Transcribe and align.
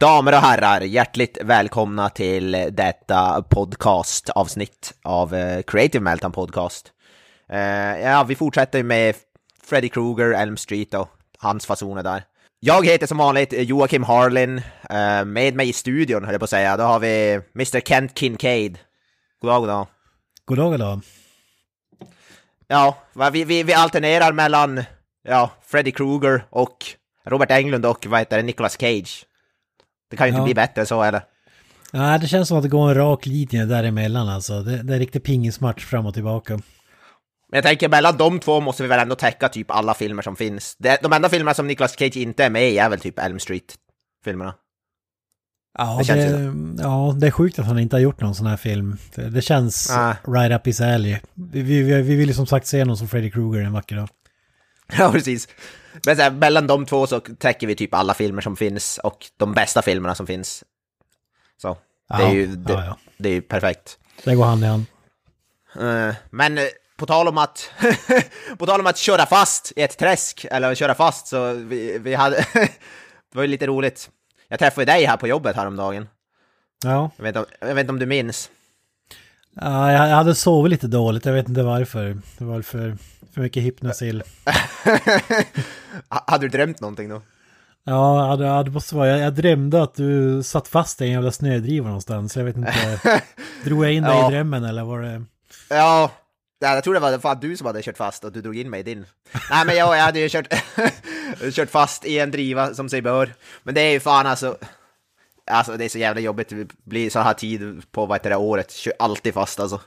Damer 0.00 0.32
och 0.32 0.38
herrar, 0.38 0.80
hjärtligt 0.80 1.38
välkomna 1.42 2.08
till 2.08 2.50
detta 2.70 3.42
podcastavsnitt 3.42 4.94
av 5.02 5.34
eh, 5.34 5.62
Creative 5.62 6.04
Meltdown 6.04 6.32
Podcast. 6.32 6.92
Eh, 7.48 8.00
ja, 8.00 8.24
vi 8.28 8.34
fortsätter 8.34 8.82
med 8.82 9.14
Freddy 9.64 9.88
Krueger, 9.88 10.30
Elm 10.30 10.56
Street 10.56 10.94
och 10.94 11.08
hans 11.38 11.66
fasoner 11.66 12.02
där. 12.02 12.22
Jag 12.60 12.86
heter 12.86 13.06
som 13.06 13.18
vanligt 13.18 13.52
Joakim 13.52 14.02
Harlin, 14.02 14.58
eh, 14.90 15.24
med 15.24 15.54
mig 15.54 15.68
i 15.68 15.72
studion 15.72 16.24
höll 16.24 16.34
jag 16.34 16.40
på 16.40 16.44
att 16.44 16.50
säga, 16.50 16.76
då 16.76 16.84
har 16.84 16.98
vi 16.98 17.40
Mr 17.54 17.80
Kent 17.80 18.18
Kincaid. 18.18 18.78
God 19.40 19.50
dag, 19.50 19.60
god 19.60 19.68
dag. 19.68 19.86
God 20.44 20.58
dag, 20.58 20.70
god 20.70 20.80
dag. 20.80 21.00
Ja, 22.66 22.96
vi, 23.32 23.44
vi, 23.44 23.62
vi 23.62 23.74
alternerar 23.74 24.32
mellan 24.32 24.84
ja, 25.22 25.50
Freddy 25.62 25.90
Krueger 25.90 26.44
och 26.50 26.76
Robert 27.24 27.50
Englund 27.50 27.86
och 27.86 28.06
vad 28.06 28.18
heter 28.18 28.36
det, 28.36 28.42
Nicolas 28.42 28.80
Cage. 28.80 29.26
Det 30.10 30.16
kan 30.16 30.26
ju 30.26 30.28
inte 30.28 30.40
Ja. 30.40 30.44
bli 30.44 30.54
bättre 30.54 30.86
så 30.86 31.02
eller? 31.02 31.22
Nej, 31.92 32.18
det 32.20 32.26
känns 32.26 32.48
som 32.48 32.56
att 32.56 32.62
det 32.62 32.68
går 32.68 32.88
en 32.88 32.94
rak 32.94 33.26
linje 33.26 33.64
däremellan 33.64 34.28
alltså. 34.28 34.62
Det, 34.62 34.82
det 34.82 34.94
är 34.94 34.98
riktigt 34.98 35.24
pingismatch 35.24 35.84
fram 35.84 36.06
och 36.06 36.14
tillbaka. 36.14 36.52
Men 36.54 37.56
jag 37.56 37.64
tänker 37.64 37.88
mellan 37.88 38.16
de 38.16 38.38
två 38.40 38.60
måste 38.60 38.82
vi 38.82 38.88
väl 38.88 39.00
ändå 39.00 39.14
täcka 39.14 39.48
typ 39.48 39.70
alla 39.70 39.94
filmer 39.94 40.22
som 40.22 40.36
finns. 40.36 40.76
De 41.02 41.12
enda 41.12 41.28
filmerna 41.28 41.54
som 41.54 41.66
Nicolas 41.66 41.98
Cage 41.98 42.16
inte 42.16 42.44
är 42.44 42.50
med 42.50 42.70
i 42.70 42.78
är 42.78 42.88
väl 42.88 43.00
typ 43.00 43.18
Elm 43.18 43.38
Street-filmerna. 43.38 44.54
Ja 45.78 46.02
Det 46.06 46.14
det, 46.14 46.52
ja, 46.82 47.14
det 47.20 47.26
är 47.26 47.30
sjukt 47.30 47.58
att 47.58 47.66
han 47.66 47.78
inte 47.78 47.96
har 47.96 48.00
gjort 48.00 48.20
någon 48.20 48.34
sån 48.34 48.46
här 48.46 48.56
film. 48.56 48.96
Det, 49.14 49.30
det 49.30 49.42
känns 49.42 49.90
Ah. 49.90 50.14
right 50.26 50.52
up 50.60 50.66
his 50.66 50.80
alley. 50.80 51.16
Vi, 51.34 51.62
vi, 51.62 51.82
vi 51.82 52.02
vi 52.02 52.14
vill 52.16 52.28
ju 52.28 52.34
som 52.34 52.46
sagt 52.46 52.66
se 52.66 52.84
någon 52.84 52.96
som 52.96 53.08
Freddy 53.08 53.30
Krueger 53.30 53.64
en 53.66 53.72
vacker 53.72 53.96
dag. 53.96 54.08
Ja, 54.98 55.12
precis. 55.12 55.48
Men 56.06 56.16
så 56.16 56.22
här, 56.22 56.30
mellan 56.30 56.66
de 56.66 56.86
två 56.86 57.06
så 57.06 57.20
täcker 57.20 57.66
vi 57.66 57.74
typ 57.76 57.94
alla 57.94 58.14
filmer 58.14 58.42
som 58.42 58.56
finns 58.56 58.98
och 58.98 59.26
de 59.36 59.52
bästa 59.52 59.82
filmerna 59.82 60.14
som 60.14 60.26
finns. 60.26 60.64
Så, 61.62 61.76
det 62.08 62.14
är 62.14 62.20
Ja, 62.20 62.32
ju, 62.32 62.46
det, 62.46 62.72
ja, 62.72 62.84
ja. 62.84 62.96
Det 63.18 63.28
är 63.28 63.32
ju 63.32 63.42
perfekt. 63.42 63.98
Det 64.24 64.34
går 64.34 64.44
hand 64.44 64.64
i 64.64 64.66
hand. 64.66 64.84
Eh, 65.80 66.14
men 66.30 66.58
eh, 66.58 66.64
på 66.96 67.06
tal 67.06 67.28
om 67.28 67.38
att, 67.38 67.70
på 68.58 68.66
tal 68.66 68.80
om 68.80 68.86
att 68.86 68.96
köra 68.98 69.26
fast 69.26 69.72
i 69.76 69.82
ett 69.82 69.98
träsk, 69.98 70.46
eller 70.50 70.74
köra 70.74 70.94
fast, 70.94 71.26
så 71.26 71.52
vi, 71.52 71.98
vi 71.98 72.14
hade, 72.14 72.36
det 72.54 72.68
var 73.34 73.42
ju 73.42 73.48
lite 73.48 73.66
roligt. 73.66 74.10
Jag 74.48 74.58
träffade 74.58 74.84
dig 74.84 75.04
här 75.04 75.16
på 75.16 75.28
jobbet 75.28 75.56
häromdagen. 75.56 76.08
Ja, 76.84 77.10
Jag 77.16 77.22
vet, 77.24 77.28
inte 77.36 77.40
om- 77.40 77.68
jag 77.68 77.74
vet 77.74 77.80
inte 77.82 77.92
om 77.92 77.98
du 77.98 78.06
minns? 78.06 78.50
ja 79.54 79.92
jag 79.92 80.08
jag 80.08 80.16
hade 80.16 80.34
sovit 80.34 80.70
lite 80.70 80.86
dåligt, 80.86 81.24
jag 81.24 81.32
vet 81.32 81.48
inte 81.48 81.62
varför. 81.62 82.16
Det 82.38 82.44
var 82.44 82.62
för, 82.62 82.96
för 83.34 83.40
mycket 83.40 83.62
hypnosil. 83.62 84.22
Ha- 86.08 86.24
Hade 86.26 86.44
du 86.44 86.48
drömt 86.48 86.80
någonting 86.80 87.08
då? 87.08 87.22
Ja, 87.84 88.36
det, 88.38 88.62
det 88.64 88.70
måste 88.70 88.94
vara. 88.94 89.08
Jag, 89.08 89.20
jag 89.20 89.34
drömde 89.34 89.82
att 89.82 89.94
du 89.94 90.42
satt 90.42 90.68
fast 90.68 91.00
i 91.00 91.04
en 91.04 91.10
jävla 91.12 91.32
snödriva 91.32 91.86
någonstans. 91.86 92.36
Jag 92.36 92.44
vet 92.44 92.56
inte. 92.56 93.00
drog 93.64 93.84
jag 93.84 93.92
in 93.92 94.02
dig 94.02 94.12
Ja. 94.12 94.28
i 94.28 94.32
drömmen 94.34 94.64
eller 94.64 94.84
var 94.84 95.00
det... 95.00 95.24
Ja, 95.68 96.10
ja, 96.58 96.74
jag 96.74 96.84
tror 96.84 96.94
det 96.94 97.00
var 97.00 97.18
fan 97.18 97.38
du 97.40 97.56
som 97.56 97.66
hade 97.66 97.82
kört 97.82 97.96
fast 97.96 98.24
och 98.24 98.32
du 98.32 98.40
drog 98.42 98.56
in 98.56 98.70
mig 98.70 98.80
i 98.80 98.82
din. 98.82 99.06
Nej 99.50 99.66
men 99.66 99.76
jag, 99.76 99.96
jag 99.96 100.02
hade 100.02 100.20
ju 100.20 100.28
kört, 100.28 100.54
kört 101.52 101.70
fast 101.70 102.04
i 102.06 102.18
en 102.18 102.30
driva 102.30 102.74
som 102.74 102.88
sig 102.88 103.02
bör. 103.02 103.34
Men 103.62 103.74
det 103.74 103.80
är 103.80 103.90
ju 103.92 104.00
fan 104.00 104.26
alltså, 104.26 104.56
alltså 105.50 105.76
det 105.76 105.84
är 105.84 105.88
så 105.88 105.98
jävla 105.98 106.20
jobbigt, 106.20 106.48
det 106.48 106.68
blir 106.84 107.10
så 107.10 107.20
här 107.20 107.34
tid 107.34 107.82
på 107.92 108.06
vad 108.06 108.18
heter 108.18 108.30
det 108.30 108.36
året, 108.36 108.72
kör 108.72 108.92
alltid 108.98 109.34
fast 109.34 109.60
alltså. 109.60 109.80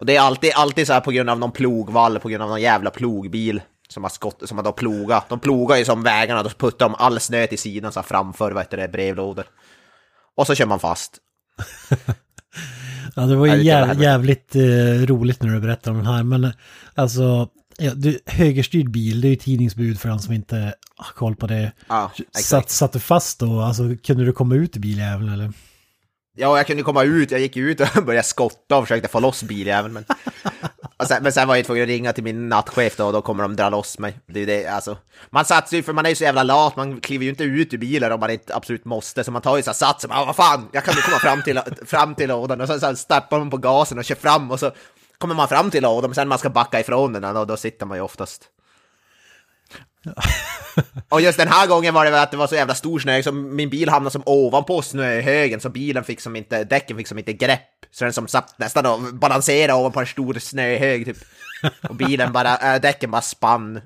Och 0.00 0.06
det 0.06 0.16
är 0.16 0.20
alltid, 0.20 0.52
alltid 0.54 0.86
så 0.86 0.92
här 0.92 1.00
på 1.00 1.10
grund 1.10 1.30
av 1.30 1.38
någon 1.38 1.52
plogvall, 1.52 2.18
på 2.18 2.28
grund 2.28 2.42
av 2.42 2.48
någon 2.48 2.60
jävla 2.60 2.90
plogbil 2.90 3.60
som 3.88 4.02
har 4.02 4.10
skott, 4.10 4.42
som 4.44 4.58
har 4.58 4.64
då 4.64 4.72
plogat. 4.72 5.28
De 5.28 5.40
plogar 5.40 5.76
ju 5.76 5.84
som 5.84 6.02
vägarna, 6.02 6.42
då 6.42 6.48
puttar 6.48 6.88
de 6.88 6.94
all 6.94 7.20
snö 7.20 7.46
till 7.46 7.58
sidan 7.58 7.92
så 7.92 8.00
här 8.00 8.06
framför, 8.06 8.52
vad 8.52 8.62
heter 8.62 8.76
det, 8.76 8.88
brevlådor. 8.88 9.44
Och 10.36 10.46
så 10.46 10.54
kör 10.54 10.66
man 10.66 10.80
fast. 10.80 11.18
Ja, 13.14 13.22
det 13.22 13.36
var 13.36 13.46
ju 13.46 13.62
jäv, 13.62 14.02
jävligt 14.02 14.56
eh, 14.56 15.06
roligt 15.06 15.42
när 15.42 15.54
du 15.54 15.60
berättade 15.60 15.90
om 15.90 16.04
den 16.04 16.14
här. 16.14 16.22
Men 16.22 16.44
eh, 16.44 16.50
alltså, 16.94 17.48
ja, 17.78 17.94
du, 17.94 18.18
högerstyrd 18.26 18.90
bil, 18.90 19.20
det 19.20 19.28
är 19.28 19.30
ju 19.30 19.36
tidningsbud 19.36 20.00
för 20.00 20.08
den 20.08 20.20
som 20.20 20.34
inte 20.34 20.74
har 20.96 21.12
koll 21.14 21.36
på 21.36 21.46
det. 21.46 21.72
Ja, 21.88 22.10
exakt. 22.16 22.44
Satt, 22.44 22.70
satt 22.70 22.92
du 22.92 22.98
fast 22.98 23.40
då? 23.40 23.60
Alltså, 23.60 23.82
kunde 24.04 24.24
du 24.24 24.32
komma 24.32 24.54
ut 24.54 24.76
i 24.76 24.80
biljäveln 24.80 25.32
eller? 25.32 25.52
Ja, 26.40 26.56
jag 26.56 26.66
kunde 26.66 26.82
komma 26.82 27.04
ut, 27.04 27.30
jag 27.30 27.40
gick 27.40 27.56
ut 27.56 27.80
och 27.80 28.02
började 28.04 28.26
skotta 28.26 28.76
och 28.76 28.84
försökte 28.84 29.08
få 29.08 29.20
loss 29.20 29.42
biljäveln. 29.42 29.94
Men, 29.94 30.04
sen, 31.08 31.22
men 31.22 31.32
sen 31.32 31.48
var 31.48 31.56
jag 31.56 31.64
tvungen 31.64 31.82
att 31.82 31.88
ringa 31.88 32.12
till 32.12 32.24
min 32.24 32.48
nattchef 32.48 32.96
då, 32.96 33.06
och 33.06 33.12
då 33.12 33.22
kommer 33.22 33.42
de 33.42 33.56
dra 33.56 33.68
loss 33.68 33.98
mig. 33.98 34.18
Det 34.26 34.40
är 34.40 34.46
det, 34.46 34.66
alltså. 34.66 34.96
Man 35.30 35.44
satsar 35.44 35.76
ju, 35.76 35.82
för 35.82 35.92
man 35.92 36.06
är 36.06 36.10
ju 36.10 36.16
så 36.16 36.24
jävla 36.24 36.42
lat, 36.42 36.76
man 36.76 37.00
kliver 37.00 37.24
ju 37.24 37.30
inte 37.30 37.44
ut 37.44 37.74
ur 37.74 37.78
bilen 37.78 38.12
om 38.12 38.20
man 38.20 38.30
inte 38.30 38.54
absolut 38.54 38.84
måste. 38.84 39.24
Så 39.24 39.30
man 39.30 39.42
tar 39.42 39.56
ju 39.56 39.62
så 39.62 39.70
här 39.70 39.74
satsen, 39.74 40.10
ah, 40.12 40.24
vad 40.24 40.36
fan, 40.36 40.68
jag 40.72 40.84
kan 40.84 40.94
ju 40.94 41.00
komma 41.00 41.18
fram 41.18 41.42
till, 41.42 41.60
fram 41.86 42.14
till 42.14 42.28
lådan. 42.28 42.60
Och 42.60 42.68
sen 42.68 42.80
så 42.80 42.96
stappar 42.96 43.38
man 43.38 43.50
på 43.50 43.56
gasen 43.56 43.98
och 43.98 44.04
kör 44.04 44.14
fram 44.14 44.50
och 44.50 44.60
så 44.60 44.70
kommer 45.18 45.34
man 45.34 45.48
fram 45.48 45.70
till 45.70 45.82
lådan, 45.82 46.10
men 46.10 46.14
sen 46.14 46.26
när 46.26 46.28
man 46.28 46.38
ska 46.38 46.50
backa 46.50 46.80
ifrån 46.80 47.12
den, 47.12 47.36
och 47.36 47.46
då 47.46 47.56
sitter 47.56 47.86
man 47.86 47.98
ju 47.98 48.02
oftast. 48.02 48.48
Och 51.08 51.20
just 51.20 51.38
den 51.38 51.48
här 51.48 51.66
gången 51.66 51.94
var 51.94 52.04
det 52.04 52.10
väl 52.10 52.22
att 52.22 52.30
det 52.30 52.36
var 52.36 52.46
så 52.46 52.54
jävla 52.54 52.74
stor 52.74 52.98
snö, 52.98 53.22
så 53.22 53.32
min 53.32 53.70
bil 53.70 53.88
hamnade 53.88 54.10
som 54.12 54.22
ovanpå 54.26 54.82
snöhögen, 54.82 55.60
så 55.60 55.68
bilen 55.68 56.04
fick 56.04 56.20
som 56.20 56.36
inte, 56.36 56.64
däcken 56.64 56.96
fick 56.96 57.08
som 57.08 57.18
inte 57.18 57.32
grepp. 57.32 57.60
Så 57.90 58.04
den 58.04 58.12
som 58.12 58.28
satt 58.28 58.58
nästan 58.58 58.86
och 58.86 59.00
balanserade 59.14 59.74
ovanpå 59.74 60.00
en 60.00 60.06
stor 60.06 60.34
snöhög 60.34 61.04
typ. 61.04 61.16
Och 61.88 61.94
bilen 61.94 62.32
bara, 62.32 62.74
äh, 62.74 62.80
däcken 62.80 63.10
bara 63.10 63.22
spann 63.22 63.80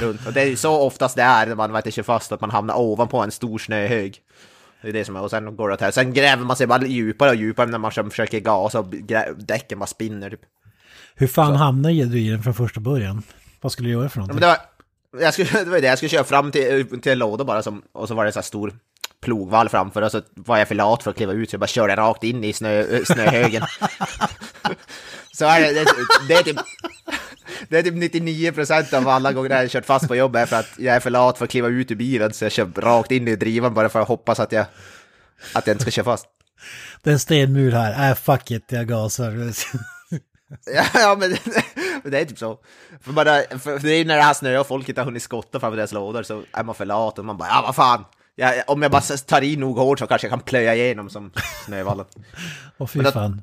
runt. 0.00 0.26
Och 0.26 0.32
det 0.32 0.40
är 0.40 0.46
ju 0.46 0.56
så 0.56 0.80
oftast 0.80 1.16
det 1.16 1.22
är 1.22 1.46
när 1.46 1.54
man 1.54 1.72
vet, 1.72 1.94
kör 1.94 2.02
fast, 2.02 2.32
att 2.32 2.40
man 2.40 2.50
hamnar 2.50 2.78
ovanpå 2.78 3.18
en 3.18 3.30
stor 3.30 3.58
snöhög. 3.58 4.18
Det 4.82 4.88
är 4.88 4.92
det 4.92 5.04
som 5.04 5.16
är, 5.16 5.20
och 5.20 5.30
sen 5.30 5.56
går 5.56 5.68
det 5.68 5.74
åt 5.74 5.80
här. 5.80 5.90
Sen 5.90 6.12
gräver 6.12 6.44
man 6.44 6.56
sig 6.56 6.66
bara 6.66 6.86
djupare 6.86 7.30
och 7.30 7.36
djupare 7.36 7.66
när 7.66 7.78
man 7.78 7.92
försöker 7.92 8.40
gasa 8.40 8.78
och 8.80 8.86
däcken 9.36 9.78
bara 9.78 9.86
spinner 9.86 10.30
typ. 10.30 10.40
Hur 11.14 11.26
fan 11.26 11.56
hamnade 11.56 12.04
du 12.04 12.20
i 12.20 12.28
den 12.30 12.42
från 12.42 12.54
första 12.54 12.80
början? 12.80 13.22
Vad 13.60 13.72
skulle 13.72 13.88
du 13.88 13.92
göra 13.92 14.08
för 14.08 14.20
Ja, 14.20 14.26
någonting? 14.26 14.48
var, 14.48 14.56
jag 15.20 15.32
skulle, 15.32 15.48
det 15.64 15.70
var 15.70 15.80
det, 15.80 15.86
jag 15.86 15.98
skulle 15.98 16.10
köra 16.10 16.24
fram 16.24 16.52
till, 16.52 17.00
till 17.00 17.12
en 17.12 17.18
låda 17.18 17.44
bara 17.44 17.62
som, 17.62 17.82
och 17.92 18.08
så 18.08 18.14
var 18.14 18.24
det 18.24 18.32
så 18.32 18.38
här 18.38 18.44
stor 18.44 18.74
plogvall 19.20 19.68
framför 19.68 20.02
och 20.02 20.10
så 20.10 20.22
var 20.34 20.58
jag 20.58 20.68
för 20.68 20.74
lat 20.74 21.02
för 21.02 21.10
att 21.10 21.16
kliva 21.16 21.32
ut 21.32 21.50
så 21.50 21.54
jag 21.54 21.60
bara 21.60 21.66
körde 21.66 21.96
rakt 21.96 22.24
in 22.24 22.44
i 22.44 22.52
snö, 22.52 23.04
snöhögen. 23.04 23.62
så 25.32 25.44
är 25.44 25.60
det, 25.60 25.72
det, 25.72 25.84
det 26.28 26.34
är 26.34 26.42
typ... 26.42 26.56
Det 27.68 27.78
är 27.78 27.82
typ 27.82 27.94
99% 28.14 28.94
av 28.94 29.08
alla 29.08 29.32
gånger 29.32 29.50
jag 29.50 29.58
har 29.58 29.68
kört 29.68 29.86
fast 29.86 30.08
på 30.08 30.16
jobbet 30.16 30.48
för 30.48 30.56
att 30.56 30.68
jag 30.76 30.96
är 30.96 31.00
för 31.00 31.10
lat 31.10 31.38
för 31.38 31.44
att 31.44 31.50
kliva 31.50 31.68
ut 31.68 31.90
ur 31.90 31.94
bilen 31.94 32.32
så 32.32 32.44
jag 32.44 32.52
kör 32.52 32.66
rakt 32.76 33.10
in 33.10 33.28
i 33.28 33.36
drivan 33.36 33.74
bara 33.74 33.88
för 33.88 34.00
att 34.00 34.08
hoppas 34.08 34.40
att 34.40 34.52
jag, 34.52 34.66
att 35.52 35.66
jag 35.66 35.74
inte 35.74 35.82
ska 35.82 35.90
köra 35.90 36.04
fast. 36.04 36.26
Det 37.02 37.10
är 37.10 37.12
en 37.12 37.20
stenmur 37.20 37.72
här, 37.72 38.10
äh 38.10 38.16
fuck 38.16 38.50
it, 38.50 38.64
jag 38.68 38.88
gasar. 38.88 39.52
Ja, 40.94 41.16
men 41.18 41.36
det 42.10 42.20
är 42.20 42.24
typ 42.24 42.38
så. 42.38 42.58
För, 43.00 43.12
bara, 43.12 43.58
för 43.58 43.78
det 43.78 43.92
är 43.94 43.98
ju 43.98 44.04
när 44.04 44.16
det 44.16 44.22
här 44.22 44.34
snöar 44.34 44.60
och 44.60 44.66
folk 44.66 44.88
inte 44.88 45.00
har 45.00 45.04
hunnit 45.06 45.22
skotta 45.22 45.60
framför 45.60 45.76
deras 45.76 45.92
lådor 45.92 46.22
så 46.22 46.42
är 46.52 46.64
man 46.64 46.74
för 46.74 46.84
lat 46.86 47.18
och 47.18 47.24
man 47.24 47.36
bara 47.36 47.48
ja 47.48 47.62
vad 47.66 47.74
fan. 47.74 48.04
Ja, 48.34 48.52
om 48.66 48.82
jag 48.82 48.90
bara 48.90 49.00
tar 49.02 49.42
i 49.42 49.56
nog 49.56 49.76
hårt 49.78 49.98
så 49.98 50.06
kanske 50.06 50.26
jag 50.26 50.32
kan 50.32 50.40
plöja 50.40 50.74
igenom 50.74 51.10
som 51.10 51.30
snövallen. 51.66 52.06
Åh 52.78 52.86
fy 52.86 52.98
Men 52.98 53.04
det- 53.04 53.12
fan. 53.12 53.42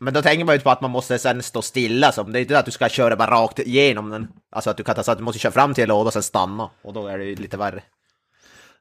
Men 0.00 0.14
då 0.14 0.22
tänker 0.22 0.44
man 0.44 0.54
ju 0.54 0.60
på 0.60 0.70
att 0.70 0.80
man 0.80 0.90
måste 0.90 1.18
sen 1.18 1.42
stå 1.42 1.62
stilla, 1.62 2.12
som. 2.12 2.32
det 2.32 2.38
är 2.38 2.40
inte 2.40 2.58
att 2.58 2.64
du 2.64 2.70
ska 2.70 2.88
köra 2.88 3.16
bara 3.16 3.30
rakt 3.30 3.58
igenom 3.58 4.10
den. 4.10 4.28
Alltså 4.52 4.70
att 4.70 4.76
du 4.76 4.84
kan 4.84 4.94
ta 4.94 5.02
så 5.02 5.12
att 5.12 5.18
du 5.18 5.24
måste 5.24 5.38
köra 5.38 5.52
fram 5.52 5.74
till 5.74 5.82
en 5.82 5.88
låda 5.88 6.06
och 6.06 6.12
sen 6.12 6.22
stanna. 6.22 6.70
Och 6.82 6.92
då 6.92 7.06
är 7.06 7.18
det 7.18 7.24
ju 7.24 7.34
lite 7.36 7.56
värre. 7.56 7.82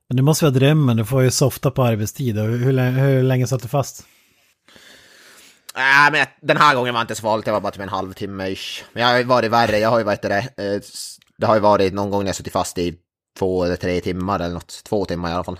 Men 0.09 0.15
det 0.17 0.21
måste 0.23 0.45
vara 0.45 0.53
drömmen, 0.53 0.97
du 0.97 1.05
får 1.05 1.23
ju 1.23 1.31
softa 1.31 1.71
på 1.71 1.83
arbetstid. 1.83 2.37
Hur, 2.39 2.57
hur 2.91 3.23
länge 3.23 3.47
satt 3.47 3.61
du 3.61 3.67
fast? 3.67 4.03
Nej, 5.77 6.11
men 6.11 6.25
den 6.41 6.57
här 6.57 6.75
gången 6.75 6.93
var 6.93 7.01
inte 7.01 7.15
så 7.15 7.21
farligt, 7.21 7.45
det 7.45 7.51
var 7.51 7.61
bara 7.61 7.71
typ 7.71 7.81
en 7.81 7.89
halvtimme 7.89 8.47
ish. 8.47 8.83
Men 8.93 9.03
jag 9.03 9.09
har 9.09 9.17
ju 9.17 9.23
varit 9.23 9.51
värre, 9.51 9.77
jag 9.77 9.89
har 9.89 9.97
ju 9.97 10.03
varit 10.03 10.21
det, 10.21 10.37
eh, 10.37 10.81
det 11.37 11.45
har 11.45 11.55
ju 11.55 11.61
varit 11.61 11.93
någon 11.93 12.09
gång 12.09 12.23
när 12.23 12.29
jag 12.29 12.35
suttit 12.35 12.53
fast 12.53 12.77
i 12.77 12.95
två 13.39 13.63
eller 13.63 13.75
tre 13.75 14.01
timmar 14.01 14.39
eller 14.39 14.53
något. 14.53 14.83
Två 14.83 15.05
timmar 15.05 15.29
i 15.29 15.33
alla 15.33 15.43
fall. 15.43 15.59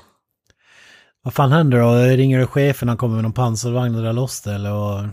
Vad 1.23 1.33
fan 1.33 1.51
händer 1.51 1.79
då? 1.79 1.93
Ringer 1.93 2.39
du 2.39 2.47
chefen, 2.47 2.87
han 2.87 2.97
kommer 2.97 3.15
med 3.15 3.23
någon 3.23 3.33
pansarvagn 3.33 3.95
och 3.95 4.01
drar 4.01 4.13
loss 4.13 4.41
det 4.41 4.53
eller? 4.53 4.73
Och... 4.73 5.03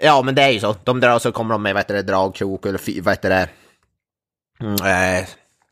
Ja, 0.00 0.22
men 0.22 0.34
det 0.34 0.42
är 0.42 0.50
ju 0.50 0.60
så. 0.60 0.76
De 0.84 1.00
drar 1.00 1.18
så 1.18 1.32
kommer 1.32 1.54
de 1.54 1.62
med, 1.62 1.74
vad 1.74 1.80
heter 1.80 1.94
det, 1.94 2.02
dragkrok 2.02 2.66
eller 2.66 3.02
vad 3.02 3.12
heter 3.14 3.30
det, 3.30 3.48
mm, 4.60 4.74
eh, 4.74 5.28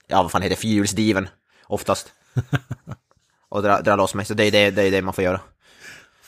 ja 0.06 0.23
vad 0.23 0.31
fan 0.31 0.43
heter 0.43 0.56
det, 0.56 0.61
fyrhjulsdiven 0.61 1.29
oftast. 1.67 2.12
Och 3.49 3.62
dra, 3.62 3.81
dra 3.81 3.97
loss 3.97 4.14
mig, 4.14 4.25
så 4.25 4.35
det 4.35 4.44
är 4.44 4.50
det, 4.50 4.70
det, 4.70 4.82
är 4.82 4.91
det 4.91 5.03
man 5.03 5.14
får 5.14 5.25
göra. 5.25 5.41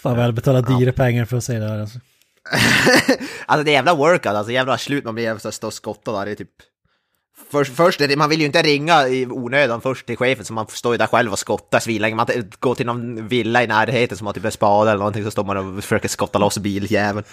Fan 0.05 0.17
väl 0.17 0.33
betala 0.33 0.61
dyra 0.63 0.93
pengar 0.93 1.25
för 1.25 1.37
att 1.37 1.45
se 1.45 1.59
det 1.59 1.69
här 1.69 1.81
alltså. 1.81 1.99
Alltså 3.47 3.65
det 3.65 3.71
är 3.71 3.73
jävla 3.73 3.95
workout, 3.95 4.35
alltså 4.37 4.53
jävla 4.53 4.79
slut 4.79 5.05
man 5.05 5.15
blir 5.15 5.39
så 5.39 5.53
stå 5.53 5.67
och 5.67 5.73
skotta 5.75 6.13
där, 6.13 6.25
det 6.27 6.31
är 6.31 6.35
typ... 6.35 6.51
Först, 7.51 7.73
först 7.77 8.01
är 8.01 8.09
det, 8.09 8.17
man 8.17 8.31
vill 8.31 8.41
ju 8.41 8.47
inte 8.47 8.63
ringa 8.63 9.09
i 9.09 9.27
onödan 9.27 9.81
först 9.81 10.07
till 10.07 10.17
chefen 10.17 10.45
så 10.45 10.53
man 10.53 10.67
står 10.69 10.95
ju 10.95 10.99
där 10.99 11.07
själv 11.07 11.33
och 11.33 11.39
skottar 11.39 11.81
svinlänge. 11.81 12.15
Man 12.17 12.27
går 12.61 12.75
till 12.75 12.87
någon 12.87 13.29
villa 13.29 13.63
i 13.63 13.67
närheten 13.67 14.19
som 14.19 14.27
har 14.27 14.35
typ 14.35 14.45
en 14.45 14.53
spade 14.53 14.91
eller 14.91 14.99
någonting 14.99 15.25
så 15.25 15.31
står 15.31 15.45
man 15.45 15.57
och 15.77 15.85
försöker 15.85 16.09
skotta 16.09 16.39
loss 16.39 16.59
biljäveln. 16.59 17.25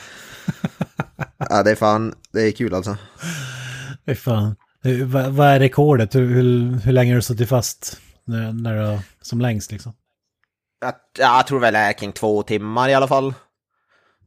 ja 1.50 1.64
det 1.64 1.72
är 1.72 1.76
fan, 1.76 2.14
det 2.34 2.42
är 2.42 2.52
kul 2.52 2.74
alltså. 2.74 2.98
Fy 4.06 4.16
fan. 4.16 4.56
Hur- 4.84 5.06
Vad 5.06 5.26
vad 5.32 5.48
är 5.48 5.60
rekordet? 5.60 6.16
Hur, 6.16 6.28
hur, 6.28 6.80
hur 6.80 6.92
länge 6.92 7.12
har 7.12 7.16
du 7.16 7.22
suttit 7.22 7.50
fast 7.50 7.98
när, 8.26 8.54
när 8.54 8.92
du, 8.94 9.00
som 9.22 9.42
längst 9.42 9.72
liksom? 9.72 9.94
Jag, 10.82 10.94
jag 11.18 11.48
tror 11.48 11.60
väl 11.60 11.74
det 11.74 11.80
är 11.80 11.94
kring 11.94 12.12
två 12.12 12.44
timmar 12.44 12.90
i 12.90 12.94
alla 12.94 13.08
fall. 13.08 13.34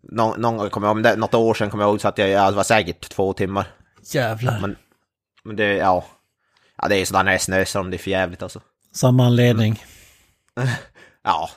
Någon, 0.03 0.41
någon 0.41 0.71
kommer 0.71 0.87
jag, 0.87 0.97
om 0.97 1.03
det, 1.03 1.17
något 1.17 1.35
år 1.35 1.55
sedan 1.55 1.71
kommer 1.71 1.85
jag 1.85 1.91
ihåg 1.91 2.01
så 2.01 2.09
att 2.09 2.19
jag, 2.19 2.29
jag 2.29 2.53
var 2.53 2.63
säkert 2.63 3.09
två 3.09 3.33
timmar. 3.33 3.67
Jävlar. 4.13 4.61
Men, 4.61 4.77
men 5.45 5.57
det, 5.57 5.65
ja. 5.75 6.05
Ja 6.77 6.89
det 6.89 6.97
är 6.97 6.99
ju 6.99 7.07
sådär 7.07 7.23
när 7.23 7.31
det 7.31 7.37
är 7.37 7.39
snöstorm, 7.39 7.91
det 7.91 7.97
är 7.97 7.99
för 7.99 8.11
jävligt 8.11 8.43
alltså. 8.43 8.61
Samma 8.95 9.27
anledning. 9.27 9.85
Ja. 11.27 11.51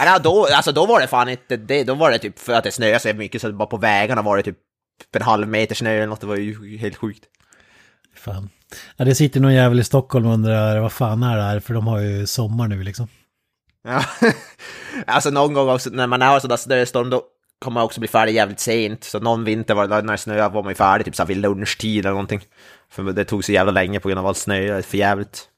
Eller 0.00 0.18
då, 0.18 0.46
alltså 0.52 0.72
då 0.72 0.86
var 0.86 1.00
det 1.00 1.06
fan 1.06 1.28
inte 1.28 1.56
det, 1.56 1.84
då 1.84 1.94
var 1.94 2.10
det 2.10 2.18
typ 2.18 2.38
för 2.38 2.52
att 2.52 2.64
det 2.64 2.70
snöade 2.70 2.98
så 2.98 3.14
mycket 3.14 3.40
så 3.40 3.52
bara 3.52 3.66
på 3.66 3.76
vägarna 3.76 4.22
var 4.22 4.36
det 4.36 4.42
typ 4.42 4.58
en 5.12 5.22
halv 5.22 5.48
meter 5.48 5.74
snö 5.74 5.90
eller 5.90 6.06
något, 6.06 6.20
det 6.20 6.26
var 6.26 6.36
ju 6.36 6.78
helt 6.78 6.96
sjukt. 6.96 7.24
Fan. 8.16 8.50
Ja, 8.96 9.04
det 9.04 9.14
sitter 9.14 9.40
någon 9.40 9.54
jävel 9.54 9.80
i 9.80 9.84
Stockholm 9.84 10.26
och 10.26 10.32
undrar 10.32 10.80
vad 10.80 10.92
fan 10.92 11.22
är 11.22 11.36
det 11.36 11.42
här? 11.42 11.60
För 11.60 11.74
de 11.74 11.86
har 11.86 12.00
ju 12.00 12.26
sommar 12.26 12.68
nu 12.68 12.82
liksom. 12.82 13.08
Ja. 13.84 14.04
alltså 15.06 15.30
någon 15.30 15.52
gång 15.52 15.68
också 15.68 15.90
när 15.90 16.06
man 16.06 16.20
har 16.20 16.40
sådär 16.40 16.56
snöstorm 16.56 17.10
då 17.10 17.22
kommer 17.58 17.74
man 17.74 17.84
också 17.84 18.00
bli 18.00 18.08
färdig 18.08 18.34
jävligt 18.34 18.60
sent. 18.60 19.04
Så 19.04 19.20
någon 19.20 19.44
vinter 19.44 19.74
var 19.74 19.88
det, 19.88 20.02
när 20.02 20.12
det 20.12 20.18
snöade 20.18 20.54
var 20.54 20.62
man 20.62 20.70
ju 20.70 20.74
färdig 20.74 21.04
typ 21.04 21.16
såhär 21.16 21.28
vid 21.28 21.36
lunchtid 21.36 21.98
eller 21.98 22.10
någonting. 22.10 22.40
För 22.90 23.02
det 23.02 23.24
tog 23.24 23.44
så 23.44 23.52
jävla 23.52 23.72
länge 23.72 24.00
på 24.00 24.08
grund 24.08 24.18
av 24.18 24.26
all 24.26 24.34
snö, 24.34 24.60
det 24.60 24.68
är 24.68 24.82
för 24.82 24.98
jävligt. 24.98 25.48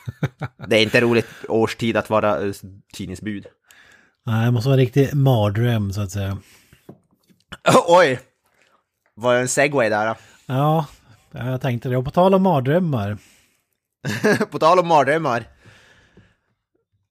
det 0.68 0.76
är 0.76 0.82
inte 0.82 1.00
roligt 1.00 1.26
årstid 1.48 1.96
att 1.96 2.10
vara 2.10 2.40
eh, 2.40 2.52
tidningsbud. 2.94 3.46
Nej, 4.26 4.44
det 4.44 4.50
måste 4.50 4.68
vara 4.68 4.80
en 4.80 4.84
riktig 4.86 5.14
mardröm 5.14 5.92
så 5.92 6.00
att 6.00 6.10
säga. 6.10 6.38
Oj! 7.86 8.20
Var 9.14 9.34
det 9.34 9.40
en 9.40 9.48
segway 9.48 9.88
där 9.88 10.06
då? 10.06 10.14
Ja, 10.46 10.86
jag 11.32 11.60
tänkte 11.60 11.88
det. 11.88 11.96
Och 11.96 12.04
på 12.04 12.10
tal 12.10 12.34
om 12.34 12.42
mardrömmar. 12.42 13.18
På 14.50 14.58
tal 14.58 14.78
om 14.78 14.88
mardrömmar. 14.88 15.44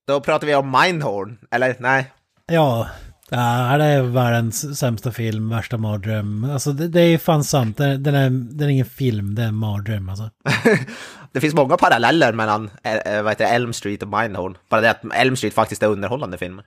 Då 0.08 0.22
pratar 0.22 0.48
vi 0.48 0.56
om 0.56 0.72
Mindhorn, 0.82 1.38
eller 1.52 1.76
nej? 1.80 2.12
Ja, 2.48 2.88
det 3.30 3.36
är 3.86 4.02
världens 4.02 4.80
sämsta 4.80 5.12
film, 5.12 5.50
värsta 5.50 5.78
mardröm. 5.78 6.44
Alltså 6.44 6.72
det, 6.74 6.88
det 6.88 7.02
är 7.02 7.18
fan 7.18 7.44
sant. 7.44 7.78
Den, 7.78 8.04
den, 8.04 8.16
är, 8.16 8.30
den 8.30 8.62
är 8.68 8.72
ingen 8.72 8.86
film, 8.86 9.36
det 9.36 9.42
är 9.44 9.48
en 9.48 9.56
mardröm 9.56 10.10
alltså. 10.10 10.30
det 11.32 11.40
finns 11.42 11.54
många 11.54 11.78
paralleller 11.78 12.34
mellan 12.34 12.70
eh, 12.84 13.22
vad 13.24 13.32
heter 13.32 13.56
Elm 13.56 13.74
Street 13.74 14.04
och 14.04 14.08
Mindhorn. 14.20 14.58
Bara 14.70 14.82
det 14.82 14.90
att 14.92 15.04
Elm 15.16 15.36
Street 15.36 15.54
faktiskt 15.54 15.84
är 15.84 15.88
underhållande 15.88 16.38
filmer. 16.38 16.66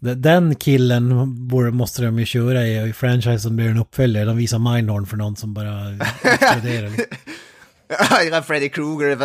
De- 0.00 0.14
Den 0.14 0.54
killen 0.54 1.34
borde, 1.48 1.70
måste 1.70 2.02
de 2.04 2.18
ju 2.18 2.24
köra 2.26 2.66
i, 2.66 2.88
i 2.88 2.92
franchisen 2.92 3.56
blir 3.56 3.68
en 3.70 3.78
uppföljare. 3.78 4.24
De 4.24 4.36
visar 4.36 4.58
Mindhorn 4.74 5.06
för 5.06 5.16
någon 5.16 5.36
som 5.36 5.54
bara 5.54 5.90
exploderar. 6.22 6.90
Ja, 8.30 8.42
Freddy 8.42 8.68
Krueger, 8.68 9.16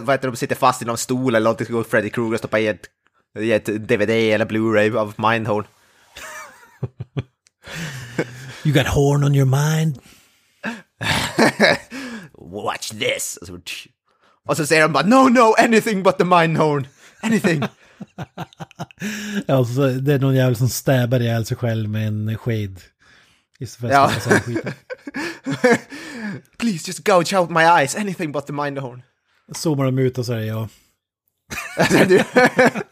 vad 0.00 0.14
heter 0.14 0.28
de, 0.28 0.36
sitter 0.36 0.56
fast 0.56 0.82
i 0.82 0.84
någon 0.84 0.98
stol 0.98 1.34
eller 1.34 1.44
någonting, 1.44 1.66
så 1.66 1.72
går 1.72 1.84
Freddy 1.84 2.10
Krueger 2.10 2.32
och 2.32 2.38
stoppar 2.38 2.58
i 2.58 2.66
ett, 2.66 2.86
i 3.38 3.52
ett 3.52 3.64
DVD 3.64 4.10
eller 4.10 4.46
Blu-ray 4.46 4.96
av 4.96 5.14
Mindhorn. 5.16 5.64
You 8.64 8.74
got 8.74 8.86
horn 8.86 9.24
on 9.24 9.34
your 9.34 9.46
mind. 9.46 9.98
Watch 12.38 12.90
this! 12.90 13.38
Och 13.40 13.46
så, 13.46 13.58
och 14.48 14.56
så 14.56 14.66
säger 14.66 14.82
de 14.82 14.92
bara 14.92 15.06
No, 15.06 15.28
no, 15.28 15.54
anything 15.58 16.02
but 16.02 16.18
the 16.18 16.24
Mindhorn! 16.24 16.86
Anything! 17.20 17.62
Alltså, 19.48 19.88
det 19.88 20.14
är 20.14 20.18
någon 20.18 20.34
jävel 20.34 20.56
som 20.56 20.68
stäbar 20.68 21.20
ihjäl 21.20 21.46
sig 21.46 21.56
själv 21.56 21.88
med 21.88 22.08
en 22.08 22.38
sked. 22.38 22.80
Istället 23.62 23.92
för 23.92 24.00
Ja. 24.00 24.04
att 24.06 24.22
säga 24.22 24.40
skiten. 24.40 24.72
Please 26.58 26.84
just 26.90 27.04
gouge 27.04 27.36
out 27.38 27.50
my 27.50 27.60
eyes, 27.62 27.96
anything 27.96 28.32
but 28.32 28.46
the 28.46 28.52
Mindhorn. 28.52 29.02
Zoomar 29.52 29.84
de 29.84 29.98
ut 29.98 30.18
och 30.18 30.26
säger 30.26 30.46
ja. 30.48 30.68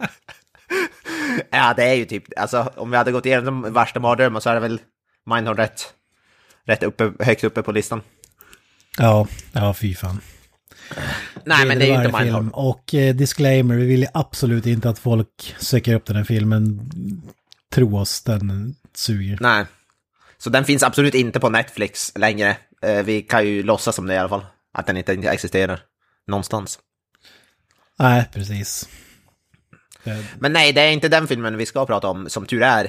Ja, 1.50 1.74
det 1.76 1.84
är 1.84 1.94
ju 1.94 2.04
typ, 2.04 2.24
alltså 2.36 2.72
om 2.76 2.90
vi 2.90 2.96
hade 2.96 3.12
gått 3.12 3.26
igenom 3.26 3.62
de 3.62 3.72
värsta 3.72 4.00
mardrömmarna 4.00 4.40
så 4.40 4.50
är 4.50 4.54
det 4.54 4.60
väl 4.60 4.80
Mindhorn 5.30 5.56
rätt, 5.56 5.94
rätt 6.64 6.82
uppe, 6.82 7.12
högt 7.20 7.44
uppe 7.44 7.62
på 7.62 7.72
listan. 7.72 8.02
Ja, 8.98 9.26
ja 9.52 9.74
fy 9.74 9.94
fan. 9.94 10.20
Nej, 11.44 11.66
men 11.66 11.78
det 11.78 11.84
är 11.84 11.98
ju 12.00 12.04
inte 12.06 12.18
Mindhorn. 12.22 12.42
film. 12.44 12.48
Och 12.54 12.94
eh, 12.94 13.14
disclaimer, 13.14 13.74
vi 13.76 13.86
vill 13.86 14.06
absolut 14.14 14.66
inte 14.66 14.88
att 14.90 14.98
folk 14.98 15.54
söker 15.58 15.94
upp 15.94 16.06
den 16.06 16.16
här 16.16 16.24
filmen. 16.24 16.90
Tro 17.74 17.98
oss, 17.98 18.22
den 18.22 18.74
suger. 18.94 19.38
Nej. 19.40 19.64
Så 20.42 20.50
den 20.50 20.64
finns 20.64 20.82
absolut 20.82 21.14
inte 21.14 21.40
på 21.40 21.48
Netflix 21.48 22.12
längre. 22.18 22.56
Eh, 22.82 23.02
vi 23.02 23.22
kan 23.22 23.46
ju 23.46 23.62
låtsas 23.62 23.94
som 23.96 24.06
det 24.06 24.14
i 24.14 24.18
alla 24.18 24.28
fall. 24.28 24.46
Att 24.72 24.86
den 24.86 24.96
inte 24.96 25.12
existerar 25.12 25.80
någonstans. 26.26 26.78
Nej, 27.98 28.28
precis. 28.32 28.88
Eh, 30.04 30.18
Men 30.38 30.52
nej, 30.52 30.72
det 30.72 30.80
är 30.80 30.90
inte 30.90 31.08
den 31.08 31.26
filmen 31.28 31.56
vi 31.56 31.66
ska 31.66 31.86
prata 31.86 32.08
om, 32.08 32.30
som 32.30 32.46
tur 32.46 32.62
är. 32.62 32.84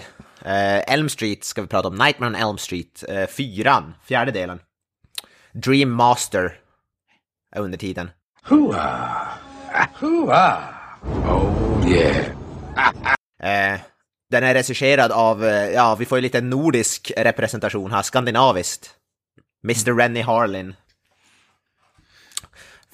Eh, 0.45 0.94
Elm 0.94 1.09
Street 1.09 1.44
ska 1.44 1.62
vi 1.62 1.68
prata 1.68 1.88
om, 1.88 1.95
Nightmare 1.95 2.30
on 2.30 2.36
Elm 2.36 2.57
Street, 2.57 3.03
eh, 3.09 3.27
fyran, 3.27 3.94
fjärde 4.03 4.31
delen. 4.31 4.59
Dream 5.53 5.92
Master 5.92 6.59
är 7.56 7.59
undertiteln. 7.62 8.09
Hoo-ah! 8.45 9.27
Hoo-ah! 10.00 10.57
Oh, 11.27 11.89
yeah. 11.89 12.25
Eh, 13.74 13.80
den 14.31 14.44
är 14.44 14.54
regisserad 14.54 15.12
av, 15.12 15.45
eh, 15.45 15.69
ja, 15.69 15.95
vi 15.95 16.06
får 16.06 16.18
ju 16.18 16.22
lite 16.22 16.42
nordisk 16.42 17.12
representation 17.18 17.92
här, 17.92 18.01
skandinaviskt. 18.01 18.89
Mr. 19.63 19.98
Rennie 19.98 20.22
Harlin. 20.22 20.75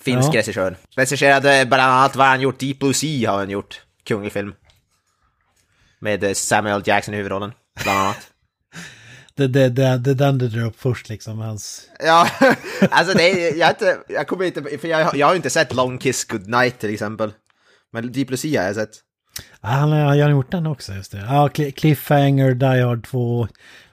Finsk 0.01 0.30
Ja. 0.34 0.39
regissör. 0.39 0.78
Regisserade 0.95 1.66
bland 1.66 1.81
annat 1.84 2.16
vad 2.16 2.28
han 2.28 2.42
gjort, 2.42 2.60
Deep 2.60 2.80
Blue 2.80 2.94
Sea 2.94 3.31
har 3.31 3.38
han 3.38 3.50
gjort, 3.50 3.81
kunglig 4.04 4.31
film. 4.31 4.54
Med 6.00 6.23
eh, 6.23 6.33
Samuel 6.33 6.81
Jackson 6.85 7.14
i 7.14 7.18
huvudrollen, 7.18 7.52
bland 7.83 8.00
annat. 8.00 8.18
Det, 9.35 9.47
det, 9.47 9.69
det, 9.69 9.97
det 9.97 10.12
är 10.12 10.16
den 10.16 10.38
du 10.38 10.47
drar 10.47 10.66
upp 10.66 10.80
först 10.80 11.09
liksom, 11.09 11.40
hans... 11.40 11.90
Ja, 12.00 12.30
alltså 12.92 13.18
det 13.18 13.23
är, 13.23 13.56
jag, 13.56 13.69
inte, 13.69 13.97
jag 14.07 14.28
kommer 14.28 14.45
inte, 14.45 14.78
för 14.78 14.88
jag, 14.88 15.16
jag 15.16 15.28
har 15.28 15.33
ju 15.33 15.38
inte 15.38 15.50
sett 15.50 15.73
Long 15.73 15.97
Kiss 15.97 16.26
Goodnight 16.26 16.80
till 16.80 16.94
exempel. 16.94 17.33
Men 17.94 18.12
Deep 18.12 18.28
Blue 18.28 18.38
Sea 18.38 18.62
har 18.62 18.68
jag 18.68 18.76
sett. 18.76 18.90
Ah, 19.62 19.72
han 19.72 19.92
har 19.92 20.16
gjort 20.30 20.52
den 20.52 20.68
också, 20.68 20.94
just 20.94 21.12
det. 21.12 21.26
Ah, 21.30 21.50
ja, 21.58 21.72
Cliffhanger, 21.72 22.54
Die 22.54 22.84
Hard 22.84 23.08
2, 23.08 23.48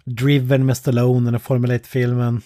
Driven 0.05 0.67
med 0.67 0.77
Stallone, 0.77 1.25
den 1.25 1.35
här 1.35 1.39
Formel 1.39 1.71
1-filmen. 1.71 2.43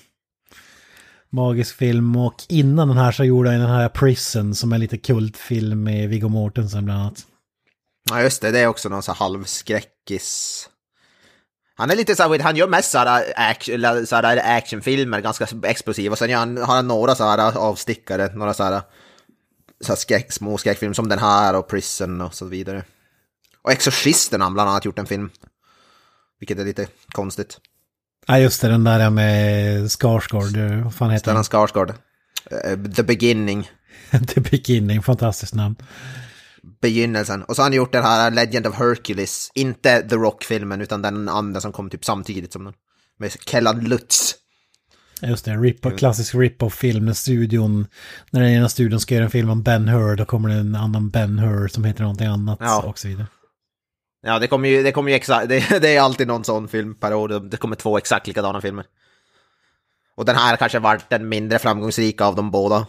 Magisk 1.30 1.76
film 1.76 2.16
och 2.16 2.34
innan 2.48 2.88
den 2.88 2.96
här 2.96 3.12
så 3.12 3.24
gjorde 3.24 3.50
han 3.50 3.60
den 3.60 3.70
här 3.70 3.88
Prison 3.88 4.54
som 4.54 4.72
är 4.72 4.78
lite 4.78 4.98
kultfilm 4.98 5.82
med 5.82 6.08
Viggo 6.08 6.28
Mortensen 6.28 6.84
bland 6.84 7.00
annat. 7.00 7.26
Ja 8.10 8.22
just 8.22 8.42
det, 8.42 8.50
det 8.50 8.60
är 8.60 8.66
också 8.66 8.88
någon 8.88 9.02
sån 9.02 9.14
här 9.18 9.24
halvskräckis. 9.26 10.68
Han 11.74 11.90
är 11.90 11.96
lite 11.96 12.16
så 12.16 12.22
här, 12.22 12.38
han 12.38 12.56
gör 12.56 12.68
mest 12.68 12.90
så 12.90 12.98
här, 12.98 13.22
äh, 13.22 13.50
action, 13.50 14.06
så 14.06 14.16
här 14.16 14.36
äh, 14.36 14.56
actionfilmer, 14.56 15.20
ganska 15.20 15.46
explosiva. 15.62 16.16
Sen 16.16 16.30
gör 16.30 16.38
han, 16.38 16.56
har 16.56 16.74
han 16.74 16.88
några 16.88 17.14
så 17.14 17.24
här 17.24 17.38
äh, 17.38 17.56
avstickare, 17.56 18.34
några 18.34 18.54
så 18.54 18.62
här, 18.62 18.82
så 19.80 19.92
här 19.92 19.96
skräck, 19.96 20.32
små 20.32 20.58
skräckfilmer 20.58 20.94
som 20.94 21.08
den 21.08 21.18
här 21.18 21.56
och 21.56 21.68
Prison 21.68 22.20
och 22.20 22.34
så 22.34 22.44
vidare. 22.46 22.84
Och 23.62 23.72
Exorcisten 23.72 24.40
har 24.40 24.46
han 24.46 24.54
bland 24.54 24.70
annat 24.70 24.84
gjort 24.84 24.98
en 24.98 25.06
film. 25.06 25.30
Vilket 26.40 26.58
är 26.58 26.64
lite 26.64 26.86
konstigt. 27.12 27.58
Ja, 28.26 28.38
just 28.38 28.60
det, 28.60 28.68
den 28.68 28.84
där 28.84 29.10
med 29.10 29.92
Skarsgård, 29.92 30.56
vad 30.84 30.94
fan 30.94 31.10
heter 31.10 31.22
Stellan? 31.22 31.44
Skarsgård. 31.44 31.90
Eh, 32.50 32.78
The 32.96 33.02
Beginning. 33.02 33.70
The 34.28 34.40
Beginning, 34.40 35.02
fantastiskt 35.02 35.54
namn. 35.54 35.76
Begynnelsen. 36.80 37.42
Och 37.42 37.56
så 37.56 37.62
har 37.62 37.64
han 37.64 37.76
gjort 37.76 37.92
den 37.92 38.04
här 38.04 38.30
Legend 38.30 38.66
of 38.66 38.74
Hercules. 38.74 39.50
Inte 39.54 40.08
The 40.08 40.16
Rock-filmen, 40.16 40.80
utan 40.80 41.02
den 41.02 41.28
andra 41.28 41.60
som 41.60 41.72
kom 41.72 41.90
typ 41.90 42.04
samtidigt 42.04 42.52
som 42.52 42.64
den. 42.64 42.74
Med 43.18 43.32
Kellan 43.46 43.80
Lutz. 43.80 44.34
Just 45.22 45.44
det, 45.44 45.50
rip 45.56 45.98
klassisk 45.98 46.34
rip-off-film 46.34 47.04
när 47.04 47.12
studion, 47.12 47.86
när 48.30 48.40
den 48.40 48.50
ena 48.50 48.68
studion 48.68 49.00
ska 49.00 49.14
göra 49.14 49.24
en 49.24 49.30
film 49.30 49.50
om 49.50 49.62
Ben 49.62 49.88
Hur, 49.88 50.16
då 50.16 50.24
kommer 50.24 50.48
det 50.48 50.54
en 50.54 50.74
annan 50.74 51.10
Ben 51.10 51.38
Hur 51.38 51.68
som 51.68 51.84
heter 51.84 52.02
någonting 52.02 52.26
annat 52.26 52.58
Ja. 52.60 52.82
och 52.82 52.98
så 52.98 53.08
vidare. 53.08 53.26
Ja, 54.22 54.38
det 54.38 54.46
kommer 54.46 54.68
ju, 54.68 54.82
det 54.82 54.92
kommer 54.92 55.10
ju 55.10 55.16
exakt, 55.16 55.48
det, 55.48 55.78
det 55.82 55.96
är 55.96 56.00
alltid 56.00 56.28
någon 56.28 56.44
sån 56.44 56.68
film 56.68 56.94
per 56.94 57.14
år. 57.14 57.28
Det 57.50 57.56
kommer 57.56 57.76
två 57.76 57.98
exakt 57.98 58.26
likadana 58.26 58.60
filmer. 58.60 58.84
Och 60.16 60.24
den 60.24 60.36
här 60.36 60.56
kanske 60.56 60.78
varit 60.78 61.10
den 61.10 61.28
mindre 61.28 61.58
framgångsrika 61.58 62.24
av 62.24 62.36
de 62.36 62.50
båda. 62.50 62.86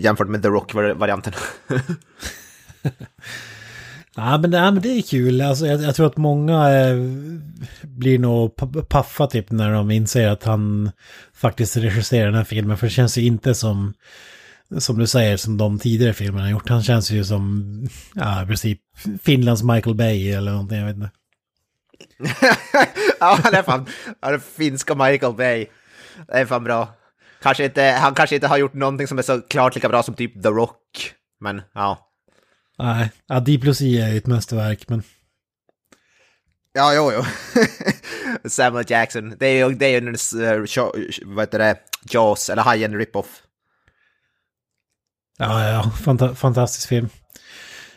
jämfört 0.00 0.28
med 0.28 0.42
The 0.42 0.48
Rock-varianten. 0.48 1.32
Ja, 4.18 4.38
men 4.38 4.50
det, 4.50 4.56
ja, 4.56 4.70
men 4.70 4.82
det 4.82 4.88
är 4.88 5.02
kul. 5.02 5.40
Alltså, 5.40 5.66
jag, 5.66 5.82
jag 5.82 5.94
tror 5.94 6.06
att 6.06 6.16
många 6.16 6.70
eh, 6.70 6.96
blir 7.82 8.18
nog 8.18 8.56
paffa 8.88 9.26
typ 9.26 9.50
när 9.50 9.72
de 9.72 9.90
inser 9.90 10.28
att 10.28 10.44
han 10.44 10.90
faktiskt 11.34 11.76
regisserar 11.76 12.26
den 12.26 12.34
här 12.34 12.44
filmen. 12.44 12.76
För 12.76 12.86
det 12.86 12.90
känns 12.90 13.18
ju 13.18 13.22
inte 13.22 13.54
som, 13.54 13.94
som 14.78 14.98
du 14.98 15.06
säger, 15.06 15.36
som 15.36 15.56
de 15.56 15.78
tidigare 15.78 16.14
filmerna 16.14 16.44
har 16.44 16.50
gjort. 16.50 16.68
Han 16.68 16.82
känns 16.82 17.10
ju 17.10 17.24
som, 17.24 17.88
ja, 18.14 18.42
i 18.42 18.46
princip 18.46 18.80
Finlands 19.22 19.62
Michael 19.62 19.96
Bay 19.96 20.32
eller 20.32 20.52
någonting, 20.52 20.78
jag 20.78 20.86
vet 20.86 20.96
inte. 20.96 21.10
ja, 23.20 23.38
han 23.42 23.54
är 23.54 23.62
fan, 23.62 23.86
han 24.20 24.34
är 24.34 24.38
finska 24.38 24.94
Michael 24.94 25.34
Bay. 25.34 25.66
Det 26.26 26.32
är 26.32 26.46
fan 26.46 26.64
bra. 26.64 26.88
Kanske 27.42 27.64
inte, 27.64 27.82
han 27.82 28.14
kanske 28.14 28.34
inte 28.34 28.48
har 28.48 28.58
gjort 28.58 28.74
någonting 28.74 29.06
som 29.06 29.18
är 29.18 29.22
så 29.22 29.40
klart 29.40 29.74
lika 29.74 29.88
bra 29.88 30.02
som 30.02 30.14
typ 30.14 30.42
The 30.42 30.48
Rock. 30.48 31.12
Men 31.40 31.62
ja. 31.74 32.07
Nej, 32.78 33.10
ja, 33.26 33.40
D 33.40 33.58
plus 33.58 33.80
I 33.80 34.00
är 34.00 34.10
ju 34.10 34.16
ett 34.16 34.26
mästerverk, 34.26 34.88
men... 34.88 35.02
Ja, 36.72 36.94
jo, 36.94 37.12
jo. 37.12 37.24
Samuel 38.48 38.84
Jackson. 38.88 39.34
Det 39.38 39.46
är 39.46 39.68
ju 39.68 39.74
det 39.74 39.86
är 39.86 39.90
ju 39.90 39.96
en, 39.96 40.08
uh, 40.08 40.66
show, 40.66 40.92
vad 41.24 41.42
heter 41.42 41.58
det, 41.58 41.76
Jaws, 42.10 42.50
eller 42.50 42.62
Hajen 42.62 42.98
Rip-Off. 42.98 43.42
Ja, 45.38 45.68
ja, 45.70 45.90
fanta 45.90 46.34
fantastisk 46.34 46.88
film. 46.88 47.08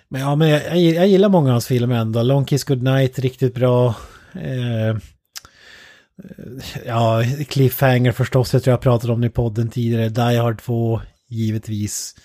Men 0.09 0.21
ja, 0.21 0.35
men 0.35 0.49
jag, 0.49 0.77
jag, 0.77 0.95
jag 0.95 1.07
gillar 1.07 1.29
många 1.29 1.47
av 1.47 1.51
hans 1.51 1.67
filmer 1.67 1.95
ändå. 1.95 2.23
Long 2.23 2.45
Kiss 2.45 2.63
Goodnight, 2.63 3.19
riktigt 3.19 3.53
bra. 3.53 3.95
Eh, 4.33 4.97
ja, 6.85 7.23
Cliffhanger 7.47 8.11
förstås, 8.11 8.53
jag 8.53 8.63
tror 8.63 8.71
jag 8.71 8.81
pratade 8.81 9.13
om 9.13 9.21
det 9.21 9.27
i 9.27 9.29
podden 9.29 9.69
tidigare. 9.69 10.09
Die 10.09 10.37
Hard 10.37 10.61
2, 10.61 11.01
givetvis. 11.27 12.15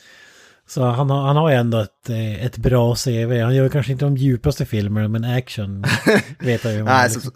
Så 0.66 0.85
han 0.85 1.11
har, 1.11 1.26
han 1.26 1.37
har 1.37 1.50
ändå 1.50 1.78
ett, 1.78 2.11
eh, 2.11 2.44
ett 2.44 2.56
bra 2.56 2.94
CV. 2.94 3.40
Han 3.42 3.54
gör 3.54 3.68
kanske 3.68 3.92
inte 3.92 4.04
de 4.04 4.16
djupaste 4.16 4.66
filmerna, 4.66 5.08
men 5.08 5.25
action 5.25 5.85
vet 6.38 6.64
jag 6.64 6.73
ju. 6.73 6.82
Nej, 6.82 7.04
liksom. 7.04 7.23
så, 7.23 7.30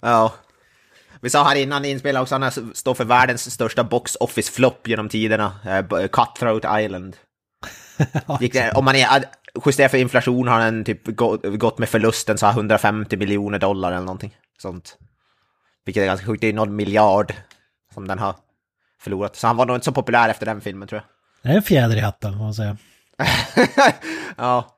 ja. 0.00 0.34
Vi 1.20 1.30
sa 1.30 1.44
här 1.44 1.56
innan 1.56 1.84
inspelningen 1.84 2.22
också, 2.22 2.38
han 2.38 2.74
står 2.74 2.94
för 2.94 3.04
världens 3.04 3.50
största 3.50 3.84
box 3.84 4.16
office 4.20 4.52
flopp 4.52 4.88
genom 4.88 5.08
tiderna. 5.08 5.52
Uh, 5.66 6.06
Cutthroat 6.06 6.82
Island. 6.84 7.16
Det, 8.52 8.72
om 8.72 8.84
man 8.84 8.96
är 8.96 9.24
justerar 9.66 9.88
för 9.88 9.98
inflation 9.98 10.48
har 10.48 10.60
den 10.60 10.84
typ 10.84 11.16
gått 11.58 11.78
med 11.78 11.88
förlusten 11.88 12.38
så 12.38 12.46
här 12.46 12.52
150 12.52 13.16
miljoner 13.16 13.58
dollar 13.58 13.92
eller 13.92 14.00
någonting 14.00 14.36
sånt. 14.58 14.98
Vilket 15.84 16.02
är 16.02 16.06
ganska 16.06 16.26
sjukt, 16.26 16.40
det 16.40 16.46
är 16.46 16.52
någon 16.52 16.76
miljard 16.76 17.34
som 17.94 18.08
den 18.08 18.18
har 18.18 18.36
förlorat. 19.00 19.36
Så 19.36 19.46
han 19.46 19.56
var 19.56 19.66
nog 19.66 19.76
inte 19.76 19.84
så 19.84 19.92
populär 19.92 20.28
efter 20.28 20.46
den 20.46 20.60
filmen 20.60 20.88
tror 20.88 21.00
jag. 21.00 21.17
Det 21.42 21.48
är 21.48 21.56
en 21.56 21.62
fjäder 21.62 21.96
i 21.96 22.00
hatten, 22.00 22.32
får 22.32 22.38
man 22.44 22.54
säga. 22.54 22.76
ja. 24.36 24.76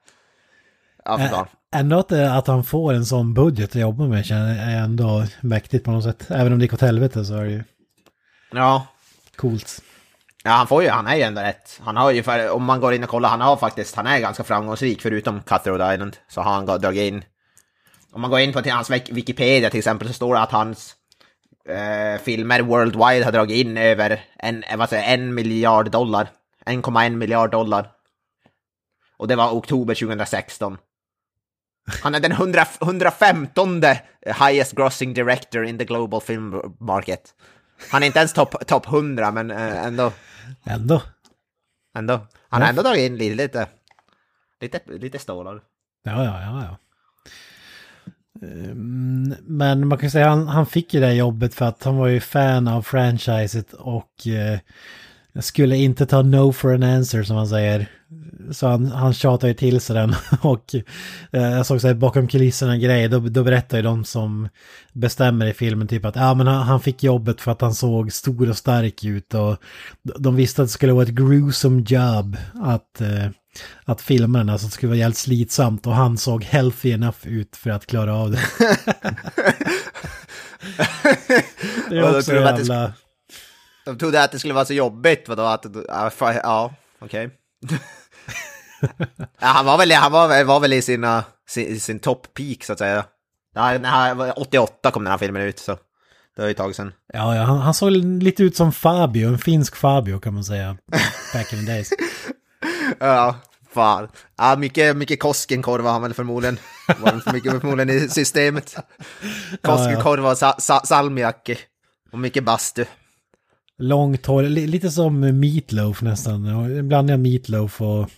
Ja, 1.05 1.19
för 1.19 1.29
fan. 1.29 1.47
Ändå 1.75 1.99
att, 1.99 2.09
det- 2.09 2.33
att 2.35 2.47
han 2.47 2.65
får 2.65 2.93
en 2.95 3.05
sån 3.07 3.35
budget 3.35 3.71
att 3.71 3.81
jobba 3.81 4.05
med 4.05 4.25
känner- 4.27 4.69
är 4.73 4.77
ändå 4.85 5.25
mäktigt 5.41 5.85
på 5.85 5.91
något 5.91 6.05
sätt. 6.05 6.31
Även 6.31 6.53
om 6.53 6.59
det 6.59 6.65
gick 6.65 6.73
åt 6.75 6.81
helvete 6.81 7.25
så 7.25 7.35
är 7.37 7.45
det 7.45 7.51
ju 7.51 7.65
Ja. 8.53 8.87
coolt. 9.37 9.83
Ja, 10.45 10.51
han 10.51 10.67
får 10.67 10.83
ju, 10.83 10.89
han 10.89 11.07
är 11.07 11.17
ju 11.17 11.23
ändå 11.23 11.41
rätt. 11.41 11.81
Han 11.85 11.97
har 11.97 12.11
ju, 12.11 12.23
för, 12.23 12.51
om 12.51 12.65
man 12.65 12.81
går 12.81 12.95
in 12.95 13.03
och 13.05 13.09
kollar, 13.11 13.29
han 13.29 13.41
har 13.41 13.57
faktiskt, 13.57 13.97
han 13.97 14.07
är 14.07 14.19
ganska 14.19 14.45
framgångsrik 14.45 15.03
förutom 15.03 15.41
Cutthroat 15.43 15.95
Island. 15.95 16.17
Så 16.29 16.41
har 16.41 16.53
han 16.53 16.67
dragit 16.67 17.13
in, 17.13 17.25
om 18.13 18.21
man 18.21 18.31
går 18.31 18.41
in 18.41 18.53
på 18.53 18.63
till 18.63 18.73
hans 18.73 18.91
Wik- 18.91 19.13
Wikipedia 19.15 19.71
till 19.71 19.79
exempel 19.79 20.09
så 20.09 20.15
står 20.15 20.35
det 20.35 20.41
att 20.41 20.53
hans 20.53 20.95
eh, 21.69 22.21
filmer 22.23 22.61
worldwide 22.63 23.25
har 23.25 23.33
dragit 23.33 23.67
in 23.67 23.77
över 23.77 24.21
en, 24.39 24.63
eh, 24.65 24.77
vad 24.77 24.89
säger, 24.89 25.03
jag, 25.03 25.13
en 25.13 25.35
miljard 25.35 25.91
dollar. 25.91 26.29
1,1 26.71 27.17
miljard 27.17 27.51
dollar. 27.51 27.91
Och 29.17 29.29
det 29.29 29.37
var 29.37 29.51
oktober 29.51 29.95
2016. 29.95 30.79
Han 32.03 32.15
är 32.15 32.21
den 32.21 32.33
100, 32.33 32.67
115 32.83 33.83
highest 34.27 34.73
grossing 34.73 35.15
director 35.15 35.65
in 35.65 35.79
the 35.79 35.85
global 35.85 36.21
film 36.21 36.77
market. 36.81 37.35
Han 37.91 38.03
är 38.03 38.07
inte 38.07 38.19
ens 38.19 38.33
topp 38.33 38.67
top 38.67 38.87
100 38.87 39.31
men 39.31 39.51
eh, 39.51 39.85
ändå. 39.85 40.13
Ändå. 40.65 41.03
Ändå. 41.95 42.27
Han 42.49 42.63
har 42.63 42.69
ändå 42.69 42.83
dragit 42.83 43.11
in 43.11 43.17
lite, 43.17 43.67
lite, 44.61 44.81
lite, 44.87 45.19
stålar. 45.19 45.61
Ja, 46.03 46.25
ja, 46.25 46.43
ja, 46.43 46.65
ja. 46.65 46.77
Ehm, 48.47 49.35
Men 49.41 49.89
man 49.89 49.99
kan 49.99 50.11
säga 50.11 50.27
att 50.27 50.39
han, 50.39 50.49
han 50.49 50.67
fick 50.67 50.95
ju 50.95 51.01
det 51.01 51.13
jobbet 51.13 51.55
för 51.55 51.65
att 51.65 51.85
han 51.85 51.97
var 51.97 52.07
ju 52.07 52.21
fan 52.21 52.69
av 52.69 52.83
franchiset 52.83 53.73
och 53.73 54.27
eh, 55.35 55.41
skulle 55.41 55.77
inte 55.77 56.07
ta 56.07 56.23
no 56.23 56.53
for 56.53 56.75
an 56.75 56.83
answer 56.83 57.23
som 57.23 57.37
man 57.37 57.49
säger. 57.49 57.87
Så 58.51 58.67
han, 58.67 58.87
han 58.87 59.15
tjatade 59.15 59.49
ju 59.49 59.55
till 59.55 59.81
sig 59.81 59.97
den 59.97 60.15
och 60.41 60.75
eh, 61.33 61.43
jag 61.43 61.67
såg 61.67 61.81
så 61.81 61.87
här 61.87 61.95
bakom 61.95 62.29
kulisserna 62.29 62.77
grej, 62.77 63.09
då, 63.09 63.19
då 63.19 63.45
berättar 63.45 63.77
ju 63.77 63.83
de 63.83 64.05
som 64.05 64.49
bestämmer 64.93 65.47
i 65.47 65.53
filmen 65.53 65.89
typ 65.89 66.05
att 66.05 66.17
ja 66.17 66.35
men 66.35 66.47
han, 66.47 66.63
han 66.67 66.81
fick 66.81 67.03
jobbet 67.03 67.41
för 67.41 67.53
att 67.53 67.61
han 67.61 67.75
såg 67.75 68.13
stor 68.13 68.51
och 68.51 68.57
stark 68.57 69.05
ut 69.05 69.35
och 69.35 69.57
de 70.03 70.37
visste 70.37 70.63
att 70.63 70.69
det 70.69 70.73
skulle 70.73 70.93
vara 70.93 71.03
ett 71.03 71.09
gruesome 71.09 71.85
job 71.87 72.37
att 72.55 73.01
eh, 73.01 73.29
att 73.85 74.01
filma 74.01 74.39
den, 74.39 74.49
alltså 74.49 74.67
det 74.67 74.73
skulle 74.73 74.91
vara 74.91 74.99
jävligt 74.99 75.19
slitsamt 75.19 75.87
och 75.87 75.95
han 75.95 76.19
såg 76.19 76.45
healthy 76.45 76.91
enough 76.91 77.19
ut 77.29 77.57
för 77.57 77.71
att 77.71 77.87
klara 77.87 78.15
av 78.15 78.31
det. 78.31 78.41
det 81.89 81.99
är 81.99 82.17
också 82.17 82.35
jävla... 82.35 82.93
De 83.85 83.99
trodde 83.99 84.23
att 84.23 84.33
det 84.33 84.39
skulle 84.39 84.55
vara 84.55 84.65
så 84.65 84.75
jobbigt, 84.75 85.29
vadå? 85.29 85.43
Att, 85.43 85.67
ja, 86.43 86.75
okej. 86.99 87.31
ja, 89.41 89.47
han 89.47 89.67
var 89.67 89.79
väl, 89.79 89.93
han 89.93 90.13
var, 90.13 90.45
var 90.45 90.61
väl 90.61 90.73
i 90.73 90.83
sina, 90.83 91.25
sin, 91.49 91.81
sin 91.81 91.99
top 91.99 92.35
peak 92.35 92.65
så 92.65 92.73
att 92.73 92.79
säga. 92.79 93.05
Ja, 93.55 93.79
när 93.79 93.89
han 93.89 94.19
var 94.19 94.39
88 94.41 94.91
kom 94.91 95.05
den 95.05 95.11
här 95.11 95.19
filmen 95.19 95.43
ut, 95.43 95.59
så 95.59 95.73
det 96.37 96.43
var 96.43 96.47
ju 96.47 96.51
ett 96.51 96.57
tag 96.57 96.75
sedan. 96.75 96.93
Ja, 97.13 97.37
ja 97.37 97.43
han, 97.43 97.59
han 97.59 97.75
såg 97.75 97.91
lite 97.93 98.43
ut 98.43 98.57
som 98.57 98.73
Fabio, 98.73 99.29
en 99.29 99.39
finsk 99.39 99.77
Fabio 99.77 100.21
kan 100.21 100.35
man 100.35 100.45
säga. 100.45 100.77
Back 101.35 101.53
in 101.53 101.67
the 101.67 101.73
days. 101.73 101.91
Ja, 102.99 103.37
fan. 103.73 104.09
Ja, 104.39 104.57
mycket, 104.57 104.97
mycket 104.97 105.21
Koskenkorv 105.21 105.85
var 105.85 105.93
han 105.93 106.03
väl 106.03 106.15
förmodligen. 106.15 106.59
Var 106.99 107.21
för 107.21 107.33
mycket 107.33 107.61
förmodligen 107.61 107.91
i 107.91 108.09
systemet. 108.09 108.77
Koskenkorv 109.63 110.27
och 110.27 110.39
sa, 110.39 110.55
sa, 110.59 110.81
salmiakki. 110.85 111.59
Och 112.13 112.19
mycket 112.19 112.45
bastu. 112.45 112.85
Långt 113.81 114.27
hår, 114.27 114.43
li, 114.43 114.67
lite 114.67 114.91
som 114.91 115.41
Meatloaf 115.41 116.03
nästan. 116.03 116.43
Blandning 116.89 117.15
av 117.15 117.21
Meatloaf 117.21 117.81
och... 117.81 118.11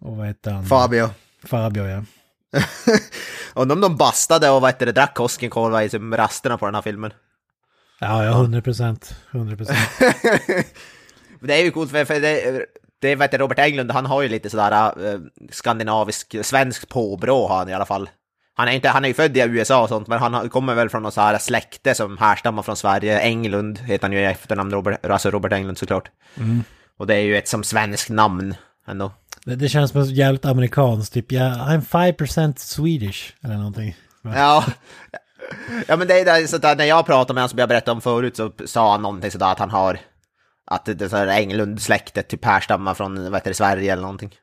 Och 0.00 0.16
vad 0.16 0.26
heter 0.26 0.50
han? 0.50 0.66
Fabio. 0.66 1.08
Fabio, 1.44 1.82
ja. 1.82 2.04
och 3.54 3.66
de, 3.66 3.80
de 3.80 3.96
bastade 3.96 4.50
och 4.50 4.60
vad 4.60 4.70
heter 4.70 4.86
det, 4.86 4.92
drack 4.92 5.14
Koskenkorva 5.14 5.84
i 5.84 5.88
som 5.88 6.16
rasterna 6.16 6.58
på 6.58 6.66
den 6.66 6.74
här 6.74 6.82
filmen. 6.82 7.12
Ja, 8.00 8.24
ja, 8.24 8.30
100 8.30 8.62
procent. 8.62 9.14
100 9.30 9.56
procent. 9.56 9.78
Det 11.40 11.54
är 11.60 11.64
ju 11.64 11.70
coolt 11.70 11.90
för, 11.90 12.04
för 12.04 12.20
det, 12.20 12.66
det 13.00 13.14
vet 13.14 13.32
jag, 13.32 13.40
Robert 13.40 13.58
Englund, 13.58 13.90
han 13.90 14.06
har 14.06 14.22
ju 14.22 14.28
lite 14.28 14.50
sådär 14.50 15.04
eh, 15.06 15.20
skandinavisk, 15.50 16.36
svensk 16.42 16.88
påbrå 16.88 17.48
har 17.48 17.58
han 17.58 17.68
i 17.68 17.74
alla 17.74 17.86
fall. 17.86 18.10
Han 18.62 18.68
är, 18.68 18.72
inte, 18.72 18.88
han 18.88 19.04
är 19.04 19.08
ju 19.08 19.14
född 19.14 19.36
i 19.36 19.40
USA 19.40 19.82
och 19.82 19.88
sånt, 19.88 20.08
men 20.08 20.18
han 20.18 20.48
kommer 20.48 20.74
väl 20.74 20.88
från 20.88 21.02
något 21.02 21.14
så 21.14 21.20
här 21.20 21.38
släkte 21.38 21.94
som 21.94 22.18
härstammar 22.18 22.62
från 22.62 22.76
Sverige. 22.76 23.20
Englund 23.20 23.78
heter 23.78 24.04
han 24.04 24.12
ju 24.12 24.18
i 24.18 24.24
efternamn, 24.24 24.70
Robert, 24.70 25.06
alltså 25.06 25.30
Robert 25.30 25.52
Englund 25.52 25.78
såklart. 25.78 26.10
Och 26.98 27.06
det 27.06 27.14
är 27.14 27.20
ju 27.20 27.36
ett 27.36 27.48
som 27.48 27.64
svenskt 27.64 28.10
namn 28.10 28.54
ändå. 28.86 29.12
Det, 29.44 29.54
det 29.54 29.68
känns 29.68 29.90
som 29.90 30.04
jävligt 30.04 30.44
amerikanskt, 30.44 31.14
typ 31.14 31.32
ja, 31.32 31.40
I'm 31.40 32.16
5% 32.16 32.58
Swedish 32.58 33.32
eller 33.44 33.56
någonting. 33.56 33.96
Ja. 34.22 34.64
Ja 35.86 35.96
men 35.96 36.08
det 36.08 36.20
är 36.20 36.24
där, 36.24 36.46
så 36.46 36.58
där, 36.58 36.76
när 36.76 36.84
jag 36.84 37.06
pratade 37.06 37.34
med 37.34 37.40
honom 37.40 37.48
som 37.48 37.58
jag 37.58 37.68
berättade 37.68 37.92
om 37.92 38.00
förut 38.00 38.36
så 38.36 38.52
sa 38.66 38.92
han 38.92 39.02
någonting 39.02 39.30
sådär 39.30 39.52
att 39.52 39.58
han 39.58 39.70
har 39.70 39.98
att 40.66 40.84
det, 40.84 40.94
det 40.94 41.32
Englund-släktet 41.32 42.28
typ 42.28 42.44
härstammar 42.44 42.94
från 42.94 43.22
vad 43.24 43.34
heter 43.34 43.50
det, 43.50 43.54
Sverige 43.54 43.92
eller 43.92 44.02
någonting. 44.02 44.34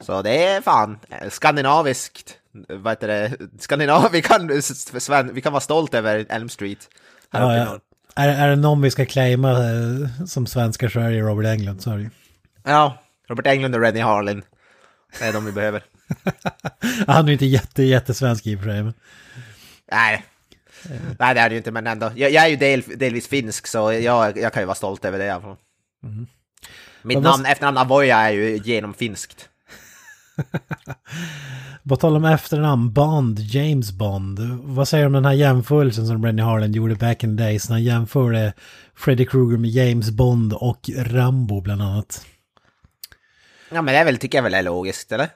Så 0.00 0.22
det 0.22 0.44
är 0.44 0.60
fan 0.60 0.98
skandinaviskt. 1.28 2.39
Vad 2.68 2.92
heter 2.92 3.08
det? 3.08 3.36
Skandinav, 3.58 4.08
vi 4.12 4.22
kan, 4.22 4.62
Sven, 4.62 5.34
vi 5.34 5.40
kan 5.40 5.52
vara 5.52 5.60
stolt 5.60 5.94
över 5.94 6.26
Elm 6.28 6.48
Street. 6.48 6.88
Ja, 7.30 7.56
ja. 7.56 7.78
Är, 8.14 8.28
är 8.28 8.48
det 8.48 8.56
någon 8.56 8.82
vi 8.82 8.90
ska 8.90 9.06
claima 9.06 9.50
eh, 9.50 10.24
som 10.26 10.46
svenskar 10.46 10.88
så 10.88 11.00
är 11.00 11.10
det 11.10 11.20
Robert 11.20 11.46
Englund, 11.46 11.82
ju. 11.86 12.10
ja, 12.64 12.98
Robert 13.28 13.46
Englund 13.46 13.74
och 13.74 13.80
Rennie 13.80 14.00
Harlin. 14.02 14.42
Det 15.18 15.24
är 15.24 15.32
de 15.32 15.44
vi 15.44 15.52
behöver. 15.52 15.84
Han 17.06 17.24
är 17.24 17.26
ju 17.26 17.32
inte 17.32 17.46
jätte, 17.46 17.82
jättesvensk 17.82 18.46
i 18.46 18.56
och 18.56 18.60
för 18.60 18.66
sig. 18.66 18.82
Men... 18.82 18.94
Nej. 19.92 20.24
Nej, 21.18 21.34
det 21.34 21.40
är 21.40 21.48
det 21.48 21.52
ju 21.52 21.56
inte, 21.56 21.70
men 21.70 21.86
ändå. 21.86 22.10
Jag, 22.14 22.30
jag 22.30 22.44
är 22.44 22.48
ju 22.48 22.56
del, 22.56 22.82
delvis 22.96 23.28
finsk, 23.28 23.66
så 23.66 23.92
jag, 23.92 24.38
jag 24.38 24.52
kan 24.52 24.62
ju 24.62 24.66
vara 24.66 24.74
stolt 24.74 25.04
över 25.04 25.18
det 25.18 25.24
i 25.24 25.30
alla 25.30 25.42
fall. 25.42 25.56
Mitt 27.02 27.14
namn, 27.14 27.26
måste- 27.26 27.48
efternamn 27.50 27.78
Avoya 27.78 28.18
är 28.18 28.30
ju 28.30 28.56
genomfinskt. 28.56 29.48
På 31.88 31.96
tal 31.96 32.16
om 32.16 32.24
efternamn, 32.24 32.92
Bond, 32.92 33.38
James 33.38 33.92
Bond. 33.92 34.38
Vad 34.62 34.88
säger 34.88 35.04
du 35.04 35.06
om 35.06 35.12
den 35.12 35.24
här 35.24 35.32
jämförelsen 35.32 36.06
som 36.06 36.24
Rennie 36.24 36.42
Harlan 36.42 36.72
gjorde 36.72 36.94
back 36.94 37.24
in 37.24 37.36
the 37.36 37.42
days 37.42 37.68
när 37.68 37.76
han 37.76 37.84
jämförde 37.84 38.52
Freddy 38.96 39.26
Krueger 39.26 39.58
med 39.58 39.70
James 39.70 40.10
Bond 40.10 40.52
och 40.52 40.90
Rambo 40.96 41.60
bland 41.60 41.82
annat? 41.82 42.26
Ja 43.70 43.82
men 43.82 43.94
det 43.94 44.00
är 44.00 44.04
väl, 44.04 44.16
tycker 44.16 44.38
jag 44.38 44.42
väl 44.42 44.54
är 44.54 44.62
logiskt, 44.62 45.12
eller? 45.12 45.28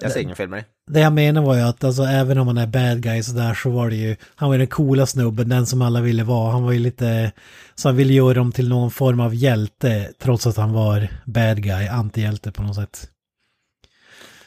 Jag 0.00 0.12
ser 0.12 0.20
ingen 0.20 0.36
film 0.36 0.50
med 0.50 0.58
det. 0.58 0.92
Det 0.92 1.00
jag 1.00 1.12
menar 1.12 1.42
var 1.42 1.54
ju 1.54 1.60
att 1.60 1.84
alltså, 1.84 2.02
även 2.02 2.38
om 2.38 2.46
han 2.46 2.58
är 2.58 2.66
bad 2.66 3.02
guy 3.02 3.22
så 3.22 3.32
där 3.32 3.54
så 3.54 3.70
var 3.70 3.90
det 3.90 3.96
ju, 3.96 4.16
han 4.34 4.48
var 4.48 4.54
ju 4.54 4.58
den 4.58 4.66
coola 4.66 5.06
snubben, 5.06 5.48
den 5.48 5.66
som 5.66 5.82
alla 5.82 6.00
ville 6.00 6.24
vara. 6.24 6.52
Han 6.52 6.62
var 6.62 6.72
ju 6.72 6.78
lite, 6.78 7.32
så 7.74 7.88
han 7.88 7.96
ville 7.96 8.12
göra 8.12 8.34
dem 8.34 8.52
till 8.52 8.68
någon 8.68 8.90
form 8.90 9.20
av 9.20 9.34
hjälte 9.34 10.12
trots 10.22 10.46
att 10.46 10.56
han 10.56 10.72
var 10.72 11.08
bad 11.24 11.62
guy, 11.62 11.86
antihjälte 11.86 12.52
på 12.52 12.62
något 12.62 12.76
sätt. 12.76 13.08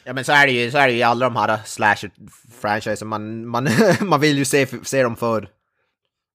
Ja 0.06 0.12
men 0.12 0.24
så 0.24 0.32
är 0.32 0.46
det 0.46 0.52
ju, 0.52 0.70
så 0.70 0.78
är 0.78 0.86
det 0.86 0.92
ju 0.92 0.98
i 0.98 1.02
alla 1.02 1.28
de 1.28 1.36
här 1.36 1.60
slasher-franchise, 1.64 3.04
man, 3.04 3.46
man, 3.46 3.68
man 4.00 4.20
vill 4.20 4.38
ju 4.38 4.44
se, 4.44 4.66
se 4.82 5.02
dem 5.02 5.16
för 5.16 5.48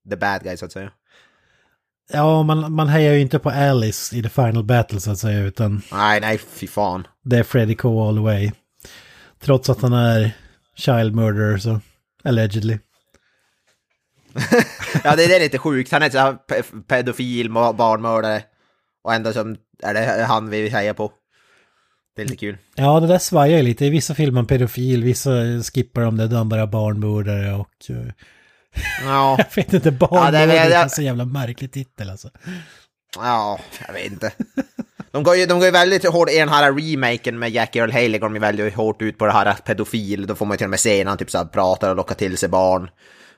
the 0.09 0.15
bad 0.15 0.43
guy 0.43 0.57
så 0.57 0.65
att 0.65 0.71
säga. 0.71 0.91
Ja, 2.13 2.43
man, 2.43 2.73
man 2.73 2.87
hejar 2.87 3.13
ju 3.13 3.19
inte 3.19 3.39
på 3.39 3.49
Alice 3.49 4.15
i 4.15 4.23
the 4.23 4.29
final 4.29 4.63
battle 4.63 4.99
så 4.99 5.11
att 5.11 5.17
säga, 5.17 5.39
utan 5.39 5.81
Nej, 5.91 6.21
nej, 6.21 6.37
fy 6.37 6.67
fan. 6.67 7.07
det 7.23 7.37
är 7.37 7.43
Freddy 7.43 7.75
K 7.75 8.07
all 8.07 8.15
the 8.15 8.21
way. 8.21 8.51
Trots 9.39 9.69
att 9.69 9.81
han 9.81 9.93
är 9.93 10.31
child 10.75 11.15
murderer 11.15 11.57
så, 11.57 11.79
allegedly. 12.23 12.77
Ja, 15.03 15.15
det, 15.15 15.35
är 15.35 15.39
lite 15.39 15.57
sjukt. 15.57 15.91
Han 15.91 16.03
är 16.03 16.09
så 16.09 16.37
pedofil, 16.87 17.49
barnmördare. 17.51 18.43
Och 19.03 19.13
ändå 19.13 19.33
som 19.33 19.57
är 19.83 19.93
det 19.93 20.23
han 20.23 20.49
vi 20.49 20.69
hejar 20.69 20.93
på. 20.93 21.11
Det 22.15 22.21
är 22.21 22.25
lite 22.25 22.37
kul. 22.37 22.57
Ja, 22.75 22.99
det 22.99 23.07
där 23.07 23.17
svajar 23.17 23.57
ju 23.57 23.63
lite. 23.63 23.85
I 23.85 23.89
vissa 23.89 24.15
filmer 24.15 24.41
är 24.41 24.45
pedofil, 24.45 25.03
vissa 25.03 25.31
skippar 25.73 26.01
de 26.01 26.17
det, 26.17 26.27
de 26.27 26.49
bara 26.49 26.67
barnmördare 26.67 27.53
och... 27.53 27.69
eh, 27.89 28.11
Ja, 29.05 29.35
Jag 29.55 29.55
vet 29.55 29.73
inte, 29.73 29.89
Ja, 29.89 30.07
barnmördare 30.07 30.45
det- 30.45 30.57
är 30.57 30.83
en 30.83 30.89
så 30.89 31.01
jävla 31.01 31.25
märklig 31.25 31.71
titel 31.71 32.09
alltså. 32.09 32.29
ja, 33.15 33.59
jag 33.87 33.93
vet 33.93 34.11
inte. 34.11 34.31
De 35.11 35.23
går 35.23 35.35
ju, 35.35 35.45
de 35.45 35.53
går 35.59 35.65
ju 35.65 35.71
väldigt 35.71 36.05
hårt 36.09 36.29
i 36.29 36.37
den 36.37 36.49
här 36.49 36.71
remaken 36.73 37.39
med 37.39 37.49
Jackie 37.51 37.81
Earl 37.81 37.91
Haley, 37.91 38.17
går 38.19 38.27
de 38.27 38.33
ju 38.35 38.39
väldigt 38.41 38.73
hårt 38.75 39.01
ut 39.01 39.17
på 39.17 39.25
det 39.25 39.31
här 39.31 39.53
pedofil. 39.65 40.27
Då 40.27 40.35
får 40.35 40.45
man 40.45 40.53
ju 40.53 40.57
till 40.57 40.65
och 40.65 40.69
med 40.69 40.79
se 40.79 41.03
när 41.03 41.11
han 41.11 41.17
typ 41.17 41.31
så 41.31 41.37
här 41.37 41.45
pratar 41.45 41.89
och 41.89 41.95
lockar 41.95 42.15
till 42.15 42.37
sig 42.37 42.49
barn. 42.49 42.89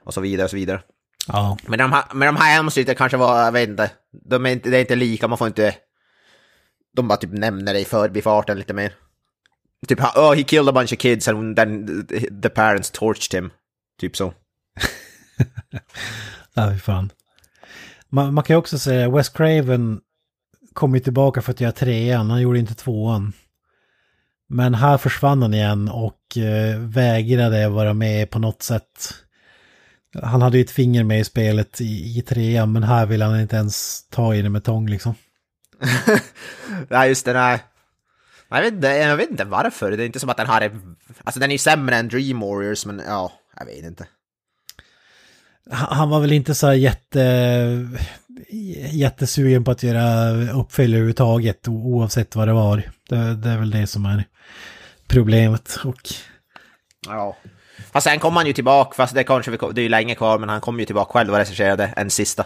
Och 0.06 0.14
så 0.14 0.22
vidare 0.22 0.44
och 0.44 0.50
så 0.50 0.56
vidare. 0.56 0.82
Ja. 1.28 1.58
Men 1.68 1.80
de 1.80 1.92
här, 1.94 2.04
men 2.14 2.26
de 2.36 2.42
här 2.42 2.54
hemslutet 2.56 2.98
kanske 2.98 3.18
var, 3.18 3.44
jag 3.46 3.52
vet 3.52 3.70
inte, 3.70 3.92
de 4.30 4.46
är 4.46 4.50
inte, 4.50 4.70
det 4.70 4.78
är 4.78 4.82
inte 4.82 4.96
lika, 4.96 5.28
man 5.28 5.38
får 5.38 5.48
inte... 5.48 5.76
De 6.96 7.08
bara 7.08 7.18
typ 7.18 7.32
nämner 7.32 7.74
det 7.74 7.80
i 7.80 7.86
förbifarten 7.86 8.58
lite 8.58 8.74
mer. 8.74 8.94
Typ, 9.88 10.00
oh 10.02 10.34
he 10.34 10.44
killed 10.44 10.70
a 10.70 10.72
bunch 10.72 10.94
of 10.94 11.00
kids 11.00 11.28
and 11.28 11.56
then 11.56 11.88
the 12.42 12.50
parents 12.50 12.92
torched 12.92 13.34
him. 13.34 13.52
Typ 14.00 14.18
så. 14.18 14.34
Ja, 16.56 16.72
fy 16.72 16.80
fan. 16.80 17.12
Man, 18.10 18.34
man 18.34 18.44
kan 18.44 18.54
ju 18.54 18.58
också 18.58 18.80
säga, 18.80 19.10
Wes 19.10 19.30
Craven 19.30 20.02
kom 20.74 20.94
ju 20.94 21.00
tillbaka 21.00 21.42
för 21.42 21.52
att 21.52 21.62
göra 21.62 21.72
trean, 21.72 22.30
han 22.30 22.42
gjorde 22.42 22.60
inte 22.60 22.76
tvåan. 22.76 23.34
Men 24.50 24.74
här 24.74 24.98
försvann 24.98 25.42
han 25.42 25.54
igen 25.54 25.90
och 25.90 26.38
eh, 26.38 26.80
vägrade 26.80 27.70
vara 27.70 27.94
med 27.94 28.30
på 28.30 28.40
något 28.40 28.62
sätt. 28.62 29.14
Han 30.22 30.42
hade 30.42 30.58
ju 30.58 30.64
ett 30.64 30.72
finger 30.72 31.04
med 31.04 31.20
i 31.20 31.24
spelet 31.24 31.82
i, 31.82 32.18
i 32.18 32.22
trean, 32.22 32.72
men 32.72 32.84
här 32.84 33.06
vill 33.06 33.22
han 33.22 33.40
inte 33.40 33.56
ens 33.56 34.08
ta 34.10 34.36
i 34.36 34.42
det 34.42 34.50
med 34.50 34.64
tång 34.64 34.90
liksom. 34.90 35.16
Nej, 36.90 37.10
just 37.10 37.26
det, 37.26 37.34
nej. 37.34 37.64
Jag 38.50 38.62
vet, 38.62 38.74
inte, 38.74 38.88
jag 38.88 39.18
vet 39.18 39.32
inte 39.32 39.44
varför, 39.44 39.92
det 39.92 40.04
är 40.04 40.06
inte 40.06 40.20
som 40.20 40.30
att 40.30 40.38
den 40.38 40.48
här 40.48 40.62
är... 40.62 40.72
Alltså 41.24 41.40
den 41.40 41.50
är 41.50 41.54
ju 41.54 41.60
sämre 41.60 41.96
än 41.96 42.08
Dream 42.08 42.40
Warriors, 42.40 42.86
men 42.86 43.02
ja, 43.08 43.32
jag 43.60 43.66
vet 43.66 43.86
inte. 43.86 44.08
Han 45.72 46.10
var 46.10 46.20
väl 46.20 46.32
inte 46.32 46.56
så 46.56 46.68
här 46.68 46.74
jätte, 46.74 47.88
jättesugen 48.92 49.64
på 49.64 49.72
att 49.72 49.84
göra 49.84 50.32
uppfölj 50.52 50.94
överhuvudtaget, 50.94 51.68
oavsett 51.68 52.36
vad 52.36 52.48
det 52.48 52.54
var. 52.54 52.92
Det, 53.10 53.36
det 53.36 53.50
är 53.50 53.58
väl 53.58 53.72
det 53.72 53.88
som 53.88 54.06
är 54.06 54.24
problemet. 55.08 55.80
Och 55.84 56.14
Ja. 57.08 57.38
Fast 57.92 58.04
sen 58.04 58.20
kom 58.20 58.36
han 58.36 58.48
ju 58.48 58.54
tillbaka, 58.54 58.96
fast 58.96 59.16
det 59.16 59.24
kanske 59.24 59.52
vi, 59.52 59.58
det 59.58 59.82
är 59.82 59.84
ju 59.84 59.90
länge 59.90 60.16
kvar, 60.16 60.40
men 60.40 60.50
han 60.50 60.62
kom 60.62 60.80
ju 60.80 60.86
tillbaka 60.86 61.14
själv 61.14 61.32
och 61.32 61.38
recenserade 61.38 61.94
en 61.96 62.10
sista 62.10 62.46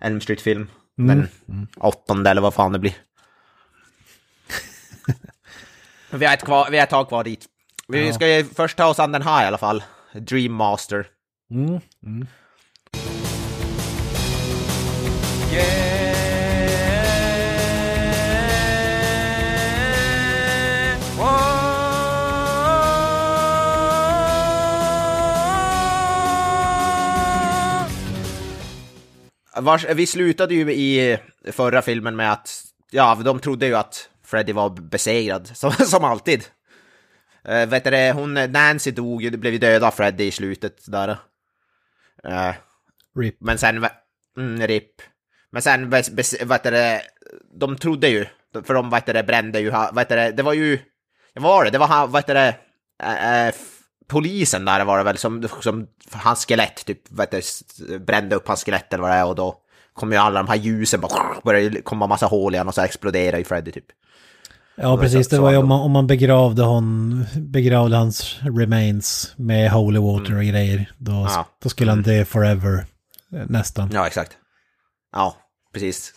Elm 0.00 0.20
Street-film. 0.20 0.68
Den 0.96 1.28
åttonde 1.76 2.30
eller 2.30 2.40
vad 2.40 2.54
fan 2.54 2.72
det 2.72 2.78
blir. 2.78 2.94
vi, 6.10 6.26
har 6.26 6.34
ett 6.34 6.44
kvar, 6.44 6.70
vi 6.70 6.76
har 6.76 6.84
ett 6.84 6.90
tag 6.90 7.08
kvar 7.08 7.24
dit. 7.24 7.46
Vi 7.88 8.12
ska 8.12 8.28
ju 8.28 8.44
först 8.44 8.76
ta 8.76 8.86
oss 8.86 8.98
an 8.98 9.12
den 9.12 9.22
här 9.22 9.44
i 9.44 9.46
alla 9.46 9.58
fall. 9.58 9.82
Dream 10.12 10.52
Master. 10.52 11.06
Mm. 11.50 11.80
Mm. 12.06 12.26
Vars, 29.56 29.84
vi 29.84 30.06
slutade 30.06 30.54
ju 30.54 30.72
i 30.72 31.18
förra 31.52 31.82
filmen 31.82 32.16
med 32.16 32.32
att, 32.32 32.64
ja, 32.90 33.14
de 33.24 33.38
trodde 33.38 33.66
ju 33.66 33.74
att 33.74 34.08
Freddy 34.24 34.52
var 34.52 34.70
besegrad, 34.70 35.46
som, 35.54 35.72
som 35.72 36.04
alltid. 36.04 36.44
Uh, 37.48 37.66
vet 37.66 37.84
du 37.84 38.12
hon, 38.12 38.34
Nancy 38.34 38.90
dog 38.90 39.22
ju, 39.22 39.30
blev 39.30 39.52
ju 39.52 39.58
döda 39.58 39.86
av 39.86 39.90
Freddy 39.90 40.24
i 40.24 40.30
slutet 40.30 40.84
där. 40.86 41.18
Eh, 42.24 42.54
RIP. 43.18 43.36
men 43.40 43.58
sen, 43.58 43.86
mm, 44.36 44.66
RIP. 44.66 45.02
Men 45.50 45.62
sen, 45.62 45.90
vet 45.90 46.62
du 46.62 47.00
de 47.58 47.76
trodde 47.76 48.08
ju, 48.08 48.26
för 48.64 48.74
de, 48.74 48.90
vet 48.90 49.06
du 49.06 49.22
brände 49.22 49.60
ju, 49.60 49.70
vet 49.70 50.08
du 50.08 50.14
det, 50.14 50.32
det 50.32 50.42
var 50.42 50.52
ju, 50.52 50.78
vad 51.34 51.42
var 51.42 51.64
det, 51.64 51.70
det 51.70 51.78
var 51.78 51.86
han, 51.86 52.12
vet 52.12 52.26
du 52.26 52.34
det, 52.34 52.56
eh, 53.02 53.54
polisen 54.08 54.64
där 54.64 54.84
var 54.84 54.98
det 54.98 55.04
väl 55.04 55.18
som, 55.18 55.48
som 55.60 55.86
hans 56.12 56.46
skelett 56.46 56.84
typ, 56.86 57.12
vet 57.12 57.30
du, 57.78 57.98
brände 57.98 58.36
upp 58.36 58.48
hans 58.48 58.64
skelett 58.64 58.92
eller 58.92 59.02
vad 59.02 59.10
det 59.10 59.16
är 59.16 59.26
och 59.26 59.34
då 59.34 59.56
kom 59.94 60.12
ju 60.12 60.18
alla 60.18 60.42
de 60.42 60.48
här 60.48 60.56
ljusen 60.56 61.00
bara, 61.00 61.36
började 61.44 61.82
komma 61.82 62.06
massa 62.06 62.26
hål 62.26 62.54
igen 62.54 62.68
och 62.68 62.74
så 62.74 62.82
exploderade 62.82 63.38
ju 63.38 63.44
Freddy 63.44 63.72
typ. 63.72 63.84
Ja, 64.74 64.96
precis. 64.98 65.28
Det 65.28 65.38
var 65.38 65.50
ju 65.50 65.56
om 65.56 65.68
man, 65.68 65.80
om 65.80 65.90
man 65.90 66.06
begravde, 66.06 66.62
hon, 66.62 67.24
begravde 67.36 67.96
hans 67.96 68.36
remains 68.42 69.32
med 69.36 69.70
holy 69.70 70.00
water 70.00 70.36
och 70.36 70.44
grejer. 70.44 70.92
Då, 70.98 71.12
Ja. 71.12 71.46
då 71.62 71.68
skulle 71.68 71.90
han 71.90 72.02
dö 72.02 72.24
forever. 72.24 72.84
eh, 73.32 73.42
Nästan. 73.48 73.90
Ja, 73.92 74.06
exakt. 74.06 74.32
Ja, 75.12 75.36
precis. 75.74 76.12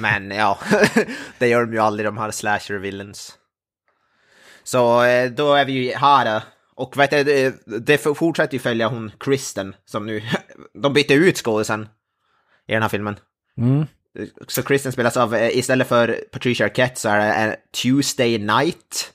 Men 0.00 0.30
ja, 0.30 0.58
det 1.38 1.48
gör 1.48 1.64
de 1.64 1.72
ju 1.72 1.78
aldrig, 1.78 2.06
de 2.08 2.18
här 2.18 2.30
slasher 2.30 2.74
villains. 2.78 3.32
Så 4.64 5.02
eh, 5.04 5.30
då 5.30 5.54
är 5.54 5.64
vi 5.64 5.72
ju 5.72 5.94
här. 5.94 6.42
Och 6.80 6.98
vet 6.98 7.10
du, 7.10 7.24
det, 7.24 7.54
det 7.86 7.98
fortsätter 7.98 8.52
ju 8.52 8.58
följa 8.58 8.88
hon 8.88 9.12
Kristen 9.20 9.74
som 9.84 10.06
nu, 10.06 10.22
de 10.82 10.92
bytte 10.92 11.14
ut 11.14 11.36
skådisen 11.36 11.88
i 12.68 12.72
den 12.72 12.82
här 12.82 12.88
filmen. 12.88 13.16
Mm. 13.58 13.86
Så 14.48 14.62
Kristen 14.62 14.92
spelas 14.92 15.16
av, 15.16 15.34
eh, 15.34 15.58
istället 15.58 15.88
för 15.88 16.24
Patricia 16.32 16.66
Arquette 16.66 17.00
så 17.00 17.08
är 17.08 17.46
det 17.46 17.56
Tuesday 17.82 18.38
Night. 18.38 19.12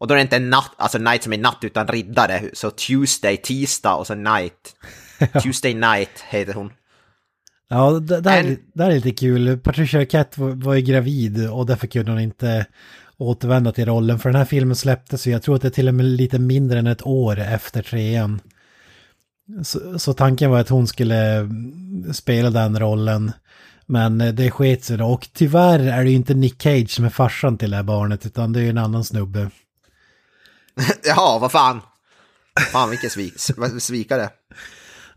Och 0.00 0.06
då 0.06 0.14
är 0.14 0.16
det 0.16 0.22
inte 0.22 0.38
natt, 0.38 0.72
alltså 0.76 0.98
night 0.98 1.22
som 1.22 1.32
är 1.32 1.38
natt 1.38 1.58
utan 1.62 1.88
riddare. 1.88 2.42
Så 2.52 2.70
Tuesday, 2.70 3.36
tisdag 3.36 3.94
och 3.94 4.06
så 4.06 4.14
night. 4.14 4.74
Tuesday 5.42 5.74
Night 5.74 6.24
heter 6.28 6.54
hon. 6.54 6.72
Ja, 7.68 7.90
det, 7.90 8.20
det, 8.20 8.30
här, 8.30 8.44
En- 8.44 8.58
det 8.74 8.82
här 8.82 8.90
är 8.90 8.94
lite 8.94 9.10
kul. 9.10 9.58
Patricia 9.58 10.00
Arquette 10.00 10.40
var, 10.40 10.50
var 10.50 10.74
ju 10.74 10.82
gravid 10.82 11.50
och 11.50 11.66
därför 11.66 11.86
kunde 11.86 12.12
hon 12.12 12.20
inte 12.20 12.66
återvända 13.20 13.72
till 13.72 13.86
rollen. 13.86 14.18
För 14.18 14.28
den 14.28 14.38
här 14.38 14.44
filmen 14.44 14.76
släpptes 14.76 15.26
ju, 15.26 15.30
jag 15.30 15.42
tror 15.42 15.56
att 15.56 15.62
det 15.62 15.68
är 15.68 15.70
till 15.70 15.88
och 15.88 15.94
med 15.94 16.06
lite 16.06 16.38
mindre 16.38 16.78
än 16.78 16.86
ett 16.86 17.06
år 17.06 17.38
efter 17.38 17.82
trean. 17.82 18.40
Så, 19.62 19.98
så 19.98 20.12
tanken 20.12 20.50
var 20.50 20.60
att 20.60 20.68
hon 20.68 20.86
skulle 20.86 21.48
spela 22.12 22.50
den 22.50 22.78
rollen. 22.78 23.32
Men 23.86 24.20
eh, 24.20 24.34
det 24.34 24.50
sket 24.50 24.84
sig 24.84 24.96
då. 24.96 25.06
Och 25.06 25.28
tyvärr 25.32 25.78
är 25.78 26.04
det 26.04 26.10
ju 26.10 26.16
inte 26.16 26.34
Nick 26.34 26.62
Cage 26.62 26.90
som 26.90 27.04
är 27.04 27.10
farsan 27.10 27.58
till 27.58 27.70
det 27.70 27.76
här 27.76 27.82
barnet, 27.82 28.26
utan 28.26 28.52
det 28.52 28.60
är 28.60 28.62
ju 28.62 28.70
en 28.70 28.78
annan 28.78 29.04
snubbe. 29.04 29.50
Jaha, 31.04 31.38
vad 31.38 31.52
fan. 31.52 31.80
Fan 32.72 32.90
vilken 32.90 33.10
svik, 33.10 33.34
svikare. 33.80 34.28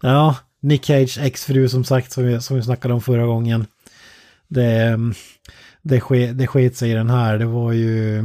Ja, 0.02 0.36
Nick 0.62 0.86
Cage 0.86 1.18
exfru 1.18 1.70
som 1.70 1.84
sagt, 1.84 2.12
som 2.12 2.24
vi, 2.24 2.42
som 2.42 2.56
vi 2.56 2.64
snackade 2.64 2.94
om 2.94 3.02
förra 3.02 3.26
gången. 3.26 3.66
Det, 4.48 4.72
mm, 4.72 5.14
det, 5.84 6.02
ske, 6.02 6.34
det 6.34 6.48
sket 6.48 6.78
sig 6.78 6.92
i 6.92 6.94
den 6.94 7.10
här. 7.10 7.38
Det 7.38 7.46
var 7.46 7.72
ju 7.72 8.18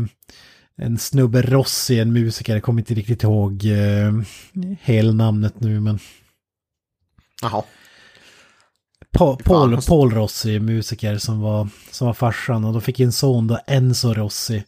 en 0.76 0.98
snubbe 0.98 1.42
Rossi, 1.42 1.98
en 1.98 2.12
musiker, 2.12 2.52
jag 2.52 2.62
kommer 2.62 2.80
inte 2.80 2.94
riktigt 2.94 3.22
ihåg 3.22 3.64
eh, 3.64 4.12
helnamnet 4.80 5.60
nu, 5.60 5.80
men 5.80 5.98
Jaha. 7.42 7.62
Pa, 9.12 9.36
Paul, 9.44 9.70
Fan. 9.70 9.82
Paul 9.88 10.10
Rossi, 10.10 10.60
musiker 10.60 11.18
som 11.18 11.40
var, 11.40 11.68
som 11.90 12.06
var 12.06 12.14
farsan 12.14 12.64
och 12.64 12.72
då 12.74 12.80
fick 12.80 13.00
en 13.00 13.12
son 13.12 13.46
då, 13.46 13.58
Enzo 13.66 14.14
Rossi. 14.14 14.64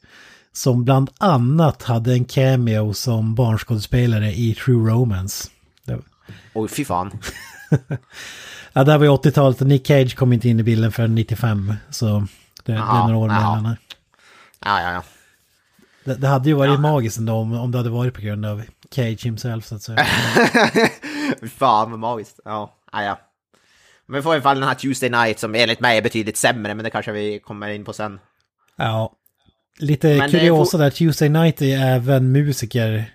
Som 0.52 0.84
bland 0.84 1.10
annat 1.18 1.82
hade 1.82 2.12
en 2.12 2.24
cameo 2.24 2.94
som 2.94 3.34
barnskådespelare 3.34 4.32
i 4.32 4.54
True 4.54 4.90
Romance. 4.90 5.48
Oj, 6.54 6.68
fy 6.68 6.84
fan. 6.84 7.10
ja, 8.72 8.84
det 8.84 8.92
här 8.92 8.98
var 8.98 9.04
ju 9.04 9.10
80-talet 9.10 9.60
och 9.60 9.66
Nick 9.66 9.86
Cage 9.86 10.16
kom 10.16 10.32
inte 10.32 10.48
in 10.48 10.60
i 10.60 10.62
bilden 10.62 10.92
förrän 10.92 11.14
95. 11.14 11.74
Så 11.90 12.26
det, 12.70 12.76
det 12.76 12.80
är 12.80 13.02
några 13.02 13.16
år 13.16 13.28
mellan. 13.28 13.76
Ja, 14.64 14.82
ja, 14.82 14.92
ja. 14.92 15.02
Det, 16.04 16.14
det 16.14 16.28
hade 16.28 16.48
ju 16.48 16.54
varit 16.54 16.70
Ja. 16.74 16.78
magiskt 16.80 17.18
ändå 17.18 17.32
om, 17.32 17.52
om 17.52 17.70
det 17.70 17.78
hade 17.78 17.90
varit 17.90 18.14
på 18.14 18.20
grund 18.20 18.46
av 18.46 18.62
Cage 18.90 19.24
himself 19.24 19.64
så 19.66 19.74
att 19.74 19.82
säga. 19.82 20.04
Fan 21.56 21.90
vad 21.90 21.98
magiskt. 22.00 22.40
Ja, 22.44 22.74
ja, 22.92 23.02
ja. 23.02 23.18
Men 24.06 24.16
vi 24.16 24.22
får 24.22 24.32
i 24.32 24.36
alla 24.36 24.42
fall 24.42 24.60
den 24.60 24.68
här 24.68 24.74
Tuesday 24.74 25.10
Night 25.10 25.38
som 25.38 25.54
enligt 25.54 25.80
mig 25.80 25.98
är 25.98 26.02
betydligt 26.02 26.36
sämre, 26.36 26.74
men 26.74 26.84
det 26.84 26.90
kanske 26.90 27.12
vi 27.12 27.38
kommer 27.38 27.68
in 27.68 27.84
på 27.84 27.92
sen. 27.92 28.18
Ja. 28.76 29.12
Lite 29.78 30.16
Men 30.18 30.30
kuriosa 30.30 30.78
där, 30.78 30.90
Tuesday 30.90 31.28
Night 31.28 31.62
är 31.62 31.86
även 31.94 32.32
musiker. 32.32 33.12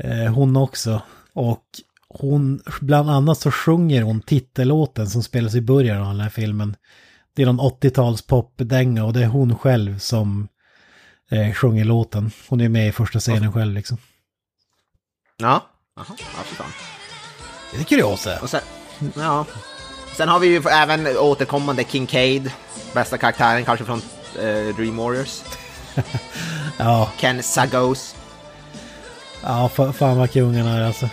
Eh, 0.00 0.34
hon 0.34 0.56
också. 0.56 1.02
Och 1.32 1.64
hon, 2.08 2.62
bland 2.80 3.10
annat 3.10 3.38
så 3.38 3.50
sjunger 3.50 4.02
hon 4.02 4.20
titellåten 4.20 5.06
som 5.10 5.22
spelas 5.22 5.54
i 5.54 5.60
början 5.60 6.02
av 6.02 6.08
den 6.08 6.20
här 6.20 6.30
filmen. 6.30 6.76
Det 7.34 7.42
är 7.42 7.46
någon 7.46 7.60
80-tals 7.60 8.22
popdänga 8.22 9.04
och 9.04 9.12
det 9.12 9.22
är 9.22 9.26
hon 9.26 9.58
själv 9.58 9.98
som 9.98 10.48
eh, 11.30 11.52
sjunger 11.54 11.84
låten. 11.84 12.30
Hon 12.48 12.60
är 12.60 12.68
med 12.68 12.88
i 12.88 12.92
första 12.92 13.20
scenen 13.20 13.52
själv 13.52 13.74
liksom. 13.74 13.98
Ja. 15.36 15.66
Jaha, 15.96 16.06
ja 16.18 16.42
fy 16.44 16.54
fan. 16.54 16.70
Det 17.72 17.80
är 17.80 17.84
kuriosa. 17.84 18.38
Och 18.42 18.50
sen, 18.50 18.60
ja. 19.16 19.44
Sen 20.16 20.28
har 20.28 20.38
vi 20.38 20.46
ju 20.46 20.62
även 20.70 21.06
återkommande 21.18 21.84
Kincaid, 21.84 22.50
bästa 22.94 23.18
karaktären 23.18 23.64
kanske 23.64 23.84
från 23.84 24.02
eh, 24.38 24.76
Dream 24.76 24.96
Warriors. 24.96 25.42
Ja, 26.78 27.10
Ken 27.18 27.42
Sagos. 27.42 28.14
ja 29.42 29.70
fa- 29.74 29.92
fan 29.92 30.16
vad 30.16 30.30
kung 30.32 30.56
han 30.56 30.66
är 30.66 30.82
alltså. 30.86 31.06
A- 31.06 31.10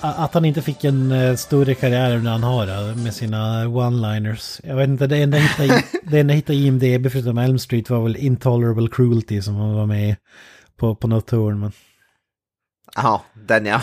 Att 0.00 0.34
han 0.34 0.44
inte 0.44 0.62
fick 0.62 0.84
en 0.84 1.12
eh, 1.12 1.36
större 1.36 1.74
karriär 1.74 2.10
än 2.10 2.26
han 2.26 2.42
har 2.42 2.66
eh, 2.66 2.96
med 2.96 3.14
sina 3.14 3.64
one-liners. 3.66 4.60
Jag 4.64 4.76
vet 4.76 4.88
inte, 4.88 5.06
det 5.06 5.16
enda 5.16 5.38
jag 5.38 5.44
hittade 5.44 5.82
det 6.02 6.20
enda 6.20 6.32
jag 6.32 6.36
hittade 6.36 6.58
i 6.58 6.66
IMDB 6.66 7.12
förutom 7.12 7.38
Elm 7.38 7.58
Street 7.58 7.90
var 7.90 8.02
väl 8.02 8.16
Intolerable 8.16 8.88
Cruelty 8.88 9.42
som 9.42 9.54
han 9.54 9.74
var 9.74 9.86
med 9.86 10.16
på, 10.76 10.94
på 10.94 11.08
något 11.08 11.26
tour. 11.26 11.54
Men... 11.54 11.72
Jaha, 12.96 13.20
den 13.34 13.66
ja. 13.66 13.82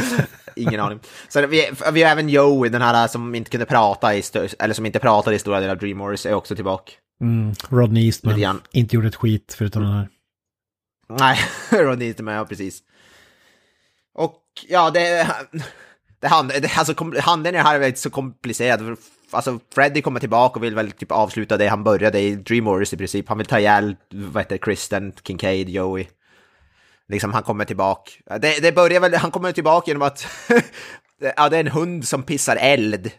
Ingen 0.56 0.80
aning. 0.80 1.00
Så 1.28 1.46
vi, 1.46 1.70
vi 1.92 2.02
har 2.02 2.10
även 2.10 2.28
Joey, 2.28 2.70
den 2.70 2.82
här 2.82 3.08
som 3.08 3.34
inte 3.34 3.50
kunde 3.50 3.66
prata 3.66 4.14
i, 4.14 4.22
eller 4.58 4.74
som 4.74 4.86
inte 4.86 4.98
pratade 4.98 5.36
i 5.36 5.38
stora 5.38 5.60
delar 5.60 5.72
av 5.74 5.78
Dream 5.78 5.98
Warriors, 5.98 6.26
är 6.26 6.34
också 6.34 6.54
tillbaka. 6.54 6.92
Mm, 7.20 7.54
Rodney 7.68 8.06
Eastman 8.06 8.60
inte 8.70 8.96
gjorde 8.96 9.08
ett 9.08 9.16
skit 9.16 9.54
förutom 9.58 9.82
den 9.82 9.92
här. 9.92 10.08
Nej, 11.08 11.38
inte 12.08 12.22
med, 12.22 12.38
ja, 12.38 12.44
precis. 12.44 12.82
Och 14.14 14.42
ja, 14.68 14.90
det... 14.90 15.28
det, 16.20 16.28
hand, 16.28 16.48
det 16.48 16.78
alltså, 16.78 16.94
handlingen 17.20 17.66
här 17.66 17.74
är 17.74 17.78
väldigt 17.78 17.98
så 17.98 18.10
komplicerad. 18.10 18.96
Alltså, 19.30 19.60
Freddy 19.74 20.02
kommer 20.02 20.20
tillbaka 20.20 20.58
och 20.58 20.64
vill 20.64 20.74
väl 20.74 20.92
typ 20.92 21.12
avsluta 21.12 21.56
det 21.56 21.68
han 21.68 21.84
började 21.84 22.20
i 22.20 22.34
Dream 22.34 22.64
Warriors 22.64 22.92
i 22.92 22.96
princip. 22.96 23.28
Han 23.28 23.38
vill 23.38 23.46
ta 23.46 23.58
ihjäl, 23.58 23.96
vad 24.10 24.42
heter 24.42 24.54
det, 24.54 24.58
Kristen, 24.58 25.12
Kincaid, 25.22 25.68
Joey. 25.68 26.06
Liksom, 27.08 27.32
han 27.32 27.42
kommer 27.42 27.64
tillbaka. 27.64 28.10
Det, 28.40 28.62
det 28.62 28.72
börjar 28.72 29.00
väl, 29.00 29.14
han 29.14 29.30
kommer 29.30 29.52
tillbaka 29.52 29.90
genom 29.90 30.02
att... 30.02 30.26
ja, 31.36 31.48
det 31.48 31.56
är 31.56 31.60
en 31.60 31.70
hund 31.70 32.08
som 32.08 32.22
pissar 32.22 32.56
eld. 32.56 33.10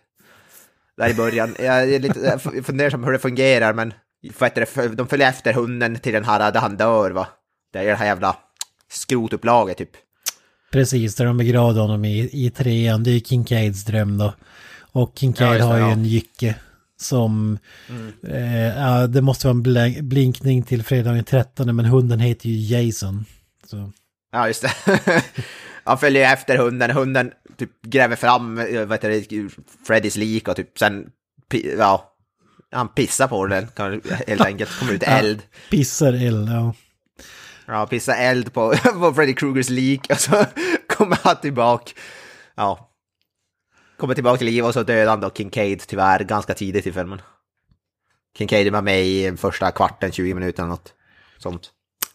Där 0.98 1.10
i 1.10 1.14
början. 1.14 1.56
Jag 1.60 1.94
är 1.94 2.00
lite 2.00 2.20
jag 2.54 2.66
funderar 2.66 2.90
på 2.90 2.98
hur 2.98 3.12
det 3.12 3.20
fungerar, 3.20 3.74
men... 3.74 3.94
Vad 4.40 4.50
heter 4.50 4.82
det, 4.82 4.96
de 4.96 5.08
följer 5.08 5.30
efter 5.30 5.54
hunden 5.54 6.00
till 6.00 6.14
den 6.14 6.26
här 6.26 6.52
där 6.52 6.60
han 6.60 6.78
dör, 6.78 7.12
va? 7.12 7.28
Det 7.74 7.80
är 7.80 7.86
det 7.86 7.96
här 7.96 8.06
jävla 8.06 8.38
skrotupplaget 8.92 9.78
typ. 9.78 9.92
Precis, 10.72 11.16
där 11.16 11.26
de 11.26 11.38
begravde 11.38 11.80
honom 11.80 12.06
i, 12.06 12.30
i 12.46 12.50
trean. 12.50 13.04
Det 13.04 13.12
är 13.12 13.20
Kincaids 13.20 13.86
dröm 13.86 14.18
då. 14.18 14.34
Och 14.92 15.14
Kincaid 15.16 15.62
Ja, 15.62 15.66
har 15.66 15.78
ju 15.78 15.84
ja. 15.84 15.92
en 15.92 16.06
jycke 16.06 16.56
som... 17.00 17.58
Eh, 18.28 18.68
ja, 18.78 19.08
det 19.08 19.22
måste 19.22 19.48
vara 19.48 19.56
en 19.56 19.64
bl- 19.66 20.02
blinkning 20.02 20.64
till 20.64 20.84
fredagen 20.84 21.24
13 21.24 21.76
men 21.76 21.86
hunden 21.86 22.20
heter 22.20 22.50
ju 22.50 22.78
Jason. 22.78 23.26
Så. 23.66 23.92
Ja, 24.32 24.48
just 24.48 24.62
det. 24.62 24.72
Han 25.84 25.98
följer 25.98 26.34
efter 26.34 26.58
hunden, 26.58 26.92
hunden 26.92 27.32
typ 27.58 27.82
gräver 27.82 28.16
fram 28.16 28.58
eh, 28.60 28.86
vad 28.86 28.92
heter 28.92 29.10
det, 29.10 29.50
Freddys 29.88 30.16
lik 30.16 30.48
och 30.48 30.56
typ 30.56 30.80
sen, 30.80 31.10
ja, 31.78 32.14
han 32.72 32.88
pissar 32.88 33.28
på 33.28 33.46
den 33.48 33.68
helt 34.28 34.42
enkelt, 34.42 34.80
kommer 34.80 34.94
ut 34.94 35.04
eld. 35.04 35.42
Pissar 35.70 36.14
eld, 36.14 36.50
ja. 36.50 36.74
Ja, 37.68 37.88
pissar 37.88 38.16
eld 38.16 38.54
på, 38.54 38.74
på 39.00 39.14
Freddy 39.14 39.34
Krugers 39.34 39.70
lik 39.70 40.08
och 40.10 40.20
så 40.20 40.32
kommer 40.88 41.20
han 41.24 41.36
tillbaka. 41.42 41.92
Ja. 42.56 42.90
Kommer 43.98 44.14
tillbaka 44.14 44.38
till 44.38 44.48
liv 44.48 44.66
och 44.66 44.74
så 44.74 44.84
dödar 44.84 45.10
han 45.10 45.20
då 45.20 45.30
Kincaid 45.30 45.80
tyvärr 45.88 46.24
ganska 46.24 46.54
tidigt 46.54 46.88
i 46.88 46.92
filmen. 46.92 47.22
Kincaid 48.38 48.72
var 48.72 48.82
med 48.82 49.06
i 49.06 49.38
första 49.38 49.72
kvarten, 49.72 50.12
20 50.12 50.34
minuter 50.34 50.64
eller 50.64 50.70
något 50.70 50.94
sånt. 51.38 51.72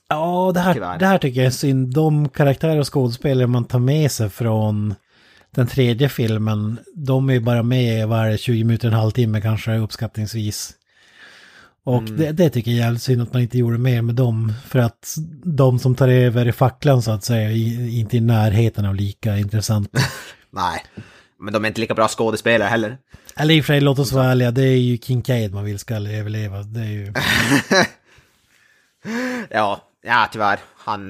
Ja, 0.09 0.51
det 0.55 0.61
här, 0.61 0.75
Tyvärr. 0.75 0.99
det 0.99 1.07
här 1.07 1.19
tycker 1.19 1.41
jag 1.41 1.47
är 1.47 1.51
synd. 1.51 1.95
De 1.95 2.29
karaktärer 2.29 2.79
och 2.79 2.93
skådespelare 2.95 3.47
man 3.47 3.65
tar 3.65 3.79
med 3.79 4.13
sig 4.13 4.31
från 4.31 4.95
den 5.51 5.67
tredje 5.67 6.09
filmen, 6.09 6.79
de 6.95 7.29
är 7.31 7.35
ju 7.35 7.41
bara 7.41 7.63
med 7.63 8.09
varje 8.09 8.39
20 8.39 8.65
minuter, 8.65 8.89
en 8.89 8.95
halvtimme 8.95 9.41
kanske 9.41 9.77
uppskattningsvis. 9.79 10.75
Och 11.85 12.03
det, 12.03 12.33
det 12.33 12.51
tycker 12.51 12.71
jag 12.71 12.79
är 12.79 12.83
jävligt 12.85 13.03
synd 13.03 13.23
att 13.23 13.33
man 13.33 13.43
inte 13.43 13.59
gjorde 13.59 13.79
mer 13.79 14.03
med 14.03 14.15
dem. 14.15 14.53
För 14.67 14.79
att 14.79 15.17
de 15.45 15.79
som 15.79 15.95
tar 15.95 16.09
över 16.09 16.49
i 16.49 16.53
facklan 16.53 17.03
så 17.03 17.11
att 17.11 17.25
säga, 17.25 17.51
är 17.51 17.99
inte 17.99 18.17
i 18.17 18.21
närheten 18.21 18.85
av 18.85 18.95
lika 18.95 19.39
intressant. 19.39 19.89
Nej, 20.51 20.85
men 21.39 21.53
de 21.53 21.65
är 21.65 21.69
inte 21.69 21.81
lika 21.81 21.95
bra 21.95 22.09
skådespelare 22.09 22.69
heller. 22.69 22.99
Eller 23.37 23.55
i 23.55 23.61
och 23.61 23.65
för 23.65 23.73
sig, 23.73 23.81
låt 23.81 23.99
oss 23.99 24.13
vara 24.13 24.27
ärliga, 24.27 24.51
det 24.51 24.63
är 24.63 24.77
ju 24.77 24.99
Kincaid 24.99 25.55
man 25.55 25.65
vill 25.65 25.79
ska 25.79 25.95
överleva. 25.95 26.63
Det 26.63 26.81
är 26.81 26.85
ju... 26.85 27.13
Ja, 29.51 29.89
ja 30.03 30.29
tyvärr. 30.33 30.61
Han... 30.77 31.09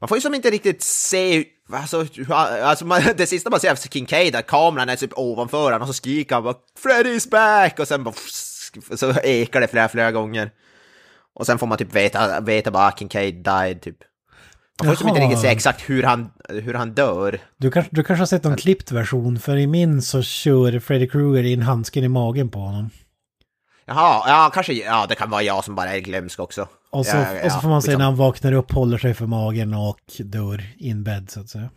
Man 0.00 0.08
får 0.08 0.16
ju 0.16 0.20
som 0.20 0.34
inte 0.34 0.50
riktigt 0.50 0.82
se... 0.82 1.44
Alltså, 1.72 2.06
alltså 2.62 2.86
man, 2.86 3.02
det 3.16 3.26
sista 3.26 3.50
man 3.50 3.60
ser 3.60 3.70
av 3.70 3.76
Kincaid 3.76 4.34
är 4.34 4.42
kameran 4.42 4.88
är 4.88 4.96
typ 4.96 5.18
ovanför 5.18 5.64
honom 5.64 5.82
och 5.82 5.88
så 5.88 5.92
skriker 5.92 6.34
han 6.34 6.44
bara 6.44 6.54
“Freddy's 6.82 7.30
back!” 7.30 7.78
och 7.78 7.88
sen 7.88 8.04
bara... 8.04 8.14
Så 8.96 9.12
ekar 9.12 9.60
det 9.60 9.68
flera, 9.68 9.88
flera 9.88 10.12
gånger. 10.12 10.50
Och 11.34 11.46
sen 11.46 11.58
får 11.58 11.66
man 11.66 11.78
typ 11.78 11.94
veta, 11.94 12.40
veta 12.40 12.70
bara 12.70 12.86
att 12.86 12.98
Kincaid 12.98 13.34
died 13.34 13.82
typ. 13.82 13.96
Man 14.82 14.86
får 14.86 14.92
ju 14.92 14.96
som 14.96 15.08
inte 15.08 15.20
Jaha. 15.20 15.28
riktigt 15.28 15.42
se 15.42 15.48
exakt 15.48 15.80
hur 15.90 16.02
han, 16.02 16.30
hur 16.48 16.74
han 16.74 16.94
dör. 16.94 17.38
Du 17.56 17.70
kanske, 17.70 17.90
du 17.96 18.04
kanske 18.04 18.20
har 18.20 18.26
sett 18.26 18.44
en 18.44 18.56
klippt 18.56 18.92
version, 18.92 19.38
för 19.38 19.56
i 19.56 19.66
min 19.66 20.02
så 20.02 20.22
kör 20.22 20.78
Freddy 20.80 21.08
Krueger 21.08 21.44
in 21.44 21.62
handsken 21.62 22.04
i 22.04 22.08
magen 22.08 22.48
på 22.48 22.58
honom. 22.58 22.90
Jaha, 23.86 24.22
ja 24.28 24.50
kanske, 24.54 24.72
ja 24.72 25.06
det 25.08 25.14
kan 25.14 25.30
vara 25.30 25.42
jag 25.42 25.64
som 25.64 25.74
bara 25.74 25.94
är 25.96 26.00
glömsk 26.00 26.40
också. 26.40 26.68
Och 26.90 27.06
så, 27.06 27.16
Ja, 27.16 27.34
ja, 27.34 27.44
och 27.44 27.52
så 27.52 27.60
får 27.60 27.68
man 27.68 27.82
se 27.82 27.86
skitsamma. 27.86 27.98
när 27.98 28.04
han 28.04 28.16
vaknar 28.16 28.52
upp, 28.52 28.72
håller 28.72 28.98
sig 28.98 29.14
för 29.14 29.26
magen 29.26 29.74
och 29.74 30.00
dör 30.18 30.64
in 30.78 31.04
bed 31.04 31.30
så 31.30 31.40
att 31.40 31.48
säga. 31.48 31.70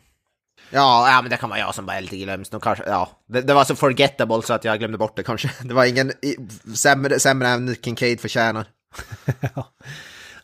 Ja, 0.70 1.10
ja, 1.12 1.22
men 1.22 1.32
det 1.32 1.38
kan 1.38 1.50
vara 1.50 1.60
jag 1.60 1.76
som 1.76 1.86
bara 1.86 1.98
är 1.98 2.02
lite 2.02 2.18
glömsk. 2.18 2.62
Kanske, 2.62 2.84
ja. 2.88 3.10
det, 3.28 3.42
det 3.42 3.54
var 3.54 3.64
så 3.64 3.76
forgettable 3.76 4.42
så 4.42 4.54
att 4.54 4.64
jag 4.64 4.80
glömde 4.80 4.98
bort 4.98 5.16
det 5.16 5.24
kanske. 5.24 5.52
Det 5.64 5.74
var 5.74 5.86
ingen 5.86 6.12
i, 6.12 6.36
sämre, 6.76 7.20
sämre 7.20 7.48
än 7.48 7.76
Kincaid 7.82 8.20
förtjänar. 8.20 8.66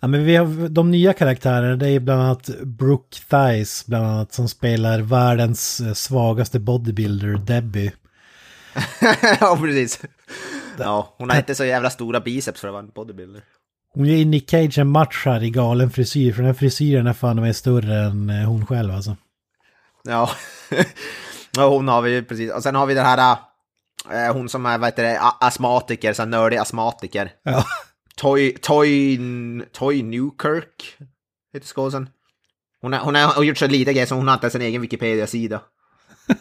Ja, 0.01 0.08
men 0.08 0.25
vi 0.25 0.36
har 0.36 0.69
de 0.69 0.91
nya 0.91 1.13
karaktärerna, 1.13 1.75
det 1.75 1.89
är 1.89 1.99
bland 1.99 2.21
annat 2.21 2.49
Brooke 2.63 3.17
Thies, 3.29 3.86
bland 3.86 4.05
annat, 4.05 4.34
som 4.34 4.49
spelar 4.49 4.99
världens 4.99 5.79
eh, 5.79 5.93
svagaste 5.93 6.60
bodybuilder, 6.60 7.34
Debbie. 7.38 7.91
ja, 9.39 9.58
precis. 9.62 10.01
Ja, 10.77 11.15
hon 11.17 11.29
har 11.29 11.38
inte 11.38 11.55
så 11.55 11.65
jävla 11.65 11.89
stora 11.89 12.19
biceps 12.19 12.62
för 12.62 12.67
att 12.67 12.71
vara 12.71 12.84
en 12.84 12.91
bodybuilder. 12.95 13.41
Hon 13.93 14.05
ger 14.05 14.25
Nick 14.25 14.49
Cage 14.49 14.77
en 14.77 14.88
match 14.88 15.25
här 15.25 15.43
i 15.43 15.49
galen 15.49 15.91
frisyr, 15.91 16.34
för 16.34 16.41
den 16.41 16.47
här 16.47 16.53
frisyren 16.53 17.08
är 17.08 17.13
fan 17.13 17.41
med 17.41 17.55
större 17.55 17.99
än 17.99 18.29
eh, 18.29 18.47
hon 18.47 18.65
själv 18.65 18.93
alltså. 18.93 19.15
Ja. 20.03 20.29
hon 21.57 21.88
har 21.88 22.01
vi 22.01 22.12
ju 22.12 22.23
precis. 22.23 22.51
Och 22.51 22.63
sen 22.63 22.75
har 22.75 22.85
vi 22.85 22.93
den 22.93 23.05
här, 23.05 23.38
äh, 24.12 24.33
hon 24.33 24.49
som 24.49 24.65
är, 24.65 24.77
vad 24.77 24.88
heter 24.88 25.03
det, 25.03 25.19
astmatiker, 25.21 26.13
så 26.13 26.21
här 26.21 26.29
nördig 26.29 26.57
astmatiker. 26.57 27.31
Ja. 27.43 27.65
Toy, 28.15 28.57
Toy, 28.62 29.17
Toy 29.73 30.03
Newkirk 30.03 30.97
heter 31.53 31.67
skådisen. 31.67 32.09
Hon, 32.81 32.93
är, 32.93 32.97
hon 32.99 33.15
hon 33.15 33.23
har 33.23 33.43
gjort 33.43 33.57
så 33.57 33.67
lite 33.67 33.93
grejer 33.93 34.05
så 34.05 34.15
hon 34.15 34.27
har 34.27 34.33
inte 34.33 34.45
ens 34.45 34.55
en 34.55 34.62
egen 34.62 34.81
Wikipedia-sida. 34.81 35.62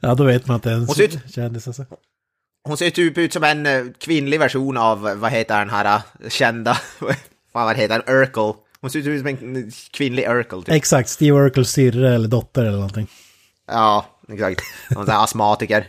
Ja, 0.00 0.14
då 0.14 0.24
vet 0.24 0.46
man 0.46 0.56
att 0.56 0.62
det 0.62 0.70
är 0.70 0.74
en 0.74 0.80
Hon 0.86 0.94
ser 0.94 1.04
ut- 1.04 1.34
kändis 1.34 1.66
alltså. 1.66 1.84
Hon 2.64 2.76
ser 2.76 2.90
typ 2.90 3.18
ut 3.18 3.32
som 3.32 3.44
en 3.44 3.66
eh, 3.66 3.84
kvinnlig 4.00 4.38
version 4.40 4.76
av, 4.76 5.00
vad 5.16 5.30
heter 5.30 5.58
den 5.58 5.70
här 5.70 6.00
eh, 6.20 6.28
kända, 6.28 6.78
vad 7.52 7.76
heter 7.76 8.02
den, 8.06 8.14
Urkel. 8.16 8.52
Hon 8.80 8.90
ser 8.90 9.08
ut 9.08 9.20
som 9.20 9.26
en 9.28 9.56
eh, 9.56 9.72
kvinnlig 9.90 10.28
Urkel 10.28 10.62
typ. 10.62 10.74
Exakt, 10.74 11.08
Steve 11.08 11.38
Urkels 11.38 11.70
syrra 11.70 12.14
eller 12.14 12.28
dotter 12.28 12.62
eller 12.62 12.76
någonting. 12.76 13.08
Ja, 13.66 14.06
exakt. 14.28 14.60
Hon 14.94 15.08
är 15.08 15.24
astmatiker. 15.24 15.86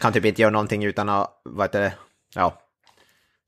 Kan 0.00 0.12
typ 0.12 0.24
inte 0.24 0.42
göra 0.42 0.52
någonting 0.52 0.84
utan 0.84 1.08
att, 1.08 1.40
vad 1.44 1.64
heter 1.66 1.80
det, 1.80 1.92
ja. 2.34 2.62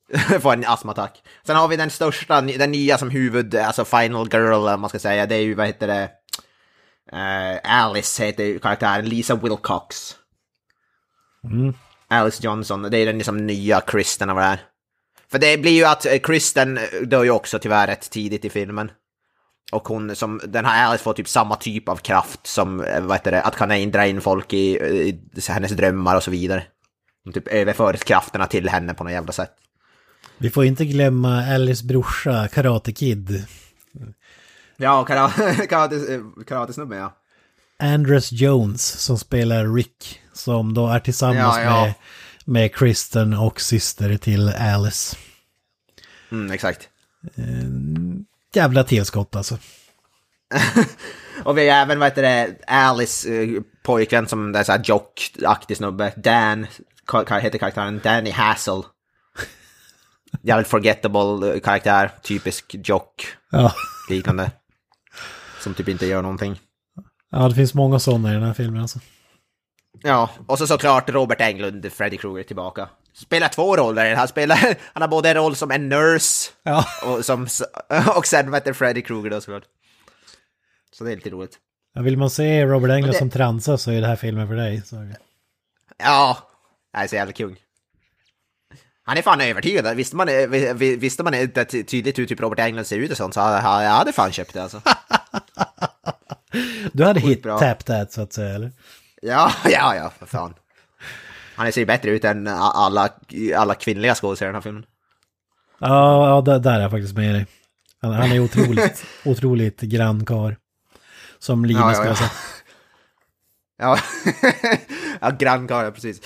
får 0.41 0.53
en 0.53 0.65
astmaattack. 0.67 1.23
Sen 1.47 1.57
har 1.57 1.69
vi 1.69 1.77
den 1.77 1.91
största, 1.91 2.41
den 2.41 2.73
nya 2.73 2.99
som 2.99 3.11
huvud, 3.11 3.55
alltså 3.55 3.85
final 3.85 4.29
girl, 4.33 4.69
om 4.69 4.81
man 4.81 4.91
ska 4.91 4.99
säga. 4.99 5.27
Det 5.27 5.35
är 5.35 5.41
ju, 5.41 5.55
vad 5.55 5.67
heter 5.67 5.87
det? 5.87 6.11
Uh, 7.13 7.59
Alice 7.65 8.25
heter 8.25 8.59
karaktären, 8.59 9.09
Lisa 9.09 9.35
Wilcox. 9.35 10.17
Mm. 11.45 11.75
Alice 12.09 12.45
Johnson, 12.45 12.83
det 12.83 12.99
är 12.99 13.07
den 13.07 13.19
liksom 13.19 13.47
nya 13.47 13.81
Kristen 13.81 14.31
av 14.31 14.37
det 14.37 14.43
här. 14.43 14.61
För 15.31 15.39
det 15.39 15.59
blir 15.59 15.73
ju 15.73 15.85
att 15.85 16.07
eh, 16.07 16.19
Kristen 16.19 16.79
dör 17.03 17.25
ju 17.25 17.31
också 17.31 17.59
tyvärr 17.59 17.87
rätt 17.87 18.11
tidigt 18.11 18.45
i 18.45 18.51
filmen. 18.51 18.91
Och 19.73 19.89
hon 19.89 20.17
som, 20.17 20.41
den 20.45 20.65
här 20.65 20.87
Alice 20.87 21.05
får 21.05 21.13
typ 21.13 21.29
samma 21.29 21.57
typ 21.57 21.89
av 21.89 21.97
kraft 21.97 22.47
som, 22.47 22.85
eh, 22.85 23.01
vad 23.01 23.17
heter 23.17 23.31
det, 23.31 23.43
att 23.43 23.57
kunna 23.57 23.75
dra 23.75 24.07
in 24.07 24.21
folk 24.21 24.53
i, 24.53 24.59
i 24.59 25.21
hennes 25.49 25.73
drömmar 25.73 26.17
och 26.17 26.23
så 26.23 26.31
vidare. 26.31 26.63
Hon 27.25 27.33
typ 27.33 27.49
överför 27.49 27.93
krafterna 27.95 28.47
till 28.47 28.69
henne 28.69 28.95
på 28.95 29.05
något 29.05 29.13
jävla 29.13 29.33
sätt. 29.33 29.53
Vi 30.39 30.51
får 30.51 30.65
inte 30.65 30.85
glömma 30.85 31.55
Alice 31.55 31.85
brorsa, 31.85 32.49
Karate 32.49 32.93
Kid. 32.93 33.45
Ja, 34.77 35.05
karate, 35.09 35.67
karate, 35.67 36.21
karatesnubben 36.47 36.99
ja. 36.99 37.15
Andres 37.79 38.33
Jones 38.33 38.83
som 38.83 39.19
spelar 39.19 39.75
Rick. 39.75 40.21
Som 40.33 40.75
då 40.75 40.89
är 40.89 41.01
tillsammans 41.01 41.57
Ja, 41.57 41.63
ja. 41.63 41.83
med, 41.83 41.95
med 42.49 42.75
Kristen 42.75 43.35
och 43.35 43.61
syster 43.61 44.17
till 44.17 44.49
Alice. 44.49 45.17
Mm, 46.33 46.51
exakt. 46.53 46.89
Jävla 48.55 48.85
tillskott 48.85 49.37
alltså. 49.37 49.59
Och 51.45 51.59
vi 51.59 51.69
har 51.69 51.77
även, 51.79 51.99
vad 51.99 52.09
heter 52.09 52.23
det, 52.23 52.57
Alice 52.67 53.35
eh, 53.35 53.63
pojkvän 53.83 54.29
som 54.29 54.55
är 54.55 54.63
såhär 54.65 54.81
jock-aktig 54.85 55.77
snubbe. 55.77 56.13
Dan, 56.17 56.67
heter 57.41 57.59
karaktären 57.59 58.01
Danny 58.05 58.31
Hassel. 58.31 58.83
Jävligt 60.43 60.69
forgettable 60.69 61.55
eh, 61.55 61.61
karaktär, 61.61 62.11
typisk 62.23 62.75
jock, 62.85 63.27
Ja. 63.51 63.73
liknande. 64.11 64.51
Som 65.61 65.75
typ 65.75 65.89
inte 65.89 66.07
gör 66.07 66.23
någonting. 66.23 66.61
ja, 67.31 67.49
det 67.49 67.55
finns 67.55 67.75
många 67.75 67.99
sådana 67.99 68.31
i 68.31 68.35
den 68.35 68.43
här 68.43 68.55
filmen 68.55 68.83
alltså. 68.83 68.99
Ja, 70.03 70.31
och 70.47 70.59
så 70.59 70.67
såklart 70.67 71.11
Robert 71.11 71.41
Englund, 71.41 71.93
Freddy 71.93 72.17
Krueger 72.17 72.45
tillbaka. 72.45 72.89
Spelar 73.13 73.49
två 73.49 73.77
roller, 73.77 74.15
han 74.17 74.29
spelar, 74.29 74.57
han 74.93 75.03
har 75.03 75.09
både 75.09 75.29
en 75.31 75.35
roll 75.37 75.57
som 75.57 75.71
en 75.71 75.89
nurse 75.89 76.51
Ja. 76.63 76.85
och, 77.05 77.25
som, 77.25 77.49
och 78.17 78.27
sen 78.27 78.51
vad 78.51 78.77
Freddy 78.77 79.03
Krueger 79.03 79.31
då 79.31 79.41
såklart. 79.41 79.65
Så 80.93 81.05
det 81.05 81.13
är 81.13 81.17
lite 81.17 81.31
roligt. 81.31 81.59
Ja, 81.95 82.03
Vill 82.03 82.17
man 82.19 82.31
se 82.31 82.65
Robert 82.67 82.91
Englund 82.91 83.15
det- 83.15 83.19
som 83.19 83.31
transar 83.31 83.77
så 83.77 83.91
är 83.91 84.01
det 84.01 84.07
här 84.07 84.17
filmen 84.17 84.49
för 84.49 84.55
dig. 84.55 84.83
Så. 84.87 85.09
Ja, 85.99 86.39
det 86.93 86.99
är 86.99 87.07
så 87.07 87.15
jävla 87.17 87.33
kung. 87.33 87.57
Han 89.05 89.19
är 89.19 89.23
fan 89.23 89.41
övertygad. 89.41 89.97
Visste 89.97 90.17
man, 90.17 90.29
eh, 90.29 90.47
vi- 90.49 90.73
vi- 90.73 90.97
visste 90.97 91.23
man 91.23 91.35
inte 91.35 91.65
ty- 91.65 91.85
tydligt 91.85 92.19
hur 92.19 92.27
typ 92.27 92.41
Robert 92.41 92.59
Englund 92.59 92.87
ser 92.87 92.99
ut 92.99 93.11
och 93.11 93.17
sånt 93.17 93.35
så 93.35 93.41
hade 93.41 93.85
jag 93.85 93.91
hade 93.91 94.13
fan 94.13 94.33
köpt 94.33 94.55
det 94.55 94.63
alltså. 94.63 94.83
Du 96.93 97.05
hade 97.05 97.21
hit 97.21 97.43
bra. 97.43 97.59
tap 97.59 97.85
that 97.85 98.13
så 98.13 98.21
att 98.21 98.33
säga, 98.33 98.55
eller? 98.55 98.73
Ja, 99.23 99.53
ja, 99.65 99.97
ja, 99.97 100.11
för 100.19 100.27
fan. 100.27 100.55
Han 101.57 101.73
ser 101.73 101.81
ju 101.81 101.87
bättre 101.87 102.11
ut 102.11 102.25
än 102.25 102.47
alla, 102.49 103.09
alla 103.57 103.75
kvinnliga 103.75 104.15
skådespelare 104.15 104.51
i 104.51 104.53
den 104.53 104.55
här 104.55 104.63
filmen. 104.63 104.87
Ja, 105.79 106.29
ja 106.29 106.41
där, 106.41 106.59
där 106.59 106.77
är 106.77 106.81
jag 106.81 106.91
faktiskt 106.91 107.17
med 107.17 107.35
dig. 107.35 107.47
Han, 108.03 108.13
han 108.13 108.33
är 108.33 108.41
otroligt, 108.41 109.05
otroligt 109.25 109.81
grann 109.81 110.25
karl. 110.25 110.55
Som 111.39 111.65
Linus 111.65 111.81
Ja, 111.81 111.89
ja, 111.89 111.95
skulle 111.95 112.11
ja. 112.11 112.17
sagt. 112.17 112.35
Ja, 113.81 113.99
ja 115.21 115.31
grannkarl, 115.31 115.91
precis. 115.91 116.21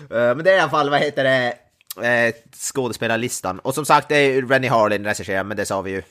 Eh, 0.00 0.06
Men 0.34 0.44
det 0.44 0.50
är 0.52 0.56
i 0.56 0.60
alla 0.60 0.70
fall, 0.70 0.90
vad 0.90 1.00
heter 1.00 1.24
det, 1.24 1.54
eh, 2.08 2.34
skådespelarlistan. 2.54 3.58
Och 3.58 3.74
som 3.74 3.84
sagt, 3.84 4.08
det 4.08 4.16
är 4.16 4.42
Rennie 4.42 4.68
Harlin 4.70 5.04
regisserar, 5.04 5.44
men 5.44 5.56
det 5.56 5.66
sa 5.66 5.82
vi 5.82 5.90
ju. 5.90 6.02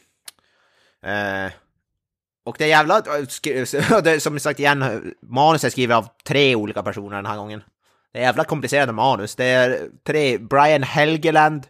Och 2.45 2.55
det 2.59 2.63
är 2.63 2.67
jävla, 2.67 2.95
är 2.99 4.19
som 4.19 4.39
sagt 4.39 4.59
igen, 4.59 5.13
manus 5.21 5.63
är 5.63 5.69
skrivet 5.69 5.97
av 5.97 6.07
tre 6.25 6.55
olika 6.55 6.83
personer 6.83 7.15
den 7.15 7.25
här 7.25 7.37
gången. 7.37 7.63
Det 8.13 8.19
är 8.19 8.23
jävla 8.23 8.43
komplicerade 8.43 8.91
manus. 8.91 9.35
Det 9.35 9.45
är 9.45 9.79
tre, 10.07 10.37
Brian 10.37 10.83
Helgeland, 10.83 11.67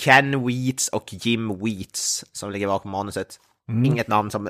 Ken 0.00 0.46
Wheats 0.46 0.88
och 0.88 1.14
Jim 1.14 1.58
Wheats 1.64 2.24
som 2.32 2.50
ligger 2.50 2.66
bakom 2.66 2.90
manuset. 2.90 3.36
Inget 3.84 4.08
namn 4.08 4.30
som... 4.30 4.44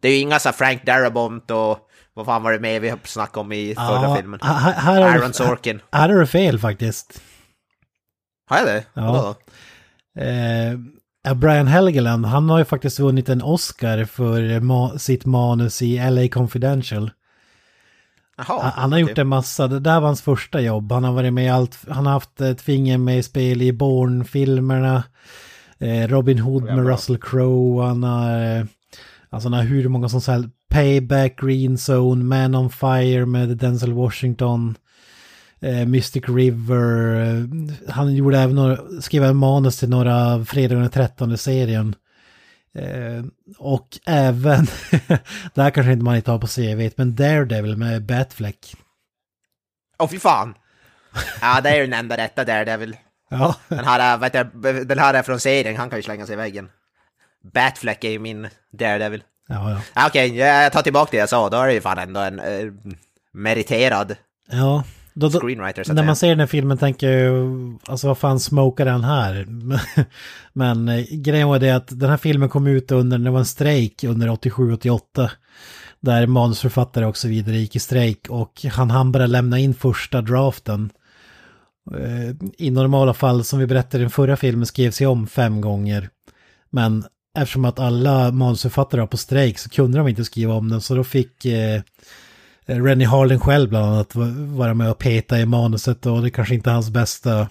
Det 0.00 0.08
är 0.08 0.12
ju 0.12 0.18
inga 0.18 0.38
så 0.38 0.52
Frank 0.52 0.84
Darabont 0.84 1.50
och 1.50 1.78
vad 2.14 2.26
fan 2.26 2.42
var 2.42 2.52
det 2.52 2.58
med 2.60 2.80
vi 2.82 2.94
snackade 3.04 3.40
om 3.40 3.52
i 3.52 3.74
förra 3.74 4.02
Ja, 4.02 4.16
filmen? 4.16 4.40
här, 4.42 4.72
här, 4.72 5.02
Aaron 5.02 5.32
Sorkin. 5.32 5.80
här 5.92 6.08
har 6.08 6.16
du 6.20 6.26
fel 6.26 6.58
faktiskt. 6.58 7.22
Har 8.50 8.56
jag 8.58 8.66
det? 8.66 8.84
Ja. 8.94 9.02
Vadå 9.12 9.34
då? 10.14 10.20
Eh, 10.22 10.78
Brian 11.34 11.66
Helgeland, 11.66 12.26
han 12.26 12.50
har 12.50 12.58
ju 12.58 12.64
faktiskt 12.64 12.98
vunnit 13.00 13.28
en 13.28 13.42
Oscar 13.42 14.04
för 14.04 14.42
ma- 14.42 14.98
sitt 14.98 15.24
manus 15.24 15.82
i 15.82 16.10
LA 16.10 16.28
Confidential. 16.28 17.10
Jaha, 18.38 18.62
Han, 18.62 18.72
han 18.74 18.92
har 18.92 18.98
gjort 18.98 19.18
en 19.18 19.26
massa, 19.28 19.68
det 19.68 19.80
där 19.80 20.00
var 20.00 20.06
hans 20.06 20.22
första 20.22 20.60
jobb. 20.60 20.92
Han 20.92 21.04
har 21.04 21.12
varit 21.12 21.32
med 21.32 21.44
i 21.44 21.48
allt, 21.48 21.78
han 21.88 22.06
har 22.06 22.12
haft 22.12 22.40
ett 22.40 22.60
finger 22.60 22.98
med 22.98 23.18
i 23.18 23.22
spel 23.22 23.62
i 23.62 23.72
Bourne-filmerna. 23.72 25.02
Eh, 25.78 26.08
Robin 26.08 26.38
Hood 26.38 26.62
med 26.62 26.76
Jävlar. 26.76 26.92
Russell 26.92 27.18
Crowe, 27.18 27.86
han 27.86 28.02
har, 28.02 28.56
eh, 28.58 28.64
alltså 29.30 29.48
han 29.48 29.52
har 29.52 29.62
hur 29.62 29.88
många 29.88 30.08
som 30.08 30.32
helst. 30.32 30.48
Payback, 30.70 31.40
Green 31.40 31.76
Zone, 31.90 32.24
Man 32.24 32.54
on 32.54 32.70
Fire 32.70 33.26
med 33.26 33.48
Denzel 33.56 33.92
Washington. 33.92 34.74
Eh, 35.60 35.86
Mystic 35.86 36.24
River, 36.28 37.14
eh, 37.20 37.44
han 37.92 38.14
gjorde 38.14 38.38
även 38.38 38.54
några, 38.56 39.00
skrev 39.00 39.24
en 39.24 39.36
manus 39.36 39.78
till 39.78 39.88
några 39.88 40.44
Fredagen 40.44 40.80
den 40.82 40.90
13 40.90 41.38
serien. 41.38 41.94
Eh, 42.74 43.24
och 43.58 43.98
även, 44.06 44.66
det 45.54 45.62
här 45.62 45.70
kanske 45.70 45.92
inte 45.92 46.04
man 46.04 46.16
inte 46.16 46.30
har 46.30 46.38
på 46.38 46.46
CV, 46.46 46.90
men 46.96 47.14
Daredevil 47.16 47.76
med 47.76 48.02
Batfleck. 48.06 48.74
Åh 49.98 50.08
fy 50.08 50.18
fan! 50.18 50.54
Ja, 51.40 51.60
det 51.60 51.70
är 51.70 51.74
ju 51.76 51.82
den 51.82 51.92
enda 51.92 52.16
rätta 52.16 52.44
väl... 52.76 52.96
Ja, 53.30 53.54
Den 53.68 53.84
här, 53.84 54.00
är- 54.00 54.18
vet 54.18 54.34
jag, 54.34 54.46
den 54.86 54.98
här 54.98 55.14
är 55.14 55.22
från 55.22 55.40
serien, 55.40 55.76
han 55.76 55.90
kan 55.90 55.98
ju 55.98 56.02
slänga 56.02 56.26
sig 56.26 56.32
i 56.32 56.36
väggen. 56.36 56.68
Batfleck 57.54 58.04
är 58.04 58.10
ju 58.10 58.18
min 58.18 58.48
Daredevil. 58.72 59.22
ja, 59.48 59.80
ja. 59.94 60.06
Okej, 60.06 60.36
jag 60.36 60.72
tar 60.72 60.82
tillbaka 60.82 61.10
det 61.10 61.16
jag 61.16 61.28
sa, 61.28 61.50
då 61.50 61.56
är 61.56 61.66
det 61.66 61.72
ju 61.74 61.80
fan 61.80 61.98
ändå 61.98 62.20
en 62.20 62.40
eh, 62.40 62.72
meriterad 63.32 64.16
ja. 64.50 64.84
Då, 65.18 65.28
då, 65.28 65.40
screenwriter 65.40 65.84
så 65.84 65.92
att 65.92 65.96
när 65.96 66.04
man 66.04 66.16
ser 66.16 66.28
den 66.28 66.40
här 66.40 66.46
filmen 66.46 66.78
tänker 66.78 67.10
jag 67.10 67.20
ju, 67.20 67.76
alltså 67.86 68.06
vad 68.06 68.18
fan 68.18 68.40
smokar 68.40 68.84
den 68.84 69.04
här? 69.04 69.46
Men 70.52 70.88
eh, 70.88 71.04
grejen 71.10 71.48
var 71.48 71.58
det 71.58 71.70
att 71.70 72.00
den 72.00 72.10
här 72.10 72.16
filmen 72.16 72.48
kom 72.48 72.66
ut 72.66 72.92
under, 72.92 73.18
det 73.18 73.30
var 73.30 73.38
en 73.38 73.44
strejk 73.44 74.04
under 74.04 74.28
87-88. 74.28 75.30
Där 76.00 76.26
manusförfattare 76.26 77.06
och 77.06 77.16
så 77.16 77.28
vidare 77.28 77.56
gick 77.56 77.76
i 77.76 77.78
strejk 77.78 78.26
och 78.28 78.64
han 78.72 78.90
hann 78.90 79.12
bara 79.12 79.26
lämna 79.26 79.58
in 79.58 79.74
första 79.74 80.22
draften. 80.22 80.90
Eh, 81.94 82.36
I 82.58 82.70
normala 82.70 83.14
fall, 83.14 83.44
som 83.44 83.58
vi 83.58 83.66
berättade 83.66 83.98
i 83.98 84.00
den 84.00 84.10
förra 84.10 84.36
filmen, 84.36 84.66
skrevs 84.66 85.00
ju 85.00 85.06
om 85.06 85.26
fem 85.26 85.60
gånger. 85.60 86.08
Men 86.70 87.04
eftersom 87.38 87.64
att 87.64 87.78
alla 87.78 88.30
manusförfattare 88.30 89.00
var 89.00 89.08
på 89.08 89.16
strejk 89.16 89.58
så 89.58 89.70
kunde 89.70 89.98
de 89.98 90.08
inte 90.08 90.24
skriva 90.24 90.54
om 90.54 90.68
den 90.68 90.80
så 90.80 90.94
då 90.94 91.04
fick 91.04 91.44
eh, 91.44 91.82
Eh, 92.66 92.82
Rennie 92.82 93.06
Harlin 93.06 93.40
själv 93.40 93.68
bland 93.68 93.86
annat 93.86 94.14
vara 94.56 94.74
med 94.74 94.90
och 94.90 94.98
peta 94.98 95.40
i 95.40 95.46
manuset 95.46 96.06
och 96.06 96.22
det 96.22 96.30
kanske 96.30 96.54
inte 96.54 96.70
är 96.70 96.74
hans 96.74 96.90
bästa 96.90 97.48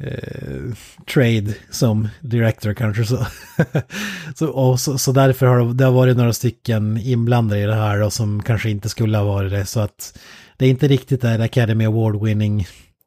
eh, 0.00 0.74
trade 1.14 1.54
som 1.70 2.08
director 2.20 2.74
kanske 2.74 3.04
så. 3.04 3.26
så, 4.34 4.48
och 4.50 4.80
så, 4.80 4.98
så 4.98 5.12
därför 5.12 5.46
har 5.46 5.58
det, 5.58 5.74
det 5.74 5.84
har 5.84 5.92
varit 5.92 6.16
några 6.16 6.32
stycken 6.32 6.98
inblandade 6.98 7.60
i 7.60 7.66
det 7.66 7.74
här 7.74 8.02
och 8.02 8.12
som 8.12 8.42
kanske 8.42 8.70
inte 8.70 8.88
skulle 8.88 9.18
ha 9.18 9.24
varit 9.24 9.50
det 9.50 9.66
så 9.66 9.80
att 9.80 10.18
det 10.56 10.66
är 10.66 10.70
inte 10.70 10.88
riktigt 10.88 11.20
det 11.20 11.28
här 11.28 11.38
Academy 11.38 11.84
Award 11.84 12.22
winning 12.24 12.66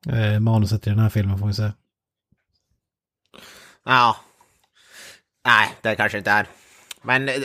eh, 0.09 0.39
manuset 0.39 0.87
i 0.87 0.89
den 0.89 0.99
här 0.99 1.09
filmen 1.09 1.39
får 1.39 1.47
vi 1.47 1.53
säga. 1.53 1.73
Ja. 3.85 4.17
Nej, 5.45 5.69
det 5.81 5.95
kanske 5.95 6.17
inte 6.17 6.31
är. 6.31 6.47
Men 7.01 7.29
eh, 7.29 7.35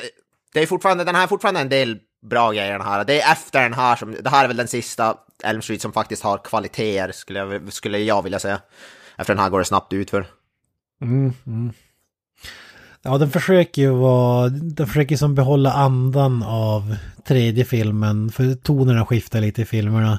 det 0.53 0.61
är 0.61 0.67
fortfarande, 0.67 1.05
den 1.05 1.15
här 1.15 1.23
är 1.23 1.27
fortfarande 1.27 1.61
en 1.61 1.69
del 1.69 1.99
bra 2.23 2.53
grejer 2.53 2.73
den 2.73 2.87
här. 2.87 3.05
Det 3.05 3.21
är 3.21 3.33
efter 3.33 3.63
den 3.63 3.75
här 3.75 3.97
som, 3.97 4.17
det 4.21 4.31
här 4.31 4.45
är 4.45 4.49
väl 4.49 4.57
den 4.57 4.69
sista 4.69 5.15
Elm 5.45 5.63
Street 5.63 5.83
som 5.83 5.93
faktiskt 5.93 6.23
har 6.23 6.39
kvaliteter 6.39 7.13
skulle 7.13 7.39
jag, 7.39 7.73
skulle 7.73 7.99
jag 7.99 8.23
vilja 8.23 8.39
säga. 8.39 8.61
Efter 9.17 9.35
den 9.35 9.43
här 9.43 9.51
går 9.51 9.59
det 9.59 9.65
snabbt 9.65 9.93
utför. 9.93 10.27
Mm, 11.03 11.33
mm. 11.47 11.73
Ja, 13.03 13.19
den 13.19 13.31
försöker 13.31 13.83
ju 13.83 13.91
vara, 13.91 14.49
den 14.49 14.87
försöker 14.87 15.17
som 15.17 15.35
behålla 15.35 15.73
andan 15.73 16.43
av 16.43 16.97
tredje 17.25 17.65
filmen, 17.65 18.31
för 18.31 18.55
tonerna 18.55 19.07
skiftar 19.07 19.41
lite 19.41 19.63
i 19.63 19.65
filmerna. 19.65 20.19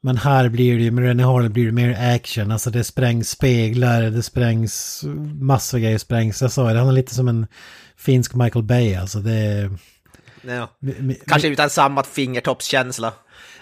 Men 0.00 0.16
här 0.16 0.48
blir 0.48 0.76
det 0.76 0.82
ju, 0.82 0.90
med 0.90 1.04
René 1.04 1.22
Harley 1.22 1.48
blir 1.48 1.66
det 1.66 1.72
mer 1.72 2.14
action, 2.14 2.50
alltså 2.50 2.70
det 2.70 2.84
sprängs 2.84 3.30
speglar, 3.30 4.02
det 4.02 4.22
sprängs, 4.22 5.04
massor 5.40 5.78
av 5.78 5.82
grejer 5.82 5.98
sprängs. 5.98 6.42
Jag 6.42 6.52
sa 6.52 6.72
det, 6.72 6.78
han 6.78 6.88
är 6.88 6.92
lite 6.92 7.14
som 7.14 7.28
en 7.28 7.46
finsk 7.96 8.34
Michael 8.34 8.64
Bay, 8.64 8.94
alltså 8.94 9.18
det 9.18 9.32
är 9.34 9.70
ja. 10.42 10.68
Kanske 11.26 11.48
utan 11.48 11.70
samma 11.70 12.02
fingertoppskänsla. 12.02 13.12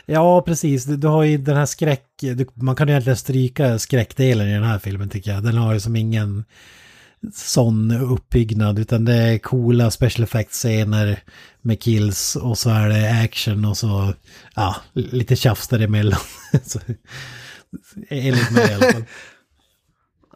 Ja, 0.06 0.42
precis. 0.42 0.84
Du, 0.84 0.96
du 0.96 1.06
har 1.06 1.22
ju 1.22 1.38
den 1.38 1.56
här 1.56 1.66
skräck... 1.66 2.06
Du, 2.20 2.46
man 2.54 2.76
kan 2.76 2.88
ju 2.88 2.92
egentligen 2.92 3.16
stryka 3.16 3.78
skräckdelen 3.78 4.48
i 4.48 4.54
den 4.54 4.64
här 4.64 4.78
filmen 4.78 5.08
tycker 5.08 5.30
jag. 5.30 5.42
Den 5.42 5.56
har 5.56 5.74
ju 5.74 5.80
som 5.80 5.96
ingen 5.96 6.44
sån 7.34 7.90
uppbyggnad 7.90 8.78
utan 8.78 9.04
det 9.04 9.14
är 9.14 9.38
coola 9.38 9.90
special 9.90 10.24
effects-scener 10.24 11.22
med 11.62 11.82
kills 11.82 12.36
och 12.36 12.58
så 12.58 12.70
är 12.70 12.88
det 12.88 13.22
action 13.24 13.64
och 13.64 13.76
så 13.76 14.14
ja, 14.54 14.76
lite 14.92 15.36
tjafs 15.36 15.68
däremellan. 15.68 16.20
så, 16.64 16.80
enligt 18.08 18.50
mig 18.50 18.70
i 18.70 18.74
alla 18.74 18.92
fall. 18.92 19.04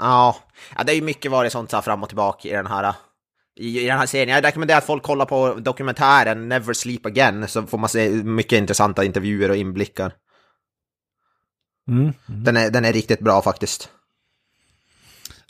Ja, 0.03 0.37
ja 0.77 0.85
det 0.85 0.93
är 0.93 0.97
ju 0.97 1.03
mycket 1.03 1.31
varit 1.31 1.53
sånt 1.53 1.71
så 1.71 1.77
här 1.77 1.83
fram 1.83 2.03
och 2.03 2.09
tillbaka 2.09 2.49
i 2.49 2.53
den 2.53 2.67
här 2.67 2.95
i, 3.57 3.81
i 3.81 3.87
den 3.87 3.99
här 3.99 4.07
serien. 4.07 4.29
Jag 4.29 4.45
rekommenderar 4.45 4.79
att 4.79 4.87
folk 4.87 5.03
kollar 5.03 5.27
på 5.27 5.55
dokumentären 5.55 6.49
Never 6.49 6.73
Sleep 6.73 7.07
Again 7.07 7.49
så 7.49 7.67
får 7.67 7.79
man 7.79 7.89
se 7.89 8.09
mycket 8.11 8.59
intressanta 8.59 9.05
intervjuer 9.05 9.51
och 9.51 9.57
inblickar. 9.57 10.13
Mm. 11.89 12.13
Den 12.27 12.57
är, 12.57 12.71
den 12.71 12.85
är 12.85 12.93
riktigt 12.93 13.21
bra 13.21 13.43
faktiskt. 13.43 13.89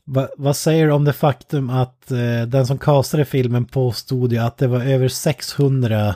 Va, 0.05 0.29
vad 0.37 0.57
säger 0.57 0.87
du 0.87 0.93
om 0.93 1.05
det 1.05 1.13
faktum 1.13 1.71
att 1.71 2.11
eh, 2.11 2.43
den 2.47 2.67
som 2.67 2.79
castade 2.79 3.25
filmen 3.25 3.65
påstod 3.65 4.33
ju 4.33 4.39
att 4.39 4.59
det 4.59 4.67
var 4.67 4.81
över 4.81 5.09
600 5.09 6.15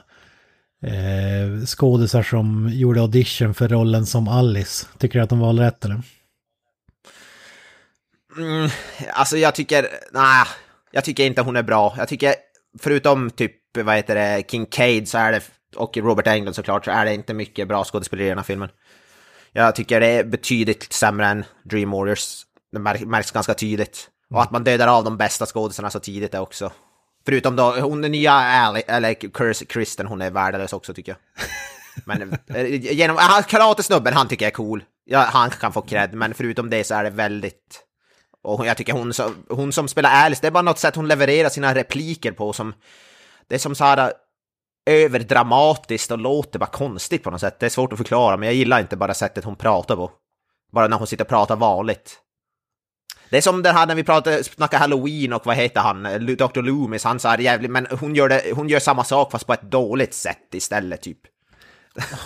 eh, 0.82 1.66
skådisar 1.66 2.22
som 2.22 2.70
gjorde 2.72 3.00
audition 3.00 3.54
för 3.54 3.68
rollen 3.68 4.06
som 4.06 4.28
Alice? 4.28 4.86
Tycker 4.98 5.18
du 5.18 5.22
att 5.22 5.30
de 5.30 5.38
valde 5.38 5.62
rätt 5.62 5.84
eller? 5.84 6.02
Mm, 8.36 8.70
alltså 9.12 9.36
jag 9.36 9.54
tycker, 9.54 9.88
nej, 10.12 10.46
jag 10.94 11.04
tycker 11.04 11.26
inte 11.26 11.42
hon 11.42 11.56
är 11.56 11.62
bra. 11.62 11.94
Jag 11.96 12.08
tycker, 12.08 12.34
förutom 12.78 13.30
typ, 13.30 13.52
vad 13.76 13.96
heter 13.96 14.14
det, 14.14 14.44
Kincaid 14.50 15.08
så 15.08 15.18
är 15.18 15.32
det, 15.32 15.40
och 15.76 15.96
Robert 15.96 16.26
Englund 16.26 16.56
såklart, 16.56 16.84
så 16.84 16.90
är 16.90 17.04
det 17.04 17.14
inte 17.14 17.34
mycket 17.34 17.68
bra 17.68 17.84
skådespelare 17.84 18.26
i 18.26 18.28
den 18.28 18.38
här 18.38 18.44
filmen. 18.44 18.68
Jag 19.52 19.74
tycker 19.74 20.00
det 20.00 20.06
är 20.06 20.24
betydligt 20.24 20.92
sämre 20.92 21.26
än 21.26 21.44
Dream 21.64 21.90
Warriors. 21.90 22.42
Det 22.72 22.78
märks, 22.78 23.30
ganska 23.30 23.54
tydligt. 23.54 24.08
Och 24.30 24.42
att 24.42 24.50
man 24.50 24.64
dödar 24.64 24.88
av 24.88 25.04
de 25.04 25.16
bästa 25.16 25.46
skådespelarna 25.46 25.90
så 25.90 26.00
tidigt 26.00 26.34
är 26.34 26.40
också. 26.40 26.72
Förutom 27.26 27.56
då, 27.56 27.70
hon 27.80 28.02
den 28.02 28.12
nya 28.12 28.32
Ali, 28.32 28.82
eller 28.86 29.14
Kristen, 29.64 30.06
hon 30.06 30.22
är 30.22 30.30
värdelös 30.30 30.72
också 30.72 30.94
tycker 30.94 31.12
jag. 31.12 31.46
Men 32.04 32.38
eh, 32.54 32.92
genom, 32.94 33.16
han, 33.16 33.42
karatesnubben, 33.42 34.14
han 34.14 34.28
tycker 34.28 34.44
jag 34.44 34.50
är 34.50 34.56
cool. 34.56 34.84
Ja, 35.04 35.18
han 35.18 35.50
kan 35.50 35.72
få 35.72 35.80
cred, 35.80 36.14
men 36.14 36.34
förutom 36.34 36.70
det 36.70 36.84
så 36.84 36.94
är 36.94 37.04
det 37.04 37.10
väldigt... 37.10 37.80
Och 38.44 38.66
jag 38.66 38.76
tycker 38.76 38.92
hon, 38.92 39.12
hon 39.48 39.72
som 39.72 39.88
spelar 39.88 40.10
Alice, 40.10 40.40
det 40.42 40.46
är 40.46 40.50
bara 40.50 40.62
något 40.62 40.78
sätt 40.78 40.96
hon 40.96 41.08
levererar 41.08 41.48
sina 41.48 41.74
repliker 41.74 42.32
på 42.32 42.52
som... 42.52 42.74
Det 43.48 43.54
är 43.54 43.58
som 43.58 43.74
så 43.74 43.84
här 43.84 43.98
äh, 43.98 44.10
överdramatiskt 44.86 46.10
och 46.10 46.18
låter 46.18 46.58
bara 46.58 46.70
konstigt 46.70 47.22
på 47.22 47.30
något 47.30 47.40
sätt. 47.40 47.60
Det 47.60 47.66
är 47.66 47.70
svårt 47.70 47.92
att 47.92 47.98
förklara, 47.98 48.36
men 48.36 48.46
jag 48.46 48.54
gillar 48.54 48.80
inte 48.80 48.96
bara 48.96 49.14
sättet 49.14 49.44
hon 49.44 49.56
pratar 49.56 49.96
på. 49.96 50.10
Bara 50.72 50.88
när 50.88 50.96
hon 50.96 51.06
sitter 51.06 51.24
och 51.24 51.28
pratar 51.28 51.56
vanligt. 51.56 52.20
Det 53.30 53.36
är 53.36 53.40
som 53.40 53.62
det 53.62 53.72
här 53.72 53.86
när 53.86 53.94
vi 53.94 54.04
pratade, 54.04 54.44
snackade 54.44 54.80
halloween 54.80 55.32
och 55.32 55.46
vad 55.46 55.56
heter 55.56 55.80
han, 55.80 56.02
Dr. 56.36 56.62
Loomis, 56.62 57.04
han 57.04 57.20
sa 57.20 57.38
jävligt, 57.38 57.70
men 57.70 57.86
hon 58.00 58.14
gör, 58.14 58.28
det, 58.28 58.52
hon 58.54 58.68
gör 58.68 58.80
samma 58.80 59.04
sak 59.04 59.30
fast 59.30 59.46
på 59.46 59.52
ett 59.52 59.62
dåligt 59.62 60.14
sätt 60.14 60.54
istället 60.54 61.02
typ. 61.02 61.20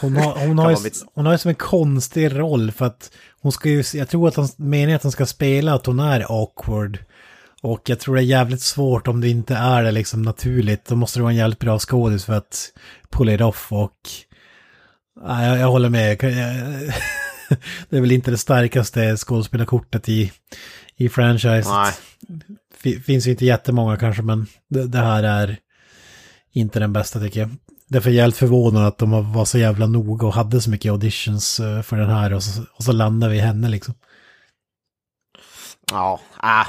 Hon 0.01 0.17
har, 0.17 0.47
hon, 0.47 0.59
har 0.59 0.71
ju, 0.71 0.77
mitt- 0.83 1.05
hon 1.15 1.27
har 1.27 1.33
ju 1.33 1.39
som 1.39 1.49
en 1.49 1.55
konstig 1.55 2.39
roll 2.39 2.73
för 2.73 2.87
att 2.87 3.11
hon 3.41 3.53
ska 3.53 3.69
ju, 3.69 3.85
jag 3.95 4.09
tror 4.09 4.29
att 4.29 4.37
han, 4.37 4.75
är 4.75 4.95
att 4.95 5.03
hon 5.03 5.13
ska 5.13 5.27
spela 5.27 5.75
att 5.75 5.87
hon 5.87 6.01
är 6.01 6.43
awkward. 6.43 6.99
Och 7.63 7.89
jag 7.89 8.01
tror 8.01 8.15
det 8.15 8.21
är 8.21 8.25
jävligt 8.25 8.61
svårt 8.61 9.09
om 9.09 9.21
det 9.21 9.29
inte 9.29 9.55
är 9.55 9.83
det 9.83 9.91
liksom 9.91 10.23
naturligt. 10.23 10.85
Då 10.85 10.97
måste 10.97 11.19
det 11.19 11.23
vara 11.23 11.33
en 11.33 11.39
jävligt 11.39 11.59
bra 11.59 11.79
skådis 11.79 12.25
för 12.25 12.33
att 12.33 12.73
pull 13.11 13.29
it 13.29 13.41
off 13.41 13.73
och... 13.73 13.93
Nej, 15.27 15.49
jag, 15.49 15.59
jag 15.59 15.69
håller 15.71 15.89
med. 15.89 16.19
Det 17.89 17.97
är 17.97 18.01
väl 18.01 18.13
inte 18.13 18.31
det 18.31 18.39
starkaste 18.39 19.17
skådespelarkortet 19.17 20.09
i, 20.09 20.33
i 20.97 21.09
franchise. 21.09 21.69
Nej. 21.71 21.93
Finns 23.03 23.27
ju 23.27 23.31
inte 23.31 23.47
jättemånga 23.47 23.97
kanske, 23.97 24.23
men 24.23 24.47
det, 24.69 24.87
det 24.87 24.99
här 24.99 25.23
är 25.23 25.57
inte 26.53 26.81
den 26.81 26.93
bästa 26.93 27.21
tycker 27.21 27.41
jag. 27.41 27.51
Därför 27.89 28.11
är 28.11 28.15
jag 28.15 28.23
helt 28.23 28.37
förvånad 28.37 28.87
att 28.87 28.99
de 28.99 29.33
var 29.33 29.45
så 29.45 29.59
jävla 29.59 29.87
noga 29.87 30.27
och 30.27 30.35
hade 30.35 30.61
så 30.61 30.71
mycket 30.71 30.91
auditions 30.91 31.61
eh, 31.61 31.83
för 31.83 31.97
den 31.97 32.11
här 32.11 32.35
och 32.35 32.43
så, 32.43 32.63
och 32.73 32.85
så 32.85 32.93
landade 32.93 33.33
vi 33.33 33.39
i 33.39 33.43
henne 33.43 33.69
liksom. 33.69 33.95
Ja, 35.91 36.21
äh, 36.43 36.67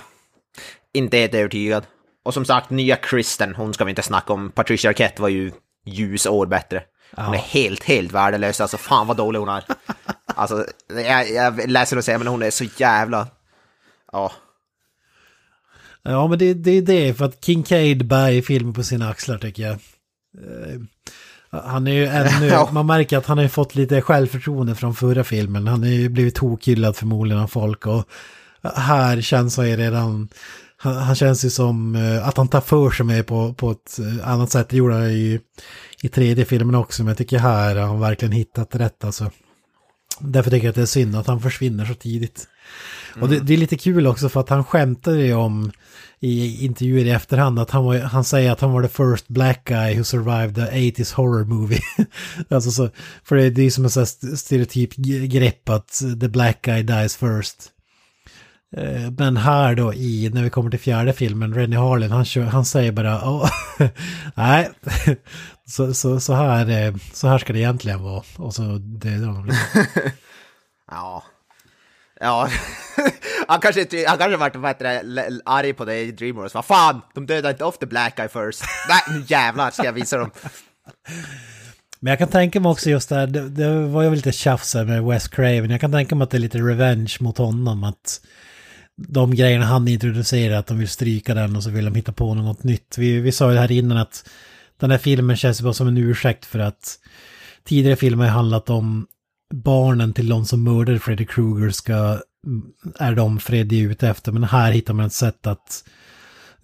inte 0.93 1.17
helt 1.17 1.33
övertygad. 1.33 1.83
Och 2.25 2.33
som 2.33 2.45
sagt, 2.45 2.69
nya 2.69 2.95
Kristen, 2.95 3.55
hon 3.55 3.73
ska 3.73 3.83
vi 3.83 3.89
inte 3.89 4.01
snacka 4.01 4.33
om. 4.33 4.51
Patricia 4.51 4.89
Arquette 4.89 5.21
var 5.21 5.29
ju 5.29 5.51
ljusår 5.85 6.45
bättre. 6.45 6.83
Hon 7.15 7.33
är 7.33 7.37
helt, 7.37 7.83
helt 7.83 8.11
värdelös. 8.11 8.61
Alltså 8.61 8.77
fan 8.77 9.07
vad 9.07 9.17
dålig 9.17 9.39
hon 9.39 9.49
är. 9.49 9.63
Alltså, 10.35 10.65
jag, 10.87 11.31
jag 11.31 11.69
läser 11.69 11.97
och 11.97 12.03
säger 12.03 12.17
men 12.17 12.27
hon 12.27 12.43
är 12.43 12.51
så 12.51 12.65
jävla... 12.77 13.27
Ja. 14.11 14.31
Ja, 16.03 16.27
men 16.27 16.39
det, 16.39 16.53
det 16.53 16.71
är 16.71 16.81
det, 16.81 17.13
för 17.13 17.25
att 17.25 17.45
Kincaid 17.45 18.07
bär 18.07 18.41
filmen 18.41 18.73
på 18.73 18.83
sina 18.83 19.09
axlar 19.09 19.37
tycker 19.37 19.63
jag. 19.63 19.79
Eh, 20.37 20.81
Han 21.61 21.87
är 21.87 21.91
ju 21.91 22.05
ännu, 22.05 22.51
man 22.71 22.85
märker 22.85 23.17
att 23.17 23.25
han 23.25 23.37
har 23.37 23.43
ju 23.43 23.49
fått 23.49 23.75
lite 23.75 24.01
självförtroende 24.01 24.75
från 24.75 24.95
förra 24.95 25.23
filmen. 25.23 25.67
Han 25.67 25.83
har 25.83 25.89
ju 25.89 26.09
blivit 26.09 26.35
tokhyllad 26.35 26.95
förmodligen 26.95 27.43
av 27.43 27.47
folk 27.47 27.87
och 27.87 28.05
här 28.75 29.21
känns 29.21 29.57
han 29.57 29.69
ju 29.69 29.75
redan, 29.75 30.29
han, 30.77 30.95
han 30.95 31.15
känns 31.15 31.45
ju 31.45 31.49
som 31.49 31.95
eh, 31.95 32.27
att 32.27 32.37
han 32.37 32.47
tar 32.47 32.61
för 32.61 32.91
sig 32.91 33.05
med 33.05 33.27
på, 33.27 33.53
på 33.53 33.71
ett 33.71 33.99
eh, 33.99 34.29
annat 34.29 34.51
sätt. 34.51 34.69
Det 34.69 34.77
gjorde 34.77 34.93
han 34.93 35.05
i, 35.05 35.39
i 36.01 36.09
tredje 36.09 36.45
filmen 36.45 36.75
också, 36.75 37.03
men 37.03 37.07
jag 37.07 37.17
tycker 37.17 37.39
här 37.39 37.75
har 37.75 37.87
han 37.87 37.99
verkligen 37.99 38.31
hittat 38.31 38.75
rätt 38.75 39.03
alltså. 39.03 39.31
Därför 40.19 40.51
tycker 40.51 40.65
jag 40.65 40.69
att 40.69 40.75
det 40.75 40.81
är 40.81 40.85
synd 40.85 41.15
att 41.15 41.27
han 41.27 41.41
försvinner 41.41 41.85
så 41.85 41.93
tidigt. 41.93 42.47
Och 43.21 43.29
det, 43.29 43.39
det 43.39 43.53
är 43.53 43.57
lite 43.57 43.77
kul 43.77 44.07
också 44.07 44.29
för 44.29 44.39
att 44.39 44.49
han 44.49 44.63
skämtade 44.63 45.21
ju 45.21 45.33
om 45.33 45.71
i 46.19 46.65
intervjuer 46.65 47.05
i 47.05 47.09
efterhand 47.09 47.59
att 47.59 47.71
han, 47.71 47.83
var, 47.83 47.97
han 47.97 48.23
säger 48.23 48.51
att 48.51 48.61
han 48.61 48.71
var 48.71 48.83
the 48.83 48.89
first 48.89 49.27
black 49.27 49.65
guy 49.65 49.95
who 49.95 50.03
survived 50.03 50.55
the 50.55 50.61
80s 50.61 51.15
horror 51.15 51.45
movie. 51.45 51.81
alltså 52.49 52.71
så, 52.71 52.89
för 53.23 53.35
det, 53.35 53.49
det 53.49 53.61
är 53.61 53.69
som 53.69 53.83
en 53.83 53.89
sån 53.89 54.01
här 54.01 54.35
stereotyp 54.35 54.95
grepp 55.31 55.69
att 55.69 56.01
the 56.21 56.27
black 56.27 56.61
guy 56.61 56.83
dies 56.83 57.17
first. 57.17 57.71
Eh, 58.77 59.11
men 59.17 59.37
här 59.37 59.75
då 59.75 59.93
i, 59.93 60.29
när 60.33 60.43
vi 60.43 60.49
kommer 60.49 60.69
till 60.69 60.79
fjärde 60.79 61.13
filmen, 61.13 61.53
Rennie 61.53 61.77
Harlin, 61.77 62.11
han, 62.11 62.25
kör, 62.25 62.43
han 62.43 62.65
säger 62.65 62.91
bara 62.91 63.17
oh, 63.17 63.49
nej, 64.35 64.69
så, 65.67 65.93
så, 65.93 66.19
så, 66.19 66.33
här, 66.33 66.69
eh, 66.69 66.95
så 67.13 67.27
här 67.27 67.37
ska 67.37 67.53
det 67.53 67.59
egentligen 67.59 68.03
vara. 68.03 68.23
Och 68.35 68.55
så 68.55 68.77
dödar 68.77 69.27
honom. 69.27 69.45
liksom. 69.45 69.83
Ja. 70.91 71.23
Ja. 72.19 72.49
han 73.47 73.59
kanske 73.59 74.07
han 74.07 74.17
kanske 74.17 74.37
varit 74.37 74.61
bättre 74.61 75.01
arg 75.45 75.73
på 75.73 75.85
dig 75.85 76.07
i 76.07 76.11
Dreamworks. 76.11 76.53
Vad 76.53 76.65
fan, 76.65 77.01
de 77.13 77.25
dödade 77.25 77.49
inte 77.51 77.65
off 77.65 77.77
the 77.77 77.85
black 77.85 78.19
eye 78.19 78.27
first. 78.27 78.63
Nej, 78.89 79.01
nu 79.17 79.25
jävlar 79.27 79.71
ska 79.71 79.85
jag 79.85 79.93
visa 79.93 80.17
dem. 80.17 80.31
Men 81.99 82.11
jag 82.11 82.19
kan 82.19 82.27
tänka 82.27 82.59
mig 82.59 82.69
också 82.69 82.89
just 82.89 83.09
det 83.09 83.15
här, 83.15 83.27
det, 83.27 83.49
det 83.49 83.87
var 83.87 84.03
ju 84.03 84.15
lite 84.15 84.31
tjafs 84.31 84.73
här 84.73 84.85
med 84.85 85.03
Wes 85.03 85.27
Craven. 85.27 85.69
Jag 85.69 85.81
kan 85.81 85.91
tänka 85.91 86.15
mig 86.15 86.23
att 86.23 86.31
det 86.31 86.37
är 86.37 86.39
lite 86.39 86.57
revenge 86.57 87.17
mot 87.19 87.37
honom. 87.37 87.83
Att 87.83 88.21
de 88.95 89.35
grejerna 89.35 89.65
han 89.65 89.87
introducerar, 89.87 90.55
att 90.55 90.67
de 90.67 90.77
vill 90.77 90.89
stryka 90.89 91.33
den 91.33 91.55
och 91.55 91.63
så 91.63 91.69
vill 91.69 91.85
de 91.85 91.95
hitta 91.95 92.11
på 92.11 92.33
något 92.33 92.63
nytt. 92.63 92.97
Vi, 92.97 93.19
vi 93.19 93.31
sa 93.31 93.47
ju 93.47 93.53
det 93.53 93.61
här 93.61 93.71
innan 93.71 93.97
att 93.97 94.29
den 94.79 94.91
här 94.91 94.97
filmen 94.97 95.37
känns 95.37 95.61
bara 95.61 95.73
som 95.73 95.87
en 95.87 95.97
ursäkt 95.97 96.45
för 96.45 96.59
att 96.59 96.99
tidigare 97.63 97.95
filmer 97.95 98.25
har 98.25 98.31
handlat 98.31 98.69
om 98.69 99.07
barnen 99.53 100.13
till 100.13 100.29
de 100.29 100.45
som 100.45 100.63
mördade 100.63 100.99
Freddy 100.99 101.25
Krueger 101.25 101.69
ska, 101.69 101.93
mm, 102.45 102.63
är 102.99 103.15
de 103.15 103.39
Freddy 103.39 103.79
ute 103.79 104.07
efter. 104.07 104.31
Men 104.31 104.43
här 104.43 104.71
hittar 104.71 104.93
man 104.93 105.05
ett 105.05 105.13
sätt 105.13 105.47
att 105.47 105.83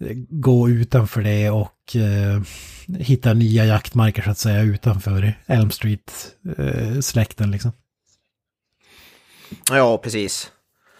eh, 0.00 0.16
gå 0.28 0.68
utanför 0.68 1.22
det 1.22 1.50
och 1.50 1.96
eh, 1.96 2.40
hitta 2.98 3.32
nya 3.32 3.64
jaktmarker 3.64 4.22
så 4.22 4.30
att 4.30 4.38
säga 4.38 4.62
utanför 4.62 5.34
Elm 5.46 5.70
Street-släkten 5.70 7.46
eh, 7.46 7.52
liksom. 7.52 7.72
Ja, 9.70 9.98
precis. 9.98 10.52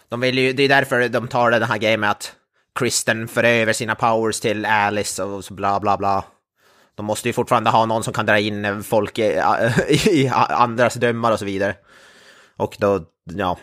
De 0.08 0.20
vill 0.20 0.38
ju, 0.38 0.52
det 0.52 0.62
är 0.62 0.68
därför 0.68 1.08
de 1.08 1.28
tar 1.28 1.50
det 1.50 1.66
här 1.66 1.78
grejen 1.78 2.00
med 2.00 2.10
att 2.10 2.32
Kristen 2.74 3.28
för 3.28 3.44
över 3.44 3.72
sina 3.72 3.94
powers 3.94 4.40
till 4.40 4.64
Alice 4.64 5.22
och 5.22 5.44
så 5.44 5.54
bla 5.54 5.80
bla 5.80 5.96
bla. 5.96 6.24
De 6.96 7.06
måste 7.06 7.28
ju 7.28 7.32
fortfarande 7.32 7.70
ha 7.70 7.86
någon 7.86 8.04
som 8.04 8.12
kan 8.12 8.26
dra 8.26 8.38
in 8.38 8.82
folk 8.82 9.18
i, 9.18 9.22
i 9.88 10.28
andras 10.48 10.94
drömmar 10.94 11.32
och 11.32 11.38
så 11.38 11.44
vidare. 11.44 11.76
Och 12.56 12.76
då, 12.78 13.00
ja, 13.24 13.58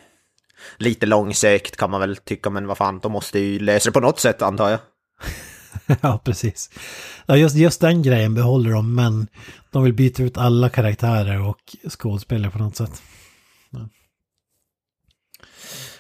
lite 0.77 1.05
långsökt 1.05 1.77
kan 1.77 1.91
man 1.91 1.99
väl 1.99 2.17
tycka, 2.17 2.49
men 2.49 2.67
vad 2.67 2.77
fan, 2.77 2.99
de 2.99 3.11
måste 3.11 3.39
ju 3.39 3.59
lösa 3.59 3.89
det 3.89 3.93
på 3.93 3.99
något 3.99 4.19
sätt 4.19 4.41
antar 4.41 4.69
jag. 4.69 4.79
ja, 6.01 6.19
precis. 6.23 6.69
Ja, 7.25 7.37
just, 7.37 7.55
just 7.55 7.81
den 7.81 8.01
grejen 8.01 8.33
behåller 8.33 8.71
de, 8.71 8.95
men 8.95 9.27
de 9.71 9.83
vill 9.83 9.93
byta 9.93 10.23
ut 10.23 10.37
alla 10.37 10.69
karaktärer 10.69 11.49
och 11.49 11.75
skådespelare 11.89 12.51
på 12.51 12.57
något 12.57 12.75
sätt. 12.75 13.01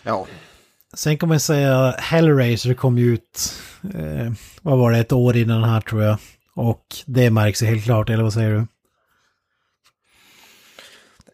Ja, 0.03 0.25
Sen 0.93 1.17
kan 1.17 1.29
man 1.29 1.39
säga 1.39 1.91
Hellraiser 1.91 2.73
kom 2.73 2.97
ju 2.97 3.13
ut, 3.13 3.53
eh, 3.93 4.31
vad 4.61 4.77
var 4.77 4.91
det, 4.91 4.97
ett 4.97 5.11
år 5.11 5.37
innan 5.37 5.61
den 5.61 5.69
här 5.69 5.81
tror 5.81 6.03
jag. 6.03 6.17
Och 6.55 6.85
det 7.05 7.29
märks 7.29 7.63
ju 7.63 7.65
helt 7.65 7.83
klart, 7.83 8.09
eller 8.09 8.23
vad 8.23 8.33
säger 8.33 8.51
du? 8.51 8.67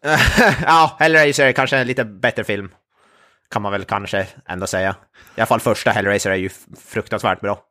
ja, 0.66 0.96
Hellraiser 1.00 1.46
är 1.46 1.52
kanske 1.52 1.78
en 1.78 1.88
lite 1.88 2.06
bättre 2.06 2.44
film. 2.44 2.72
Kan 3.50 3.62
man 3.62 3.72
väl 3.72 3.86
kanske 3.86 4.28
ändå 4.48 4.68
säga. 4.68 4.96
I 5.36 5.42
alla 5.42 5.46
fall 5.46 5.60
första 5.60 5.92
Hellraiser 5.92 6.32
är 6.32 6.36
ju 6.36 6.50
fruktansvärt 6.86 7.42
bra. 7.42 7.64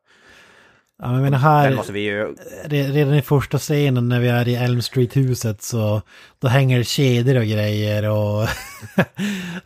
Ja, 1.01 1.11
men 1.11 1.33
här, 1.33 1.97
ju... 1.97 2.35
redan 2.69 3.13
i 3.13 3.21
första 3.21 3.57
scenen 3.57 4.09
när 4.09 4.19
vi 4.19 4.27
är 4.27 4.47
i 4.47 4.55
Elm 4.55 4.81
Street-huset 4.81 5.61
så 5.61 6.01
då 6.39 6.47
hänger 6.47 6.83
kedjor 6.83 7.37
och 7.37 7.45
grejer 7.45 8.09
och 8.09 8.47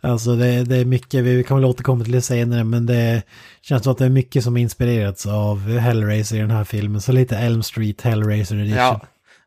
alltså 0.00 0.36
det, 0.36 0.64
det 0.64 0.76
är 0.76 0.84
mycket, 0.84 1.24
vi 1.24 1.44
kan 1.44 1.56
väl 1.56 1.64
återkomma 1.64 2.04
till 2.04 2.12
det 2.12 2.22
senare 2.22 2.64
men 2.64 2.86
det 2.86 3.22
känns 3.62 3.82
som 3.82 3.92
att 3.92 3.98
det 3.98 4.04
är 4.04 4.08
mycket 4.08 4.44
som 4.44 4.56
inspirerats 4.56 5.26
av 5.26 5.78
Hellraiser 5.78 6.36
i 6.36 6.40
den 6.40 6.50
här 6.50 6.64
filmen. 6.64 7.00
Så 7.00 7.12
lite 7.12 7.36
Elm 7.36 7.62
Street 7.62 8.00
Hellraiser 8.02 8.56
edition. 8.56 8.76
Ja, 8.76 9.00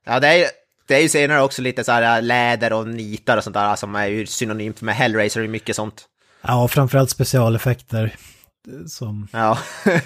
ja 0.05 0.19
det, 0.19 0.27
är, 0.27 0.47
det 0.87 0.95
är 0.95 1.01
ju 1.01 1.09
senare 1.09 1.41
också 1.41 1.61
lite 1.61 1.83
så 1.83 1.91
här 1.91 2.21
läder 2.21 2.73
och 2.73 2.87
nitar 2.87 3.37
och 3.37 3.43
sånt 3.43 3.53
där 3.53 3.75
som 3.75 3.95
är 3.95 4.07
ju 4.07 4.25
synonymt 4.25 4.81
med 4.81 4.95
Hellraiser 4.95 5.43
och 5.43 5.49
mycket 5.49 5.75
sånt. 5.75 6.05
Ja, 6.41 6.67
framförallt 6.67 7.09
specialeffekter. 7.09 8.15
Som... 8.87 9.27
Ja. 9.31 9.57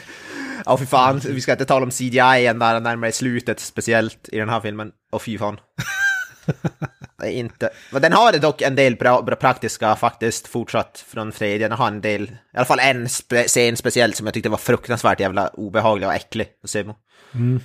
Ja, 0.65 0.77
fy 0.77 0.85
fan, 0.85 1.21
vi 1.25 1.41
ska 1.41 1.51
inte 1.51 1.65
tala 1.65 1.85
om 1.85 1.91
CGI 1.91 2.47
än 2.47 2.59
där 2.59 2.79
närmare 2.79 3.11
slutet, 3.11 3.59
speciellt 3.59 4.29
i 4.31 4.37
den 4.37 4.49
här 4.49 4.59
filmen. 4.59 4.91
Och 5.11 5.21
fy 5.21 5.37
fan. 5.37 5.59
Inte... 7.25 7.69
Men 7.91 8.01
den 8.01 8.13
har 8.13 8.39
dock 8.39 8.61
en 8.61 8.75
del 8.75 8.95
bra, 8.95 9.21
bra 9.21 9.35
praktiska 9.35 9.95
faktiskt 9.95 10.47
fortsatt 10.47 11.05
från 11.07 11.31
tredje. 11.31 11.67
Den 11.67 11.77
har 11.77 11.87
en 11.87 12.01
del, 12.01 12.23
i 12.23 12.57
alla 12.57 12.65
fall 12.65 12.79
en 12.79 13.09
spe, 13.09 13.43
scen 13.43 13.77
speciellt 13.77 14.15
som 14.15 14.27
jag 14.27 14.33
tyckte 14.33 14.49
var 14.49 14.57
fruktansvärt 14.57 15.19
jävla 15.19 15.47
obehaglig 15.47 16.07
och 16.07 16.13
äcklig 16.13 16.47
att 16.63 16.69
se 16.69 16.83
på. 16.83 16.95
Mm. 17.33 17.59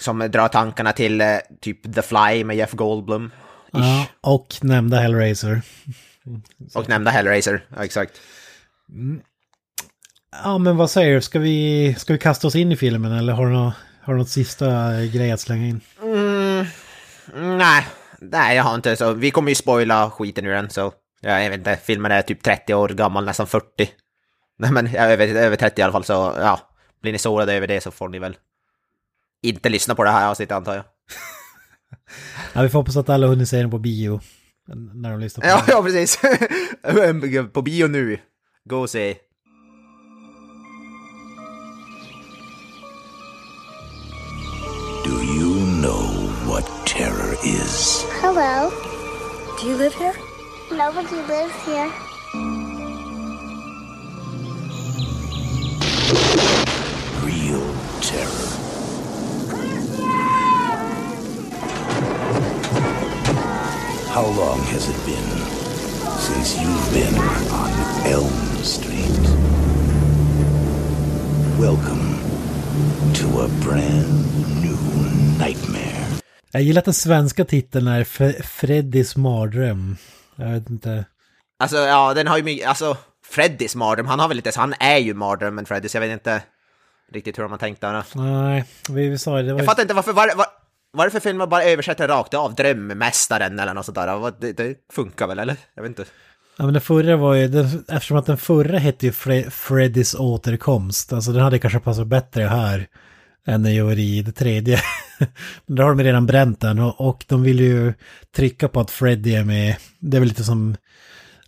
Som 0.00 0.18
drar 0.18 0.48
tankarna 0.48 0.92
till 0.92 1.20
eh, 1.20 1.36
typ 1.60 1.94
The 1.94 2.02
Fly 2.02 2.44
med 2.44 2.56
Jeff 2.56 2.72
Goldblum. 2.72 3.30
Ja, 3.72 4.06
och 4.20 4.58
nämnda 4.62 4.96
Hellraiser. 4.96 5.62
Och 6.74 6.88
nämnda 6.88 7.10
Hellraiser, 7.10 7.66
ja 7.76 7.84
exakt. 7.84 8.20
Ja, 10.42 10.58
men 10.58 10.76
vad 10.76 10.90
säger 10.90 11.14
du? 11.14 11.20
Ska 11.20 11.38
vi, 11.38 11.94
ska 11.98 12.12
vi 12.12 12.18
kasta 12.18 12.46
oss 12.46 12.56
in 12.56 12.72
i 12.72 12.76
filmen 12.76 13.12
eller 13.12 13.32
har 13.32 13.46
du 13.46 13.52
något, 13.52 13.74
har 14.02 14.12
du 14.12 14.18
något 14.18 14.28
sista 14.28 14.66
grej 15.04 15.32
att 15.32 15.40
slänga 15.40 15.66
in? 15.66 15.80
Mm, 16.02 16.66
nej, 17.58 17.86
nej 18.20 18.56
jag 18.56 18.64
har 18.64 18.74
inte 18.74 18.96
så. 18.96 19.12
Vi 19.12 19.30
kommer 19.30 19.48
ju 19.48 19.54
spoila 19.54 20.10
skiten 20.10 20.46
ur 20.46 20.54
den 20.54 20.70
så. 20.70 20.92
Ja, 21.20 21.42
jag 21.42 21.50
vet 21.50 21.58
inte, 21.58 21.76
filmen 21.76 22.12
är 22.12 22.22
typ 22.22 22.42
30 22.42 22.74
år 22.74 22.88
gammal, 22.88 23.24
nästan 23.24 23.46
40. 23.46 23.90
Nej 24.58 24.72
men 24.72 24.92
jag 24.92 25.12
över, 25.12 25.26
över 25.26 25.56
30 25.56 25.80
i 25.80 25.84
alla 25.84 25.92
fall 25.92 26.04
så 26.04 26.34
ja. 26.38 26.60
Blir 27.02 27.12
ni 27.12 27.18
sårade 27.18 27.54
över 27.54 27.66
det 27.66 27.80
så 27.80 27.90
får 27.90 28.08
ni 28.08 28.18
väl 28.18 28.36
inte 29.42 29.68
lyssna 29.68 29.94
på 29.94 30.04
det 30.04 30.10
här 30.10 30.30
avsnittet 30.30 30.56
antar 30.56 30.74
jag. 30.74 30.84
Ja, 32.52 32.62
vi 32.62 32.68
får 32.68 32.78
hoppas 32.78 32.96
att 32.96 33.08
alla 33.08 33.26
hunnit 33.26 33.48
se 33.48 33.56
den 33.56 33.70
på 33.70 33.78
bio. 33.78 34.20
När 34.94 35.10
de 35.10 35.20
lyssnar 35.20 35.42
på 35.42 35.48
Ja, 35.48 35.64
ja 35.68 35.82
precis. 35.82 36.20
på 37.52 37.62
bio 37.62 37.86
nu. 37.86 38.18
Gå 38.64 38.78
och 38.80 38.90
se. 38.90 39.16
Do 45.04 45.22
you 45.22 45.56
know 45.82 46.06
what 46.48 46.64
terror 46.86 47.34
is? 47.44 48.06
Hello. 48.22 48.70
Do 49.60 49.66
you 49.66 49.76
live 49.76 49.94
here? 49.94 50.14
Nobody 50.72 51.16
lives 51.28 51.54
here. 51.66 51.92
Real 57.20 57.66
terror. 58.00 58.48
How 64.08 64.24
long 64.24 64.60
has 64.72 64.88
it 64.88 64.96
been 65.04 65.30
since 66.18 66.58
you've 66.58 66.92
been 66.94 67.14
on 67.52 68.06
Elm 68.06 68.64
Street? 68.64 69.20
Welcome 71.60 72.14
to 73.12 73.40
a 73.40 73.48
brand 73.62 74.62
new 74.62 74.93
nightmare. 75.38 76.04
Jag 76.50 76.62
gillar 76.62 76.78
att 76.78 76.84
den 76.84 76.94
svenska 76.94 77.44
titeln 77.44 77.86
är 77.88 78.00
F- 78.00 78.44
Freddys 78.44 79.16
mardröm. 79.16 79.96
Jag 80.36 80.48
vet 80.50 80.70
inte. 80.70 81.04
Alltså 81.58 81.76
ja, 81.76 82.14
den 82.14 82.26
har 82.26 82.36
ju 82.36 82.42
mycket, 82.42 82.68
alltså 82.68 82.96
Freddys 83.26 83.74
mardröm, 83.74 84.06
han 84.06 84.20
har 84.20 84.28
väl 84.28 84.36
lite, 84.36 84.52
så 84.52 84.60
han 84.60 84.74
är 84.80 84.98
ju 84.98 85.14
mardrömmen 85.14 85.66
Freddy, 85.66 85.88
så 85.88 85.96
jag 85.96 86.00
vet 86.00 86.12
inte 86.12 86.42
riktigt 87.12 87.38
hur 87.38 87.42
de 87.42 87.52
har 87.52 87.58
tänkt 87.58 87.80
där. 87.80 88.04
Nej, 88.14 88.64
vi, 88.90 89.08
vi 89.08 89.18
sa 89.18 89.36
det. 89.36 89.42
det 89.42 89.52
var 89.52 89.58
Jag 89.58 89.64
ju... 89.64 89.66
fattar 89.66 89.82
inte 89.82 89.94
varför, 89.94 90.12
var, 90.12 90.36
var, 90.36 90.46
varför 90.92 91.20
filmen 91.20 91.48
bara 91.48 91.64
översätter 91.64 92.08
rakt 92.08 92.34
av 92.34 92.54
Drömmästaren 92.54 93.58
eller 93.58 93.74
något 93.74 93.84
sånt 93.86 93.96
där. 93.96 94.16
Vad- 94.16 94.40
Det, 94.40 94.52
det 94.52 94.76
funkar 94.92 95.26
väl 95.26 95.38
eller? 95.38 95.56
Jag 95.74 95.82
vet 95.82 95.88
inte. 95.90 96.04
Ja, 96.56 96.64
men 96.64 96.74
den 96.74 96.80
förra 96.80 97.16
var 97.16 97.34
ju, 97.34 97.48
den, 97.48 97.84
eftersom 97.88 98.16
att 98.16 98.26
den 98.26 98.36
förra 98.36 98.78
hette 98.78 99.06
ju 99.06 99.12
Fre 99.12 99.50
Freddys 99.50 100.14
återkomst, 100.14 101.12
alltså 101.12 101.32
den 101.32 101.42
hade 101.42 101.58
kanske 101.58 101.80
passat 101.80 102.06
bättre 102.06 102.42
här 102.42 102.86
än 103.46 103.62
den 103.62 103.74
gör 103.74 103.98
i 103.98 104.22
det 104.22 104.32
tredje. 104.32 104.80
Men 105.66 105.76
då 105.76 105.82
har 105.82 105.94
de 105.94 106.02
redan 106.04 106.26
bränt 106.26 106.60
den 106.60 106.78
och, 106.78 107.00
och 107.00 107.24
de 107.28 107.42
vill 107.42 107.60
ju 107.60 107.94
trycka 108.36 108.68
på 108.68 108.80
att 108.80 108.90
Freddy 108.90 109.34
är 109.34 109.44
med. 109.44 109.76
Det 109.98 110.16
är 110.16 110.20
väl 110.20 110.28
lite 110.28 110.44
som 110.44 110.76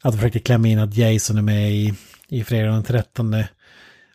att 0.03 0.12
de 0.12 0.18
försökte 0.18 0.38
klämma 0.38 0.68
in 0.68 0.78
att 0.78 0.97
Jason 0.97 1.38
är 1.38 1.42
med 1.42 1.72
i, 1.72 1.94
i 2.28 2.44
fredag 2.44 2.70
den 2.70 2.84
13. 2.84 3.44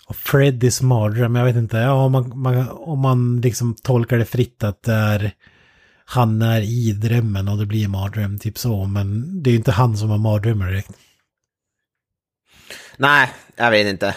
Och 0.08 0.16
Freddys 0.16 0.82
mardröm, 0.82 1.36
jag 1.36 1.46
vet 1.46 1.56
inte, 1.56 1.78
ja, 1.78 1.92
om, 1.94 2.12
man, 2.12 2.40
man, 2.40 2.70
om 2.70 3.00
man 3.00 3.42
liksom 3.42 3.76
tolkar 3.76 4.18
det 4.18 4.26
fritt 4.26 4.64
att 4.64 4.84
det 4.84 4.94
är 4.94 5.34
han 6.06 6.42
är 6.42 6.62
i 6.62 6.92
drömmen 6.92 7.48
och 7.48 7.58
det 7.58 7.66
blir 7.66 7.86
en 7.86 7.92
mardröm, 7.92 8.40
typ 8.40 8.58
så. 8.58 8.86
Men 8.86 9.44
det 9.44 9.50
är 9.50 9.52
ju 9.52 9.58
inte 9.58 9.72
han 9.72 9.98
som 9.98 10.10
har 10.10 10.18
mardrömmar 10.18 10.72
direkt. 10.72 10.92
Nej, 12.98 13.30
jag 13.56 13.72
vet 13.72 13.88
inte. 13.88 14.16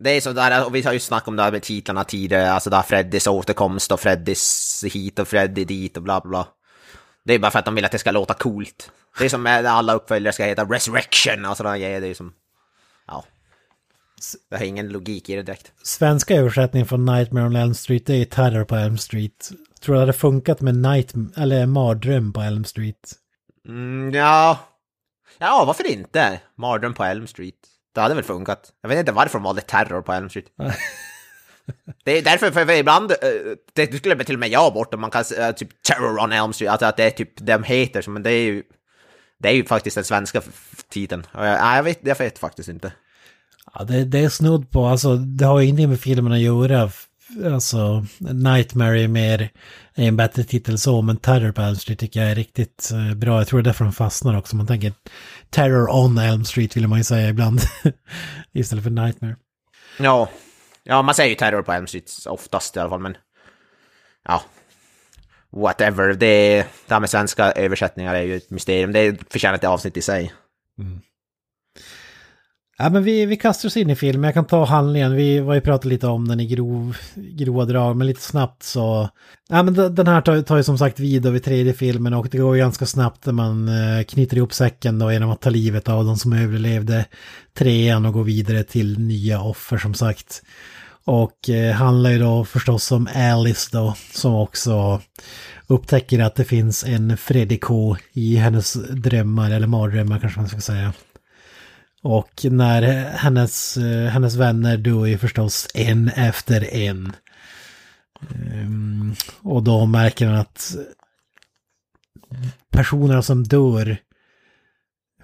Det 0.00 0.10
är 0.10 0.20
så 0.20 0.32
där, 0.32 0.66
och 0.66 0.74
vi 0.74 0.82
har 0.82 0.92
ju 0.92 1.00
snackat 1.00 1.28
om 1.28 1.36
det 1.36 1.42
här 1.42 1.52
med 1.52 1.62
titlarna 1.62 2.04
tidigare, 2.04 2.50
alltså 2.50 2.70
där 2.70 2.82
Freddys 2.82 3.26
återkomst 3.26 3.92
och 3.92 4.00
Freddys 4.00 4.84
hit 4.92 5.18
och 5.18 5.28
Freddy 5.28 5.64
dit 5.64 5.96
och 5.96 6.02
bla 6.02 6.20
bla. 6.20 6.48
Det 7.24 7.34
är 7.34 7.38
bara 7.38 7.50
för 7.50 7.58
att 7.58 7.64
de 7.64 7.74
vill 7.74 7.84
att 7.84 7.92
det 7.92 7.98
ska 7.98 8.10
låta 8.10 8.34
coolt. 8.34 8.90
Det 9.18 9.24
är 9.24 9.28
som 9.28 9.42
med 9.42 9.66
alla 9.66 9.94
uppföljare 9.94 10.32
ska 10.32 10.44
heta 10.44 10.64
Resurrection 10.64 11.44
och 11.44 11.56
sådana 11.56 11.78
grejer, 11.78 12.00
det 12.00 12.06
är 12.06 12.14
som... 12.14 12.32
Ja. 13.06 13.24
Det 14.50 14.56
har 14.56 14.64
ingen 14.64 14.88
logik 14.88 15.28
i 15.28 15.36
det 15.36 15.42
direkt. 15.42 15.72
Svenska 15.82 16.34
översättningen 16.34 16.86
från 16.86 17.04
Nightmare 17.04 17.46
on 17.46 17.56
Elm 17.56 17.74
Street 17.74 18.06
det 18.06 18.14
är 18.14 18.24
Terror 18.24 18.64
på 18.64 18.76
Elm 18.76 18.98
Street. 18.98 19.50
Tror 19.80 19.94
du 19.94 19.98
det 19.98 20.02
hade 20.02 20.12
funkat 20.12 20.60
med 20.60 20.76
Night, 20.76 21.14
eller 21.36 21.66
Mardröm 21.66 22.32
på 22.32 22.40
Elm 22.40 22.64
Street? 22.64 23.12
Mm, 23.68 24.14
ja... 24.14 24.58
Ja, 25.38 25.64
varför 25.66 25.86
inte? 25.86 26.40
Mardröm 26.54 26.94
på 26.94 27.04
Elm 27.04 27.26
Street. 27.26 27.54
Det 27.98 28.02
hade 28.02 28.14
väl 28.14 28.24
funkat. 28.24 28.72
Jag 28.82 28.88
vet 28.88 28.98
inte 28.98 29.12
varför 29.12 29.38
de 29.38 29.42
valde 29.42 29.60
terror 29.62 30.02
på 30.02 30.12
Elm 30.12 30.30
Street. 30.30 30.46
det 32.04 32.18
är 32.18 32.22
därför, 32.22 32.50
för, 32.50 32.70
ibland, 32.70 33.10
eh, 33.10 33.16
det 33.72 33.96
skulle 33.96 34.24
till 34.24 34.34
och 34.34 34.40
med 34.40 34.48
jag 34.48 34.72
bort 34.74 34.94
om 34.94 35.00
man 35.00 35.10
kan 35.10 35.24
säga 35.24 35.52
typ 35.52 35.82
Terror 35.82 36.18
on 36.18 36.32
Elm 36.32 36.52
Street, 36.52 36.70
alltså 36.70 36.86
att 36.86 36.96
det 36.96 37.04
är 37.04 37.10
typ 37.10 37.30
de 37.36 37.62
heter, 37.62 38.10
men 38.10 38.22
det 38.22 38.30
är 38.30 38.42
ju... 38.42 38.62
Det 39.38 39.48
är 39.48 39.52
ju 39.52 39.64
faktiskt 39.64 39.94
den 39.94 40.04
svenska 40.04 40.42
titeln. 40.88 41.26
Jag, 41.34 41.76
jag, 41.76 41.82
vet, 41.82 41.98
jag 42.02 42.18
vet 42.18 42.38
faktiskt 42.38 42.68
inte. 42.68 42.92
Ja, 43.74 43.84
det, 43.84 44.04
det 44.04 44.18
är 44.18 44.28
snudd 44.28 44.70
på, 44.70 44.86
alltså 44.86 45.16
det 45.16 45.44
har 45.44 45.60
ingenting 45.60 45.88
med 45.88 46.00
filmen 46.00 46.32
att 46.32 46.40
göra. 46.40 46.90
Alltså, 47.44 48.06
Nightmare 48.18 49.00
är 49.00 49.08
mer 49.08 49.50
är 49.94 50.08
en 50.08 50.16
bättre 50.16 50.44
titel 50.44 50.78
så, 50.78 51.02
men 51.02 51.16
Terror 51.16 51.52
på 51.52 51.62
Elm 51.62 51.76
Street 51.76 51.98
tycker 51.98 52.20
jag 52.20 52.30
är 52.30 52.34
riktigt 52.34 52.90
eh, 52.92 53.14
bra. 53.14 53.38
Jag 53.38 53.46
tror 53.48 53.60
det 53.60 53.62
är 53.62 53.64
därför 53.64 53.84
de 53.84 53.92
fastnar 53.92 54.38
också. 54.38 54.56
Man 54.56 54.66
tänker 54.66 54.92
Terror 55.50 55.90
on 55.90 56.18
Elm 56.18 56.44
Street 56.44 56.76
vill 56.76 56.88
man 56.88 56.98
ju 56.98 57.04
säga 57.04 57.28
ibland. 57.28 57.60
Istället 58.52 58.84
för 58.84 58.90
Nightmare. 58.90 59.36
Ja. 59.98 60.28
Ja, 60.82 61.02
man 61.02 61.14
säger 61.14 61.28
ju 61.30 61.34
terror 61.34 61.62
på 61.62 61.72
Elm 61.72 61.86
Street 61.86 62.10
oftast 62.26 62.76
i 62.76 62.80
alla 62.80 62.90
fall, 62.90 63.00
men... 63.00 63.16
Ja. 64.24 64.42
Whatever. 65.50 66.14
Det, 66.14 66.56
det 66.86 66.94
här 66.94 67.00
med 67.00 67.10
svenska 67.10 67.52
översättningar 67.52 68.14
är 68.14 68.22
ju 68.22 68.36
ett 68.36 68.50
mysterium. 68.50 68.92
Det 68.92 69.32
förtjänar 69.32 69.54
ett 69.54 69.64
avsnitt 69.64 69.96
i 69.96 70.02
sig. 70.02 70.32
Ja, 72.80 72.90
men 72.90 73.04
vi, 73.04 73.26
vi 73.26 73.36
kastar 73.36 73.68
oss 73.68 73.76
in 73.76 73.90
i 73.90 73.96
filmen. 73.96 74.24
Jag 74.24 74.34
kan 74.34 74.44
ta 74.44 74.64
handlingen. 74.64 75.14
Vi 75.14 75.40
var 75.40 75.54
ju 75.54 75.60
pratat 75.60 75.84
lite 75.84 76.06
om 76.06 76.28
den 76.28 76.40
i 76.40 76.46
grov, 76.46 76.96
grova 77.14 77.64
drag, 77.64 77.96
men 77.96 78.06
lite 78.06 78.20
snabbt 78.20 78.62
så... 78.62 79.08
Ja, 79.48 79.62
men 79.62 79.74
den 79.74 80.06
här 80.06 80.20
tar, 80.20 80.42
tar 80.42 80.56
ju 80.56 80.62
som 80.62 80.78
sagt 80.78 81.00
vid 81.00 81.26
vid 81.26 81.44
tredje 81.44 81.72
filmen 81.72 82.14
och 82.14 82.28
det 82.30 82.38
går 82.38 82.56
ju 82.56 82.62
ganska 82.62 82.86
snabbt 82.86 83.26
när 83.26 83.32
man 83.32 83.68
eh, 83.68 84.04
knyter 84.04 84.36
ihop 84.36 84.54
säcken 84.54 84.98
då 84.98 85.12
genom 85.12 85.30
att 85.30 85.40
ta 85.40 85.50
livet 85.50 85.88
av 85.88 86.04
de 86.04 86.16
som 86.16 86.32
överlevde 86.32 87.04
trean 87.54 88.06
och 88.06 88.12
gå 88.12 88.22
vidare 88.22 88.64
till 88.64 88.98
nya 88.98 89.42
offer 89.42 89.78
som 89.78 89.94
sagt. 89.94 90.42
Och 91.04 91.48
eh, 91.48 91.74
handlar 91.74 92.10
ju 92.10 92.18
då 92.18 92.44
förstås 92.44 92.92
om 92.92 93.08
Alice 93.14 93.68
då, 93.72 93.94
som 94.14 94.34
också 94.34 95.00
upptäcker 95.66 96.18
att 96.18 96.34
det 96.34 96.44
finns 96.44 96.84
en 96.84 97.16
Freddy 97.16 97.58
K 97.58 97.96
i 98.12 98.36
hennes 98.36 98.72
drömmar, 98.90 99.50
eller 99.50 99.66
mardrömmar 99.66 100.18
kanske 100.18 100.40
man 100.40 100.48
ska 100.48 100.60
säga. 100.60 100.92
Och 102.02 102.44
när 102.44 102.82
hennes, 103.10 103.76
eh, 103.76 104.06
hennes 104.06 104.34
vänner 104.34 104.76
dör 104.76 105.06
ju 105.06 105.18
förstås 105.18 105.68
en 105.74 106.08
efter 106.08 106.74
en. 106.74 107.12
Ehm, 108.30 109.14
och 109.42 109.62
då 109.62 109.86
märker 109.86 110.26
han 110.26 110.36
att 110.36 110.76
personerna 112.70 113.22
som 113.22 113.44
dör, 113.44 113.98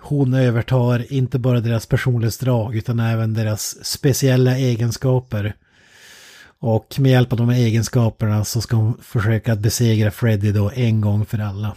hon 0.00 0.34
övertar 0.34 1.12
inte 1.12 1.38
bara 1.38 1.60
deras 1.60 1.86
personlighetsdrag 1.86 2.76
utan 2.76 3.00
även 3.00 3.34
deras 3.34 3.84
speciella 3.84 4.58
egenskaper. 4.58 5.56
Och 6.58 6.94
med 6.98 7.12
hjälp 7.12 7.32
av 7.32 7.38
de 7.38 7.50
egenskaperna 7.50 8.44
så 8.44 8.60
ska 8.60 8.76
hon 8.76 8.98
försöka 9.02 9.56
besegra 9.56 10.10
Freddy 10.10 10.52
då 10.52 10.70
en 10.74 11.00
gång 11.00 11.26
för 11.26 11.38
alla. 11.38 11.76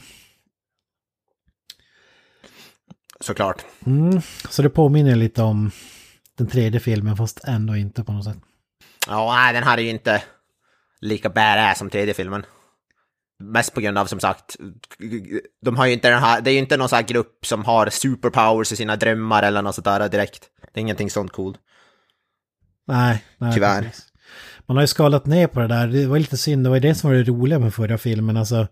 Såklart. 3.20 3.66
Mm, 3.86 4.22
så 4.50 4.62
det 4.62 4.70
påminner 4.70 5.16
lite 5.16 5.42
om 5.42 5.72
den 6.38 6.48
tredje 6.48 6.80
filmen 6.80 7.18
fast 7.18 7.40
ändå 7.44 7.76
inte 7.76 8.04
på 8.04 8.12
något 8.12 8.26
sätt. 8.26 8.38
Ja, 9.08 9.36
nej, 9.36 9.54
den 9.54 9.64
här 9.64 9.78
är 9.78 9.82
ju 9.82 9.90
inte 9.90 10.24
lika 11.02 11.30
badass 11.30 11.78
som 11.80 11.90
tredje 11.90 12.14
filmen. 12.14 12.46
Mest 13.40 13.74
på 13.74 13.82
grund 13.82 13.98
av 13.98 14.06
som 14.06 14.20
sagt, 14.20 14.56
de 15.62 15.76
har 15.78 15.86
ju 15.86 15.94
inte 15.94 16.10
den 16.10 16.20
här, 16.20 16.42
det 16.42 16.50
är 16.50 16.54
ju 16.54 16.60
inte 16.60 16.78
någon 16.78 16.90
sån 16.90 16.96
här 16.96 17.04
grupp 17.04 17.46
som 17.46 17.66
har 17.66 17.90
superpowers 17.90 18.72
i 18.72 18.76
sina 18.76 18.96
drömmar 18.96 19.44
eller 19.44 19.62
något 19.62 19.76
sånt 19.76 19.86
där 19.86 20.10
direkt. 20.10 20.44
Det 20.74 20.80
är 20.80 20.82
ingenting 20.82 21.10
sånt 21.10 21.32
coolt. 21.32 21.58
Nej, 22.88 23.24
nej 23.38 23.54
Tyvärr. 23.54 23.82
precis. 23.82 24.06
Man 24.66 24.78
har 24.78 24.84
ju 24.84 24.88
skalat 24.88 25.26
ner 25.26 25.48
på 25.48 25.60
det 25.60 25.68
där. 25.68 25.88
Det 25.88 26.06
var 26.06 26.20
lite 26.20 26.38
synd, 26.38 26.66
det 26.66 26.70
var 26.70 26.76
ju 26.76 26.82
det 26.82 26.96
som 26.96 27.10
var 27.10 27.18
det 27.18 27.24
roliga 27.24 27.60
med 27.60 27.74
förra 27.74 27.98
filmen. 27.98 28.38
Alltså, 28.38 28.68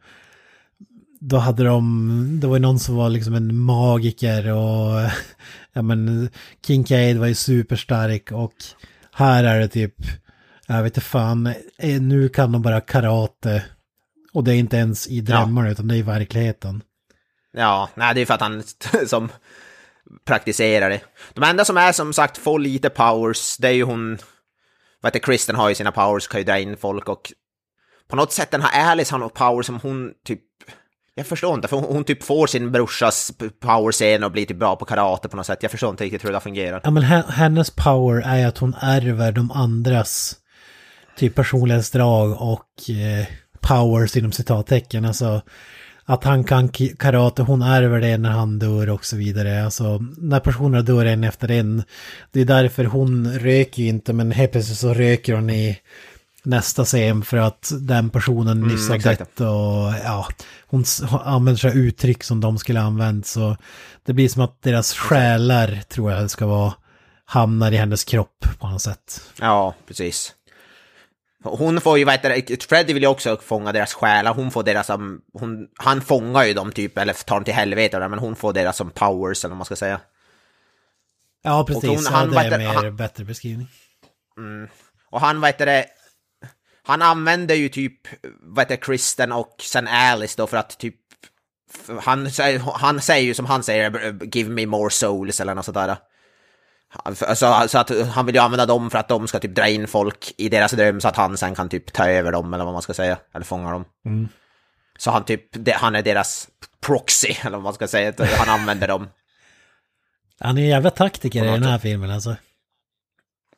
då 1.27 1.37
hade 1.37 1.63
de, 1.63 2.39
det 2.41 2.47
var 2.47 2.55
ju 2.55 2.61
någon 2.61 2.79
som 2.79 2.95
var 2.95 3.09
liksom 3.09 3.35
en 3.35 3.57
magiker 3.57 4.51
och 4.51 5.09
ja 5.73 5.81
men 5.81 6.29
Kincaid 6.65 7.17
var 7.17 7.27
ju 7.27 7.35
superstark 7.35 8.31
och 8.31 8.53
här 9.13 9.43
är 9.43 9.59
det 9.59 9.67
typ, 9.67 9.95
jag 10.67 10.83
vet 10.83 10.97
inte 10.97 11.01
fan, 11.01 11.47
eh, 11.77 12.01
nu 12.01 12.29
kan 12.29 12.51
de 12.51 12.61
bara 12.61 12.81
karate. 12.81 13.65
Och 14.33 14.43
det 14.43 14.53
är 14.53 14.55
inte 14.55 14.77
ens 14.77 15.07
i 15.07 15.21
drömmarna 15.21 15.69
utan 15.69 15.87
det 15.87 15.95
är 15.95 15.97
i 15.97 16.01
verkligheten. 16.01 16.81
Ja, 17.53 17.89
nej, 17.95 18.15
det 18.15 18.21
är 18.21 18.25
för 18.25 18.33
att 18.33 18.41
han 18.41 18.63
som 19.07 19.29
praktiserar 20.25 20.89
det. 20.89 21.01
De 21.33 21.43
enda 21.43 21.65
som 21.65 21.77
är 21.77 21.91
som 21.91 22.13
sagt 22.13 22.37
får 22.37 22.59
lite 22.59 22.89
powers, 22.89 23.57
det 23.57 23.67
är 23.67 23.71
ju 23.71 23.83
hon, 23.83 24.17
vad 25.01 25.13
heter 25.13 25.25
Kristen 25.25 25.55
har 25.55 25.69
ju 25.69 25.75
sina 25.75 25.91
powers, 25.91 26.27
kan 26.27 26.39
ju 26.39 26.45
dra 26.45 26.59
in 26.59 26.77
folk 26.77 27.09
och 27.09 27.31
på 28.07 28.15
något 28.15 28.31
sätt 28.31 28.51
den 28.51 28.61
här 28.61 28.91
Alice 28.91 29.13
har 29.13 29.19
något 29.19 29.33
power 29.33 29.61
som 29.61 29.79
hon 29.79 30.13
typ, 30.25 30.41
jag 31.15 31.27
förstår 31.27 31.55
inte, 31.55 31.67
för 31.67 31.77
hon, 31.77 31.85
hon 31.85 32.03
typ 32.03 32.23
får 32.23 32.47
sin 32.47 32.71
brorsas 32.71 33.31
power 33.59 33.91
sen 33.91 34.23
och 34.23 34.31
blir 34.31 34.45
typ 34.45 34.57
bra 34.57 34.75
på 34.75 34.85
karate 34.85 35.29
på 35.29 35.37
något 35.37 35.45
sätt. 35.45 35.59
Jag 35.61 35.71
förstår 35.71 35.89
inte 35.89 36.03
riktigt 36.03 36.25
hur 36.25 36.31
det 36.31 36.39
fungerar. 36.39 36.81
Ja 36.83 36.91
men 36.91 37.03
hennes 37.03 37.69
power 37.69 38.21
är 38.25 38.47
att 38.47 38.57
hon 38.57 38.75
ärver 38.81 39.31
de 39.31 39.51
andras 39.51 40.35
typ 41.17 41.35
personlighetsdrag 41.35 42.41
och 42.41 42.89
eh, 42.89 43.25
powers 43.59 44.17
inom 44.17 44.31
citattecken. 44.31 45.05
Alltså 45.05 45.41
att 46.05 46.23
han 46.23 46.43
kan 46.43 46.69
karate, 46.99 47.41
hon 47.41 47.61
ärver 47.61 47.99
det 47.99 48.17
när 48.17 48.29
han 48.29 48.59
dör 48.59 48.89
och 48.89 49.05
så 49.05 49.15
vidare. 49.15 49.65
Alltså 49.65 49.99
när 50.17 50.39
personerna 50.39 50.81
dör 50.81 51.05
en 51.05 51.23
efter 51.23 51.51
en. 51.51 51.83
Det 52.31 52.41
är 52.41 52.45
därför 52.45 52.85
hon 52.85 53.39
röker 53.39 53.83
ju 53.83 53.89
inte 53.89 54.13
men 54.13 54.31
helt 54.31 54.51
plötsligt 54.51 54.77
så 54.77 54.93
röker 54.93 55.33
hon 55.33 55.49
i 55.49 55.77
nästa 56.45 56.85
scen 56.85 57.21
för 57.23 57.37
att 57.37 57.71
den 57.81 58.09
personen 58.09 58.61
nyss 58.61 58.89
har 58.89 58.95
exakt. 58.95 59.19
dött 59.19 59.39
och 59.39 59.93
ja, 60.03 60.27
hon 60.67 60.83
använder 61.23 61.59
sig 61.59 61.69
av 61.69 61.75
uttryck 61.77 62.23
som 62.23 62.41
de 62.41 62.57
skulle 62.57 62.81
använt 62.81 63.25
så 63.27 63.57
det 64.05 64.13
blir 64.13 64.29
som 64.29 64.41
att 64.41 64.61
deras 64.61 64.93
själar 64.93 65.81
tror 65.89 66.11
jag 66.11 66.31
ska 66.31 66.45
vara 66.45 66.73
hamnar 67.25 67.71
i 67.71 67.75
hennes 67.75 68.03
kropp 68.03 68.45
på 68.59 68.67
något 68.67 68.81
sätt. 68.81 69.21
Ja, 69.39 69.75
precis. 69.87 70.33
Hon 71.43 71.81
får 71.81 71.97
ju, 71.97 72.03
vad 72.05 72.13
heter 72.13 72.29
det, 72.47 72.63
Freddy 72.63 72.93
vill 72.93 73.03
ju 73.03 73.09
också 73.09 73.37
fånga 73.43 73.71
deras 73.71 73.93
själar, 73.93 74.33
hon 74.33 74.51
får 74.51 74.63
deras 74.63 74.87
som, 74.87 75.21
hon, 75.33 75.67
han 75.77 76.01
fångar 76.01 76.43
ju 76.43 76.53
dem 76.53 76.71
typ, 76.71 76.97
eller 76.97 77.13
tar 77.13 77.35
dem 77.35 77.43
till 77.43 77.53
helvete, 77.53 78.07
men 78.07 78.19
hon 78.19 78.35
får 78.35 78.53
deras 78.53 78.77
som 78.77 78.89
powers, 78.89 79.43
eller 79.43 79.49
vad 79.49 79.57
man 79.57 79.65
ska 79.65 79.75
säga. 79.75 79.99
Ja, 81.43 81.63
precis. 81.67 81.89
hon- 81.89 82.03
ja, 82.03 82.09
han 82.11 82.29
det 82.31 82.39
är 82.39 82.73
han- 82.73 82.95
bättre 82.95 83.23
beskrivning. 83.23 83.67
Och 85.09 85.21
han, 85.21 85.41
vad 85.41 85.47
heter 85.49 85.65
det, 85.65 85.85
han 86.85 87.01
använder 87.01 87.55
ju 87.55 87.69
typ, 87.69 88.07
vad 88.41 88.65
heter 88.65 88.75
Kristen 88.75 89.31
och 89.31 89.55
sen 89.59 89.87
Alice 89.87 90.33
då 90.37 90.47
för 90.47 90.57
att 90.57 90.79
typ, 90.79 90.95
han, 92.01 92.29
han 92.73 93.01
säger 93.01 93.25
ju 93.25 93.33
som 93.33 93.45
han 93.45 93.63
säger, 93.63 94.19
give 94.35 94.49
me 94.49 94.65
more 94.65 94.89
souls 94.89 95.41
eller 95.41 95.55
något 95.55 95.65
sådär. 95.65 95.97
Så, 97.35 97.45
så 97.67 97.77
att 97.77 97.89
han 98.13 98.25
vill 98.25 98.35
ju 98.35 98.41
använda 98.41 98.65
dem 98.65 98.89
för 98.91 98.97
att 98.97 99.07
de 99.07 99.27
ska 99.27 99.39
typ 99.39 99.55
dra 99.55 99.67
in 99.67 99.87
folk 99.87 100.33
i 100.37 100.49
deras 100.49 100.71
dröm 100.71 101.01
så 101.01 101.07
att 101.07 101.15
han 101.15 101.37
sen 101.37 101.55
kan 101.55 101.69
typ 101.69 101.93
ta 101.93 102.09
över 102.09 102.31
dem 102.31 102.53
eller 102.53 102.65
vad 102.65 102.73
man 102.73 102.81
ska 102.81 102.93
säga, 102.93 103.17
eller 103.33 103.45
fånga 103.45 103.71
dem. 103.71 103.85
Så 104.97 105.11
han 105.11 105.25
typ, 105.25 105.69
han 105.73 105.95
är 105.95 106.01
deras 106.01 106.47
proxy, 106.81 107.35
eller 107.41 107.57
vad 107.57 107.63
man 107.63 107.73
ska 107.73 107.87
säga, 107.87 108.13
han 108.37 108.59
använder 108.59 108.87
dem. 108.87 109.07
Han 110.39 110.57
är 110.57 110.61
en 110.61 110.67
jävla 110.67 110.89
taktiker 110.89 111.45
i 111.45 111.47
den 111.47 111.63
här 111.63 111.77
filmen 111.79 112.11
alltså. 112.11 112.35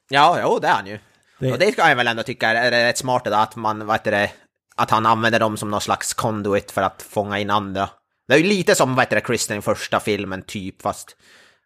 Ja, 0.09 0.39
jo, 0.41 0.59
det 0.59 0.67
är 0.67 0.73
han 0.73 0.87
ju. 0.87 0.99
Det- 1.39 1.51
Och 1.51 1.59
det 1.59 1.71
ska 1.71 1.89
jag 1.89 1.95
väl 1.95 2.07
ändå 2.07 2.23
tycka 2.23 2.49
är 2.49 2.71
rätt 2.71 2.97
smart 2.97 3.27
att 3.27 3.55
man, 3.55 3.85
vad 3.85 3.95
heter 3.95 4.11
det, 4.11 4.31
att 4.75 4.91
han 4.91 5.05
använder 5.05 5.39
dem 5.39 5.57
som 5.57 5.71
någon 5.71 5.81
slags 5.81 6.13
conduit 6.13 6.71
för 6.71 6.81
att 6.81 7.01
fånga 7.09 7.39
in 7.39 7.49
andra. 7.49 7.89
Det 8.27 8.33
är 8.33 8.37
ju 8.37 8.43
lite 8.47 8.75
som, 8.75 8.95
vad 8.95 9.05
heter 9.05 9.15
det, 9.15 9.21
Kristen 9.21 9.57
i 9.57 9.61
första 9.61 9.99
filmen 9.99 10.41
typ, 10.41 10.81
fast 10.81 11.15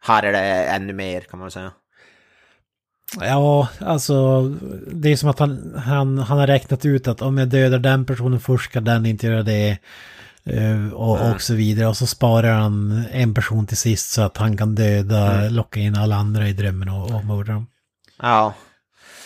här 0.02 0.24
är 0.24 0.32
det 0.32 0.40
ännu 0.66 0.94
mer 0.94 1.22
kan 1.22 1.40
man 1.40 1.52
säga. 1.52 1.72
Ja, 3.20 3.68
alltså 3.80 4.42
det 4.92 5.10
är 5.12 5.16
som 5.16 5.30
att 5.30 5.40
han, 5.40 5.74
han, 5.86 6.18
han 6.18 6.38
har 6.40 6.48
räknat 6.48 6.86
ut 6.86 7.08
att 7.08 7.22
om 7.22 7.38
jag 7.38 7.48
dödar 7.50 7.80
den 7.80 8.06
personen 8.06 8.40
först 8.40 8.70
ska 8.72 8.82
den 8.82 9.06
inte 9.06 9.28
göra 9.28 9.44
det. 9.44 9.78
eh, 10.44 10.94
Och, 10.94 11.32
och 11.32 11.42
så 11.42 11.54
vidare. 11.54 11.88
Och 11.88 11.98
så 11.98 12.08
sparar 12.08 12.54
han 12.54 13.04
en 13.12 13.34
person 13.34 13.68
till 13.68 13.78
sist 13.78 14.12
så 14.12 14.22
att 14.22 14.38
han 14.38 14.58
kan 14.58 14.76
döda, 14.76 15.50
locka 15.50 15.80
in 15.80 15.96
alla 15.96 16.16
andra 16.16 16.48
i 16.48 16.54
drömmen 16.54 16.90
och, 16.90 17.12
och 17.16 17.26
mörda 17.26 17.54
dem. 17.54 17.68
Ja. 18.22 18.54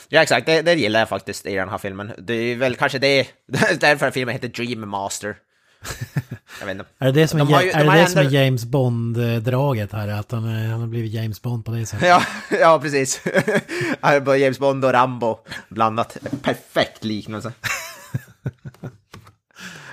Ja 0.10 0.22
exakt, 0.22 0.46
det, 0.46 0.62
det 0.62 0.74
gillar 0.74 1.00
jag 1.00 1.10
faktiskt 1.10 1.46
i 1.46 1.56
den 1.56 1.70
här 1.70 1.78
filmen. 1.78 2.12
Det 2.18 2.34
är 2.34 2.56
väl 2.56 2.76
kanske 2.76 3.00
det, 3.00 3.28
därför 3.80 4.12
filmen 4.12 4.34
heter 4.34 4.48
Dream 4.48 4.90
Master. 4.90 5.36
Jag 6.60 6.66
vet 6.66 6.78
inte. 6.78 6.86
Är 7.00 7.06
det 7.06 7.12
det 7.22 7.28
som, 7.28 7.40
De 7.40 7.54
är, 7.54 7.62
ju- 7.62 7.70
är, 7.70 7.84
de 7.86 7.92
det 7.92 8.02
det 8.02 8.08
som 8.08 8.22
är 8.22 8.30
James 8.30 8.66
Bond-draget 8.66 9.92
här? 9.92 10.08
Att 10.08 10.32
han, 10.32 10.44
han 10.44 10.80
har 10.80 10.88
blivit 10.88 11.12
James 11.14 11.42
Bond 11.42 11.66
på 11.66 11.72
det 11.72 11.86
sättet? 11.86 12.08
Ja, 12.08 12.24
ja 12.60 12.80
precis. 12.82 13.22
James 14.40 14.60
Bond 14.60 14.86
och 14.86 14.92
Rambo 14.94 15.40
blandat. 15.70 16.18
Perfekt 16.42 17.04
liknelse. 17.04 17.52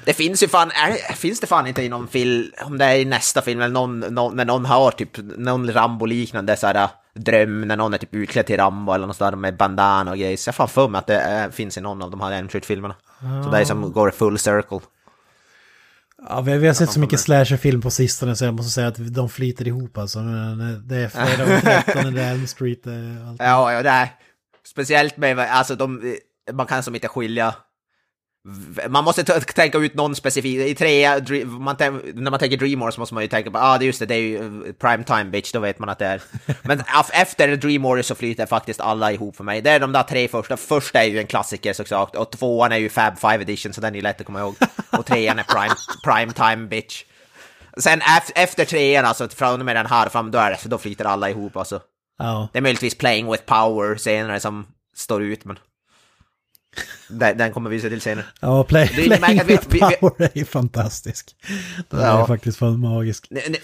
Det 0.05 0.13
finns 0.13 0.43
ju 0.43 0.49
fan, 0.49 0.71
är, 0.71 1.15
finns 1.15 1.41
det 1.41 1.47
fan 1.47 1.67
inte 1.67 1.83
i 1.83 1.89
någon 1.89 2.09
film, 2.09 2.53
om 2.65 2.79
det 2.79 2.85
är 2.85 2.97
i 2.97 3.05
nästa 3.05 3.43
film, 3.43 3.61
eller 3.61 3.75
någon, 3.75 4.01
någon, 4.01 4.37
när 4.37 4.45
någon 4.45 4.65
har 4.65 4.91
typ 4.91 5.11
någon 5.37 5.71
Rambo-liknande 5.73 6.57
så 6.57 6.67
här, 6.67 6.89
dröm, 7.15 7.61
när 7.61 7.77
någon 7.77 7.95
är 7.95 7.99
typ 7.99 8.15
utklädd 8.15 8.47
till 8.47 8.57
Rambo 8.57 8.93
eller 8.93 9.07
något 9.07 9.17
sådär 9.17 9.37
med 9.37 9.57
bandana 9.57 10.11
och 10.11 10.17
grejer. 10.19 10.37
Så 10.37 10.49
jag 10.49 10.55
fan 10.55 10.69
för 10.69 10.89
mig 10.89 10.99
att 10.99 11.07
det 11.07 11.21
är, 11.21 11.51
finns 11.51 11.79
i 11.79 11.81
någon 11.81 12.03
av 12.03 12.11
de 12.11 12.21
här 12.21 12.33
Enfield-filmerna. 12.33 12.95
Så 13.45 13.51
det 13.51 13.59
är 13.59 13.65
som 13.65 13.93
går 13.93 14.11
full 14.11 14.39
circle. 14.39 14.81
Ja, 16.29 16.41
vi, 16.41 16.59
vi 16.59 16.67
har 16.67 16.75
sett 16.75 16.93
så 16.93 17.01
mycket 17.01 17.21
slasherfilm 17.21 17.81
på 17.81 17.91
sistone 17.91 18.37
så 18.37 18.45
jag 18.45 18.55
måste 18.55 18.71
säga 18.71 18.89
att 18.89 19.15
de 19.15 19.29
flyter 19.29 19.69
ihop 19.69 19.99
alltså. 19.99 20.19
Men 20.19 20.89
Det 20.89 20.97
är 20.97 21.09
fredag 21.09 21.45
den 21.45 21.61
13, 21.85 22.15
det 22.15 22.23
är 22.23 22.33
Elm 22.33 22.47
Street, 22.47 22.87
allt. 23.29 23.41
Ja, 23.41 23.73
ja, 23.73 23.83
det 23.83 23.89
är 23.89 24.09
speciellt 24.67 25.17
med, 25.17 25.39
alltså 25.39 25.75
de, 25.75 26.17
man 26.53 26.67
kan 26.67 26.83
som 26.83 26.95
inte 26.95 27.09
skilja 27.09 27.55
man 28.89 29.05
måste 29.05 29.25
tänka 29.41 29.79
ut 29.79 29.95
någon 29.95 30.15
specifik, 30.15 30.59
i 30.59 30.75
trea, 30.75 31.21
man 31.45 31.77
när 32.15 32.31
man 32.31 32.41
tänker 32.41 32.57
Dream 32.57 32.93
så 32.93 33.01
måste 33.01 33.15
man 33.15 33.23
ju 33.23 33.29
tänka 33.29 33.51
på, 33.51 33.59
ah, 33.59 33.79
det 33.79 33.85
är 33.85 33.87
just 33.87 33.99
det, 33.99 34.07
det 34.07 34.15
är 34.15 34.19
ju 34.19 34.37
eh, 34.37 34.73
prime 34.73 35.05
time 35.05 35.25
bitch, 35.25 35.53
då 35.53 35.61
vet 35.61 35.79
man 35.79 35.89
att 35.89 35.99
det 35.99 36.07
är. 36.07 36.23
Men 36.63 36.83
efter 37.13 37.57
Dream 37.57 37.83
Warriors 37.83 38.07
så 38.07 38.15
flyter 38.15 38.47
faktiskt 38.47 38.81
alla 38.81 39.13
ihop 39.13 39.37
för 39.37 39.45
mig. 39.45 39.63
Det 39.63 39.71
är 39.71 39.81
de 39.81 39.93
där 39.93 40.03
tre 40.03 40.29
första, 40.29 40.57
första 40.57 41.03
är 41.03 41.07
ju 41.07 41.19
en 41.19 41.27
klassiker 41.27 41.73
såklart, 41.73 42.17
och 42.17 42.31
tvåan 42.31 42.73
är 42.73 42.77
ju 42.77 42.89
Fab 42.89 43.19
5 43.19 43.41
edition, 43.41 43.73
så 43.73 43.81
den 43.81 43.93
är 43.93 43.97
ju 43.97 44.03
lätt 44.03 44.21
att 44.21 44.27
komma 44.27 44.41
ihåg. 44.41 44.55
Och 44.91 45.07
trean 45.07 45.39
är 45.39 45.43
prime, 45.43 45.75
prime 46.05 46.33
time 46.33 46.69
bitch. 46.69 47.05
Sen 47.77 48.01
ef- 48.01 48.33
efter 48.35 48.65
trean, 48.65 49.05
alltså 49.05 49.29
från 49.29 49.61
och 49.61 49.67
med 49.67 49.77
den 49.77 49.87
här 49.87 50.09
fram, 50.09 50.31
då, 50.31 50.39
är 50.39 50.51
det, 50.51 50.59
då 50.65 50.79
flyter 50.79 51.05
alla 51.05 51.31
ihop 51.31 51.57
alltså. 51.57 51.81
Ja. 52.19 52.49
Det 52.53 52.59
är 52.59 52.63
möjligtvis 52.63 52.99
Playing 52.99 53.31
with 53.31 53.45
Power 53.45 53.97
senare 53.97 54.41
som 54.41 54.67
står 54.97 55.23
ut, 55.23 55.45
men... 55.45 55.59
Den, 57.09 57.39
den 57.39 57.53
kommer 57.53 57.71
vi 57.71 57.81
se 57.81 57.89
till 57.89 58.01
senare. 58.01 58.25
Ja, 58.41 58.65
play, 58.65 58.91
Det 58.97 59.03
är 59.07 59.23
att 59.23 59.31
vi- 59.31 59.53
with 59.53 59.67
vi- 59.71 59.81
vi- 59.91 59.97
Power 59.97 60.23
är 60.23 60.39
ju 60.39 60.45
fantastisk. 60.45 61.37
Den 61.89 62.01
är 62.01 62.07
Ja. 62.07 62.27
faktiskt 62.27 62.59
fan 62.59 62.81
magisk. 62.81 63.27
Ne- 63.31 63.49
ne- 63.51 63.61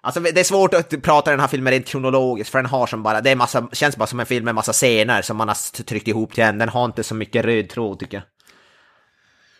Alltså 0.00 0.20
det 0.20 0.40
är 0.40 0.44
svårt 0.44 0.74
att 0.74 1.02
prata 1.02 1.30
den 1.30 1.40
här 1.40 1.46
filmen 1.48 1.70
rent 1.70 1.86
kronologiskt, 1.86 2.50
för 2.50 2.58
den 2.58 2.66
har 2.66 2.86
som 2.86 3.02
bara, 3.02 3.20
det 3.20 3.30
är 3.30 3.36
massa, 3.36 3.68
känns 3.72 3.96
bara 3.96 4.06
som 4.06 4.20
en 4.20 4.26
film 4.26 4.44
med 4.44 4.54
massa 4.54 4.72
scener 4.72 5.22
som 5.22 5.36
man 5.36 5.48
har 5.48 5.82
tryckt 5.84 6.08
ihop 6.08 6.34
till 6.34 6.44
en. 6.44 6.58
Den 6.58 6.68
har 6.68 6.84
inte 6.84 7.02
så 7.02 7.14
mycket 7.14 7.44
röd 7.44 7.68
tråd 7.68 7.98
tycker 7.98 8.16
jag. 8.16 8.24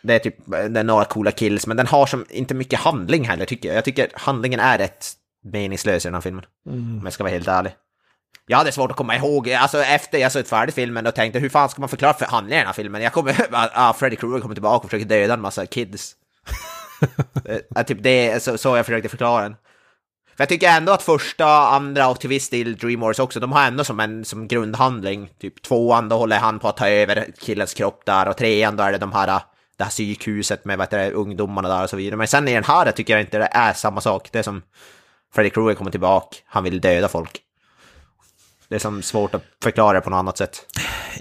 Det 0.03 0.13
är 0.15 0.19
typ, 0.19 0.35
det 0.45 0.79
är 0.79 0.83
några 0.83 1.05
coola 1.05 1.31
kills, 1.31 1.67
men 1.67 1.77
den 1.77 1.87
har 1.87 2.05
som 2.05 2.25
inte 2.29 2.53
mycket 2.53 2.79
handling 2.79 3.25
heller 3.25 3.45
tycker 3.45 3.69
jag. 3.69 3.77
Jag 3.77 3.85
tycker 3.85 4.09
handlingen 4.13 4.59
är 4.59 4.77
rätt 4.77 5.11
meningslös 5.43 6.05
i 6.05 6.07
den 6.07 6.13
här 6.13 6.21
filmen. 6.21 6.45
Om 6.69 7.01
jag 7.03 7.13
ska 7.13 7.23
vara 7.23 7.33
helt 7.33 7.47
ärlig. 7.47 7.71
Jag 8.45 8.57
hade 8.57 8.71
svårt 8.71 8.91
att 8.91 8.97
komma 8.97 9.15
ihåg, 9.15 9.51
alltså 9.51 9.83
efter 9.83 10.17
jag 10.17 10.31
sett 10.31 10.49
färdigt 10.49 10.75
filmen 10.75 11.07
och 11.07 11.15
tänkte 11.15 11.39
hur 11.39 11.49
fan 11.49 11.69
ska 11.69 11.81
man 11.81 11.89
förklara 11.89 12.13
för 12.13 12.25
handlingen 12.25 12.57
i 12.57 12.59
den 12.59 12.67
här 12.67 12.73
filmen? 12.73 13.01
Jag 13.01 13.13
kommer, 13.13 13.35
ah, 13.51 13.93
Freddy 13.93 14.15
Krueger 14.15 14.41
kommer 14.41 14.55
tillbaka 14.55 14.85
och 14.85 14.91
försöker 14.91 15.09
döda 15.09 15.33
en 15.33 15.41
massa 15.41 15.65
kids. 15.65 16.15
Eh, 17.75 17.83
typ 17.83 18.03
det 18.03 18.43
så, 18.43 18.57
så 18.57 18.77
jag 18.77 18.85
försökte 18.85 19.09
förklara 19.09 19.43
den. 19.43 19.55
För 20.37 20.41
jag 20.41 20.49
tycker 20.49 20.69
ändå 20.69 20.91
att 20.91 21.03
första, 21.03 21.45
andra 21.47 22.07
och 22.07 22.19
till 22.19 22.29
viss 22.29 22.49
del 22.49 22.75
Dreamwars 22.75 23.19
också, 23.19 23.39
de 23.39 23.51
har 23.51 23.67
ändå 23.67 23.83
som 23.83 23.99
en 23.99 24.25
som 24.25 24.47
grundhandling. 24.47 25.29
Typ 25.39 25.61
tvåan, 25.61 26.09
då 26.09 26.17
håller 26.17 26.37
han 26.37 26.59
på 26.59 26.67
att 26.67 26.77
ta 26.77 26.89
över 26.89 27.27
killens 27.39 27.73
kropp 27.73 28.05
där 28.05 28.27
och 28.27 28.37
trean, 28.37 28.75
då 28.75 28.83
är 28.83 28.91
det 28.91 28.97
de 28.97 29.11
här, 29.11 29.41
det 29.77 29.83
här 29.83 29.91
psykhuset 29.91 30.65
med 30.65 30.77
vad 30.77 30.89
det, 30.89 31.11
ungdomarna 31.11 31.69
där 31.69 31.83
och 31.83 31.89
så 31.89 31.97
vidare. 31.97 32.17
Men 32.17 32.27
sen 32.27 32.47
i 32.47 32.53
den 32.53 32.63
här 32.63 32.91
tycker 32.91 33.13
jag 33.13 33.21
inte 33.21 33.37
det 33.37 33.49
är 33.51 33.73
samma 33.73 34.01
sak. 34.01 34.29
Det 34.31 34.39
är 34.39 34.43
som 34.43 34.61
Freddy 35.33 35.49
Krueger 35.49 35.75
kommer 35.75 35.91
tillbaka, 35.91 36.37
han 36.45 36.63
vill 36.63 36.81
döda 36.81 37.07
folk. 37.07 37.41
Det 38.69 38.75
är 38.75 38.79
som 38.79 39.01
svårt 39.01 39.35
att 39.35 39.43
förklara 39.63 40.01
på 40.01 40.09
något 40.09 40.17
annat 40.17 40.37
sätt. 40.37 40.65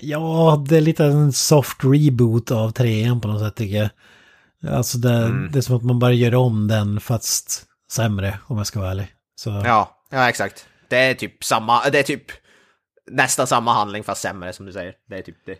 Ja, 0.01 0.65
det 0.69 0.77
är 0.77 0.81
lite 0.81 1.05
en 1.05 1.33
soft 1.33 1.79
reboot 1.85 2.51
av 2.51 2.71
trean 2.71 3.21
på 3.21 3.29
något 3.29 3.41
sätt 3.41 3.55
tycker 3.57 3.77
jag. 3.77 3.91
Alltså 4.75 4.99
det, 4.99 5.13
Mm. 5.13 5.49
det 5.53 5.59
är 5.59 5.63
som 5.63 5.77
att 5.77 5.83
man 5.85 5.99
bara 5.99 6.13
gör 6.13 6.35
om 6.35 6.69
den 6.69 7.01
fast 7.01 7.65
sämre 7.91 8.39
om 8.47 8.57
jag 8.59 8.67
ska 8.67 8.79
vara 8.81 8.91
ärlig. 8.91 9.09
Så, 9.37 9.51
Ja, 9.65 9.99
ja 10.11 10.29
exakt. 10.29 10.67
Det 10.89 10.97
är 10.99 11.15
typ 11.15 11.45
samma, 11.45 11.89
det 11.91 11.99
är 11.99 12.03
typ 12.03 12.23
nästan 13.11 13.47
samma 13.47 13.73
handling 13.73 14.05
fast 14.05 14.23
sämre 14.23 14.53
som 14.53 14.67
du 14.67 14.73
säger. 14.73 14.95
Det 15.09 15.19
är 15.19 15.23
typ 15.23 15.47
det. 15.47 15.57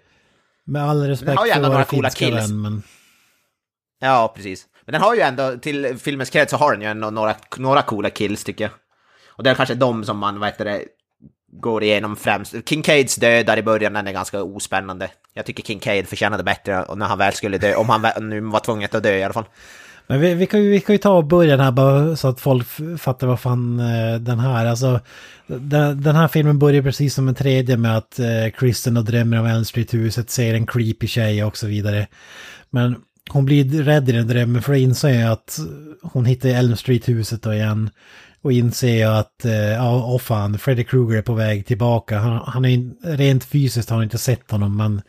Med 0.67 0.83
all 0.83 1.03
respekt 1.07 1.41
för 1.41 1.47
ändå 1.57 1.69
vår 1.69 1.73
några 1.73 1.85
coola 1.85 2.11
kills. 2.11 2.37
vän, 2.51 2.61
men... 2.63 2.83
Ja, 4.01 4.33
precis. 4.37 4.67
Men 4.85 4.93
den 4.93 5.03
har 5.03 5.15
ju 5.15 5.21
ändå, 5.21 5.57
till 5.59 5.99
filmens 5.99 6.31
cred 6.31 6.51
så 6.51 6.57
har 6.57 6.73
den 6.73 6.83
ju 6.83 6.89
ändå 6.89 7.11
några, 7.11 7.35
några 7.57 7.83
coola 7.83 8.11
kills 8.11 8.45
tycker 8.45 8.65
jag. 8.65 8.73
Och 9.29 9.43
det 9.45 9.51
är 9.51 9.55
kanske 9.55 9.75
de 9.75 10.05
som 10.05 10.19
man, 10.19 10.41
vad 10.41 10.49
heter 10.49 10.65
det, 10.65 10.85
går 11.61 11.83
igenom 11.83 12.17
främst. 12.17 12.55
Kincaids 12.69 13.17
död 13.17 13.47
där 13.47 13.57
i 13.57 13.63
början, 13.63 13.93
den 13.93 14.07
är 14.07 14.13
ganska 14.13 14.43
ospännande. 14.43 15.11
Jag 15.35 15.47
tycker 15.47 15.63
Kincaid 15.63 16.09
förtjänade 16.09 16.43
bättre 16.43 16.85
när 16.97 17.07
han 17.07 17.19
väl 17.19 17.33
skulle 17.33 17.59
dö, 17.59 17.75
om 17.75 17.89
han 17.89 18.29
nu 18.29 18.41
var 18.41 18.61
tvungen 18.61 18.89
att 18.93 19.03
dö 19.03 19.17
i 19.17 19.25
alla 19.25 19.35
fall. 19.35 19.45
Men 20.07 20.21
vi, 20.21 20.35
vi, 20.35 20.47
kan 20.47 20.63
ju, 20.63 20.71
vi 20.71 20.81
kan 20.81 20.95
ju 20.95 20.99
ta 20.99 21.11
och 21.11 21.25
börja 21.25 21.57
här 21.57 21.71
bara 21.71 22.17
så 22.17 22.29
att 22.29 22.41
folk 22.41 22.67
fattar 22.99 23.27
vad 23.27 23.41
fan 23.41 23.81
eh, 23.81 24.21
den 24.21 24.39
här, 24.39 24.67
alltså 24.67 25.01
den, 25.47 26.03
den 26.03 26.17
här 26.17 26.29
filmen 26.29 26.59
börjar 26.59 26.83
precis 26.83 27.15
som 27.15 27.29
en 27.29 27.35
tredje 27.35 27.77
med 27.77 27.97
att 27.97 28.19
eh, 28.19 28.51
Kristen 28.59 28.97
och 28.97 29.05
drömmer 29.05 29.41
om 29.41 29.47
Elm 29.47 29.65
Street-huset, 29.65 30.31
ser 30.31 30.55
en 30.55 30.67
creepy 30.67 31.07
tjej 31.07 31.45
och 31.45 31.57
så 31.57 31.67
vidare. 31.67 32.07
Men 32.71 32.97
hon 33.31 33.45
blir 33.45 33.83
rädd 33.83 34.09
i 34.09 34.13
den 34.13 34.29
drömmen 34.29 34.63
för 34.63 34.73
då 34.73 34.79
inser 34.79 35.21
jag 35.21 35.33
att 35.33 35.59
hon 36.03 36.25
hittar 36.25 36.49
Elm 36.49 36.77
Street-huset 36.77 37.43
då 37.43 37.55
igen. 37.55 37.91
Och 38.47 38.53
inser 38.53 39.07
att, 39.07 39.45
eh, 39.45 39.53
ja, 39.53 40.05
åh 40.07 40.19
fan, 40.19 40.59
Freddy 40.59 40.85
Krueger 40.85 41.19
är 41.19 41.23
på 41.23 41.35
väg 41.35 41.67
tillbaka. 41.67 42.19
Han, 42.19 42.43
han 42.47 42.65
är 42.65 43.17
rent 43.17 43.45
fysiskt 43.45 43.91
har 43.91 43.97
hon 43.97 44.05
inte 44.05 44.19
sett 44.19 44.51
honom, 44.51 44.77
men 44.77 45.03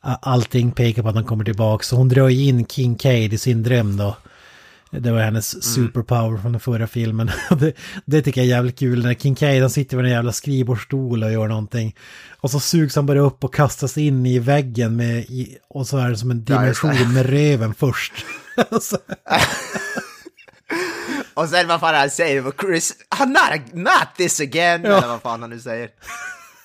allting 0.00 0.72
pekar 0.72 1.02
på 1.02 1.08
att 1.08 1.14
han 1.14 1.24
kommer 1.24 1.44
tillbaka. 1.44 1.84
Så 1.84 1.96
hon 1.96 2.08
drar 2.08 2.28
in 2.28 2.66
Kincaid 2.66 3.32
i 3.32 3.38
sin 3.38 3.62
dröm 3.62 3.96
då. 3.96 4.16
Det 4.90 5.12
var 5.12 5.20
hennes 5.20 5.74
superpower 5.74 6.38
från 6.38 6.52
den 6.52 6.60
förra 6.60 6.86
filmen. 6.86 7.30
det, 7.50 7.72
det 8.04 8.22
tycker 8.22 8.40
jag 8.40 8.46
är 8.46 8.50
jävligt 8.50 8.78
kul. 8.78 9.02
När 9.02 9.14
Kincaid 9.14 9.60
han 9.60 9.70
sitter 9.70 9.96
vid 9.96 10.06
en 10.06 10.12
jävla 10.12 10.32
skrivbordsstol 10.32 11.22
och 11.22 11.32
gör 11.32 11.48
någonting. 11.48 11.96
Och 12.40 12.50
så 12.50 12.60
sugs 12.60 12.96
han 12.96 13.06
bara 13.06 13.20
upp 13.20 13.44
och 13.44 13.54
kastas 13.54 13.98
in 13.98 14.26
i 14.26 14.38
väggen 14.38 14.96
med, 14.96 15.18
i, 15.18 15.58
och 15.68 15.86
så 15.86 15.98
är 15.98 16.10
det 16.10 16.16
som 16.16 16.30
en 16.30 16.44
dimension 16.44 17.12
med 17.12 17.26
röven 17.26 17.74
först. 17.74 18.12
Och 21.34 21.48
sen 21.48 21.68
vad 21.68 21.80
fan 21.80 21.94
han 21.94 22.10
säger, 22.10 22.52
Chris, 22.60 22.92
"Ah, 23.08 23.24
not, 23.24 23.74
not 23.74 24.08
this 24.16 24.40
again, 24.40 24.84
eller 24.84 25.08
vad 25.08 25.22
fan 25.22 25.40
han 25.40 25.50
nu 25.50 25.60
säger. 25.60 25.88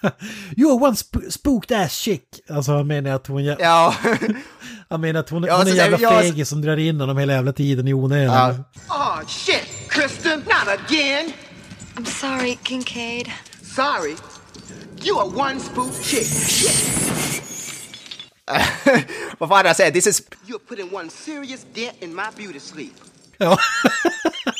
you 0.57 0.69
are 0.71 0.83
one 0.87 0.93
sp- 0.95 1.29
spooked 1.31 1.77
ass 1.77 1.93
chick. 1.93 2.23
Alltså 2.49 2.71
han 2.71 2.87
menar 2.87 3.11
att 3.11 3.27
hon, 3.27 3.43
Ja, 3.45 3.95
han 4.89 5.01
menar 5.01 5.19
att 5.19 5.29
hon, 5.29 5.43
Ja, 5.43 5.57
hon 5.57 5.67
är 5.67 5.71
en 5.71 5.77
jävla 5.77 5.97
ja, 5.99 6.09
så- 6.09 6.19
fegis 6.21 6.49
som 6.49 6.61
drar 6.61 6.77
in 6.77 6.99
honom 6.99 7.17
hela 7.17 7.33
jävla 7.33 7.53
tiden 7.53 7.87
i 7.87 7.93
onödan. 7.93 8.63
ja. 8.87 8.95
Oh, 8.95 9.27
shit, 9.27 9.63
Kristen, 9.89 10.39
not 10.39 10.67
again. 10.87 11.31
I'm 11.95 12.05
sorry, 12.05 12.57
Kincaid. 12.63 13.31
Sorry. 13.75 14.15
You 15.03 15.19
are 15.19 15.27
one 15.51 15.59
spook 15.59 15.93
chick. 16.03 16.27
Shit. 16.27 16.93
vad 19.39 19.49
fan 19.49 19.65
han 19.65 19.75
säger, 19.75 19.91
this 19.91 20.07
is... 20.07 20.21
You're 20.45 20.59
putting 20.69 20.95
one 20.95 21.09
serious 21.09 21.65
dent 21.75 21.93
in 22.03 22.15
my 22.15 22.23
beauty 22.37 22.59
sleep. 22.59 22.93
Ja. 23.37 23.57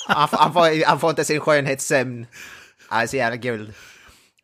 Han, 0.07 0.27
får- 0.27 0.37
han, 0.37 0.53
får, 0.53 0.85
han 0.87 0.99
får 0.99 1.09
inte 1.09 1.25
sin 1.25 1.39
skönhetssömn. 1.39 2.25
Det 2.89 2.95
är 2.95 3.07
så 3.07 3.15
jävla 3.15 3.35
guld. 3.35 3.73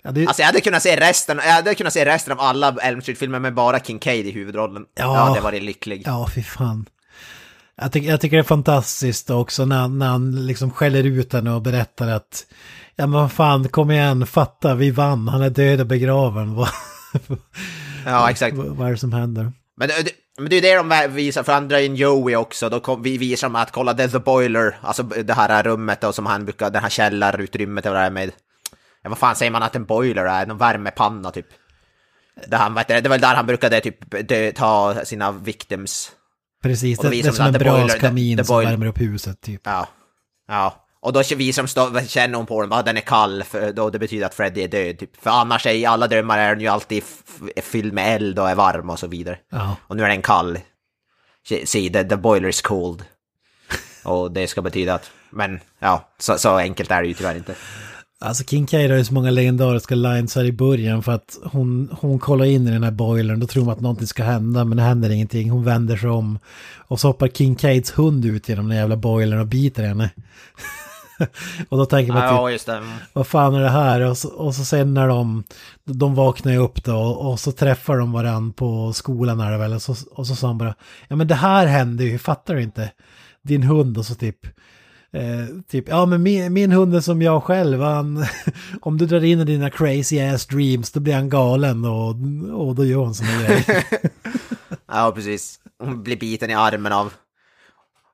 Ja, 0.03 0.11
det, 0.11 0.27
Alltså 0.27 0.41
jag 0.41 0.47
hade 0.47 0.61
kunnat 0.61 0.83
se 0.83 0.99
resten, 0.99 1.39
jag 1.45 1.51
hade 1.53 1.75
kunnat 1.75 1.93
se 1.93 2.05
resten 2.05 2.33
av 2.33 2.39
alla 2.39 2.75
Elm 2.81 3.01
Street-filmer 3.01 3.39
med 3.39 3.53
bara 3.53 3.79
Kincaid 3.79 4.27
i 4.27 4.31
huvudrollen. 4.31 4.85
Ja. 4.95 5.27
Ja, 5.27 5.33
det 5.35 5.41
var 5.41 5.51
det 5.51 5.59
lycklig. 5.59 6.03
Ja, 6.05 6.29
fy 6.35 6.43
fan. 6.43 6.85
Jag, 7.75 7.91
tycker- 7.91 8.09
jag 8.09 8.21
tycker 8.21 8.37
det 8.37 8.41
är 8.41 8.43
fantastiskt 8.43 9.29
också 9.29 9.65
när, 9.65 9.87
när 9.87 10.07
han 10.07 10.45
liksom 10.47 10.71
skäller 10.71 11.03
ut 11.03 11.33
henne 11.33 11.51
och 11.51 11.61
berättar 11.61 12.07
att 12.07 12.45
Ja 12.95 13.07
men 13.07 13.11
vad 13.21 13.31
fan, 13.31 13.67
kom 13.69 13.91
igen, 13.91 14.25
fatta, 14.27 14.75
vi 14.75 14.91
vann, 14.91 15.27
han 15.27 15.41
är 15.41 15.49
död 15.49 15.79
och 15.81 15.87
begraven. 15.87 16.55
Ja, 18.05 18.29
exakt. 18.31 18.55
vad 18.57 18.87
är 18.87 18.91
det 18.91 18.97
som 18.97 19.13
händer? 19.13 19.51
Men 19.77 19.87
det, 19.87 19.93
det, 20.03 20.11
men 20.37 20.49
det 20.49 20.55
är 20.55 20.61
det 20.61 20.75
de 20.75 21.13
visar, 21.13 21.43
för 21.43 21.53
andra 21.53 21.81
in 21.81 21.95
Joey 21.95 22.35
också, 22.35 22.69
då 22.69 22.79
kom, 22.79 23.01
vi 23.01 23.17
visar 23.17 23.47
de 23.47 23.55
att 23.55 23.71
kolla, 23.71 23.93
det 23.93 24.03
är 24.03 24.07
the 24.07 24.19
boiler, 24.19 24.77
alltså 24.81 25.03
det 25.03 25.33
här 25.33 25.63
rummet 25.63 26.01
då 26.01 26.13
som 26.13 26.25
han 26.25 26.45
brukar, 26.45 26.69
det 26.69 26.79
här 26.79 26.89
källarutrymmet 26.89 27.85
och 27.85 27.93
det 27.93 27.99
där 27.99 28.09
med, 28.09 28.31
ja 29.01 29.09
vad 29.09 29.17
fan 29.17 29.35
säger 29.35 29.51
man 29.51 29.63
att 29.63 29.75
en 29.75 29.85
boiler 29.85 30.25
är, 30.25 30.45
någon 30.45 30.57
värmepanna 30.57 31.31
typ. 31.31 31.47
Det, 32.47 32.55
han, 32.55 32.73
vet 32.73 32.87
det 32.87 33.07
var 33.09 33.17
där 33.17 33.35
han 33.35 33.45
brukade 33.45 33.81
typ 33.81 34.27
dö, 34.27 34.51
ta 34.51 35.05
sina 35.05 35.31
victims. 35.31 36.11
Precis, 36.63 36.99
Och 36.99 37.05
det, 37.05 37.09
det 37.09 37.27
är 37.27 37.31
som 37.31 37.45
en 37.45 37.53
braskamin 37.53 38.45
som 38.45 38.63
värmer 38.63 38.85
upp 38.85 39.01
huset 39.01 39.41
typ. 39.41 39.61
Ja. 39.63 39.87
Ja. 40.47 40.82
Och 41.03 41.13
då 41.13 41.23
visar 41.35 41.63
de, 41.63 41.67
stå, 41.67 41.99
känner 42.07 42.37
hon 42.37 42.45
på 42.45 42.61
den, 42.61 42.73
att 42.73 42.85
den 42.85 42.97
är 42.97 43.01
kall, 43.01 43.43
för 43.43 43.73
då 43.73 43.89
det 43.89 43.99
betyder 43.99 44.25
att 44.25 44.33
Freddy 44.33 44.63
är 44.63 44.67
död. 44.67 44.99
Typ. 44.99 45.23
För 45.23 45.29
annars 45.29 45.65
är 45.65 45.73
i 45.73 45.85
alla 45.85 46.07
drömmar 46.07 46.37
är 46.37 46.49
den 46.49 46.61
ju 46.61 46.67
alltid 46.67 47.03
fylld 47.63 47.93
med 47.93 48.15
eld 48.15 48.39
och 48.39 48.49
är 48.49 48.55
varm 48.55 48.89
och 48.89 48.99
så 48.99 49.07
vidare. 49.07 49.37
Ja. 49.49 49.75
Och 49.87 49.97
nu 49.97 50.03
är 50.03 50.09
den 50.09 50.21
kall. 50.21 50.59
Se, 51.47 51.65
see, 51.65 51.89
the, 51.89 52.03
the 52.03 52.15
boiler 52.15 52.49
is 52.49 52.61
cold. 52.61 53.03
Och 54.03 54.31
det 54.31 54.47
ska 54.47 54.61
betyda 54.61 54.93
att, 54.93 55.11
men 55.29 55.59
ja, 55.79 56.09
så, 56.19 56.37
så 56.37 56.57
enkelt 56.57 56.91
är 56.91 57.01
det 57.01 57.07
ju 57.07 57.13
tyvärr 57.13 57.35
inte. 57.35 57.55
Alltså 58.19 58.43
Kincaid 58.43 58.91
har 58.91 58.97
ju 58.97 59.05
så 59.05 59.13
många 59.13 59.31
legendariska 59.31 59.95
lines 59.95 60.35
här 60.35 60.45
i 60.45 60.51
början 60.51 61.03
för 61.03 61.11
att 61.11 61.37
hon, 61.43 61.89
hon 61.99 62.19
kollar 62.19 62.45
in 62.45 62.67
i 62.67 62.71
den 62.71 62.83
här 62.83 62.91
boilern, 62.91 63.39
då 63.39 63.47
tror 63.47 63.65
man 63.65 63.73
att 63.73 63.81
någonting 63.81 64.07
ska 64.07 64.23
hända 64.23 64.65
men 64.65 64.77
det 64.77 64.83
händer 64.83 65.09
ingenting. 65.09 65.49
Hon 65.49 65.63
vänder 65.63 65.97
sig 65.97 66.09
om 66.09 66.39
och 66.77 66.99
så 66.99 67.07
hoppar 67.07 67.27
Kincaids 67.27 67.91
hund 67.91 68.25
ut 68.25 68.49
genom 68.49 68.67
den 68.67 68.77
jävla 68.77 68.95
boilern 68.95 69.39
och 69.39 69.47
biter 69.47 69.83
henne. 69.83 70.09
och 71.69 71.77
då 71.77 71.85
tänker 71.85 72.13
man 72.13 72.21
typ, 72.21 72.31
Ja, 72.31 72.51
just 72.51 72.65
det. 72.65 72.81
vad 73.13 73.27
fan 73.27 73.55
är 73.55 73.59
det 73.61 73.69
här? 73.69 74.01
Och 74.01 74.17
så, 74.17 74.29
och 74.29 74.55
så 74.55 74.65
sen 74.65 74.93
när 74.93 75.07
de, 75.07 75.43
de 75.83 76.15
vaknar 76.15 76.57
upp 76.57 76.83
då 76.83 76.97
och 76.97 77.39
så 77.39 77.51
träffar 77.51 77.97
de 77.97 78.11
varann 78.11 78.53
på 78.53 78.93
skolan 78.93 79.39
är 79.39 79.51
det 79.51 79.57
väl. 79.57 79.73
Och 79.73 79.81
så, 79.81 79.95
och 80.11 80.27
så 80.27 80.35
sa 80.35 80.47
han 80.47 80.57
bara, 80.57 80.75
ja 81.07 81.15
men 81.15 81.27
det 81.27 81.35
här 81.35 81.65
hände 81.67 82.03
ju, 82.03 82.17
fattar 82.19 82.55
du 82.55 82.61
inte? 82.61 82.91
Din 83.41 83.63
hund 83.63 83.97
och 83.97 84.05
så 84.05 84.15
typ, 84.15 84.45
eh, 85.13 85.45
typ, 85.71 85.89
ja 85.89 86.05
men 86.05 86.23
min, 86.23 86.53
min 86.53 86.71
hund 86.71 86.95
är 86.95 87.01
som 87.01 87.21
jag 87.21 87.43
själv, 87.43 87.81
han, 87.81 88.25
om 88.81 88.97
du 88.97 89.05
drar 89.05 89.23
in 89.23 89.39
i 89.39 89.43
dina 89.45 89.69
crazy 89.69 90.19
ass 90.21 90.45
dreams 90.45 90.91
då 90.91 90.99
blir 90.99 91.13
han 91.13 91.29
galen 91.29 91.85
och, 91.85 92.15
och 92.67 92.75
då 92.75 92.85
gör 92.85 93.03
han 93.03 93.13
såna 93.13 93.41
grejer. 93.43 93.83
Ja, 94.87 95.11
precis. 95.15 95.59
Hon 95.79 96.03
blir 96.03 96.17
biten 96.17 96.49
i 96.49 96.53
armen 96.53 96.93
av... 96.93 97.13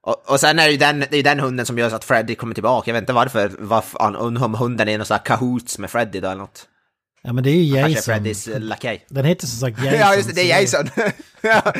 Och, 0.09 0.31
och 0.31 0.39
sen 0.39 0.59
är 0.59 0.65
det 0.65 0.71
ju 0.71 0.77
den, 0.77 1.05
det 1.11 1.17
är 1.17 1.23
den 1.23 1.39
hunden 1.39 1.65
som 1.65 1.77
gör 1.77 1.89
så 1.89 1.95
att 1.95 2.03
Freddy 2.03 2.35
kommer 2.35 2.53
tillbaka. 2.53 2.89
Jag 2.89 2.93
vet 2.93 3.01
inte 3.01 3.13
varför, 3.13 3.51
varför 3.59 4.17
om 4.43 4.53
hunden 4.53 4.87
är 4.87 4.97
någon 4.97 5.05
sån 5.05 5.15
här 5.15 5.25
kahoots 5.25 5.79
med 5.79 5.89
Freddy 5.89 6.19
då 6.19 6.27
eller 6.27 6.41
något. 6.41 6.67
Ja 7.21 7.33
men 7.33 7.43
det 7.43 7.49
är 7.49 7.63
ju 7.63 7.75
Kanske 7.75 7.91
Jason. 7.91 8.13
Freddys 8.13 8.47
eh, 8.47 8.59
lakej. 8.59 9.05
Den 9.09 9.25
heter 9.25 9.47
som 9.47 9.59
sagt 9.59 9.83
Jason. 9.83 9.99
Ja, 9.99 10.15
just 10.15 10.27
det, 10.27 10.35
det 10.35 10.51
är 10.51 10.61
Jason. 10.61 10.89
Ja. 11.41 11.73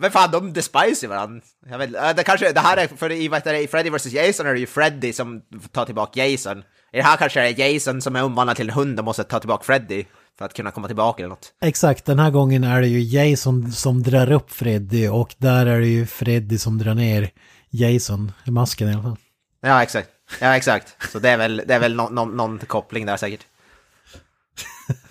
Men 0.00 0.10
fan, 0.10 0.30
de 0.30 0.52
despice 0.52 1.04
ju 1.04 1.08
varandra. 1.08 1.42
Jag 1.70 1.78
vet, 1.78 2.16
det 2.16 2.22
kanske, 2.22 2.52
det 2.52 2.60
här 2.60 2.76
är, 2.76 2.86
för 2.86 3.12
i, 3.12 3.28
vad 3.28 3.38
heter 3.38 3.66
Freddy 3.66 3.90
vs 3.90 4.06
Jason 4.06 4.46
är 4.46 4.52
det 4.52 4.60
ju 4.60 4.66
Freddy 4.66 5.12
som 5.12 5.42
tar 5.72 5.84
tillbaka 5.84 6.26
Jason. 6.26 6.58
I 6.92 6.96
det 6.96 7.02
här 7.02 7.16
kanske 7.16 7.40
är 7.40 7.60
Jason 7.60 8.02
som 8.02 8.16
är 8.16 8.22
omvandlad 8.22 8.56
till 8.56 8.68
en 8.68 8.74
hund 8.74 8.98
och 8.98 9.04
måste 9.04 9.24
ta 9.24 9.38
tillbaka 9.38 9.64
Freddy 9.64 10.04
för 10.38 10.44
att 10.44 10.54
kunna 10.54 10.70
komma 10.70 10.86
tillbaka 10.86 11.22
eller 11.22 11.28
något. 11.30 11.52
Exakt, 11.62 12.04
den 12.04 12.18
här 12.18 12.30
gången 12.30 12.64
är 12.64 12.80
det 12.80 12.88
ju 12.88 13.00
Jason 13.00 13.72
som 13.72 14.02
drar 14.02 14.32
upp 14.32 14.52
Freddy 14.52 15.08
och 15.08 15.34
där 15.38 15.66
är 15.66 15.80
det 15.80 15.86
ju 15.86 16.06
Freddy 16.06 16.58
som 16.58 16.78
drar 16.78 16.94
ner 16.94 17.30
Jason 17.70 18.32
i 18.44 18.50
masken 18.50 18.88
i 18.88 18.92
alla 18.92 19.02
fall. 19.02 19.16
Ja, 19.60 19.82
exakt. 19.82 20.08
Ja, 20.40 20.56
exakt. 20.56 20.96
Så 21.12 21.18
det 21.18 21.30
är 21.30 21.36
väl, 21.36 21.62
det 21.66 21.74
är 21.74 21.78
väl 21.80 21.94
nå- 21.94 22.08
nå- 22.08 22.24
någon 22.24 22.58
koppling 22.58 23.06
där 23.06 23.16
säkert. 23.16 23.40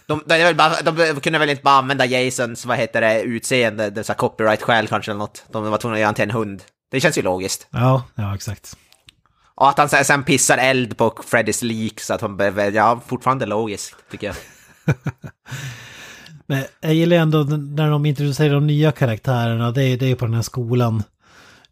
De, 0.07 0.23
de, 0.25 0.53
bara, 0.53 0.81
de 0.81 1.19
kunde 1.21 1.39
väl 1.39 1.49
inte 1.49 1.63
bara 1.63 1.75
använda 1.75 2.05
Jasons, 2.05 2.65
vad 2.65 2.77
heter 2.77 3.01
det, 3.01 3.21
utseende, 3.21 3.89
det 3.89 4.09
är 4.09 4.13
copyright-skäl 4.13 4.87
kanske 4.87 5.11
eller 5.11 5.19
något. 5.19 5.45
De 5.51 5.63
var 5.71 5.77
tvungna 5.77 5.95
att 5.95 5.99
göra 5.99 6.07
han 6.07 6.15
till 6.15 6.23
en 6.23 6.31
hund. 6.31 6.63
Det 6.91 6.99
känns 6.99 7.17
ju 7.17 7.21
logiskt. 7.21 7.67
Ja, 7.69 8.03
ja 8.15 8.35
exakt. 8.35 8.77
Och 9.55 9.69
att 9.69 9.77
han 9.91 10.05
sen 10.05 10.23
pissar 10.23 10.57
eld 10.57 10.97
på 10.97 11.21
Freddys 11.25 11.61
lik 11.61 11.99
så 11.99 12.13
att 12.13 12.21
han 12.21 12.37
behöver, 12.37 12.71
ja, 12.71 13.01
fortfarande 13.07 13.45
logiskt 13.45 13.95
tycker 14.11 14.27
jag. 14.27 14.35
Men 16.45 16.63
jag 16.81 16.93
gillar 16.93 17.17
ändå 17.17 17.43
när 17.43 17.89
de 17.89 18.05
introducerar 18.05 18.53
de 18.53 18.67
nya 18.67 18.91
karaktärerna, 18.91 19.71
det 19.71 19.83
är, 19.83 19.97
det 19.97 20.11
är 20.11 20.15
på 20.15 20.25
den 20.25 20.33
här 20.33 20.41
skolan. 20.41 21.03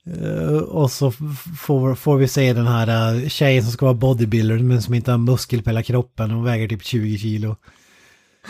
Eh, 0.05 0.57
och 0.57 0.91
så 0.91 1.11
får, 1.59 1.95
får 1.95 2.17
vi 2.17 2.27
se 2.27 2.53
den 2.53 2.67
här 2.67 3.15
uh, 3.15 3.27
tjejen 3.27 3.63
som 3.63 3.71
ska 3.71 3.85
vara 3.85 3.93
bodybuilder 3.93 4.59
men 4.59 4.81
som 4.81 4.93
inte 4.93 5.11
har 5.11 5.17
muskel 5.17 5.63
på 5.63 5.69
hela 5.69 5.83
kroppen. 5.83 6.31
Hon 6.31 6.43
väger 6.43 6.67
typ 6.67 6.83
20 6.83 7.17
kilo. 7.17 7.55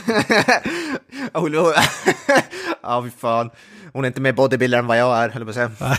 Hon, 1.33 1.55
hon, 1.55 1.73
ja, 2.83 3.03
fy 3.03 3.09
fan. 3.09 3.49
Hon 3.93 4.03
är 4.03 4.07
inte 4.07 4.21
mer 4.21 4.33
bodybuilder 4.33 4.79
än 4.79 4.87
vad 4.87 4.97
jag 4.97 5.17
är, 5.17 5.29
höll 5.29 5.47
jag 5.47 5.55
på 5.55 5.61
att 5.61 5.71
säga. 5.77 5.97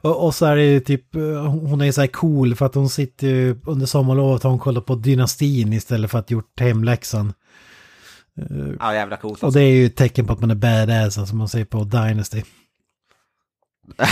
Och, 0.00 0.24
och 0.24 0.34
så 0.34 0.46
är 0.46 0.56
det 0.56 0.64
ju 0.64 0.80
typ, 0.80 1.14
hon 1.46 1.80
är 1.80 1.92
så 1.92 2.00
här 2.00 2.08
cool 2.08 2.54
för 2.54 2.66
att 2.66 2.74
hon 2.74 2.88
sitter 2.88 3.26
ju 3.26 3.60
under 3.66 3.86
sommarlovet 3.86 4.42
har 4.42 4.50
hon 4.50 4.58
kollat 4.58 4.86
på 4.86 4.94
Dynastin 4.94 5.72
istället 5.72 6.10
för 6.10 6.18
att 6.18 6.30
gjort 6.30 6.60
hemläxan. 6.60 7.32
Ja, 8.80 8.94
jävla 8.94 9.16
coolt. 9.16 9.42
Och 9.42 9.52
det 9.52 9.60
är 9.60 9.72
ju 9.72 9.86
ett 9.86 9.96
tecken 9.96 10.26
på 10.26 10.32
att 10.32 10.40
man 10.40 10.50
är 10.50 10.54
badass, 10.54 11.18
alltså 11.18 11.36
man 11.36 11.48
ser 11.48 11.64
på 11.64 11.84
Dynasty. 11.84 12.42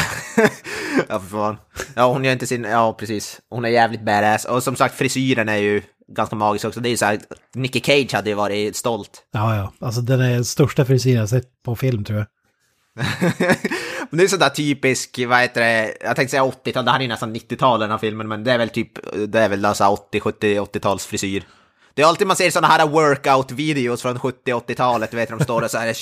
ja, 1.09 1.21
för 1.21 1.29
fan. 1.29 1.57
Ja, 1.95 2.13
hon 2.13 2.25
gör 2.25 2.33
inte 2.33 2.47
sin... 2.47 2.65
Ja, 2.65 2.93
precis. 2.93 3.41
Hon 3.51 3.65
är 3.65 3.69
jävligt 3.69 4.05
badass. 4.05 4.45
Och 4.45 4.63
som 4.63 4.77
sagt, 4.77 4.95
frisyren 4.95 5.49
är 5.49 5.57
ju 5.57 5.83
ganska 6.09 6.37
magisk 6.37 6.65
också. 6.65 6.81
Det 6.81 6.89
är 6.89 6.91
ju 6.91 6.97
så 6.97 7.05
här, 7.05 7.19
Nicky 7.55 7.81
Cage 7.81 8.15
hade 8.15 8.31
ju 8.31 8.37
varit 8.37 8.77
stolt. 8.77 9.23
Ja, 9.33 9.57
ja, 9.57 9.73
alltså 9.87 10.01
den 10.01 10.21
är 10.21 10.31
den 10.31 10.45
största 10.45 10.85
frisyren 10.85 11.21
jag 11.21 11.29
sett 11.29 11.63
på 11.65 11.77
film 11.77 12.05
tror 12.05 12.19
jag. 12.19 12.27
men 14.11 14.19
det 14.19 14.25
är 14.25 14.29
sådär 14.29 14.49
typisk, 14.49 15.19
vad 15.29 15.41
heter 15.41 15.61
det, 15.61 15.95
jag 16.01 16.17
tänkte 16.17 16.31
säga 16.31 16.45
80-tal, 16.45 16.85
det 16.85 16.91
här 16.91 17.01
är 17.01 17.09
nästan 17.09 17.35
90-tal 17.37 17.81
den 17.81 17.91
här 17.91 17.99
filmen, 17.99 18.29
men 18.29 18.45
det 18.45 18.53
är 18.53 18.59
väl 18.59 18.69
typ, 18.69 18.91
det 19.29 19.41
är 19.41 19.49
väl 19.49 19.65
alltså 19.65 19.85
80, 19.85 20.21
70, 20.21 20.59
80-tals 20.61 21.07
frisyr. 21.07 21.43
Det 21.95 22.03
är 22.03 22.07
alltid 22.07 22.27
man 22.27 22.37
ser 22.37 22.51
sådana 22.51 22.67
här 22.75 22.87
workout-videos 22.87 24.03
från 24.03 24.19
70-80-talet, 24.19 25.11
du 25.11 25.17
vet, 25.17 25.29
de 25.29 25.41
står 25.41 25.63
och 25.63 25.71
så 25.71 25.79
här, 25.79 25.97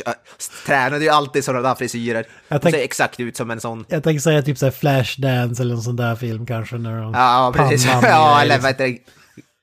tränar, 0.67 0.91
det 0.91 0.97
är 0.97 1.01
ju 1.01 1.09
alltid 1.09 1.45
sådana 1.45 1.69
där 1.69 1.75
frisyrer. 1.75 2.27
Jag 2.49 2.63
tänk- 2.63 2.75
ser 2.75 2.83
exakt 2.83 3.21
ut 3.21 3.37
som 3.37 3.51
en 3.51 3.61
sån. 3.61 3.85
Jag 3.89 4.03
tänker 4.03 4.21
säga 4.21 4.43
typ 4.43 4.59
såhär 4.59 4.73
Flashdance 4.73 5.63
eller 5.63 5.75
en 5.75 5.83
sån 5.83 5.97
där 5.97 6.17
film 6.17 6.47
kanske 6.47 6.77
när 6.77 7.01
de... 7.01 7.13
Ja, 7.15 7.53
precis. 7.57 7.87
Ja, 8.03 8.41
eller 8.43 8.59
vad 8.59 8.67
heter 8.71 8.85
det? 8.87 8.99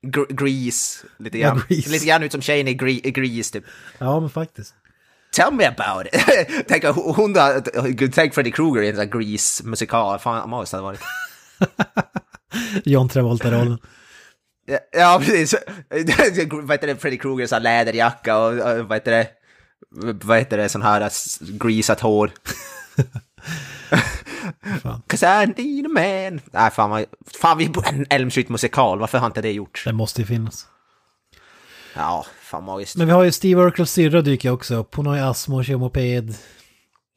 Gr- 0.07 0.33
Grease, 0.43 1.05
lite 1.19 1.37
Ja, 1.39 1.47
grann. 1.47 1.61
Grease. 1.69 1.89
Lite 1.89 2.05
grann 2.05 2.23
ut 2.23 2.31
som 2.31 2.41
tjejen 2.41 2.67
i 2.67 2.73
Gre- 2.73 3.09
Grease, 3.11 3.53
typ. 3.53 3.63
Ja, 3.97 4.19
men 4.19 4.29
faktiskt. 4.29 4.73
Tell 5.33 5.51
me 5.51 5.65
about 5.65 6.07
it! 6.07 6.65
tänk, 6.67 6.83
hon 6.95 7.33
då, 7.33 7.61
tänk 8.13 8.33
Freddy 8.33 8.51
Krueger 8.51 8.81
i 8.81 8.89
en 8.89 8.95
sån 8.95 9.09
Grease-musikal, 9.09 10.19
fan 10.19 10.49
vad 10.49 10.65
det 10.65 10.71
hade 10.71 10.83
varit. 10.83 11.01
John 12.85 13.09
Travolta-rollen. 13.09 13.77
Ja, 14.65 14.79
Ja, 14.91 15.17
precis. 15.19 15.55
vad 16.51 16.71
heter 16.71 16.87
det, 16.87 16.97
Freddy 16.97 17.17
Krueger, 17.17 17.47
så 17.47 17.55
här 17.55 17.61
läderjacka 17.61 18.37
och 18.37 18.55
vad 18.87 18.93
heter 18.93 19.11
det, 19.11 19.27
vad 20.23 20.37
heter 20.37 20.57
det, 20.57 20.69
sån 20.69 20.81
här 20.81 21.09
greasat 21.59 21.99
hår. 21.99 22.31
Cause 25.07 25.43
I 25.43 25.45
need 25.45 25.85
a 25.85 25.89
man. 25.89 26.41
Nej, 26.51 26.71
fan 26.71 26.89
vad, 26.89 27.05
fan 27.41 27.57
vi 27.57 27.71
en 27.85 28.05
Elm 28.09 28.31
Street-musikal, 28.31 28.99
varför 28.99 29.17
har 29.17 29.27
inte 29.27 29.41
det 29.41 29.51
gjorts? 29.51 29.83
Det 29.83 29.93
måste 29.93 30.21
ju 30.21 30.27
finnas. 30.27 30.67
Ja, 31.93 32.25
fan 32.53 32.63
magiskt. 32.63 32.95
Men 32.95 33.07
vi 33.07 33.13
har 33.13 33.23
ju 33.23 33.31
Steve 33.31 33.61
Urkels 33.61 33.91
syrra 33.91 34.21
dyker 34.21 34.51
också 34.51 34.75
upp. 34.75 34.95
Hon 34.95 35.05
har 35.05 35.15
ju 35.15 35.21
astma 35.21 35.55
och 35.55 35.65
kör 35.65 35.77
moped. 35.77 36.35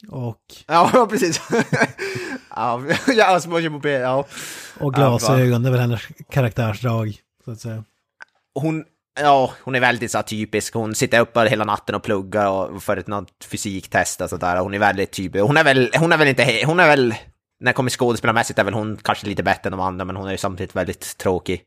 Och, 0.09 0.43
Ja, 0.67 1.07
precis. 1.11 1.41
ja, 2.51 2.83
ja, 3.17 3.41
små 3.41 3.61
moped, 3.71 4.01
ja. 4.01 4.27
och 4.79 4.95
glasögon, 4.95 5.63
det 5.63 5.69
är 5.69 5.71
väl 5.71 5.81
hennes 5.81 6.03
karaktärsdrag. 6.31 7.19
Så 7.45 7.51
att 7.51 7.61
säga. 7.61 7.85
Hon, 8.55 8.85
ja, 9.21 9.53
hon 9.63 9.75
är 9.75 9.81
väldigt 9.81 10.11
så 10.11 10.19
här, 10.19 10.23
typisk. 10.23 10.75
Hon 10.75 10.95
sitter 10.95 11.21
uppe 11.21 11.49
hela 11.49 11.65
natten 11.65 11.95
och 11.95 12.03
pluggar 12.03 12.49
och 12.49 12.83
för 12.83 12.97
ett 12.97 13.07
något 13.07 13.45
fysiktest 13.45 14.21
och 14.21 14.31
sådär. 14.31 14.57
Hon 14.57 14.75
är 14.75 14.79
väldigt 14.79 15.11
typisk. 15.11 15.45
Hon 15.45 15.57
är 15.57 15.65
väl, 15.65 15.91
hon 15.99 16.13
är 16.13 16.19
väl 16.19 16.29
inte, 16.29 16.63
hon 16.67 16.81
är 16.81 16.87
väl, 16.87 17.15
när 17.61 17.71
det 17.71 17.75
kommer 17.75 17.91
skådespelarmässigt 17.91 18.59
är 18.59 18.65
väl 18.65 18.75
hon 18.75 18.97
kanske 19.03 19.27
lite 19.27 19.43
bättre 19.43 19.69
än 19.69 19.73
de 19.73 19.81
andra, 19.81 20.05
men 20.05 20.17
hon 20.17 20.27
är 20.27 20.33
ju 20.33 20.39
samtidigt 20.39 20.77
väldigt 20.77 21.19
tråkig. 21.19 21.63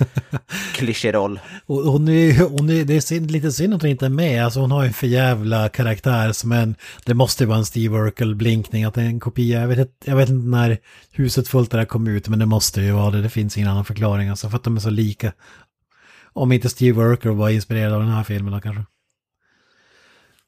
Klyschig 0.74 1.14
roll. 1.14 1.40
Och 1.66 1.76
hon 1.76 2.08
är, 2.08 2.48
hon 2.48 2.70
är, 2.70 2.84
det 2.84 2.96
är 2.96 3.00
synd, 3.00 3.30
lite 3.30 3.52
synd 3.52 3.74
att 3.74 3.82
hon 3.82 3.90
inte 3.90 4.06
är 4.06 4.10
med. 4.10 4.44
Alltså 4.44 4.60
hon 4.60 4.70
har 4.70 4.82
ju 4.82 4.88
en 4.88 4.94
för 4.94 5.06
jävla 5.06 5.68
karaktär 5.68 6.32
som 6.32 6.52
en... 6.52 6.74
Det 7.04 7.14
måste 7.14 7.44
ju 7.44 7.48
vara 7.48 7.58
en 7.58 7.64
Steve 7.64 7.98
Urkel-blinkning, 7.98 8.84
att 8.84 8.94
det 8.94 9.02
är 9.02 9.06
en 9.06 9.20
kopia. 9.20 9.60
Jag 9.60 9.68
vet, 9.68 9.78
inte, 9.78 10.10
jag 10.10 10.16
vet 10.16 10.28
inte 10.28 10.48
när 10.48 10.78
huset 11.10 11.48
fullt 11.48 11.70
där 11.70 11.84
kom 11.84 12.06
ut, 12.06 12.28
men 12.28 12.38
det 12.38 12.46
måste 12.46 12.80
ju 12.80 12.92
vara 12.92 13.10
det. 13.10 13.22
Det 13.22 13.30
finns 13.30 13.56
ingen 13.56 13.70
annan 13.70 13.84
förklaring 13.84 14.28
alltså, 14.28 14.48
för 14.48 14.56
att 14.56 14.64
de 14.64 14.76
är 14.76 14.80
så 14.80 14.90
lika. 14.90 15.32
Om 16.32 16.52
inte 16.52 16.68
Steve 16.68 17.02
Urkel 17.02 17.32
var 17.32 17.48
inspirerad 17.50 17.92
av 17.92 18.00
den 18.00 18.10
här 18.10 18.24
filmen 18.24 18.52
då 18.52 18.60
kanske. 18.60 18.84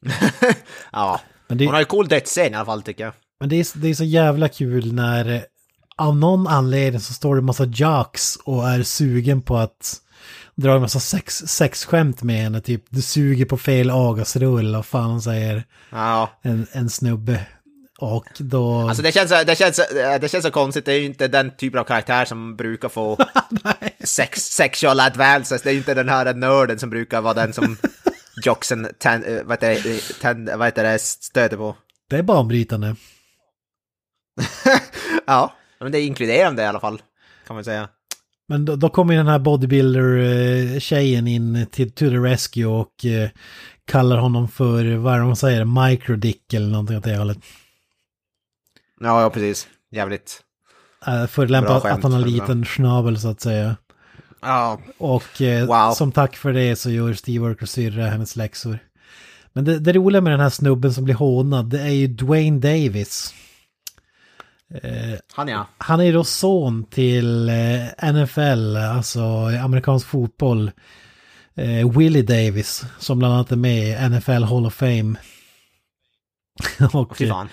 Ja, 0.92 1.20
Men 1.48 1.58
det, 1.58 1.64
hon 1.64 1.74
har 1.74 1.80
ju 1.80 1.86
cool 1.86 2.08
dödsscen 2.08 2.52
i 2.52 2.56
alla 2.56 2.64
fall 2.64 2.82
tycker 2.82 3.04
jag. 3.04 3.12
men 3.40 3.48
det, 3.48 3.56
är, 3.56 3.78
det 3.80 3.88
är 3.88 3.94
så 3.94 4.04
jävla 4.04 4.48
kul 4.48 4.92
när 4.92 5.46
av 5.96 6.16
någon 6.16 6.46
anledning 6.46 7.00
så 7.00 7.12
står 7.12 7.34
det 7.34 7.40
en 7.40 7.44
massa 7.44 7.64
jocks 7.64 8.36
och 8.44 8.68
är 8.68 8.82
sugen 8.82 9.42
på 9.42 9.56
att 9.56 10.00
dra 10.54 10.74
en 10.74 10.80
massa 10.80 11.00
sex, 11.00 11.36
sexskämt 11.46 12.22
med 12.22 12.42
henne. 12.42 12.60
Typ, 12.60 12.84
du 12.88 13.02
suger 13.02 13.44
på 13.44 13.56
fel 13.56 13.90
agasrull 13.90 14.74
och 14.76 14.86
fan 14.86 15.22
säger 15.22 15.64
Ja, 15.90 16.30
en, 16.42 16.66
en 16.72 16.90
snubbe. 16.90 17.46
Och 17.98 18.26
då... 18.38 18.88
alltså 18.88 19.02
det 19.02 19.12
känns, 19.12 19.30
det 19.30 19.58
känns, 19.58 19.80
det 20.20 20.30
känns 20.30 20.44
så 20.44 20.50
konstigt. 20.50 20.84
Det 20.84 20.92
är 20.92 20.98
ju 20.98 21.04
inte 21.04 21.28
den 21.28 21.56
typen 21.56 21.80
av 21.80 21.84
karaktär 21.84 22.24
som 22.24 22.56
brukar 22.56 22.88
få 22.88 23.18
sex, 24.04 24.40
sexual 24.40 25.00
advances. 25.00 25.62
Det 25.62 25.70
är 25.70 25.72
ju 25.72 25.78
inte 25.78 25.94
den 25.94 26.08
här 26.08 26.34
nörden 26.34 26.78
som 26.78 26.90
brukar 26.90 27.20
vara 27.20 27.34
den 27.34 27.52
som 27.52 27.76
jocksen 28.44 28.88
ten, 28.98 29.24
eh, 29.24 29.42
vad 29.44 29.64
heter 29.64 29.82
det, 29.82 29.98
ten, 30.20 30.58
vad 30.58 30.66
heter 30.66 30.84
det, 30.84 30.98
stöter 31.00 31.56
på. 31.56 31.76
Det 32.10 32.16
är 32.16 32.22
banbrytande. 32.22 32.96
Ja, 35.26 35.54
men 35.84 35.92
det 35.92 35.98
är 35.98 36.06
inkluderande 36.06 36.62
i 36.62 36.66
alla 36.66 36.80
fall, 36.80 37.02
kan 37.46 37.56
man 37.56 37.64
säga. 37.64 37.88
Men 38.48 38.64
då, 38.64 38.76
då 38.76 38.88
kommer 38.88 39.12
ju 39.14 39.18
den 39.18 39.26
här 39.28 39.38
bodybuilder-tjejen 39.38 41.28
in 41.28 41.66
till 41.70 41.90
to 41.90 42.04
the 42.08 42.16
rescue 42.16 42.66
och 42.66 43.04
eh, 43.04 43.30
kallar 43.84 44.16
honom 44.16 44.48
för, 44.48 44.96
vad 44.96 45.14
är 45.14 45.18
det 45.18 45.24
man 45.24 45.36
säger, 45.36 45.88
microdick 45.88 46.54
eller 46.54 46.66
någonting 46.66 46.96
åt 46.96 47.04
det 47.04 47.16
hållet. 47.16 47.38
Ja, 49.00 49.22
ja 49.22 49.30
precis. 49.30 49.68
Jävligt. 49.90 50.40
Förolämpar 51.28 51.80
Bra 51.80 51.90
att, 51.90 52.02
han 52.02 52.12
har 52.12 52.22
en 52.22 52.30
liten 52.32 52.64
schnabel 52.64 53.20
så 53.20 53.28
att 53.28 53.40
säga. 53.40 53.76
Ja, 54.40 54.80
Och 54.98 55.42
eh, 55.42 55.66
Wow. 55.66 55.92
som 55.92 56.12
tack 56.12 56.36
för 56.36 56.52
det 56.52 56.76
så 56.76 56.90
gör 56.90 57.12
Steve 57.12 57.46
Urkel 57.46 57.68
syrra 57.68 58.06
hennes 58.06 58.36
läxor. 58.36 58.78
Men 59.52 59.64
det, 59.64 59.78
det 59.78 59.92
roliga 59.92 60.20
med 60.20 60.32
den 60.32 60.40
här 60.40 60.50
snubben 60.50 60.94
som 60.94 61.04
blir 61.04 61.14
hånad, 61.14 61.66
det 61.70 61.80
är 61.80 61.88
ju 61.88 62.06
Dwayne 62.06 62.60
Davis. 62.60 63.34
Eh, 64.82 65.18
han 65.34 65.48
ja. 65.48 65.66
han 65.78 66.00
är 66.00 66.12
då 66.12 66.24
son 66.24 66.84
till 66.84 67.48
eh, 67.48 68.12
NFL, 68.12 68.76
alltså 68.76 69.20
amerikansk 69.64 70.06
fotboll. 70.06 70.70
Eh, 71.54 71.98
Willie 71.98 72.22
Davis, 72.22 72.84
som 72.98 73.18
bland 73.18 73.34
annat 73.34 73.52
är 73.52 73.56
med 73.56 73.88
i 73.88 74.08
NFL 74.08 74.42
Hall 74.42 74.66
of 74.66 74.74
Fame. 74.74 75.14
och, 76.92 77.16
Fy 77.16 77.28
fan. 77.28 77.48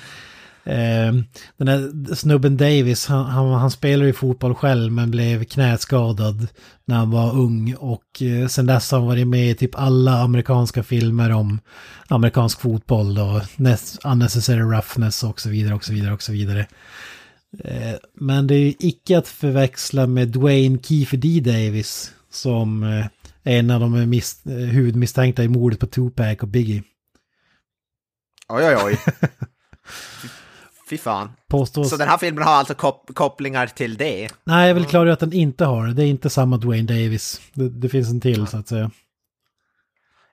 Den 1.58 1.68
här 1.68 2.16
snubben 2.16 2.58
Davis, 2.58 3.08
han, 3.08 3.26
han, 3.26 3.52
han 3.52 3.72
spelar 3.72 4.06
ju 4.06 4.14
fotboll 4.14 4.56
själv 4.56 4.92
men 4.92 5.12
blev 5.12 5.44
knäskadad 5.44 6.48
när 6.86 6.96
han 6.96 7.12
var 7.12 7.36
ung 7.36 7.76
och 7.76 8.22
sen 8.50 8.66
dess 8.66 8.92
har 8.92 9.00
han 9.00 9.08
varit 9.08 9.28
med 9.28 9.52
i 9.52 9.56
typ 9.56 9.76
alla 9.76 10.12
amerikanska 10.12 10.84
filmer 10.84 11.32
om 11.32 11.60
amerikansk 12.08 12.62
fotboll 12.62 13.18
Nest- 13.56 14.00
Unnecessary 14.04 14.62
Roughness 14.62 15.24
och 15.24 15.40
så 15.40 15.50
vidare 15.50 15.76
och 15.76 15.84
så 15.84 15.94
vidare 15.94 16.14
och 16.14 16.22
så 16.22 16.32
vidare. 16.32 16.60
Eh, 16.60 16.66
men 18.14 18.48
det 18.48 18.56
är 18.56 18.60
ju 18.60 18.74
icke 18.80 19.18
att 19.18 19.28
förväxla 19.28 20.08
med 20.08 20.28
Dwayne 20.28 20.80
Kiefer 20.84 21.18
D. 21.18 21.40
Davis 21.44 22.12
som 22.30 22.84
eh, 22.84 23.06
är 23.44 23.60
en 23.60 23.72
av 23.72 23.80
de 23.80 23.96
mis- 23.96 24.52
eh, 24.52 24.68
huvudmisstänkta 24.68 25.44
i 25.44 25.48
mordet 25.48 25.80
på 25.80 25.88
Tupac 25.88 26.38
och 26.42 26.48
Biggie. 26.48 26.84
Oj, 28.50 28.64
oj, 28.66 28.78
oj. 28.84 29.00
Fy- 30.90 30.98
fan. 30.98 31.30
Påstås... 31.48 31.90
Så 31.90 31.98
den 31.98 32.08
här 32.08 32.18
filmen 32.18 32.44
har 32.44 32.52
alltså 32.52 32.74
kop 32.74 33.10
kopplingar 33.14 33.68
till 33.68 33.98
det? 33.98 34.30
Nej, 34.44 34.68
jag 34.68 34.76
vill 34.76 34.86
klargöra 34.86 35.14
att 35.14 35.20
den 35.20 35.34
inte 35.34 35.66
har 35.66 35.88
det. 35.88 35.94
Det 35.94 36.04
är 36.04 36.08
inte 36.08 36.30
samma 36.30 36.58
Dwayne 36.58 36.88
Davis. 36.94 37.42
Det, 37.54 37.70
det 37.70 37.90
finns 37.90 38.10
en 38.10 38.22
till 38.22 38.48
så 38.48 38.58
att 38.58 38.68
säga. 38.68 38.92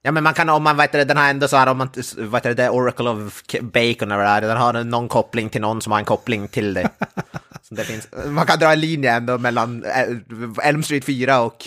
Ja 0.02 0.12
men 0.12 0.22
man 0.22 0.34
kan, 0.34 0.48
om 0.48 0.62
man 0.62 0.76
vet 0.76 0.92
det, 0.92 1.04
den 1.04 1.16
har 1.16 1.30
ändå 1.30 1.48
så 1.48 1.56
här, 1.56 1.66
om 1.66 1.78
man, 1.78 1.88
vet 2.16 2.42
det, 2.42 2.54
The 2.54 2.68
Oracle 2.68 3.08
of 3.08 3.42
Bacon 3.62 4.10
eller 4.10 4.16
vad 4.16 4.26
det 4.26 4.28
är, 4.28 4.40
den 4.40 4.56
har 4.56 4.84
någon 4.84 5.08
koppling 5.08 5.48
till 5.48 5.60
någon 5.60 5.82
som 5.82 5.92
har 5.92 5.98
en 5.98 6.04
koppling 6.04 6.48
till 6.48 6.74
det. 6.74 6.90
så 7.62 7.74
det 7.74 7.84
finns, 7.84 8.08
man 8.26 8.46
kan 8.46 8.58
dra 8.58 8.72
en 8.72 8.80
linje 8.80 9.12
ändå 9.12 9.38
mellan 9.38 9.84
eh, 9.84 10.68
Elm 10.68 10.82
Street 10.82 11.04
4 11.04 11.40
och 11.40 11.66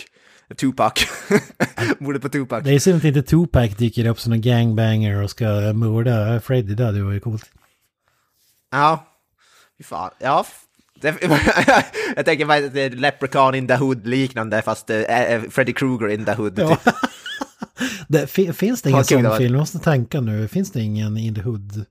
Tupac. 0.56 0.92
Mordet 1.98 2.22
på 2.22 2.28
Tupac. 2.28 2.64
Det 2.64 2.74
är 2.74 2.78
synd 2.78 2.96
att 2.96 3.04
inte 3.04 3.22
Tupac 3.22 3.76
dyker 3.76 4.06
upp 4.06 4.20
som 4.20 4.32
en 4.32 4.40
gangbanger 4.40 5.22
och 5.22 5.30
ska 5.30 5.44
mörda 5.74 6.40
Freddy 6.40 6.74
där. 6.74 6.92
Det 6.92 7.02
var 7.02 7.12
ju 7.12 7.20
coolt. 7.20 7.50
Ja, 8.70 9.06
fy 9.78 9.84
fan. 9.84 10.10
Ja, 10.18 10.46
Det, 11.00 11.14
jag 12.16 12.24
tänker 12.24 12.70
det 12.70 12.80
är 12.80 12.90
Leprechaun 12.90 13.54
in 13.54 13.68
the 13.68 13.74
Hood 13.74 14.06
liknande 14.06 14.62
fast 14.62 14.90
uh, 14.90 14.96
Freddy 15.50 15.72
Krueger 15.72 16.08
in 16.08 16.24
the 16.24 16.32
Hood. 16.32 16.58
Ja. 16.58 16.78
Det, 18.08 18.26
fi- 18.26 18.52
finns 18.52 18.82
det 18.82 18.90
ingen 18.90 19.04
sån 19.04 19.36
film? 19.36 19.54
Jag 19.54 19.60
måste 19.60 19.78
tänka 19.78 20.20
nu. 20.20 20.48
Finns 20.48 20.72
det 20.72 20.80
ingen 20.80 21.16
In 21.16 21.34
the 21.34 21.40
Hood? 21.40 21.84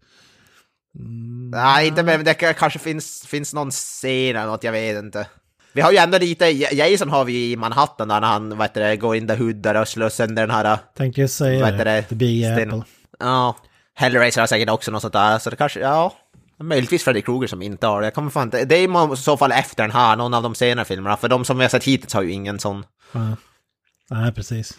Nej, 1.52 1.88
inte 1.88 2.04
men 2.04 2.24
det 2.24 2.34
kanske 2.34 2.80
finns, 2.80 3.26
finns 3.28 3.54
någon 3.54 3.72
scen 3.72 4.36
eller 4.36 4.46
något, 4.46 4.64
jag 4.64 4.72
vet 4.72 5.04
inte. 5.04 5.28
Vi 5.74 5.82
har 5.82 5.92
ju 5.92 5.98
ändå 5.98 6.18
lite, 6.18 6.46
Jason 6.46 7.10
har 7.10 7.26
vi 7.26 7.52
i 7.52 7.56
Manhattan 7.56 8.08
där 8.08 8.22
när 8.22 8.28
han 8.28 8.50
vad 8.58 8.62
heter 8.62 8.82
det, 8.82 8.98
går 8.98 9.16
in 9.16 9.28
the 9.28 9.36
hood 9.36 9.56
där 9.56 9.82
och 9.82 9.88
slår 9.88 10.10
sönder 10.10 10.48
den 10.48 10.56
här... 10.56 10.78
Tänkte 10.98 11.22
jag 11.22 11.30
säga 11.30 11.62
Vad 11.62 11.72
heter 11.72 11.86
det. 11.86 11.92
det? 11.92 12.04
The 12.04 12.16
Big 12.16 12.46
Apple. 12.46 12.84
Ja. 13.20 13.56
Hellraiser 13.94 14.42
har 14.42 14.48
säkert 14.48 14.70
också 14.70 14.92
något 14.92 15.02
sånt 15.02 15.14
där, 15.14 15.40
så 15.40 15.50
det 15.50 15.56
kanske, 15.56 15.80
ja. 15.80 16.14
Möjligtvis 16.60 17.04
Freddy 17.04 17.22
Krueger 17.22 17.48
som 17.48 17.62
inte 17.62 17.88
har 17.88 18.02
det. 18.02 18.08
Jag 18.08 18.14
kommer 18.14 18.30
fan 18.30 18.48
inte, 18.48 18.66
det 18.66 18.76
är 18.76 19.14
i 19.14 19.18
så 19.18 19.38
fall 19.38 19.52
efter 19.52 19.84
den 19.84 19.92
här, 19.92 20.16
någon 20.16 20.34
av 20.34 20.44
de 20.44 20.56
senare 20.56 20.86
filmerna, 20.86 21.18
för 21.18 21.28
de 21.30 21.46
som 21.46 21.58
vi 21.58 21.64
har 21.64 21.70
sett 21.70 21.84
hittills 21.84 22.14
har 22.14 22.22
ju 22.22 22.32
ingen 22.32 22.60
sån. 22.60 22.86
Ja. 23.12 23.36
Nej, 24.10 24.32
precis. 24.32 24.74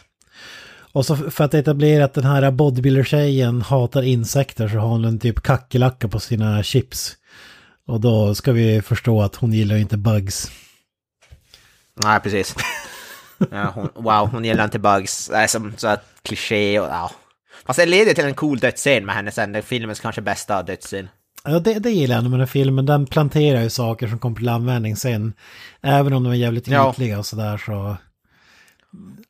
Och 0.92 1.06
så 1.06 1.16
för 1.16 1.44
att 1.44 1.54
etablera 1.54 2.04
att 2.04 2.14
den 2.14 2.24
här 2.24 2.50
bodybuilder-tjejen 2.50 3.62
hatar 3.62 4.02
insekter 4.02 4.68
så 4.68 4.78
har 4.78 4.88
hon 4.88 5.04
en 5.04 5.18
typ 5.18 5.42
kackerlacka 5.42 6.08
på 6.08 6.20
sina 6.20 6.62
chips. 6.62 7.16
Och 7.86 8.00
då 8.00 8.34
ska 8.34 8.52
vi 8.52 8.82
förstå 8.82 9.22
att 9.22 9.36
hon 9.36 9.52
gillar 9.52 9.76
inte 9.76 9.96
bugs. 9.96 10.50
Nej, 12.04 12.20
precis. 12.20 12.54
Ja, 13.50 13.72
hon, 13.74 13.88
wow, 13.94 14.28
hon 14.28 14.44
gillar 14.44 14.64
inte 14.64 14.78
bugs. 14.78 15.28
Det 15.28 15.36
är 15.36 15.46
som 15.46 15.72
så 15.76 15.88
att 15.88 16.04
kliché 16.22 16.80
och 16.80 16.86
ja. 16.86 17.10
Fast 17.66 17.78
det 17.78 17.86
leder 17.86 18.14
till 18.14 18.24
en 18.24 18.34
cool 18.34 18.58
dödsscen 18.58 19.06
med 19.06 19.14
henne 19.14 19.30
sen, 19.30 19.52
det 19.52 19.58
är 19.58 19.62
filmens 19.62 20.00
kanske 20.00 20.20
bästa 20.22 20.62
dödsscen. 20.62 21.08
Ja, 21.44 21.58
det, 21.58 21.78
det 21.78 21.90
gillar 21.90 22.14
jag 22.14 22.22
med 22.22 22.32
den 22.32 22.40
här 22.40 22.46
filmen. 22.46 22.86
Den 22.86 23.06
planterar 23.06 23.62
ju 23.62 23.70
saker 23.70 24.08
som 24.08 24.18
kommer 24.18 24.36
till 24.36 24.48
användning 24.48 24.96
sen. 24.96 25.32
Även 25.80 26.12
om 26.12 26.24
de 26.24 26.32
är 26.32 26.36
jävligt 26.36 26.68
Ja. 26.68 26.90
ytliga 26.92 27.18
och 27.18 27.26
sådär 27.26 27.58
så... 27.58 27.96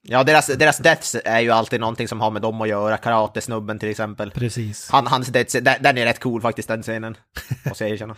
Ja, 0.05 0.25
deras, 0.25 0.47
deras 0.47 0.79
deaths 0.79 1.17
är 1.25 1.41
ju 1.41 1.51
alltid 1.51 1.81
någonting 1.81 2.09
som 2.09 2.21
har 2.21 2.31
med 2.31 2.43
dem 2.43 2.61
att 2.61 2.69
göra. 2.69 2.97
Karate-snubben 2.97 3.79
till 3.79 3.91
exempel. 3.91 4.31
Precis. 4.31 4.89
Han, 4.91 5.07
hans 5.07 5.29
deaths, 5.29 5.53
den, 5.53 5.99
är 5.99 6.05
rätt 6.05 6.21
cool 6.21 6.41
faktiskt, 6.41 6.69
den 6.69 6.83
scenen. 6.83 7.17
Måste 7.65 7.85
jag 7.85 7.91
erkänna. 7.91 8.15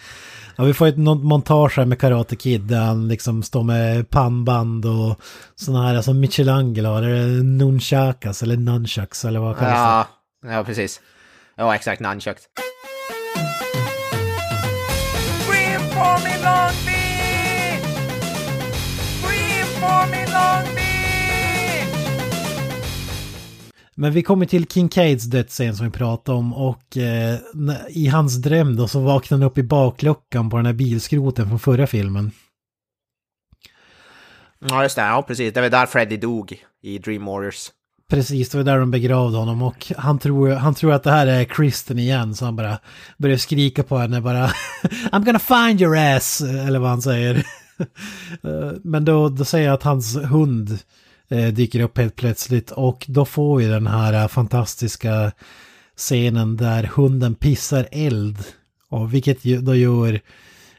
Ja, 0.57 0.65
vi 0.65 0.75
får 0.75 0.87
ett 0.87 0.97
montage 0.99 1.77
här 1.77 1.85
med 1.85 2.01
Karate 2.01 2.37
Kid 2.37 2.61
där 2.61 2.81
han 2.81 3.09
liksom 3.09 3.43
står 3.43 3.63
med 3.63 4.11
pannband 4.11 4.87
och 4.87 5.21
sådana 5.55 5.87
här, 5.87 5.95
alltså 5.95 6.13
Michelangelo, 6.13 7.01
det 7.01 7.43
nunchakas 7.43 8.43
eller 8.43 8.57
nunchucks 8.57 9.25
eller 9.25 9.41
vad 9.41 9.59
kallas 9.59 9.73
det? 9.73 10.49
Ja, 10.49 10.55
ja, 10.55 10.65
precis. 10.65 11.01
Ja, 11.57 11.75
exakt, 11.75 12.01
nunchucks. 12.01 12.43
Scream 15.47 15.81
for 15.81 16.25
me 16.25 16.43
Long 16.45 16.75
Beach! 16.87 17.85
Scream 19.23 19.67
for 19.67 20.11
me 20.11 20.27
Long 20.27 20.75
Beach! 20.75 20.84
Men 23.95 24.13
vi 24.13 24.23
kommer 24.23 24.47
till 24.47 24.67
Kincaids 24.67 25.25
dödsscen 25.25 25.77
som 25.77 25.87
vi 25.87 25.93
pratade 25.93 26.39
om 26.39 26.55
och 26.55 26.97
eh, 26.97 27.39
i 27.89 28.07
hans 28.07 28.37
dröm 28.37 28.77
då 28.77 28.89
så 28.89 29.01
vaknar 29.01 29.39
han 29.39 29.47
upp 29.47 29.59
i 29.59 29.63
bakluckan 29.63 30.51
på 30.51 30.57
den 30.57 30.67
här 30.67 30.73
bilskroten 30.73 31.49
från 31.49 31.59
förra 31.59 31.87
filmen. 31.87 32.31
Ja, 34.69 34.83
just 34.83 34.97
det. 34.97 35.03
Ja, 35.03 35.23
precis. 35.27 35.55
Det 35.55 35.61
var 35.61 35.69
där 35.69 35.87
Freddy 35.87 36.17
dog 36.17 36.57
i 36.83 36.99
Dream 36.99 37.25
Warriors. 37.25 37.71
Precis, 38.11 38.49
det 38.51 38.59
var 38.59 38.65
där 38.65 38.79
de 38.79 38.91
begravde 38.91 39.39
honom 39.39 39.63
och 39.63 39.93
han 39.97 40.19
tror, 40.19 40.51
han 40.51 40.75
tror 40.75 40.93
att 40.93 41.03
det 41.03 41.11
här 41.11 41.27
är 41.27 41.45
Kristen 41.45 41.99
igen 41.99 42.35
så 42.35 42.45
han 42.45 42.57
bara 42.57 42.79
börjar 43.19 43.37
skrika 43.37 43.83
på 43.83 43.99
henne 43.99 44.21
bara 44.21 44.47
I'm 45.13 45.25
gonna 45.25 45.39
find 45.39 45.81
your 45.81 45.97
ass, 45.97 46.41
eller 46.41 46.79
vad 46.79 46.91
han 46.91 47.03
säger. 47.03 47.47
Eh, 48.43 48.73
Men 48.85 49.05
då, 49.05 49.29
då 49.29 49.45
säger 49.45 49.67
jag 49.67 49.75
att 49.75 49.83
hans 49.83 50.17
hund 50.17 50.79
dyker 51.29 51.81
upp 51.81 51.99
helt 51.99 52.17
plötsligt 52.17 52.71
och 52.71 53.05
då 53.09 53.25
får 53.25 53.59
vi 53.59 53.67
den 53.67 53.87
här 53.87 54.13
eh, 54.13 54.29
fantastiska 54.29 55.33
scenen 55.97 56.57
där 56.57 56.91
hunden 56.95 57.35
pissar 57.35 57.89
eld. 57.93 58.39
Och 58.89 59.15
vilket 59.15 59.43
då 59.43 59.75
gör 59.75 60.21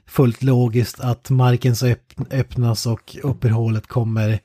fullt 0.06 0.44
logiskt 0.44 1.00
att 1.00 1.30
marken 1.30 1.76
så 1.76 1.88
öpp, 1.88 2.14
öppnas 2.32 2.86
och 2.86 3.18
upp 3.24 3.46
ur 3.46 3.50
hålet 3.50 3.88
kommer 3.88 4.40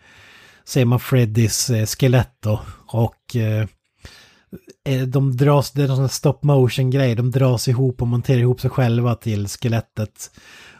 ser 0.64 0.84
man 0.84 1.00
Freddys 1.00 1.70
eh, 1.70 1.86
skelett 1.86 2.36
då. 2.40 2.60
Och 2.86 3.36
eh, 3.36 3.66
eh, 4.84 5.02
de 5.02 5.36
dras, 5.36 5.70
det 5.70 5.82
är 5.82 5.88
här 6.00 6.08
stop 6.08 6.38
motion 6.42 6.90
grej, 6.90 7.14
de 7.14 7.30
dras 7.30 7.68
ihop 7.68 8.02
och 8.02 8.08
monterar 8.08 8.38
ihop 8.38 8.60
sig 8.60 8.70
själva 8.70 9.14
till 9.14 9.48
skelettet. 9.48 10.30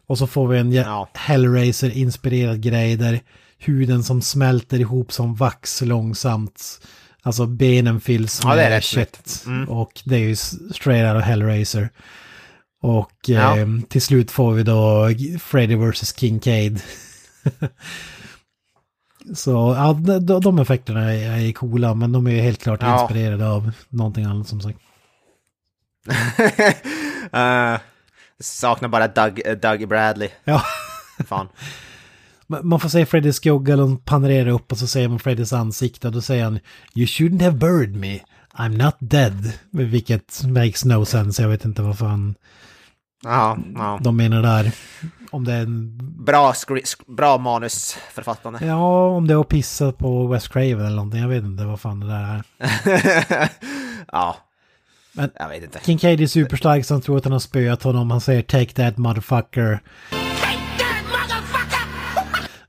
Och 0.07 0.19
så 0.19 0.27
får 0.27 0.49
vi 0.49 0.59
en. 0.59 0.73
Ja. 0.73 1.09
Hellraiser-inspirerad 1.15 2.61
grej 2.61 2.97
där 2.97 3.21
huden 3.61 4.05
som 4.05 4.23
smälter 4.23 4.81
ihop 4.81 5.13
som 5.13 5.35
vax 5.35 5.83
långsamt. 5.83 6.81
Alltså 7.23 7.47
benen 7.47 8.01
fylls 8.01 8.41
Ja, 8.45 8.55
det 8.55 8.63
är 8.63 8.71
med 8.71 8.77
rätt 8.77 8.85
snyggt. 8.85 9.17
kött. 9.17 9.43
Mm. 9.47 9.69
Och 9.69 9.93
det 10.05 10.17
är 10.17 10.21
ju 10.21 10.37
straight 10.37 11.15
out 11.15 11.23
of 11.23 11.29
Hellraiser. 11.29 11.89
Och 12.83 13.13
Ja. 13.27 13.59
eh, 13.59 13.67
till 13.89 14.03
slut 14.03 14.31
får 14.31 14.53
vi 14.53 14.63
då 14.63 15.09
Freddy 15.41 15.75
vs. 15.77 16.17
Kincaid. 16.19 16.83
Så 19.35 19.51
ja, 19.51 19.93
de, 20.21 20.41
de 20.41 20.59
effekterna 20.59 21.13
är, 21.15 21.49
är 21.49 21.53
coola 21.53 21.95
men 21.95 22.13
de 22.13 22.27
är 22.27 22.31
ju 22.31 22.41
helt 22.41 22.63
klart 22.63 22.83
Ja. 22.83 23.03
inspirerade 23.03 23.49
av 23.49 23.71
någonting 23.89 24.25
annat 24.25 24.49
som 24.49 24.61
sagt. 24.61 24.79
uh, 27.35 27.79
saknar 28.41 28.89
bara 28.89 29.09
Doug, 29.09 29.41
eh, 29.47 29.57
Doug 29.57 29.89
Bradley. 29.89 30.29
Ja, 30.45 30.63
Fan. 31.27 31.49
man 32.63 32.81
får 32.81 32.89
se 32.89 33.07
Freddys 33.07 33.37
skugga, 33.37 33.77
de 33.77 33.97
panorerar 33.99 34.51
upp 34.51 34.73
och 34.73 34.79
så 34.79 34.87
ser 34.87 35.09
man 35.09 35.19
Freddys 35.19 35.53
ansikte 35.53 36.07
och 36.07 36.13
då 36.13 36.21
säger 36.21 36.45
han 36.45 36.59
You 36.95 37.07
shouldn't 37.07 37.43
have 37.45 37.57
buried 37.57 37.97
me, 37.97 38.21
I'm 38.55 38.85
not 38.85 38.95
dead. 38.99 39.53
Vilket 39.71 40.43
makes 40.45 40.85
no 40.85 41.05
sense, 41.05 41.43
jag 41.43 41.49
vet 41.49 41.65
inte 41.65 41.83
vad 41.83 41.99
fan 41.99 42.35
Ja, 43.23 43.59
ja. 43.75 43.99
de 44.03 44.17
menar 44.17 44.43
där. 44.43 44.73
Om 45.31 45.45
det 45.45 45.53
är 45.53 45.63
en... 45.63 45.99
Bra, 46.25 46.55
bra 47.07 47.39
manusförfattande. 47.39 48.67
Ja, 48.67 49.07
om 49.09 49.27
det 49.27 49.35
är 49.35 49.41
att 49.41 49.49
pissa 49.49 49.93
på 49.93 50.27
West 50.27 50.53
Craven 50.53 50.81
eller 50.87 50.97
någonting, 50.97 51.21
jag 51.21 51.29
vet 51.29 51.45
inte 51.45 51.65
vad 51.65 51.81
fan 51.81 52.01
det 52.01 52.07
där 52.07 52.43
är. 52.59 53.51
ja. 54.13 54.37
Men- 55.13 55.31
jag 55.35 55.49
vet 55.49 55.63
inte. 55.63 55.81
Kincaid 55.85 56.21
är 56.21 56.27
superstark 56.27 56.85
så 56.87 56.95
han 56.95 57.01
tror 57.01 57.17
att 57.17 57.25
han 57.25 57.33
har 57.33 57.39
spöat 57.41 57.83
honom. 57.83 58.11
Han 58.11 58.21
säger 58.21 58.43
take 58.43 58.73
that 58.75 58.97
motherfucker. 58.97 59.81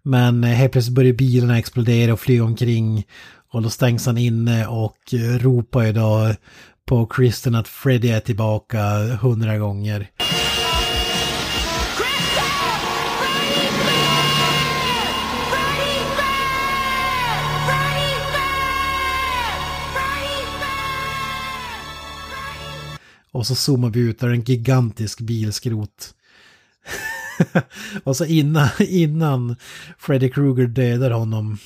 Men 0.03 0.43
eh, 0.43 0.49
helt 0.49 0.71
plötsligt 0.71 0.95
börjar 0.95 1.13
bilarna 1.13 1.59
explodera 1.59 2.13
och 2.13 2.19
flyga 2.19 2.43
omkring. 2.43 3.05
Och 3.51 3.61
då 3.61 3.69
stängs 3.69 4.05
han 4.05 4.17
inne 4.17 4.67
och 4.67 5.13
eh, 5.13 5.39
ropar 5.39 5.83
ju 5.83 5.91
då 5.91 6.35
på 6.85 7.05
Kristen 7.05 7.55
att 7.55 7.67
Freddy 7.67 8.09
är 8.09 8.19
tillbaka 8.19 8.79
hundra 9.21 9.57
gånger. 9.57 10.09
Och 23.33 23.47
så 23.47 23.55
zoomar 23.55 23.89
vi 23.89 23.99
ut 23.99 24.19
där 24.19 24.29
en 24.29 24.41
gigantisk 24.41 25.19
bilskrot. 25.19 26.13
och 28.03 28.17
så 28.17 28.25
innan, 28.25 28.69
innan 28.79 29.55
Freddy 29.97 30.29
Krueger 30.29 30.67
dödar 30.67 31.11
honom. 31.11 31.57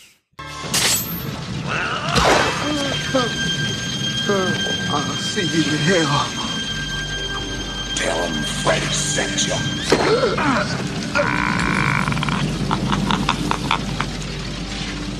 Tell 7.95 8.27
him 8.27 8.43
Freddy 8.43 8.91
sent 8.91 9.47
you. 9.47 9.55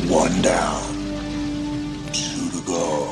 One 0.09 0.41
down. 0.41 0.81
Two 2.13 2.49
to 2.51 2.71
go. 2.71 3.11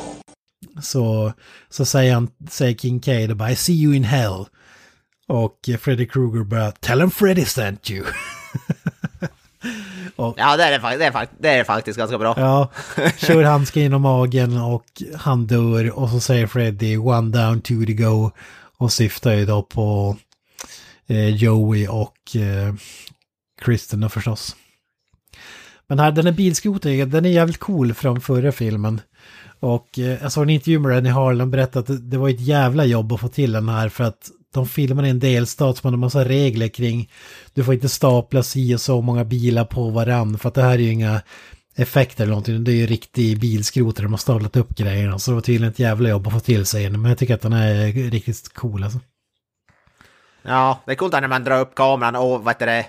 Så, 0.81 1.33
så 1.69 1.85
säger 1.85 2.13
han, 2.13 2.29
säger 2.49 2.75
Kincaid 2.77 3.31
och 3.31 3.37
bara 3.37 3.51
I 3.51 3.55
see 3.55 3.73
you 3.73 3.95
in 3.95 4.03
hell. 4.03 4.45
Och 5.33 5.69
Freddy 5.79 6.05
Krueger 6.05 6.43
bara 6.43 6.71
Tell 6.71 7.01
him 7.01 7.11
Freddy 7.11 7.45
sent 7.45 7.91
you. 7.91 8.05
Ja, 10.15 10.57
det 10.57 10.63
är, 10.63 10.97
det, 10.97 11.05
är, 11.05 11.27
det 11.39 11.49
är 11.49 11.63
faktiskt 11.63 11.97
ganska 11.97 12.17
bra. 12.17 12.33
Ja, 12.37 12.71
kör 13.17 13.43
handsken 13.43 13.83
genom 13.83 14.01
magen 14.01 14.57
och 14.57 14.85
han 15.15 15.47
dör 15.47 15.99
och 15.99 16.09
så 16.09 16.19
säger 16.19 16.47
Freddy 16.47 16.97
one 16.97 17.37
down, 17.37 17.61
two 17.61 17.85
to 17.85 17.93
go. 17.93 18.31
Och 18.77 18.91
syftar 18.91 19.33
ju 19.33 19.45
då 19.45 19.61
på 19.61 20.17
eh, 21.07 21.29
Joey 21.29 21.87
och 21.87 22.35
eh, 22.35 22.73
Kristen 23.61 24.09
förstås. 24.09 24.55
Men 25.87 25.99
här, 25.99 26.11
den 26.11 26.25
här 26.25 26.33
bilskroten, 26.33 27.09
den 27.09 27.25
är 27.25 27.29
jävligt 27.29 27.59
cool 27.59 27.93
från 27.93 28.21
förra 28.21 28.51
filmen. 28.51 29.01
Och 29.59 29.99
eh, 29.99 30.21
jag 30.21 30.31
såg 30.31 30.43
en 30.43 30.49
intervju 30.49 30.79
med 30.79 30.91
Rennie 30.91 31.09
Harlan 31.09 31.51
berättade 31.51 31.93
att 31.93 32.11
det 32.11 32.17
var 32.17 32.29
ett 32.29 32.41
jävla 32.41 32.85
jobb 32.85 33.11
att 33.11 33.21
få 33.21 33.27
till 33.27 33.51
den 33.51 33.69
här 33.69 33.89
för 33.89 34.03
att 34.03 34.31
de 34.53 34.67
filmar 34.67 35.05
i 35.05 35.09
en 35.09 35.19
delstat 35.19 35.77
som 35.77 35.87
har 35.87 35.93
en 35.93 35.99
massa 35.99 36.25
regler 36.25 36.67
kring. 36.67 37.09
Du 37.53 37.63
får 37.63 37.73
inte 37.73 37.89
stapla 37.89 38.43
si 38.43 38.75
och 38.75 38.81
så 38.81 39.01
många 39.01 39.23
bilar 39.23 39.65
på 39.65 39.89
varann 39.89 40.37
för 40.37 40.49
att 40.49 40.55
det 40.55 40.61
här 40.61 40.73
är 40.73 40.77
ju 40.77 40.91
inga 40.91 41.21
effekter 41.75 42.23
eller 42.23 42.31
någonting. 42.31 42.63
Det 42.63 42.71
är 42.71 42.75
ju 42.75 42.87
riktig 42.87 43.39
bilskrot 43.39 43.95
där 43.95 44.03
de 44.03 44.13
har 44.13 44.17
staplat 44.17 44.55
upp 44.55 44.75
grejerna. 44.75 45.19
Så 45.19 45.31
det 45.31 45.35
var 45.35 45.41
tydligen 45.41 45.71
ett 45.71 45.79
jävla 45.79 46.09
jobb 46.09 46.27
att 46.27 46.33
få 46.33 46.39
till 46.39 46.65
sig 46.65 46.89
Men 46.89 47.05
jag 47.05 47.17
tycker 47.17 47.35
att 47.35 47.41
den 47.41 47.53
är 47.53 48.11
riktigt 48.11 48.53
cool 48.53 48.83
alltså. 48.83 48.99
Ja, 50.41 50.79
det 50.85 50.91
är 50.91 50.95
coolt 50.95 51.13
när 51.13 51.27
man 51.27 51.43
drar 51.43 51.59
upp 51.59 51.75
kameran 51.75 52.15
och 52.15 52.43
vad 52.43 52.55
heter 52.55 52.65
det, 52.65 52.85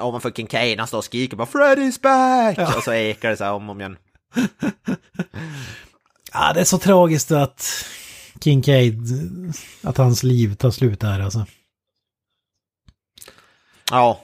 ovanför 0.00 0.30
Kincaid, 0.30 0.78
han 0.78 0.88
står 0.88 0.98
och 0.98 1.04
skriker 1.04 1.36
bara 1.36 1.46
Freddy's 1.46 2.02
back! 2.02 2.76
Och 2.76 2.82
så 2.82 2.92
ekar 2.92 3.30
det 3.30 3.36
så 3.36 3.44
här 3.44 3.52
om 3.52 3.68
och 3.68 3.74
om 3.74 3.80
igen. 3.80 3.96
Ja, 6.34 6.52
det 6.52 6.60
är 6.60 6.64
så 6.64 6.78
tragiskt 6.78 7.30
att 7.30 7.84
Kincaid, 8.40 9.02
att 9.82 9.96
hans 9.96 10.22
liv 10.22 10.54
tar 10.54 10.70
slut 10.70 11.00
där 11.00 11.20
alltså. 11.20 11.46
Ja. 13.90 14.20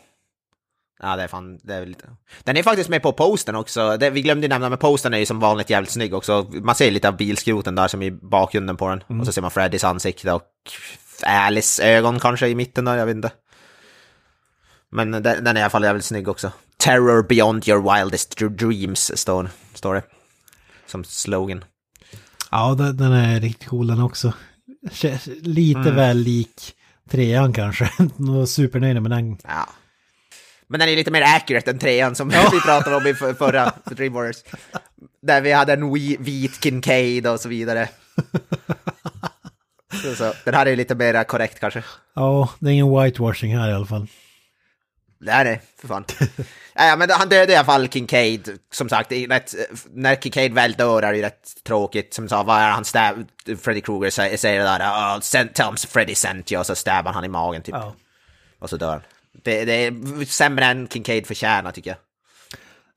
Ja, 1.01 1.17
det 1.17 1.23
är 1.23 1.29
fan, 1.29 1.59
det 1.63 1.75
är 1.75 1.87
lite... 1.87 2.09
Den 2.45 2.57
är 2.57 2.63
faktiskt 2.63 2.89
med 2.89 3.03
på 3.03 3.13
posten 3.13 3.55
också. 3.55 3.97
Det, 3.97 4.11
vi 4.11 4.23
glömde 4.23 4.49
nämna, 4.49 4.69
men 4.69 4.79
posten 4.79 5.15
är 5.15 5.19
ju 5.19 5.27
som 5.27 5.41
vanligt 5.41 5.71
jävligt 5.71 5.91
snygg 5.91 6.15
också. 6.15 6.51
Man 6.53 6.75
ser 6.75 6.91
lite 6.91 7.09
av 7.09 7.17
bilskroten 7.17 7.75
där 7.75 7.89
som 7.89 8.03
i 8.03 8.11
bakgrunden 8.11 8.77
på 8.77 8.89
den. 8.89 9.21
Och 9.21 9.27
så 9.27 9.33
ser 9.33 9.43
man 9.43 9.51
Freddys 9.51 9.85
ansikte 9.85 10.33
och 10.33 10.43
Alice 11.23 11.85
ögon 11.85 12.21
kanske 12.21 12.49
i 12.49 12.55
mitten 12.55 12.85
där, 12.85 12.97
jag 12.97 13.07
vet 13.07 13.17
inte. 13.17 13.31
Men 14.91 15.11
den, 15.11 15.23
den 15.23 15.47
är 15.47 15.57
i 15.57 15.63
alla 15.63 15.71
fall 15.71 15.85
jävligt 15.85 16.05
snygg 16.05 16.29
också. 16.29 16.53
Terror 16.77 17.23
beyond 17.23 17.69
your 17.69 17.95
wildest 17.95 18.39
dreams, 18.39 19.19
står, 19.19 19.51
står 19.75 19.95
det. 19.95 20.03
Som 20.87 21.05
slogan. 21.05 21.65
Ja, 22.51 22.75
den, 22.75 23.13
är 23.13 23.41
riktigt 23.41 23.69
cool 23.69 23.87
den 23.87 24.01
också. 24.03 24.33
Lite 25.41 25.91
väl 25.91 26.17
lik 26.19 26.75
trean 27.11 27.53
kanske. 27.53 27.91
Nå 28.17 28.47
supernöjd 28.47 29.03
med 29.03 29.11
den. 29.11 29.39
Ja. 29.45 29.69
Men 30.67 30.81
den 30.81 30.89
är 30.89 30.97
lite 30.97 31.11
mer 31.11 31.23
accurate 31.23 31.71
än 31.71 31.79
trean 31.79 32.15
som 32.15 32.29
vi 32.53 32.61
pratade 32.61 32.97
om 32.97 33.07
i 33.07 33.15
för- 33.15 33.35
förra 33.35 33.73
för 33.87 33.95
Dream 33.95 34.13
Warriors. 34.13 34.37
Där 35.23 35.41
vi 35.41 35.53
hade 35.53 35.73
en 35.73 35.93
vit 36.19 36.63
Kincaid 36.63 37.27
och 37.27 37.41
så 37.41 37.49
vidare. 37.49 37.89
Så, 40.03 40.15
så. 40.15 40.33
Den 40.45 40.55
här 40.55 40.67
är 40.67 40.77
lite 40.77 40.95
mer 40.95 41.25
korrekt 41.25 41.61
kanske. 41.61 41.83
Ja, 42.15 42.51
det 42.59 42.71
är 42.71 42.73
ingen 42.73 43.03
whitewashing 43.03 43.59
här 43.59 43.71
i 43.71 43.73
alla 43.73 43.87
fall. 43.87 44.07
Är 45.27 45.45
det, 45.45 45.61
för 45.81 45.89
fan. 45.89 46.05
ja, 46.75 46.97
men 46.97 47.11
han 47.11 47.29
dödade 47.29 47.53
i 47.53 47.57
alla 47.57 47.65
fall 47.65 47.89
Kincaid, 47.89 48.59
som 48.73 48.89
sagt. 48.89 49.13
Rätt, 49.13 49.55
när 49.95 50.17
Kincaid 50.17 50.53
väl 50.53 50.73
dör 50.73 51.03
är 51.03 51.13
det 51.13 51.23
rätt 51.23 51.65
tråkigt. 51.65 52.15
Som 52.15 52.29
sa, 52.29 52.43
vad 52.43 52.57
är 52.57 52.71
han 52.71 52.85
stab... 52.85 53.17
Freddy 53.63 53.81
Krueger 53.81 54.11
säger, 54.11 54.37
säger 54.37 54.59
det 54.59 54.65
där, 54.65 54.81
oh, 54.81 55.21
send, 55.21 55.55
tell 55.55 55.67
him 55.67 55.77
Freddy 55.77 56.15
sent 56.15 56.53
you, 56.53 56.61
och 56.61 56.67
så 56.67 56.75
stabbar 56.75 57.13
han 57.13 57.25
i 57.25 57.29
magen 57.29 57.63
typ. 57.63 57.75
Ja. 57.75 57.95
Och 58.59 58.71
så 58.71 58.77
dör 58.77 58.93
han. 58.93 59.03
Det, 59.45 59.65
det 59.65 59.73
är 59.73 60.25
sämre 60.25 60.65
än 60.65 60.89
Kincaid 60.89 61.27
förtjänar 61.27 61.73
tycker 61.73 61.91
jag. 61.91 61.99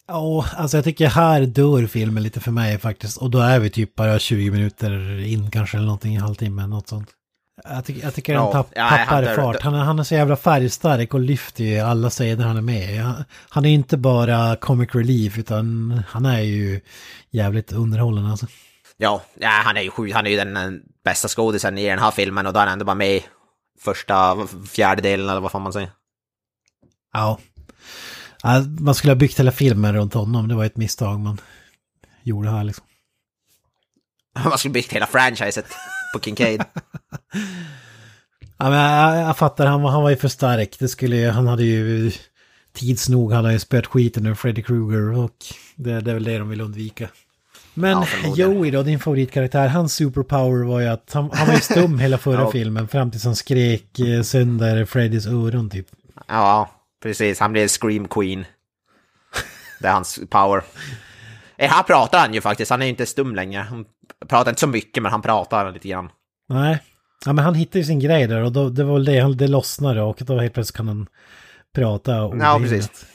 Ja, 0.08 0.46
alltså 0.58 0.78
jag 0.78 0.84
tycker 0.84 1.08
här 1.08 1.42
dör 1.42 1.88
filmen 1.88 2.24
lite 2.24 2.40
för 2.40 2.52
mig 2.52 2.78
faktiskt. 2.80 3.18
Och 3.18 3.30
då 3.30 3.40
är 3.40 3.60
vi 3.60 3.70
typ 3.70 3.96
bara 3.96 4.20
20 4.20 4.52
minuter 4.52 5.20
in 5.20 5.52
kanske 5.52 5.78
eller 5.78 5.86
någonting, 5.86 6.16
en 6.16 6.22
halvtimme, 6.22 6.68
något 6.68 6.88
sånt. 6.88 7.10
Jag, 7.64 7.86
tycker 7.86 8.02
jag 8.04 8.14
tycker 8.16 8.36
han 8.36 8.52
tapp, 8.52 8.68
ja, 8.76 8.84
han 8.84 9.00
tappar 9.00 9.22
dör- 9.22 9.36
fart. 9.36 9.62
Han, 9.62 9.74
han 9.74 10.00
är 10.00 10.04
så 10.04 10.14
jävla 10.16 10.36
färgstark 10.36 11.14
och 11.14 11.20
lyfter 11.20 11.64
ju 11.64 11.80
alla 11.80 12.10
sidor 12.10 12.44
han 12.44 12.58
är 12.58 12.62
med 12.62 12.94
i. 12.94 12.98
Han, 12.98 13.24
han 13.50 13.66
är 13.66 13.70
inte 13.70 13.98
bara 13.98 14.56
comic 14.56 14.96
relief 14.96 15.38
utan 15.38 15.92
han 16.08 16.26
är 16.26 16.40
ju 16.42 16.82
jävligt 17.30 17.72
underhållande 17.72 18.32
alltså. 18.32 18.48
Ja, 18.98 19.22
ja 19.40 19.50
han 19.50 19.78
är 19.78 19.82
ju 19.82 19.90
sju, 19.92 20.12
han 20.14 20.26
är 20.26 20.30
ju 20.32 20.38
den 20.38 20.58
eh, 20.58 20.70
bästa 21.04 21.28
skådisen 21.28 21.78
i 21.78 21.88
den 21.90 22.00
här 22.00 22.12
filmen 22.12 22.48
och 22.48 22.54
då 22.54 22.60
är 22.60 22.64
han 22.64 22.74
ändå 22.74 22.86
bara 22.86 22.96
med 22.96 23.16
i 23.16 23.26
första 23.80 24.48
fjärdedelen 24.72 25.30
eller 25.30 25.42
vad 25.42 25.52
fan 25.52 25.62
man 25.62 25.74
säger. 25.74 25.92
Ja. 27.14 27.40
Ja, 28.44 28.64
Man 28.80 28.96
skulle 28.96 29.12
ha 29.12 29.16
byggt 29.16 29.40
hela 29.40 29.52
filmen 29.52 29.96
runt 29.96 30.14
honom, 30.14 30.48
det 30.48 30.56
var 30.56 30.66
ett 30.66 30.78
misstag 30.78 31.20
man 31.20 31.42
gjorde 32.24 32.50
här 32.50 32.64
liksom. 32.64 32.86
Man 34.44 34.58
skulle 34.58 34.72
byggt 34.72 34.94
hela 34.94 35.08
franchiset 35.08 35.66
på 36.14 36.20
Kincaid. 36.20 36.64
Ja, 38.58 38.70
men 38.70 38.80
jag, 38.80 39.18
jag 39.30 39.38
fattar, 39.38 39.66
han, 39.66 39.82
var- 39.82 39.92
han 39.92 40.04
var 40.04 40.10
ju 40.10 40.16
för 40.16 40.28
stark. 40.28 40.76
Det 40.80 40.88
skulle 40.88 41.30
han 41.32 41.48
hade 41.48 41.64
ju 41.64 42.12
tids 42.74 43.10
nog 43.10 43.34
hade 43.34 43.48
han 43.48 43.54
ju 43.54 43.60
spöat 43.60 43.86
skiten 43.88 44.26
ur 44.26 44.36
Freddy 44.36 44.62
Krueger 44.64 45.18
och 45.18 45.36
det, 45.76 46.00
det 46.02 46.12
är 46.12 46.14
väl 46.14 46.24
det 46.24 46.38
de 46.38 46.50
vill 46.50 46.62
undvika. 46.62 47.08
Men 47.74 47.92
Ja. 47.92 48.06
Joey 48.36 48.72
då, 48.72 48.84
din 48.84 49.00
favoritkaraktär, 49.00 49.68
hans 49.68 49.94
superpower 49.94 50.64
var 50.66 50.80
ju 50.80 50.88
att 50.88 51.12
han, 51.14 51.30
han 51.34 51.48
var 51.48 51.54
ju 51.54 51.62
stum 51.62 52.00
hela 52.00 52.18
förra 52.18 52.42
Ja. 52.42 52.52
filmen 52.52 52.88
fram 52.88 53.12
tills 53.12 53.26
han 53.26 53.36
skrek 53.36 54.00
eh, 54.00 54.22
sönder 54.22 54.86
Freddys 54.86 55.28
öron 55.28 55.70
typ. 55.70 55.88
Ja, 56.28 56.72
precis. 57.04 57.40
Han 57.40 57.52
blir 57.52 57.68
Scream 57.68 58.08
Queen. 58.08 58.46
Det 59.80 59.88
är 59.88 59.92
hans 59.92 60.20
power. 60.30 60.64
Eh, 61.58 61.70
Här 61.72 61.84
pratar 61.84 62.20
han 62.20 62.34
ju 62.34 62.42
faktiskt, 62.42 62.72
han 62.72 62.82
är 62.82 62.86
ju 62.86 62.90
inte 62.90 63.06
stum 63.06 63.36
längre. 63.36 63.62
Han 63.62 63.86
pratar 64.28 64.52
inte 64.52 64.60
så 64.60 64.68
mycket, 64.68 65.04
men 65.04 65.12
han 65.12 65.22
pratar 65.22 65.72
lite 65.72 65.88
grann. 65.88 66.10
Nej, 66.50 66.80
ja, 67.26 67.34
men 67.34 67.46
han 67.46 67.56
hittade 67.56 67.80
ju 67.80 67.86
sin 67.86 68.00
grej 68.00 68.28
där 68.28 68.42
och 68.44 68.52
då, 68.52 68.70
det 68.70 68.84
var 68.84 68.94
väl 68.94 69.06
det, 69.06 69.34
det 69.36 69.48
lossnade 69.48 70.02
och 70.02 70.18
då 70.20 70.40
helt 70.40 70.54
plötsligt 70.54 70.78
kan 70.78 70.88
han 70.88 71.08
prata 71.76 72.12
Ja, 72.12 72.60
precis. 72.62 73.06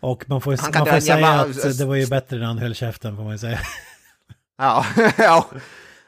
Och 0.00 0.24
man 0.28 0.40
får, 0.40 0.50
man 0.50 0.86
får 0.86 1.00
säga 1.00 1.20
jävla- 1.20 1.40
att 1.42 1.78
det 1.78 1.84
var 1.84 1.94
ju 1.94 2.06
bättre 2.06 2.38
när 2.38 2.46
han 2.46 2.58
höll 2.58 2.74
käften 2.74 3.16
får 3.16 3.22
man 3.22 3.32
ju 3.32 3.38
säga. 3.38 3.58
Ja, 4.58 4.86
ja. 5.18 5.46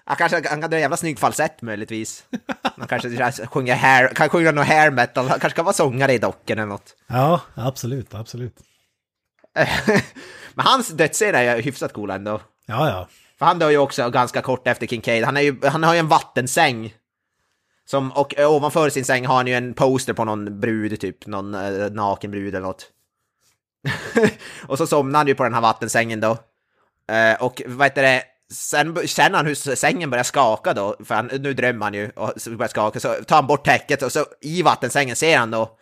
Han 0.04 0.16
kanske 0.16 0.48
han 0.50 0.60
kan 0.60 0.70
dra 0.70 0.76
en 0.76 0.80
jävla 0.82 0.96
snygg 0.96 1.18
falsett 1.18 1.62
möjligtvis. 1.62 2.24
Han 2.76 2.88
kanske 2.88 3.46
sjunger 3.46 3.74
hair, 3.76 4.08
kan 4.08 4.28
sjunga 4.28 4.52
någon 4.52 4.66
hair 4.66 4.90
metal, 4.90 5.28
han 5.28 5.40
kanske 5.40 5.56
kan 5.56 5.64
vara 5.64 5.72
sångare 5.72 6.12
i 6.12 6.18
docken 6.18 6.58
eller 6.58 6.68
något. 6.68 6.96
Ja, 7.06 7.40
absolut, 7.54 8.14
absolut. 8.14 8.56
Men 10.54 10.66
hans 10.66 10.88
dödsscen 10.88 11.34
är 11.34 11.56
ju 11.56 11.62
hyfsat 11.62 11.92
cool 11.92 12.10
ändå. 12.10 12.40
Ja, 12.66 12.88
ja. 12.88 13.08
För 13.38 13.46
han 13.46 13.58
dör 13.58 13.70
ju 13.70 13.78
också 13.78 14.10
ganska 14.10 14.42
kort 14.42 14.66
efter 14.66 14.86
Kincaid. 14.86 15.24
Han, 15.24 15.36
är 15.36 15.40
ju, 15.40 15.56
han 15.64 15.82
har 15.82 15.94
ju 15.94 16.00
en 16.00 16.08
vattensäng. 16.08 16.94
Som, 17.86 18.12
och 18.12 18.34
ovanför 18.38 18.90
sin 18.90 19.04
säng 19.04 19.26
har 19.26 19.36
han 19.36 19.46
ju 19.46 19.54
en 19.54 19.74
poster 19.74 20.12
på 20.12 20.24
någon 20.24 20.60
brud, 20.60 21.00
typ 21.00 21.26
någon 21.26 21.54
eh, 21.54 21.90
naken 21.90 22.30
brud 22.30 22.54
eller 22.54 22.66
något. 22.66 22.86
och 24.66 24.78
så 24.78 24.86
somnar 24.86 25.18
han 25.18 25.26
ju 25.26 25.34
på 25.34 25.42
den 25.42 25.54
här 25.54 25.60
vattensängen 25.60 26.20
då. 26.20 26.38
Eh, 27.12 27.42
och 27.42 27.62
vad 27.66 27.86
heter 27.86 28.02
det, 28.02 28.22
sen 28.52 29.06
känner 29.06 29.36
han 29.36 29.46
hur 29.46 29.74
sängen 29.74 30.10
börjar 30.10 30.24
skaka 30.24 30.74
då, 30.74 30.96
för 31.04 31.14
han, 31.14 31.26
nu 31.26 31.54
drömmer 31.54 31.84
han 31.86 31.94
ju 31.94 32.10
och 32.10 32.32
börjar 32.46 32.68
skaka, 32.68 33.00
så 33.00 33.14
tar 33.14 33.36
han 33.36 33.46
bort 33.46 33.64
täcket 33.64 34.02
och 34.02 34.12
så 34.12 34.26
i 34.40 34.62
vattensängen 34.62 35.16
ser 35.16 35.38
han 35.38 35.50
då 35.50 35.78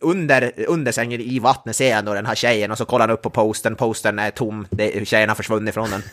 under, 0.00 0.52
under 0.68 0.92
sängen 0.92 1.20
i 1.20 1.38
vattnet 1.38 1.76
ser 1.76 1.94
han 1.94 2.04
då 2.04 2.14
den 2.14 2.26
här 2.26 2.34
tjejen 2.34 2.70
och 2.70 2.78
så 2.78 2.84
kollar 2.84 3.08
han 3.08 3.14
upp 3.14 3.22
på 3.22 3.30
posten, 3.30 3.76
posten 3.76 4.18
är 4.18 4.30
tom, 4.30 4.66
det, 4.70 5.08
tjejen 5.08 5.28
har 5.28 5.36
försvunnit 5.36 5.74
från 5.74 5.90
den. 5.90 6.02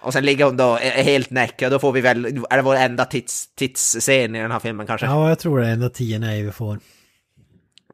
Och 0.00 0.12
sen 0.12 0.24
ligger 0.24 0.44
hon 0.44 0.56
då 0.56 0.76
helt 0.76 1.30
näck, 1.30 1.62
och 1.62 1.70
då 1.70 1.78
får 1.78 1.92
vi 1.92 2.00
väl, 2.00 2.24
är 2.50 2.56
det 2.56 2.62
vår 2.62 2.74
enda 2.74 3.04
tits, 3.04 3.54
tits-scen 3.54 4.34
i 4.34 4.40
den 4.40 4.50
här 4.50 4.58
filmen 4.58 4.86
kanske? 4.86 5.06
Ja, 5.06 5.28
jag 5.28 5.38
tror 5.38 5.60
det 5.60 5.66
är 5.66 5.72
enda 5.72 5.88
tio 5.88 6.18
nej 6.18 6.42
vi 6.42 6.52
får. 6.52 6.78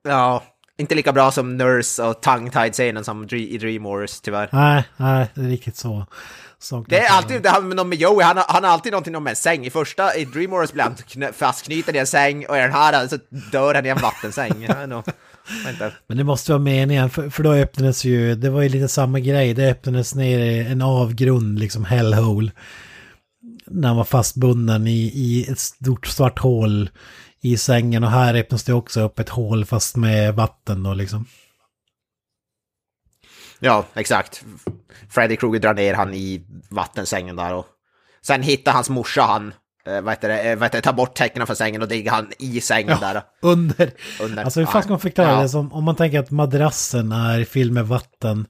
Ja, 0.08 0.42
inte 0.78 0.94
lika 0.94 1.12
bra 1.12 1.30
som 1.30 1.56
Nurse 1.56 2.02
och 2.02 2.22
tongue-tied-scenen 2.22 3.04
som 3.04 3.28
i 3.30 3.58
Dream 3.58 3.82
Wars 3.82 4.20
tyvärr. 4.20 4.48
Nej, 4.52 4.84
nej, 4.96 5.30
det 5.34 5.40
är 5.40 5.48
riktigt 5.48 5.76
så. 5.76 6.06
Det 6.86 6.98
är 6.98 7.10
alltid 7.10 7.42
det 7.42 7.48
här 7.48 7.60
med 7.60 7.76
någon 7.76 7.88
med 7.88 7.98
Joey, 7.98 8.24
han 8.24 8.36
har, 8.36 8.44
han 8.48 8.64
har 8.64 8.70
alltid 8.70 8.92
någonting 8.92 9.22
med 9.22 9.30
en 9.30 9.36
säng. 9.36 9.66
I 9.66 9.70
första, 9.70 10.16
i 10.16 10.24
Dream 10.24 10.50
Wars 10.50 10.72
blir 10.72 10.82
han 10.82 11.32
fastknuten 11.32 11.96
i 11.96 11.98
en 11.98 12.06
säng 12.06 12.46
och 12.46 12.56
i 12.56 12.60
den 12.60 12.72
här 12.72 13.08
så 13.08 13.18
dör 13.52 13.74
han 13.74 13.86
i 13.86 13.88
en 13.88 13.98
vattensäng. 13.98 14.68
Vänta. 15.64 15.92
Men 16.06 16.16
det 16.16 16.24
måste 16.24 16.52
vara 16.52 16.62
meningen, 16.62 17.10
för, 17.10 17.30
för 17.30 17.42
då 17.42 17.52
öppnades 17.52 18.04
ju, 18.04 18.34
det 18.34 18.50
var 18.50 18.62
ju 18.62 18.68
lite 18.68 18.88
samma 18.88 19.20
grej, 19.20 19.54
det 19.54 19.70
öppnades 19.70 20.14
ner 20.14 20.38
i 20.38 20.58
en 20.58 20.82
avgrund, 20.82 21.58
liksom 21.58 21.84
hellhole. 21.84 22.52
När 23.66 23.88
han 23.88 23.96
var 23.96 24.04
fastbunden 24.04 24.86
i, 24.86 25.12
i 25.14 25.46
ett 25.50 25.58
stort 25.58 26.06
svart 26.06 26.38
hål 26.38 26.90
i 27.40 27.56
sängen 27.56 28.04
och 28.04 28.10
här 28.10 28.34
öppnas 28.34 28.64
det 28.64 28.72
också 28.72 29.00
upp 29.00 29.18
ett 29.18 29.28
hål 29.28 29.64
fast 29.64 29.96
med 29.96 30.34
vatten 30.34 30.82
då 30.82 30.94
liksom. 30.94 31.26
Ja, 33.58 33.84
exakt. 33.94 34.44
Freddy 35.10 35.36
Krueger 35.36 35.60
drar 35.60 35.74
ner 35.74 35.94
han 35.94 36.14
i 36.14 36.46
vattensängen 36.68 37.36
där 37.36 37.54
och 37.54 37.66
sen 38.22 38.42
hittar 38.42 38.72
hans 38.72 38.90
morsa 38.90 39.22
han, 39.22 39.54
eh, 39.86 40.00
vad 40.00 40.12
heter 40.12 40.28
det, 40.28 40.40
eh, 40.40 40.56
vad 40.56 40.66
heter 40.66 40.78
det, 40.78 40.82
tar 40.82 40.92
bort 40.92 41.14
täckena 41.14 41.46
från 41.46 41.56
sängen 41.56 41.82
och 41.82 41.88
ligger 41.88 42.10
han 42.10 42.28
i 42.38 42.60
sängen 42.60 43.00
där. 43.00 43.22
Under. 43.42 43.90
Under. 44.22 44.44
Alltså 44.44 44.60
hur 44.60 44.66
fan 44.66 44.82
ska 44.82 44.90
man 44.90 45.00
förklara 45.00 45.30
Ja. 45.30 45.42
det 45.42 45.48
som, 45.48 45.72
om 45.72 45.84
man 45.84 45.96
tänker 45.96 46.18
att 46.18 46.30
madrassen 46.30 47.12
är 47.12 47.44
fylld 47.44 47.72
med 47.72 47.86
vatten 47.86 48.46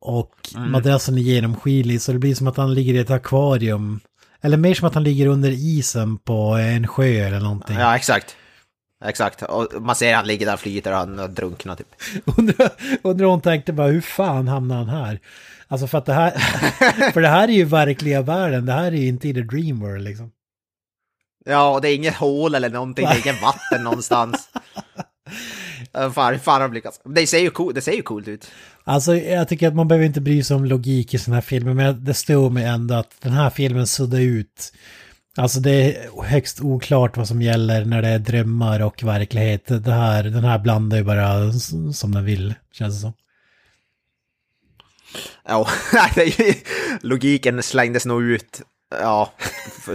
och 0.00 0.32
Mm. 0.56 0.70
madrassen 0.72 1.14
är 1.18 1.22
genomskinlig 1.22 2.02
så 2.02 2.12
det 2.12 2.18
blir 2.18 2.34
som 2.34 2.46
att 2.48 2.56
han 2.56 2.74
ligger 2.74 2.94
i 2.94 2.98
ett 2.98 3.10
akvarium. 3.10 4.00
Eller 4.42 4.56
mer 4.56 4.74
som 4.74 4.88
att 4.88 4.94
han 4.94 5.04
ligger 5.04 5.26
under 5.26 5.50
isen 5.50 6.18
på 6.18 6.34
en 6.54 6.86
sjö 6.86 7.04
eller 7.26 7.40
någonting. 7.40 7.76
Ja, 7.76 7.96
exakt. 7.96 8.36
Exakt, 9.04 9.42
och 9.42 9.68
man 9.80 9.96
ser 9.96 10.14
han 10.14 10.26
ligger 10.26 10.46
där 10.46 10.52
och 10.54 10.60
flyter 10.60 10.90
och 10.92 10.98
han 10.98 11.34
drunknar 11.34 11.74
typ. 11.76 11.86
Undrar, 12.38 12.70
undrar 13.02 13.26
hon 13.26 13.40
tänkte 13.40 13.72
bara 13.72 13.86
hur 13.86 14.00
fan 14.00 14.48
hamnar 14.48 14.76
han 14.76 14.88
här? 14.88 15.20
Alltså 15.68 15.86
för 15.86 15.98
att 15.98 16.06
det 16.06 16.12
här, 16.14 16.30
för 17.12 17.20
det 17.20 17.28
här 17.28 17.48
är 17.48 17.52
ju 17.52 17.64
verkliga 17.64 18.22
världen, 18.22 18.66
det 18.66 18.72
här 18.72 18.86
är 18.86 18.96
ju 18.96 19.06
inte 19.06 19.28
i 19.28 19.34
the 19.34 19.40
dream 19.40 19.80
world 19.80 20.04
liksom. 20.04 20.30
Ja, 21.48 21.74
och 21.74 21.80
det 21.80 21.90
är 21.90 21.94
inget 21.94 22.14
hål 22.14 22.54
eller 22.54 22.70
någonting, 22.70 23.04
det 23.04 23.10
är 23.10 23.26
inget 23.26 23.42
vatten 23.42 23.84
någonstans. 23.84 24.48
Uh, 25.98 26.10
fan, 26.12 26.32
hur 26.32 26.40
fan 26.40 26.60
har 26.60 26.68
de 26.68 26.74
lyckats? 26.74 27.00
Det 27.04 27.26
ser 27.26 27.38
ju, 27.38 27.50
cool, 27.50 27.74
det 27.74 27.80
ser 27.80 27.92
ju 27.92 28.02
coolt 28.02 28.28
ut. 28.28 28.50
Alltså 28.84 29.16
jag 29.16 29.48
tycker 29.48 29.68
att 29.68 29.74
man 29.74 29.88
behöver 29.88 30.06
inte 30.06 30.20
bry 30.20 30.42
sig 30.42 30.56
om 30.56 30.64
logik 30.64 31.14
i 31.14 31.18
sådana 31.18 31.36
här 31.36 31.42
filmer, 31.42 31.74
men 31.74 32.04
det 32.04 32.14
stod 32.14 32.52
mig 32.52 32.64
ändå 32.64 32.94
att 32.94 33.20
den 33.20 33.32
här 33.32 33.50
filmen 33.50 33.86
suddar 33.86 34.20
ut. 34.20 34.72
Alltså 35.36 35.60
det 35.60 35.70
är 35.70 36.22
högst 36.22 36.60
oklart 36.60 37.16
vad 37.16 37.28
som 37.28 37.42
gäller 37.42 37.84
när 37.84 38.02
det 38.02 38.08
är 38.08 38.18
drömmar 38.18 38.82
och 38.82 39.02
verklighet. 39.02 39.66
Det 39.66 39.92
här, 39.92 40.24
den 40.24 40.44
här 40.44 40.58
blandar 40.58 40.96
ju 40.96 41.04
bara 41.04 41.52
som 41.92 42.14
den 42.14 42.24
vill, 42.24 42.54
känns 42.72 42.94
det 42.94 43.00
som. 43.00 43.12
Ja, 45.48 45.68
logiken 47.00 47.62
slängdes 47.62 48.06
nog 48.06 48.22
ut, 48.22 48.62
ja, 49.00 49.32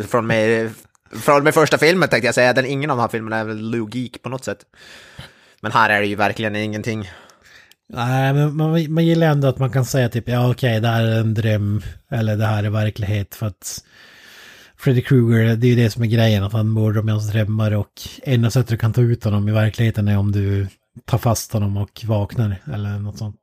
från 0.08 0.28
mig, 0.28 0.70
från 1.16 1.43
med 1.43 1.53
första 1.53 1.78
filmen 1.78 2.09
tänkte 2.09 2.26
jag 2.26 2.36
säga. 2.36 2.53
Den, 2.53 2.66
ingen 2.66 2.89
av 2.89 2.97
de 2.97 3.01
här 3.01 3.09
filmerna 3.09 3.38
är 3.38 3.43
väl 3.43 3.70
logik 3.72 4.22
på 4.22 4.30
något 4.30 4.43
sätt. 4.43 4.59
Men 5.61 5.72
här 5.72 5.89
är 5.89 6.01
det 6.01 6.07
ju 6.07 6.16
verkligen 6.16 6.55
ingenting. 6.55 7.09
Nej, 7.89 8.34
men 8.34 8.55
man, 8.55 8.93
man 8.93 9.05
gillar 9.05 9.28
ändå 9.28 9.47
att 9.47 9.59
man 9.59 9.72
kan 9.72 9.86
säga 9.86 10.09
typ, 10.09 10.30
ja 10.30 10.51
okej, 10.51 10.80
det 10.80 10.88
här 10.88 11.03
är 11.03 11.20
en 11.20 11.34
dröm, 11.34 11.82
eller 12.09 12.38
det 12.38 12.45
här 12.45 12.64
är 12.64 12.70
verklighet, 12.70 13.36
för 13.36 13.45
att 13.45 13.84
Freddy 14.78 15.01
Krueger, 15.01 15.55
det 15.55 15.68
är 15.68 15.70
ju 15.70 15.76
det 15.76 15.89
som 15.89 16.03
är 16.03 16.07
grejen, 16.07 16.43
att 16.43 16.53
han 16.53 16.74
mördar 16.74 17.01
med 17.01 17.14
hans 17.14 17.32
drömmar 17.32 17.72
och 17.72 17.93
enda 18.24 18.51
sättet 18.51 18.70
du 18.70 18.78
kan 18.78 18.93
ta 18.93 19.01
ut 19.01 19.24
honom 19.24 19.49
i 19.49 19.51
verkligheten 19.51 20.07
är 20.07 20.18
om 20.18 20.32
du 20.32 20.68
tar 21.05 21.18
fast 21.18 21.53
honom 21.53 21.78
och 21.78 22.01
vaknar, 22.05 22.61
eller 22.74 22.99
något 22.99 23.18
sånt. 23.18 23.36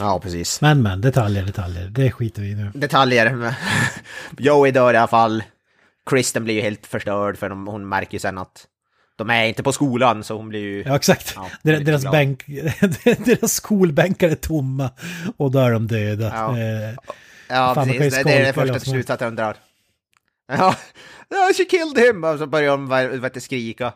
Ja, 0.00 0.20
precis. 0.20 0.60
Men 0.60 0.82
men, 0.82 1.00
detaljer, 1.00 1.42
detaljer, 1.42 1.88
det 1.88 2.10
skiter 2.10 2.42
vi 2.42 2.48
i 2.50 2.54
nu. 2.54 2.70
Detaljer. 2.74 3.54
Joey 4.38 4.70
dör 4.70 4.94
i 4.94 4.96
alla 4.96 5.06
fall. 5.08 5.44
Kristen 6.10 6.44
blir 6.44 6.54
ju 6.54 6.60
helt 6.60 6.86
förstörd 6.86 7.38
för 7.38 7.48
de, 7.48 7.66
hon 7.66 7.88
märker 7.88 8.12
ju 8.12 8.18
sen 8.18 8.38
att 8.38 8.66
de 9.16 9.30
är 9.30 9.44
inte 9.44 9.62
på 9.62 9.72
skolan 9.72 10.24
så 10.24 10.36
hon 10.36 10.48
blir 10.48 10.60
ju... 10.60 10.82
Ja, 10.86 10.96
exakt. 10.96 11.32
Ja, 11.36 11.48
Deras, 11.62 12.00
glad. 12.02 12.12
bänk, 12.12 12.46
deras 13.24 13.52
skolbänkar 13.52 14.28
är 14.28 14.34
tomma 14.34 14.90
och 15.36 15.50
då 15.50 15.58
är 15.58 15.72
de 15.72 15.86
döda. 15.86 16.32
Ja. 16.34 16.58
Eh, 16.58 16.94
Ja, 17.48 17.74
Fan, 17.74 17.88
precis. 17.88 18.14
Det, 18.14 18.22
det 18.22 18.32
är 18.32 18.44
det 18.46 18.52
första 18.52 18.80
slutsatsen 18.80 19.36
de 19.36 19.42
drar. 19.42 19.56
Ja, 21.28 21.50
she 21.56 21.64
killed 21.64 21.98
him! 21.98 22.24
Och 22.24 22.38
så 22.38 22.46
börjar 22.46 22.70
de 22.70 23.20
vet 23.20 23.42
skrika. 23.42 23.92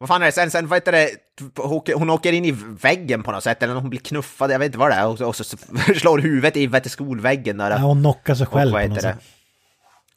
Vad 0.00 0.08
fan 0.08 0.22
är 0.22 0.26
det 0.26 0.32
sen? 0.32 0.50
Sen 0.50 0.66
vad 0.66 0.76
heter 0.76 0.92
det? 0.92 1.10
Hon 1.56 1.72
åker- 1.72 1.94
in 2.32 2.44
i 2.44 2.50
väggen 2.80 3.22
på 3.22 3.32
något 3.32 3.44
sätt, 3.44 3.62
eller 3.62 3.74
hon 3.74 3.90
blir 3.90 4.00
knuffad, 4.00 4.50
jag 4.50 4.58
vet 4.58 4.66
inte 4.66 4.78
vad 4.78 4.90
det 4.90 4.94
är. 4.94 5.06
Och 5.06 5.18
så, 5.18 5.26
och 5.26 5.36
så 5.36 5.44
slår 5.96 6.18
huvudet 6.18 6.56
i 6.56 6.66
vet 6.66 6.90
skolväggen 6.90 7.56
där. 7.56 7.70
ja, 7.70 7.76
hon 7.76 8.00
knockar 8.00 8.34
sig 8.34 8.46
Och 8.46 8.52
själv 8.52 8.72
vad 8.72 8.82
på 8.82 8.88
något 8.88 9.02
sätt. 9.02 9.16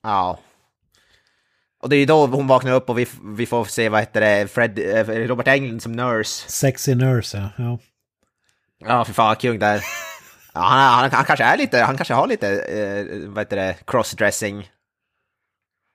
Ja. 0.03 0.39
Och 1.81 1.89
det 1.89 1.95
är 1.95 1.99
ju 1.99 2.05
då 2.05 2.25
hon 2.25 2.47
vaknar 2.47 2.71
upp 2.71 2.89
och 2.89 2.99
vi, 2.99 3.07
vi 3.23 3.45
får 3.45 3.65
se, 3.65 3.89
vad 3.89 3.99
heter 3.99 4.21
det, 4.21 4.47
Fred, 4.51 4.79
eh, 4.79 5.05
Robert 5.27 5.47
Englund 5.47 5.81
som 5.81 5.91
nurse. 5.91 6.49
Sexy 6.49 6.95
nurse, 6.95 7.37
ja. 7.37 7.63
ja. 7.63 7.79
Ja, 8.87 9.05
för 9.05 9.13
fan, 9.13 9.35
kung 9.35 9.59
där. 9.59 9.83
Ja, 10.55 10.61
han, 10.61 11.01
han, 11.01 11.11
han 11.11 11.25
kanske 11.25 11.43
är 11.43 11.57
lite, 11.57 11.79
han 11.81 11.97
kanske 11.97 12.13
har 12.13 12.27
lite, 12.27 12.47
eh, 12.49 13.29
vad 13.29 13.37
heter 13.41 13.55
det, 13.57 13.75
crossdressing. 13.87 14.69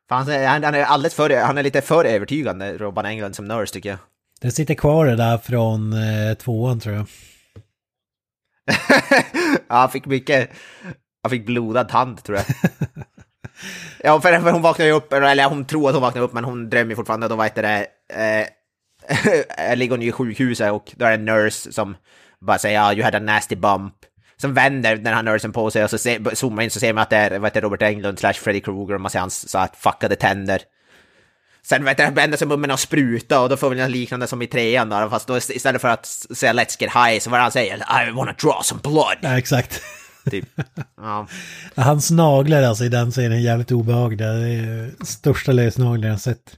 För 0.09 0.15
han, 0.15 0.29
är- 0.29 0.47
han, 0.47 0.65
han 0.65 0.75
är 0.75 0.83
alldeles 0.85 1.15
för, 1.15 1.37
han 1.41 1.59
är 1.59 1.63
lite 1.63 1.81
för 1.81 2.05
övertygande, 2.05 2.79
Robert 2.79 3.05
Englund 3.07 3.37
som 3.37 3.45
nurse 3.49 3.73
tycker 3.73 3.89
jag. 3.89 3.99
Det 4.41 4.51
sitter 4.51 4.75
kvar 4.75 5.07
det 5.07 5.17
där 5.17 5.39
från 5.39 5.93
eh, 5.93 6.35
tvåan 6.35 6.81
tror 6.81 6.95
jag. 6.95 7.07
ja, 9.69 9.77
han 9.77 9.91
fick 9.91 10.07
mycket, 10.07 10.51
han 11.23 11.31
fick 11.31 11.47
blodad 11.47 11.89
tand 11.89 12.25
tror 12.25 12.39
jag. 12.39 12.47
ja, 14.05 14.21
för, 14.21 14.41
för 14.41 14.51
hon 14.53 14.63
vaknar 14.63 14.87
ju 14.87 14.93
upp, 14.93 15.13
eller 15.13 15.45
hon 15.49 15.65
tror 15.65 15.89
att 15.89 15.95
hon 15.95 16.03
vaknar 16.03 16.23
upp, 16.23 16.33
men 16.33 16.45
hon 16.45 16.71
drömmer 16.71 16.95
fortfarande, 16.95 17.29
då 17.29 17.37
vad 17.37 17.47
heter 17.47 17.63
det, 17.63 17.87
eh, 18.15 19.77
ligger 19.77 19.91
hon 19.91 20.03
i 20.03 20.13
sjukhuset 20.13 20.73
och 20.73 20.93
då 20.97 21.05
är 21.05 21.09
det 21.09 21.15
en 21.15 21.25
nurse 21.25 21.73
som 21.73 21.97
bara 22.41 22.59
säger 22.59 22.81
ja, 22.81 22.93
you 22.93 23.03
had 23.05 23.15
a 23.15 23.19
nasty 23.19 23.57
bump. 23.57 23.95
Som 24.41 24.55
vänder 24.55 24.97
den 24.97 25.15
här 25.15 25.23
nursen 25.23 25.53
på 25.53 25.71
sig 25.71 25.85
och 25.85 25.91
så 25.91 25.99
se, 25.99 26.21
zoomar 26.35 26.63
in 26.63 26.71
så 26.71 26.81
ser 26.81 26.93
man 26.93 27.03
att 27.03 27.11
det 27.11 27.17
är, 27.17 27.31
heter 27.31 27.51
det, 27.51 27.61
Robert 27.61 27.83
Englund 27.83 28.19
slash 28.19 28.33
Freddy 28.33 28.61
Krueger 28.61 28.95
och 28.95 29.01
man 29.01 29.11
ser 29.11 29.19
hans 29.19 29.49
så 29.49 29.59
här 29.59 29.69
fuckade 29.77 30.17
tänder. 30.17 30.63
Sen 31.63 31.85
vet 31.85 31.99
jag, 31.99 32.13
vänder 32.13 32.39
sig 32.39 32.47
munnen 32.47 32.71
och 32.71 32.81
spruta 32.81 33.41
och 33.41 33.49
då 33.49 33.57
får 33.57 33.71
vi 33.71 33.77
något 33.77 33.91
liknande 33.91 34.27
som 34.27 34.43
i 34.43 34.47
trean 34.47 34.89
då, 34.89 35.09
fast 35.11 35.27
då 35.27 35.37
istället 35.37 35.81
för 35.81 35.89
att 35.89 36.07
säga 36.07 36.53
let's 36.53 36.77
get 36.81 36.93
high 36.95 37.21
så 37.21 37.31
var 37.31 37.39
det 37.39 37.43
han 37.43 37.53
säger 37.53 37.77
I 37.77 38.11
wanna 38.11 38.33
draw 38.33 38.63
some 38.63 38.81
blood. 38.83 39.17
Ja, 39.21 39.39
exakt. 39.39 39.83
Typ. 40.31 40.49
Ja. 40.97 41.27
Hans 41.77 42.11
naglar 42.11 42.63
alltså 42.63 42.85
i 42.85 42.89
den 42.89 43.11
scenen 43.11 43.33
är 43.33 43.37
jävligt 43.37 43.73
obehagliga. 43.73 44.29
Det 44.29 44.49
är 44.49 45.05
största 45.05 45.53
lösnaglar 45.53 46.09
jag 46.09 46.21
sett. 46.21 46.57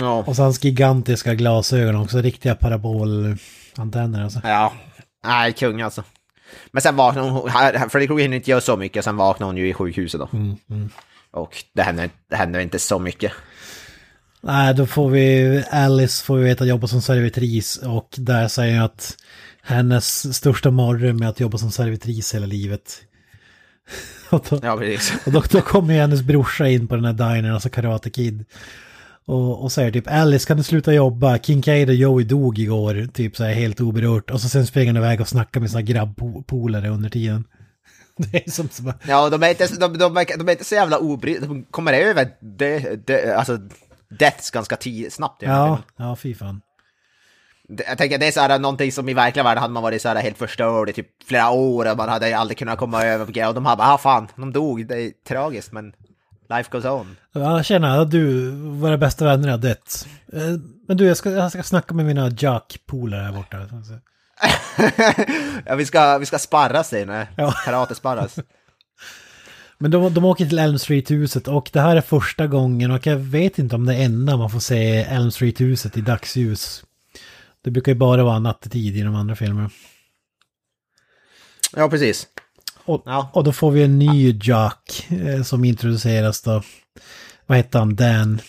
Ja. 0.00 0.24
Och 0.26 0.36
så 0.36 0.42
hans 0.42 0.64
gigantiska 0.64 1.34
glasögon 1.34 1.96
också, 1.96 2.18
riktiga 2.18 2.54
parabolantenner 2.54 4.24
alltså. 4.24 4.40
Ja. 4.44 4.72
Nej, 5.24 5.52
kung 5.52 5.80
alltså. 5.80 6.04
Men 6.70 6.82
sen 6.82 6.96
vaknar 6.96 7.22
hon, 7.30 7.90
Freddy 7.90 8.06
Krueger 8.06 8.22
hinner 8.22 8.36
inte 8.36 8.50
göra 8.50 8.60
så 8.60 8.76
mycket, 8.76 9.04
sen 9.04 9.16
vaknar 9.16 9.46
hon 9.46 9.56
ju 9.56 9.68
i 9.68 9.74
sjukhuset 9.74 10.20
då. 10.20 10.28
Och 11.30 11.64
det 11.72 11.82
händer, 11.82 12.10
det 12.30 12.36
händer 12.36 12.60
inte 12.60 12.78
så 12.78 12.98
mycket. 12.98 13.32
Nej, 14.40 14.74
då 14.74 14.86
får 14.86 15.10
vi, 15.10 15.62
Alice 15.70 16.24
får 16.24 16.36
vi 16.36 16.44
veta 16.44 16.64
jobba 16.64 16.86
som 16.86 17.02
servitris 17.02 17.76
och 17.76 18.08
där 18.16 18.48
säger 18.48 18.76
jag 18.76 18.84
att 18.84 19.16
hennes 19.62 20.36
största 20.36 20.70
mardröm 20.70 21.22
är 21.22 21.26
att 21.26 21.40
jobba 21.40 21.58
som 21.58 21.70
servitris 21.70 22.34
hela 22.34 22.46
livet. 22.46 23.02
och 24.30 24.46
då, 24.50 24.60
Ja, 24.62 24.76
precis. 24.76 25.26
och 25.26 25.32
då, 25.32 25.42
då 25.50 25.60
kommer 25.60 25.94
ju 25.94 26.00
hennes 26.00 26.22
brorsa 26.22 26.68
in 26.68 26.88
på 26.88 26.96
den 26.96 27.04
här 27.04 27.12
dinern, 27.12 27.54
alltså 27.54 27.68
Karate 27.68 28.10
Kid. 28.10 28.44
Och, 29.26 29.62
och 29.62 29.72
säger 29.72 29.90
typ 29.92 30.08
Alice 30.08 30.46
kan 30.46 30.56
du 30.56 30.62
sluta 30.62 30.92
jobba? 30.92 31.38
Kincaid 31.38 31.88
och 31.88 31.94
Joey 31.94 32.24
dog 32.24 32.58
igår, 32.58 33.08
typ 33.12 33.36
så 33.36 33.44
här 33.44 33.52
helt 33.52 33.80
oberört. 33.80 34.30
Och 34.30 34.40
så 34.40 34.48
sen 34.48 34.66
springer 34.66 34.86
han 34.92 34.96
iväg 35.02 35.20
och 35.20 35.28
snackar 35.28 35.60
med 35.60 35.70
sina 35.70 35.82
grabbpolare 35.82 36.88
under 36.88 37.08
tiden. 37.10 37.44
Det 38.16 38.46
är 38.46 38.50
som, 38.50 38.68
som 38.68 38.92
Ja, 39.08 39.30
de 39.30 39.42
är 39.42 39.48
inte, 39.48 39.66
de, 39.66 39.98
de, 39.98 40.16
är- 40.16 40.38
de 40.38 40.48
är 40.48 40.52
inte 40.52 40.64
så 40.64 40.74
jävla 40.74 40.98
obrydda, 40.98 41.46
de 41.46 41.64
kommer 41.64 41.92
över 41.92 42.28
det, 42.40 43.06
det, 43.06 43.36
alltså 43.36 43.58
deaths 44.18 44.50
ganska 44.50 44.76
tid, 44.76 45.12
snabbt. 45.12 45.42
Ja, 45.42 45.78
ja 45.96 46.16
fy 46.16 46.34
fan. 46.34 46.60
Jag 47.88 47.98
tänker 47.98 48.18
det 48.18 48.26
är 48.26 48.32
så 48.32 48.40
här 48.40 48.58
någonting 48.58 48.92
som 48.92 49.08
i 49.08 49.14
verkliga 49.14 49.44
världen 49.44 49.60
hade 49.62 49.74
man 49.74 49.82
varit 49.82 50.02
så 50.02 50.08
här 50.08 50.16
helt 50.16 50.38
förstörd 50.38 50.88
i 50.88 50.92
typ 50.92 51.06
flera 51.24 51.50
år 51.50 51.90
och 51.90 51.96
man 51.96 52.08
hade 52.08 52.36
aldrig 52.38 52.58
kunnat 52.58 52.78
komma 52.78 53.04
över 53.04 53.24
på 53.26 53.48
och 53.48 53.54
de 53.54 53.66
här 53.66 53.76
bara, 53.76 53.88
ah 53.94 53.98
fan, 53.98 54.28
de 54.36 54.52
dog, 54.52 54.86
det 54.86 55.02
är 55.02 55.10
tragiskt 55.28 55.72
men 55.72 55.92
life 56.50 56.68
goes 56.70 56.84
on. 56.84 57.16
Ja, 57.32 57.62
tjena, 57.62 58.04
du, 58.04 58.50
våra 58.50 58.98
bästa 58.98 59.24
vänner 59.24 59.48
har 59.48 59.58
dött. 59.58 60.06
Eh, 60.32 60.40
Men 60.88 60.96
du, 60.96 61.04
jag 61.04 61.16
ska, 61.16 61.30
jag 61.30 61.52
ska 61.52 61.62
snacka 61.62 61.94
med 61.94 62.06
mina 62.06 62.30
Jack-polare 62.38 63.22
här 63.22 63.32
borta. 63.32 63.58
ja, 65.66 65.74
vi 65.74 65.86
ska, 65.86 66.18
vi 66.18 66.26
ska 66.26 66.38
sparras 66.38 66.88
säger 66.88 67.06
ni. 67.06 67.26
Ja. 67.36 67.52
Karate 67.64 67.94
sparras. 67.94 68.38
Men 69.78 69.90
de, 69.90 70.14
de 70.14 70.24
åker 70.24 70.46
till 70.46 70.58
Elm 70.58 70.78
Street-huset 70.78 71.48
och 71.48 71.70
det 71.72 71.80
här 71.80 71.96
är 71.96 72.00
första 72.00 72.46
gången 72.46 72.90
och 72.90 73.06
jag 73.06 73.16
vet 73.16 73.58
inte 73.58 73.74
om 73.74 73.86
det 73.86 73.94
är 73.94 74.04
enda 74.04 74.36
man 74.36 74.50
får 74.50 74.60
se 74.60 74.96
Elm 74.96 75.30
Street-huset 75.30 75.96
i 75.96 76.00
dagsljus. 76.00 76.84
Det 77.64 77.70
brukar 77.70 77.92
ju 77.92 77.98
bara 77.98 78.24
vara 78.24 78.38
nattetid 78.38 78.96
i 78.96 79.02
de 79.02 79.14
andra 79.14 79.36
filmerna. 79.36 79.70
Ja, 81.76 81.88
precis. 81.88 82.26
Och, 82.84 83.02
Ja. 83.06 83.30
och 83.32 83.44
då 83.44 83.52
får 83.52 83.70
vi 83.70 83.82
en 83.82 83.98
ny 83.98 84.38
Jack 84.42 85.06
eh, 85.10 85.42
som 85.42 85.64
introduceras 85.64 86.42
då. 86.42 86.62
Vad 87.46 87.56
heter 87.58 87.78
han? 87.78 87.96
Dan? 87.96 88.40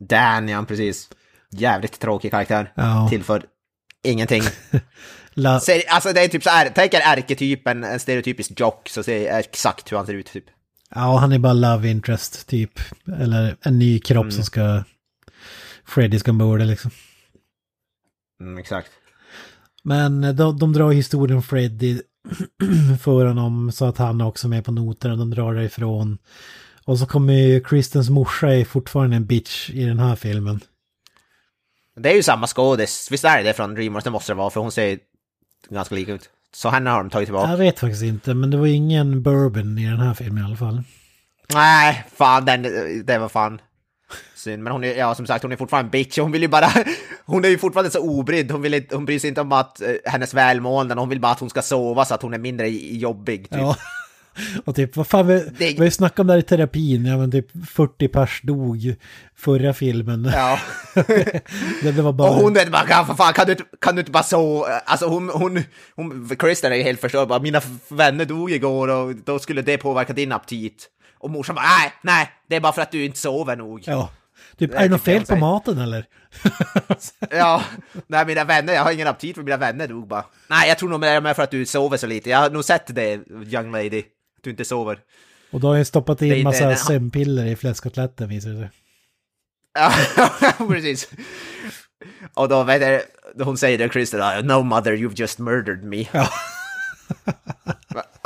Dan, 0.00 0.48
ja 0.48 0.64
precis. 0.68 1.08
Jävligt 1.50 2.00
tråkig 2.00 2.30
karaktär. 2.30 2.72
Ja. 2.74 3.06
Tillför 3.10 3.42
ingenting. 4.04 4.42
La, 5.34 5.60
Ser, 5.60 5.82
alltså 5.88 6.12
det 6.12 6.20
är 6.24 6.28
typ 6.28 6.42
så 6.42 6.50
här, 6.50 6.72
tänk 6.74 6.94
er 6.94 7.00
ärketypen, 7.00 7.84
en 7.84 8.00
stereotypisk 8.00 8.60
jock, 8.60 8.88
så 8.88 9.02
ser 9.02 9.38
exakt 9.38 9.92
hur 9.92 9.96
han 9.96 10.06
ser 10.06 10.14
ut 10.14 10.26
typ. 10.26 10.44
ja, 10.94 11.16
han 11.16 11.32
är 11.32 11.38
bara 11.38 11.52
love 11.52 11.88
interest 11.90 12.46
typ. 12.46 12.80
Eller 13.20 13.56
en 13.62 13.78
ny 13.78 13.98
kropp 13.98 14.32
som 14.32 14.44
ska... 14.44 14.84
Freddy 15.84 16.18
ska 16.18 16.32
mörda 16.32 16.64
liksom. 16.64 16.90
Mm, 18.40 18.58
exakt. 18.58 18.90
Men 19.82 20.24
eh, 20.24 20.32
de, 20.34 20.58
de 20.58 20.72
drar 20.72 20.90
historien 20.92 21.36
om 21.36 21.42
Freddy 21.42 22.00
för 23.02 23.26
honom 23.26 23.72
så 23.72 23.84
att 23.84 23.98
han 23.98 24.20
är 24.20 24.26
också 24.26 24.48
med 24.48 24.64
på 24.64 24.72
noterna. 24.72 25.16
De 25.16 25.30
drar 25.30 25.54
därifrån. 25.54 26.18
Och 26.84 26.98
så 26.98 27.06
kommer 27.06 27.32
ju 27.32 27.60
Kristens 27.60 28.10
morsa 28.10 28.54
är 28.54 28.64
fortfarande 28.64 29.16
en 29.16 29.26
bitch 29.26 29.70
i 29.70 29.84
den 29.84 29.98
här 29.98 30.16
filmen. 30.16 30.60
Det 31.96 32.10
är 32.10 32.14
ju 32.14 32.22
samma 32.22 32.46
skådis, 32.46 33.08
visst 33.10 33.24
är 33.24 33.44
det 33.44 33.52
från 33.52 33.74
Dreamworks, 33.74 34.04
det 34.04 34.10
måste 34.10 34.32
det 34.32 34.36
vara, 34.36 34.50
för 34.50 34.60
hon 34.60 34.72
ser 34.72 34.98
ganska 35.68 35.94
lika 35.94 36.12
ut. 36.12 36.30
Så 36.54 36.68
henne 36.68 36.90
har 36.90 36.98
de 36.98 37.10
tagit 37.10 37.26
tillbaka. 37.26 37.50
Jag 37.50 37.58
vet 37.58 37.78
faktiskt 37.78 38.02
inte, 38.02 38.34
men 38.34 38.50
det 38.50 38.56
var 38.56 38.66
ingen 38.66 39.22
bourbon 39.22 39.78
i 39.78 39.86
den 39.86 40.00
här 40.00 40.14
filmen 40.14 40.44
i 40.44 40.46
alla 40.46 40.56
fall. 40.56 40.82
Nej, 41.54 42.04
fan 42.14 42.44
den, 42.44 42.62
det 43.06 43.18
var 43.18 43.28
fan 43.28 43.60
synd. 44.34 44.62
Men 44.62 44.72
hon 44.72 44.84
är, 44.84 44.94
ja 44.94 45.14
som 45.14 45.26
sagt, 45.26 45.42
hon 45.42 45.52
är 45.52 45.56
fortfarande 45.56 45.86
en 45.86 45.90
bitch. 45.90 46.18
Hon 46.18 46.32
vill 46.32 46.42
ju 46.42 46.48
bara, 46.48 46.68
hon 47.24 47.44
är 47.44 47.48
ju 47.48 47.58
fortfarande 47.58 47.90
så 47.90 48.00
obrydd. 48.00 48.50
Hon, 48.50 48.62
vill 48.62 48.84
hon 48.90 49.04
bryr 49.04 49.18
sig 49.18 49.28
inte 49.28 49.40
om 49.40 49.52
att, 49.52 49.82
eh, 49.82 49.88
hennes 50.04 50.34
välmående, 50.34 50.94
hon 50.94 51.08
vill 51.08 51.20
bara 51.20 51.32
att 51.32 51.40
hon 51.40 51.50
ska 51.50 51.62
sova 51.62 52.04
så 52.04 52.14
att 52.14 52.22
hon 52.22 52.34
är 52.34 52.38
mindre 52.38 52.68
jobbig. 52.70 53.42
Typ. 53.50 53.58
Ja. 53.60 53.76
Och 54.64 54.74
typ, 54.74 54.96
vad 54.96 55.06
fan, 55.06 55.26
vi, 55.26 55.34
Det- 55.34 55.52
vi 55.58 55.76
har 55.78 55.84
ju 55.84 55.90
snackat 55.90 56.18
om 56.18 56.26
det 56.26 56.32
här 56.32 56.40
i 56.40 56.42
terapin, 56.42 57.06
ja 57.06 57.16
men 57.16 57.30
typ 57.32 57.48
40 57.68 58.08
pers 58.08 58.40
dog 58.42 58.94
förra 59.36 59.72
filmen. 59.74 60.30
Ja. 60.34 60.58
det, 61.82 61.92
det 61.92 62.02
var 62.02 62.12
bara... 62.12 62.30
Och 62.30 62.36
hon 62.36 62.54
vet 62.54 62.72
bara, 62.72 62.86
kan, 62.86 63.06
för 63.06 63.14
fan, 63.14 63.32
kan, 63.32 63.46
du, 63.46 63.56
kan 63.80 63.94
du 63.94 64.00
inte 64.00 64.10
bara 64.12 64.22
så... 64.22 64.64
Alltså 64.84 65.06
hon, 65.06 65.28
hon, 65.28 65.60
hon 65.94 66.28
Kristen 66.38 66.72
är 66.72 66.76
ju 66.76 66.82
helt 66.82 67.00
förstörd, 67.00 67.28
bara 67.28 67.38
mina 67.38 67.60
vänner 67.88 68.24
dog 68.24 68.50
igår 68.50 68.88
och 68.88 69.14
då 69.16 69.38
skulle 69.38 69.62
det 69.62 69.78
påverka 69.78 70.12
din 70.12 70.32
aptit. 70.32 70.88
Och 71.18 71.30
morsan 71.30 71.54
bara, 71.56 71.64
nej, 71.66 71.92
nej, 72.02 72.30
det 72.48 72.56
är 72.56 72.60
bara 72.60 72.72
för 72.72 72.82
att 72.82 72.90
du 72.92 73.04
inte 73.04 73.18
sover 73.18 73.56
nog. 73.56 73.80
Ja, 73.84 73.92
Ja. 73.92 74.10
Typ, 74.58 74.70
Det 74.70 74.76
är 74.76 74.82
det 74.82 74.88
något 74.88 75.02
fel 75.02 75.26
på 75.26 75.36
maten 75.36 75.78
eller? 75.78 76.06
nej 78.06 78.26
mina 78.26 78.44
vänner, 78.44 78.72
jag 78.74 78.84
har 78.84 78.92
ingen 78.92 79.08
aptit 79.08 79.36
för 79.36 79.42
mina 79.42 79.56
vänner 79.56 79.88
dog 79.88 80.08
bara. 80.08 80.24
Nej, 80.48 80.68
jag 80.68 80.78
tror 80.78 80.88
nog 80.88 81.00
det 81.00 81.08
är 81.08 81.34
för 81.34 81.42
att 81.42 81.50
du 81.50 81.66
sover 81.66 81.96
så 81.96 82.06
lite. 82.06 82.30
Jag 82.30 82.38
har 82.38 82.50
nog 82.50 82.64
sett 82.64 82.94
det, 82.94 83.20
young 83.30 83.72
lady, 83.72 83.98
att 83.98 84.42
du 84.42 84.50
inte 84.50 84.64
sover. 84.64 84.98
Och 85.50 85.60
då 85.60 85.68
har 85.68 85.76
jag 85.76 85.86
stoppat 85.86 86.18
Det 86.18 86.38
in 86.38 86.44
massa 86.44 86.70
inte- 86.70 86.82
sömnpiller 86.82 87.46
i 87.46 87.56
fläskkotletten 87.56 88.28
visar 88.28 88.50
det 88.50 88.56
sig. 88.58 88.70
Ja, 89.74 89.92
precis. 90.68 91.10
Och 92.34 92.48
då 92.48 92.62
vet 92.62 92.82
jag, 92.82 93.02
hon 93.44 93.58
säger 93.58 93.78
det, 93.78 93.88
Kristen, 93.88 94.46
no 94.46 94.62
mother, 94.62 94.92
you've 94.92 95.14
just 95.20 95.38
murdered 95.38 95.84
me. 95.84 96.06
Ja. 96.12 96.28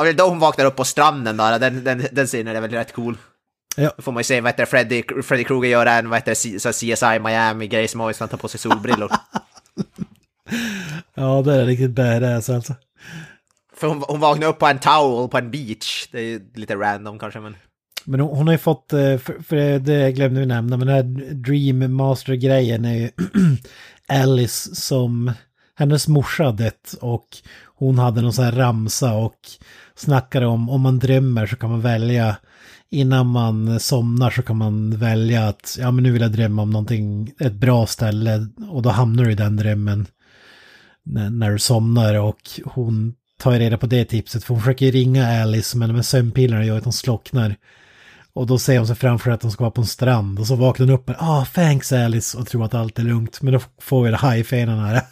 Och 0.01 0.14
då 0.14 0.24
hon 0.28 0.39
vaknar 0.39 0.64
upp 0.64 0.77
på 0.77 0.85
stranden 0.85 1.36
där, 1.36 1.59
den, 1.59 1.85
den, 1.85 2.06
den 2.12 2.27
scenen 2.27 2.56
är 2.56 2.60
väl 2.60 2.70
rätt 2.70 2.93
cool. 2.93 3.16
Ja. 3.77 3.93
Då 3.97 4.02
får 4.02 4.12
man 4.12 4.20
ju 4.20 4.24
se 4.24 4.40
vad 4.40 4.52
heter 4.52 4.64
Freddy, 4.66 5.02
Freddy 5.22 5.44
Krueger 5.44 5.68
göra 5.70 5.93
en 5.93 6.09
vad 6.10 6.18
heter, 6.18 6.59
så 6.59 6.72
CSI 6.72 7.18
Miami-grej 7.20 7.89
som 7.89 8.01
han 8.01 8.12
tar 8.28 8.36
på 8.36 8.48
sig 8.48 8.60
solbrillor. 8.60 9.10
Ja, 11.14 11.43
det 11.43 11.55
är 11.55 11.64
riktigt 11.66 11.90
badass 11.90 12.51
alltså. 12.51 12.74
För 13.77 13.89
hon, 13.89 14.02
hon 14.09 14.20
vaknar 14.20 14.47
upp 14.47 14.59
på 14.59 14.66
en 14.66 14.78
towel 14.78 15.28
på 15.28 15.39
en 15.39 15.51
beach. 15.51 16.09
Det 16.12 16.18
är 16.18 16.22
ju 16.22 16.40
lite 16.55 16.74
random 16.77 17.18
kanske 17.18 17.40
men... 17.40 17.56
Men 18.05 18.20
hon, 18.20 18.36
hon 18.36 18.47
har 18.47 18.55
ju 18.55 18.59
fått, 18.59 18.93
eh, 18.93 19.18
för, 19.18 19.43
för 19.48 19.56
det- 19.56 19.78
det 19.78 20.12
glömde 20.12 20.40
vi 20.40 20.47
nämna, 20.47 20.77
men 20.77 20.86
den 20.86 20.97
här 20.97 21.35
Dream 21.35 21.94
Master-grejen 21.94 22.85
är 22.85 22.94
ju 22.94 23.10
Alice 24.22 24.74
som, 24.74 25.32
hennes 25.74 26.09
morsa 26.09 26.44
har 26.44 26.52
dött 26.52 26.94
och 27.01 27.27
hon 27.74 27.98
hade 27.98 28.20
någon 28.22 28.32
sån 28.32 28.44
här 28.44 28.52
ramsa 28.52 29.12
och 29.14 29.36
snackade 30.01 30.47
om 30.47 30.70
om 30.70 30.81
man 30.81 30.98
drömmer 30.98 31.47
så 31.47 31.56
kan 31.56 31.70
man 31.70 31.81
välja 31.81 32.36
innan 32.90 33.27
man 33.27 33.81
somnar 33.81 34.31
så 34.31 34.43
kan 34.43 34.56
man 34.56 34.98
välja 34.98 35.48
att 35.48 35.77
ja 35.81 35.90
men 35.90 36.02
nu 36.02 36.12
vill 36.12 36.22
jag 36.22 36.32
drömma 36.32 36.62
om 36.62 36.70
någonting, 36.70 37.32
ett 37.40 37.52
bra 37.52 37.86
ställe 37.86 38.47
och 38.70 38.82
då 38.82 38.90
hamnar 38.90 39.24
du 39.24 39.32
i 39.32 39.35
den 39.35 39.56
drömmen 39.56 40.06
när, 41.02 41.31
när 41.31 41.51
du 41.51 41.59
somnar 41.59 42.14
och 42.14 42.40
hon 42.64 43.14
tar 43.39 43.52
reda 43.52 43.78
på 43.78 43.86
det 43.86 44.05
tipset 44.05 44.44
för 44.44 44.55
hon 44.55 44.62
försöker 44.62 44.93
ringa 44.93 45.43
Alice 45.43 45.78
men 45.78 45.93
med 45.93 46.06
sömnpillerna 46.06 46.64
gör 46.64 46.78
att 46.78 46.85
hon 46.85 46.93
slocknar. 46.93 47.56
Och 48.32 48.47
då 48.47 48.59
ser 48.59 48.78
hon 48.78 48.86
sig 48.86 48.97
framför 48.97 49.31
att 49.31 49.43
hon 49.43 49.52
ska 49.52 49.64
vara 49.64 49.70
på 49.70 49.81
en 49.81 49.86
strand 49.86 50.39
och 50.39 50.47
så 50.47 50.56
vaknar 50.56 50.86
hon 50.86 50.94
upp 50.94 51.09
med 51.09 51.16
ah 51.18 51.44
thanks 51.44 51.93
Alice 51.93 52.39
och 52.39 52.47
tror 52.47 52.64
att 52.64 52.74
allt 52.74 52.98
är 52.98 53.02
lugnt 53.02 53.43
men 53.43 53.52
då 53.52 53.60
får 53.78 54.05
vi 54.05 54.10
det 54.10 54.16
high-fanen 54.16 54.78
här. 54.78 55.02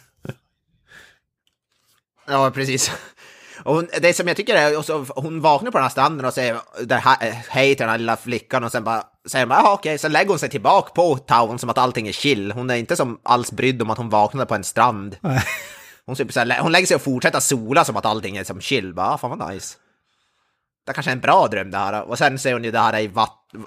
Ja, 2.27 2.51
precis. 2.53 2.91
Och 3.63 3.75
hon, 3.75 3.87
det 4.01 4.13
som 4.13 4.27
jag 4.27 4.37
tycker 4.37 4.55
är, 4.55 4.81
så, 4.81 5.05
hon 5.15 5.41
vaknar 5.41 5.71
på 5.71 5.77
den 5.77 5.83
här 5.83 5.89
stranden 5.89 6.25
och 6.25 6.33
säger 6.33 6.57
det 6.83 6.95
här, 6.95 7.17
hej 7.49 7.75
till 7.75 7.83
den 7.83 7.89
här 7.89 7.97
lilla 7.97 8.17
flickan 8.17 8.63
och 8.63 8.71
sen 8.71 8.83
bara 8.83 9.03
säger 9.27 9.45
man 9.45 9.57
jaha 9.57 9.73
okej, 9.73 9.97
sen 9.97 10.11
lägger 10.11 10.29
hon 10.29 10.39
sig 10.39 10.49
tillbaka 10.49 10.91
på 10.93 11.17
toweln 11.17 11.59
som 11.59 11.69
att 11.69 11.77
allting 11.77 12.07
är 12.07 12.11
chill. 12.11 12.51
Hon 12.51 12.69
är 12.69 12.75
inte 12.75 12.95
som 12.95 13.19
alls 13.23 13.51
brydd 13.51 13.81
om 13.81 13.89
att 13.89 13.97
hon 13.97 14.09
vaknade 14.09 14.45
på 14.45 14.55
en 14.55 14.63
strand. 14.63 15.17
Hon, 16.05 16.15
typ 16.15 16.33
så 16.33 16.39
här, 16.39 16.59
hon 16.61 16.71
lägger 16.71 16.87
sig 16.87 16.95
och 16.95 17.01
fortsätter 17.01 17.39
sola 17.39 17.85
som 17.85 17.97
att 17.97 18.05
allting 18.05 18.37
är 18.37 18.43
som 18.43 18.61
chill. 18.61 18.93
Bara, 18.93 19.07
ah, 19.07 19.17
fan 19.17 19.37
vad 19.37 19.53
nice. 19.53 19.77
Det 20.87 20.93
kanske 20.93 21.11
är 21.11 21.15
en 21.15 21.21
bra 21.21 21.47
dröm 21.47 21.71
det 21.71 21.77
här. 21.77 22.01
Och 22.01 22.17
sen 22.17 22.39
ser 22.39 22.53
hon 22.53 22.63
ju 22.63 22.71
det 22.71 22.79
här 22.79 22.99
i 22.99 23.11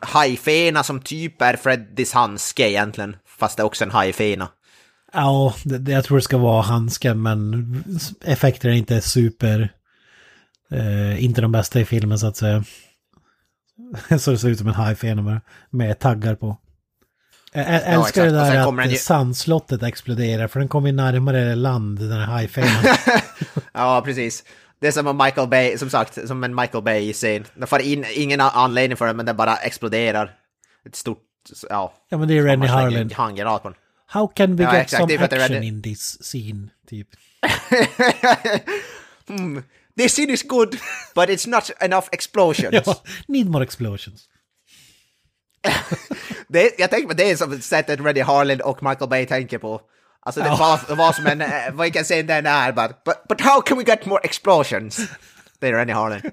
hajfena 0.02 0.82
som 0.82 1.00
typ 1.00 1.42
är 1.42 1.56
Freddys 1.56 2.12
handske 2.12 2.70
egentligen. 2.70 3.16
Fast 3.38 3.56
det 3.56 3.60
är 3.60 3.64
också 3.64 3.84
en 3.84 3.90
hajfena. 3.90 4.48
Ja, 5.12 5.54
det, 5.64 5.78
det, 5.78 5.92
jag 5.92 6.04
tror 6.04 6.18
det 6.18 6.22
ska 6.22 6.38
vara 6.38 6.62
handsken 6.62 7.22
men 7.22 7.84
effekterna 8.24 8.74
är 8.74 8.78
inte 8.78 9.00
super... 9.00 9.72
Eh, 10.72 11.24
inte 11.24 11.40
de 11.40 11.52
bästa 11.52 11.80
i 11.80 11.84
filmen 11.84 12.18
så 12.18 12.26
att 12.26 12.36
säga. 12.36 12.64
så 14.18 14.30
det 14.30 14.38
ser 14.38 14.48
ut 14.48 14.58
som 14.58 14.68
en 14.68 14.74
high-fan 14.74 15.24
med, 15.24 15.40
med 15.70 15.98
taggar 15.98 16.34
på. 16.34 16.56
Jag 17.52 17.66
älskar 17.66 17.98
exakt. 17.98 18.14
det 18.16 18.30
där 18.30 18.66
den 18.66 18.78
att 18.80 18.92
ju- 18.92 18.96
sandslottet 18.96 19.82
exploderar 19.82 20.48
för 20.48 20.60
den 20.60 20.68
kommer 20.68 20.88
ju 20.88 20.94
närmare 20.96 21.54
land, 21.54 21.98
den 21.98 22.12
här 22.20 22.38
high-fanen. 22.38 22.96
Ja, 23.72 24.02
precis. 24.04 24.44
Det 24.80 24.86
är 24.88 24.92
som 24.92 25.06
en 25.06 25.16
Michael 25.16 25.48
Bay, 25.48 25.78
som 25.78 25.90
sagt, 25.90 26.28
som 26.28 26.44
en 26.44 26.54
Michael 26.54 26.84
Bay-scen. 26.84 27.44
Det 27.54 27.66
får 27.66 27.80
in, 27.80 28.04
ingen 28.14 28.40
anledning 28.40 28.96
för 28.96 29.06
det, 29.06 29.12
men 29.12 29.26
den 29.26 29.36
bara 29.36 29.56
exploderar. 29.56 30.30
Ett 30.86 30.96
stort, 30.96 31.18
ja. 31.70 31.92
ja 32.08 32.18
men 32.18 32.28
det 32.28 32.38
är 32.38 32.42
Rennie 32.42 32.68
Harlin. 32.68 33.10
Handgranat 33.14 33.62
på 33.62 33.68
den. 33.68 33.78
How 34.06 34.26
can 34.26 34.56
we 34.56 34.64
Ja, 34.64 34.72
get 34.72 34.82
exakt, 34.82 35.10
some 35.10 35.24
action 35.24 35.62
in 35.62 35.82
this 35.82 36.22
scene? 36.22 36.68
Typ. 36.88 37.08
hmm. 39.28 39.62
This 39.96 40.12
scene 40.12 40.32
is 40.32 40.42
good, 40.42 40.78
but 41.14 41.28
it's 41.28 41.48
not 41.48 41.70
enough 41.80 42.08
explosions. 42.12 42.72
Ja, 42.86 43.02
need 43.28 43.50
more 43.50 43.64
explosions. 43.64 44.28
det, 46.48 46.78
jag 46.78 46.90
tänker 46.90 47.08
på 47.08 47.14
det 47.14 47.36
som 47.36 47.60
sättet 47.60 48.00
Reddy 48.00 48.20
Harlan 48.20 48.60
och 48.60 48.82
Michael 48.82 49.10
Bay 49.10 49.26
tänker 49.26 49.58
på. 49.58 49.80
Alltså 50.20 50.40
det 50.40 50.48
var, 50.48 50.94
var 50.94 51.12
som 51.12 51.26
en, 51.26 51.42
vad 51.76 51.92
kan 51.92 52.04
säga 52.04 52.22
den 52.22 52.46
är, 52.46 52.72
but, 52.72 53.04
but, 53.04 53.14
but 53.28 53.40
how 53.40 53.60
can 53.60 53.78
we 53.78 53.84
get 53.84 54.06
more 54.06 54.20
explosions? 54.24 55.00
Det 55.58 55.68
är 55.68 55.72
Reddy 55.72 55.92
Harlan. 55.92 56.20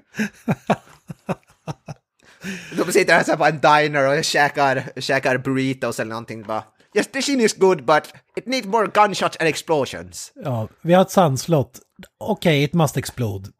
De 2.76 2.92
sitter 2.92 3.14
här 3.14 3.36
på 3.36 3.44
en 3.44 3.60
diner 3.60 4.18
och 4.18 4.24
käkar, 4.24 5.00
käkar 5.00 5.38
burritos 5.38 6.00
eller 6.00 6.10
någonting 6.10 6.42
bara. 6.42 6.64
Yes, 6.94 7.06
the 7.06 7.22
scene 7.22 7.42
is 7.42 7.54
good, 7.54 7.84
but 7.84 8.12
it 8.36 8.46
needs 8.46 8.66
more 8.66 8.86
gunshots 8.86 9.36
and 9.40 9.48
explosions. 9.48 10.32
Ja, 10.34 10.68
vi 10.82 10.94
har 10.94 11.02
ett 11.02 11.10
sandslott. 11.10 11.80
Okej, 12.18 12.62
it 12.64 12.74
must 12.74 12.96
explode. 12.96 13.48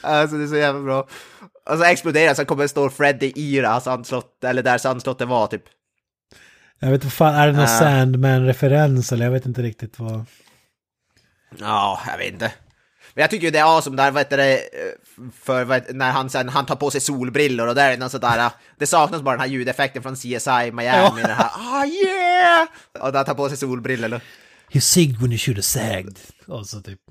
Alltså 0.00 0.36
det 0.36 0.44
är 0.44 0.48
så 0.48 0.56
jävla 0.56 0.82
bra. 0.82 1.08
Och 1.70 1.78
så 1.78 1.84
exploderar 1.84 2.34
så 2.34 2.44
kommer 2.44 2.66
står 2.66 2.90
Freddy 2.90 3.32
i 3.36 3.60
det 3.60 3.68
här 3.68 3.80
sandslottet, 3.80 4.44
eller 4.44 4.62
där 4.62 4.78
sandslottet 4.78 5.28
var 5.28 5.46
typ. 5.46 5.62
Jag 6.78 6.90
vet 6.90 6.94
inte, 6.94 7.06
vad 7.06 7.12
fan, 7.12 7.34
är 7.34 7.46
det 7.46 7.52
någon 7.52 7.62
Ja. 7.62 7.78
Sandman-referens 7.78 9.12
eller 9.12 9.24
jag 9.24 9.32
vet 9.32 9.46
inte 9.46 9.62
riktigt 9.62 9.98
vad... 9.98 10.24
Ja, 11.58 12.00
jag 12.06 12.18
vet 12.18 12.32
inte. 12.32 12.52
Men 13.16 13.22
jag 13.22 13.30
tycker 13.30 13.44
ju 13.46 13.50
det 13.50 13.58
är 13.58 13.76
awesome 13.76 13.96
där, 13.96 14.10
vad 14.10 14.20
heter 14.20 14.36
det, 14.36 14.60
för 15.42 15.64
heter- 15.64 15.94
när 15.94 16.10
han 16.10 16.30
sen, 16.30 16.48
han 16.48 16.66
tar 16.66 16.76
på 16.76 16.90
sig 16.90 17.00
solbrillor 17.00 17.68
och 17.68 17.74
där 17.74 17.92
är 17.92 17.96
någon 17.96 18.10
sådär, 18.10 18.50
det 18.78 18.86
saknas 18.86 19.22
bara 19.22 19.32
den 19.36 19.40
här 19.40 19.48
ljudeffekten 19.48 20.02
från 20.02 20.16
CSI 20.16 20.72
Miami, 20.72 21.22
den 21.22 21.30
här 21.30 21.50
ah 21.54 21.84
yeah! 21.84 22.68
Och 23.00 23.12
där 23.12 23.24
tar 23.24 23.34
på 23.34 23.48
sig 23.48 23.58
solbrillor. 23.58 24.20
You 24.72 24.80
sigged 24.80 25.20
when 25.20 25.32
you 25.32 25.38
should 25.38 25.56
have 25.56 25.62
sagged. 25.62 26.18
Och 26.46 26.66
så 26.66 26.80
typ... 26.80 27.00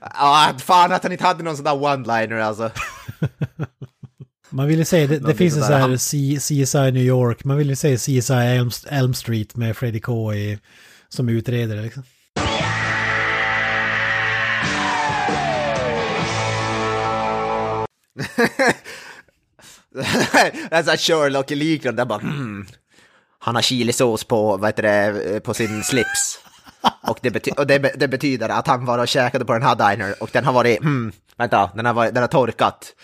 Ja, 0.00 0.54
fan 0.58 0.92
att 0.92 1.02
han 1.02 1.12
inte 1.12 1.24
hade 1.24 1.42
någon 1.42 1.56
sån 1.56 1.64
där 1.64 1.72
one-liner 1.72 2.40
alltså. 2.40 2.70
Man 4.50 4.66
vill 4.66 4.78
ju 4.78 4.84
säga, 4.84 5.06
det, 5.06 5.18
det 5.18 5.34
finns 5.34 5.56
en 5.56 5.62
sån 5.62 5.72
här 5.72 5.96
CSI 5.96 6.92
New 6.92 7.02
York, 7.02 7.44
man 7.44 7.56
vill 7.56 7.68
ju 7.68 7.76
säga 7.76 7.96
CSI 7.96 8.32
Elm, 8.32 8.70
Elm 8.88 9.14
Street 9.14 9.56
med 9.56 9.76
Freddie 9.76 10.00
K 10.00 10.32
som 11.08 11.28
utredare 11.28 11.82
liksom. 11.82 12.02
det 19.94 20.76
är 20.76 20.82
såhär 20.82 20.96
Sherlock-liknande, 20.96 22.04
bara 22.04 22.18
hmm. 22.18 22.66
Han 23.38 23.54
har 23.54 23.62
chilisås 23.62 24.24
på, 24.24 24.56
vad 24.56 24.68
heter 24.68 24.82
det, 24.82 25.40
på 25.40 25.54
sin 25.54 25.82
slips. 25.82 26.38
Och, 27.02 27.18
det, 27.22 27.30
bety- 27.30 27.58
och 27.58 27.66
det, 27.66 27.80
be- 27.80 27.94
det 27.96 28.08
betyder 28.08 28.48
att 28.48 28.66
han 28.66 28.84
var 28.84 28.98
och 28.98 29.08
käkade 29.08 29.44
på 29.44 29.52
den 29.52 29.62
här 29.62 29.90
diner 29.90 30.14
och 30.22 30.30
den 30.32 30.44
har 30.44 30.52
varit, 30.52 30.78
hmm, 30.80 31.12
vänta, 31.36 31.70
den 31.74 31.86
har, 31.86 31.92
varit, 31.92 32.14
den 32.14 32.22
har 32.22 32.28
torkat. 32.28 32.94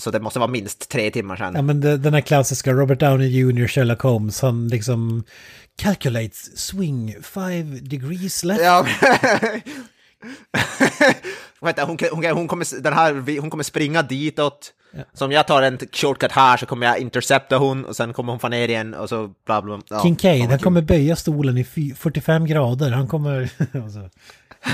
Så 0.00 0.10
det 0.10 0.20
måste 0.20 0.38
vara 0.38 0.50
minst 0.50 0.88
tre 0.88 1.10
timmar 1.10 1.36
sedan. 1.36 1.54
Ja 1.54 1.62
men 1.62 1.80
det, 1.80 1.96
den 1.96 2.14
här 2.14 2.20
klassiska 2.20 2.72
Robert 2.72 3.00
Downey 3.00 3.28
Jr. 3.28 3.66
Sherlock 3.66 4.00
Holmes, 4.00 4.42
han 4.42 4.68
liksom 4.68 5.24
calculates 5.78 6.58
swing 6.58 7.16
five 7.22 7.80
degrees 7.80 8.44
left. 8.44 8.62
Ja. 8.62 8.86
Vänta, 11.60 11.84
hon, 11.84 11.98
hon, 12.12 12.24
hon, 12.24 12.48
kommer, 12.48 12.80
den 12.82 12.92
här, 12.92 13.40
hon 13.40 13.50
kommer 13.50 13.64
springa 13.64 14.02
ditåt. 14.02 14.74
Så 15.14 15.24
om 15.24 15.32
jag 15.32 15.46
tar 15.46 15.62
en 15.62 15.78
shortcut 15.92 16.32
här 16.32 16.56
så 16.56 16.66
kommer 16.66 16.86
jag 16.86 16.98
intercepta 16.98 17.56
hon 17.56 17.84
och 17.84 17.96
sen 17.96 18.12
kommer 18.12 18.32
hon 18.32 18.40
få 18.40 18.48
ner 18.48 18.68
igen 18.68 18.94
och 18.94 19.08
så 19.08 19.34
bla 19.46 19.62
bla. 19.62 19.80
Ja, 19.90 20.02
Kincaid, 20.02 20.40
han 20.40 20.50
vad 20.50 20.62
kommer 20.62 20.82
böja 20.82 21.16
stolen 21.16 21.58
i 21.58 21.64
fy- 21.64 21.94
45 21.94 22.46
grader. 22.46 22.90
Han 22.90 23.08
kommer... 23.08 23.40
alltså, 23.84 24.10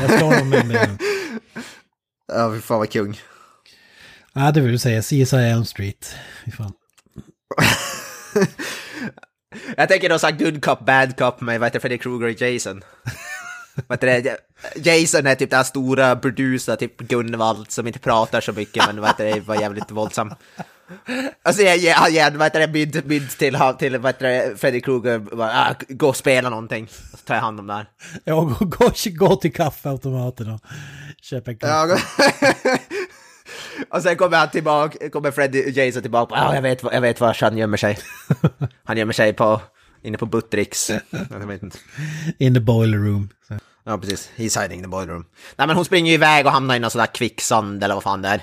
jag 0.01 0.19
slår 0.19 0.29
honom 0.33 0.49
med 0.49 0.69
benen. 0.69 0.99
kul. 0.99 1.09
Ja, 2.33 2.53
fy 2.55 2.61
fan 2.61 2.79
vad 2.79 2.93
kung. 2.93 3.21
Ja, 4.33 4.51
det 4.53 4.61
vill 4.61 4.73
du 4.73 4.79
säga. 4.79 5.03
CSI 5.03 5.37
Elm 5.37 5.65
Street. 5.65 6.15
Fy 6.45 6.51
fan. 6.51 6.73
Jag 9.77 9.89
tänker 9.89 10.09
då 10.09 10.19
såhär 10.19 10.35
good 10.39 10.65
cop, 10.65 10.81
bad 10.87 11.17
cop 11.19 11.41
med 11.41 11.61
vad 11.61 11.67
heter 11.67 11.81
Freddy 11.81 11.99
Krueger 11.99 12.27
och 12.27 12.41
Jason. 12.41 12.83
Vad 13.87 14.05
heter 14.05 14.23
det? 14.23 14.37
Jason 14.77 15.27
är 15.27 15.35
typ 15.35 15.51
den 15.51 15.65
stora 15.65 16.17
producer, 16.17 16.77
typ 16.77 17.01
Gunvald, 17.01 17.71
som 17.71 17.87
inte 17.87 17.99
pratar 17.99 18.41
så 18.41 18.53
mycket, 18.53 18.87
men 18.87 19.01
vad 19.01 19.11
heter 19.11 19.35
det, 19.35 19.41
var 19.41 19.55
jävligt 19.55 19.91
våldsam. 19.91 20.35
Alltså 21.43 21.63
jag 21.63 21.77
ger 21.77 21.95
han 21.95 22.13
ger, 22.13 22.31
vad 22.31 22.47
heter 22.47 22.61
det, 22.61 22.69
byd, 22.69 23.07
byd 23.07 23.31
till, 23.31 23.59
till 23.79 23.99
vad 23.99 24.15
heter 24.15 24.29
det, 24.29 24.61
Freddy 24.61 24.81
Krueger, 24.81 25.19
bara, 25.19 25.51
ah, 25.51 25.75
gå 25.89 26.09
och 26.09 26.17
spela 26.17 26.51
någonting. 26.51 26.89
Så 26.89 27.17
tar 27.17 27.35
jag 27.35 27.43
hand 27.43 27.61
om 27.61 27.67
det 27.67 27.73
här. 27.73 27.87
Ja, 28.25 28.41
gå, 28.41 28.65
gå, 28.65 28.91
gå 29.15 29.37
till 29.37 29.53
kaffeautomaten 29.53 30.51
och 30.51 30.61
köp 31.23 31.49
en 31.49 31.59
kaffe. 31.59 31.73
Ja, 31.73 32.79
och 33.97 34.03
sen 34.03 34.17
kommer 34.17 34.37
han 34.37 34.51
tillbaka, 34.51 35.11
kommer 35.11 35.31
Freddy 35.31 35.71
Jason 35.71 36.03
tillbaka, 36.03 36.35
ah, 36.35 36.55
jag 36.55 36.63
vet, 36.63 36.83
jag 36.83 37.01
vet 37.01 37.21
var 37.21 37.37
han 37.41 37.59
gömmer 37.59 37.77
sig. 37.77 37.99
Han 38.85 38.97
gömmer 38.97 39.13
sig 39.13 39.33
på, 39.33 39.61
inne 40.05 40.19
på 40.19 40.27
Buttricks. 40.27 40.91
In 42.39 42.55
the 42.55 42.61
boiler 42.61 42.99
room. 42.99 43.29
Ja, 43.85 43.99
precis. 43.99 44.31
He's 44.37 44.61
hiding 44.63 44.79
in 44.79 44.85
the 44.85 44.89
boiler 44.89 45.13
room. 45.13 45.25
Nej, 45.57 45.67
men 45.67 45.77
hon 45.77 45.85
springer 45.85 46.09
ju 46.11 46.15
iväg 46.15 46.47
och 46.47 46.53
hamnar 46.53 46.77
i 46.77 46.79
någon 46.79 46.91
sån 46.91 46.99
där 46.99 47.15
kvicksand 47.15 47.85
eller 47.85 47.95
vad 47.95 48.03
fan 48.03 48.23
det 48.23 48.29
är. 48.29 48.43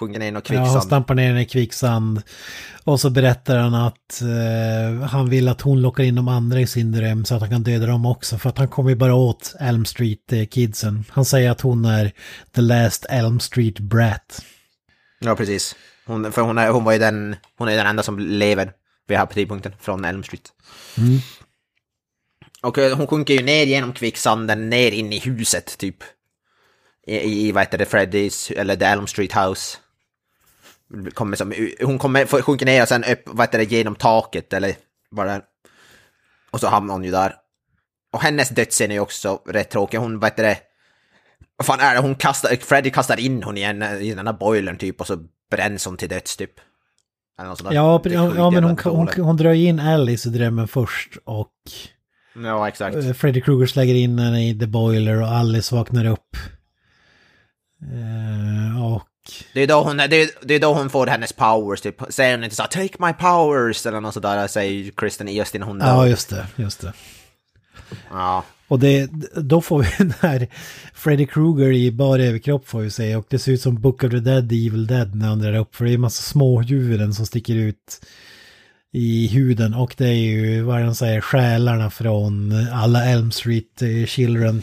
Sjunker 0.00 0.18
ner 0.18 0.26
i 0.28 0.30
någon 0.30 0.42
Ja, 0.48 0.54
han 0.56 0.64
kvicksand. 0.64 0.84
stampar 0.84 1.14
ner 1.14 1.36
i 1.36 1.44
kvicksand. 1.46 2.22
Och 2.84 3.00
så 3.00 3.10
berättar 3.10 3.58
han 3.58 3.74
att 3.74 4.22
eh, 4.22 5.06
han 5.08 5.30
vill 5.30 5.48
att 5.48 5.60
hon 5.60 5.82
lockar 5.82 6.04
in 6.04 6.14
de 6.14 6.28
andra 6.28 6.60
i 6.60 6.66
sin 6.66 6.92
dröm 6.92 7.24
så 7.24 7.34
att 7.34 7.40
han 7.40 7.50
kan 7.50 7.62
döda 7.62 7.86
dem 7.86 8.06
också. 8.06 8.38
För 8.38 8.48
att 8.48 8.58
han 8.58 8.68
kommer 8.68 8.90
ju 8.90 8.96
bara 8.96 9.14
åt 9.14 9.54
Elm 9.60 9.84
Street-kidsen. 9.84 11.04
Han 11.10 11.24
säger 11.24 11.50
att 11.50 11.60
hon 11.60 11.84
är 11.84 12.12
the 12.54 12.60
last 12.60 13.06
Elm 13.08 13.40
Street 13.40 13.78
brat. 13.78 14.42
Ja, 15.20 15.36
precis. 15.36 15.76
Hon, 16.06 16.32
för 16.32 16.42
hon, 16.42 16.58
är, 16.58 16.70
hon 16.70 16.84
var 16.84 16.92
ju 16.92 16.98
den, 16.98 17.36
hon 17.58 17.68
är 17.68 17.76
den 17.76 17.86
enda 17.86 18.02
som 18.02 18.18
lever 18.18 18.72
vid 19.06 19.18
den 19.18 19.26
här 19.26 19.34
tidpunkten 19.34 19.72
från 19.80 20.04
Elm 20.04 20.22
Street. 20.22 20.52
Och 22.62 22.78
eh, 22.78 22.96
hon 22.96 23.06
sjunker 23.06 23.34
ju 23.34 23.42
ner 23.42 23.64
genom 23.64 23.92
kvicksanden, 23.92 24.70
ner 24.70 24.92
in 24.92 25.12
i 25.12 25.18
huset 25.18 25.78
typ. 25.78 25.96
I, 27.06 27.48
i 27.48 27.52
vad 27.52 27.62
heter 27.62 27.78
det, 27.78 27.86
Freddys, 27.86 28.50
eller 28.50 28.76
The 28.76 28.84
Elm 28.84 29.06
Street 29.06 29.32
House. 29.32 29.78
Kommer 31.14 31.36
som, 31.36 31.54
hon 31.80 31.98
kommer, 31.98 32.42
sjunker 32.42 32.66
ner 32.66 32.82
och 32.82 32.88
sen 32.88 33.04
upp, 33.04 33.22
vad 33.26 33.46
heter 33.46 33.58
det, 33.58 33.64
genom 33.64 33.94
taket 33.94 34.52
eller 34.52 34.76
vad 35.10 35.26
det 35.26 35.32
är. 35.32 35.42
Och 36.50 36.60
så 36.60 36.68
hamnar 36.68 36.94
hon 36.94 37.04
ju 37.04 37.10
där. 37.10 37.34
Och 38.12 38.22
hennes 38.22 38.48
dödsscen 38.48 38.90
är 38.90 38.94
ju 38.94 39.00
också 39.00 39.42
rätt 39.46 39.70
tråkig. 39.70 39.98
Hon, 39.98 40.18
vad 40.18 40.30
heter 40.30 40.42
det, 40.42 40.58
vad 41.56 41.66
fan 41.66 41.80
är 41.80 41.94
det, 41.94 42.00
hon 42.00 42.14
kastar, 42.14 42.56
Freddy 42.56 42.90
kastar 42.90 43.20
in 43.20 43.42
hon 43.42 43.58
i, 43.58 43.62
en, 43.62 43.82
i 43.82 44.14
den 44.14 44.26
här 44.26 44.34
boilern 44.34 44.78
typ 44.78 45.00
och 45.00 45.06
så 45.06 45.16
bränns 45.50 45.84
hon 45.84 45.96
till 45.96 46.08
döds 46.08 46.36
typ. 46.36 46.50
Eller 46.50 46.60
något 46.60 46.60
sånt 46.60 46.60
där. 46.60 46.72
Ja, 47.38 48.02
ja, 48.36 48.50
men 48.50 48.64
hon, 48.64 48.78
hon, 48.84 49.08
hon 49.16 49.36
drar 49.36 49.52
in 49.52 49.80
Alice 49.80 50.28
i 50.28 50.32
drömmen 50.32 50.68
först 50.68 51.16
och 51.24 51.50
Ja, 52.44 52.68
exakt. 52.68 52.96
eh, 52.96 53.12
Freddy 53.12 53.40
Krueger 53.40 53.66
slänger 53.66 53.94
in 53.94 54.18
henne 54.18 54.48
i 54.48 54.58
the 54.58 54.66
boiler 54.66 55.22
och 55.22 55.28
Alice 55.28 55.74
vaknar 55.74 56.04
upp. 56.04 56.36
Eh, 57.82 58.84
och 58.94 59.08
Det 59.54 59.60
är, 59.60 59.66
då 59.66 59.82
hon, 59.82 59.96
det, 59.96 60.04
är, 60.04 60.30
det 60.42 60.54
är 60.54 60.60
då 60.60 60.74
hon 60.74 60.90
får 60.90 61.06
hennes 61.06 61.32
powers, 61.32 61.80
typ. 61.80 62.02
Säger 62.08 62.34
hon 62.36 62.44
inte 62.44 62.56
så 62.56 62.62
take 62.62 62.96
my 62.98 63.12
powers 63.12 63.86
eller 63.86 64.00
något 64.00 64.14
sådär, 64.14 64.46
säger 64.46 64.90
Kristen 64.90 65.28
East 65.28 65.54
innan 65.54 65.68
hon 65.68 65.78
dör. 65.78 65.86
ja, 65.86 66.08
just 66.08 66.30
det, 66.30 66.46
just 66.56 66.80
det. 66.80 66.92
Ja. 68.10 68.44
Och 68.68 68.78
det, 68.78 69.10
då 69.36 69.60
får 69.60 69.78
vi 69.82 69.88
den 69.98 70.14
här 70.20 70.48
Freddy 70.94 71.26
Krueger 71.26 71.72
i 71.72 71.90
bara 71.92 72.22
överkropp 72.22 72.68
får 72.68 72.80
vi 72.80 72.90
se. 72.90 73.16
Och 73.16 73.26
det 73.28 73.38
ser 73.38 73.52
ut 73.52 73.60
som 73.62 73.80
Book 73.80 74.04
of 74.04 74.10
the 74.10 74.20
Dead, 74.20 74.44
Evil 74.52 74.86
Dead 74.86 75.14
när 75.14 75.28
han 75.28 75.38
drar 75.38 75.54
upp. 75.58 75.76
För 75.76 75.84
det 75.84 75.90
är 75.90 75.94
en 75.94 76.00
massa 76.00 76.22
små 76.22 76.62
huvuden 76.62 77.14
som 77.14 77.26
sticker 77.26 77.54
ut 77.54 78.06
i 78.92 79.26
huden. 79.26 79.74
Och 79.74 79.94
det 79.98 80.06
är 80.08 80.12
ju, 80.12 80.62
vad 80.62 80.80
de 80.80 80.94
säger, 80.94 81.20
själarna 81.20 81.90
från 81.90 82.52
alla 82.72 83.04
Elm 83.04 83.32
Street 83.32 83.82
eh, 83.82 84.06
Children. 84.06 84.62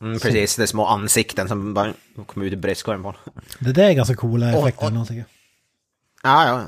Mm, 0.00 0.18
precis, 0.18 0.56
det 0.56 0.62
är 0.62 0.66
små 0.66 0.86
ansikten 0.86 1.48
som 1.48 1.74
bara 1.74 1.92
kommer 2.26 2.46
ut 2.46 2.52
i 2.52 2.56
bröstkorgen 2.56 3.02
på. 3.02 3.14
Det 3.58 3.72
där 3.72 3.84
är 3.88 3.92
ganska 3.92 4.14
coola 4.16 4.46
effekter. 4.62 4.86
och- 4.86 4.92
Och, 5.24 5.28
Ja, 6.22 6.46
ja. 6.48 6.66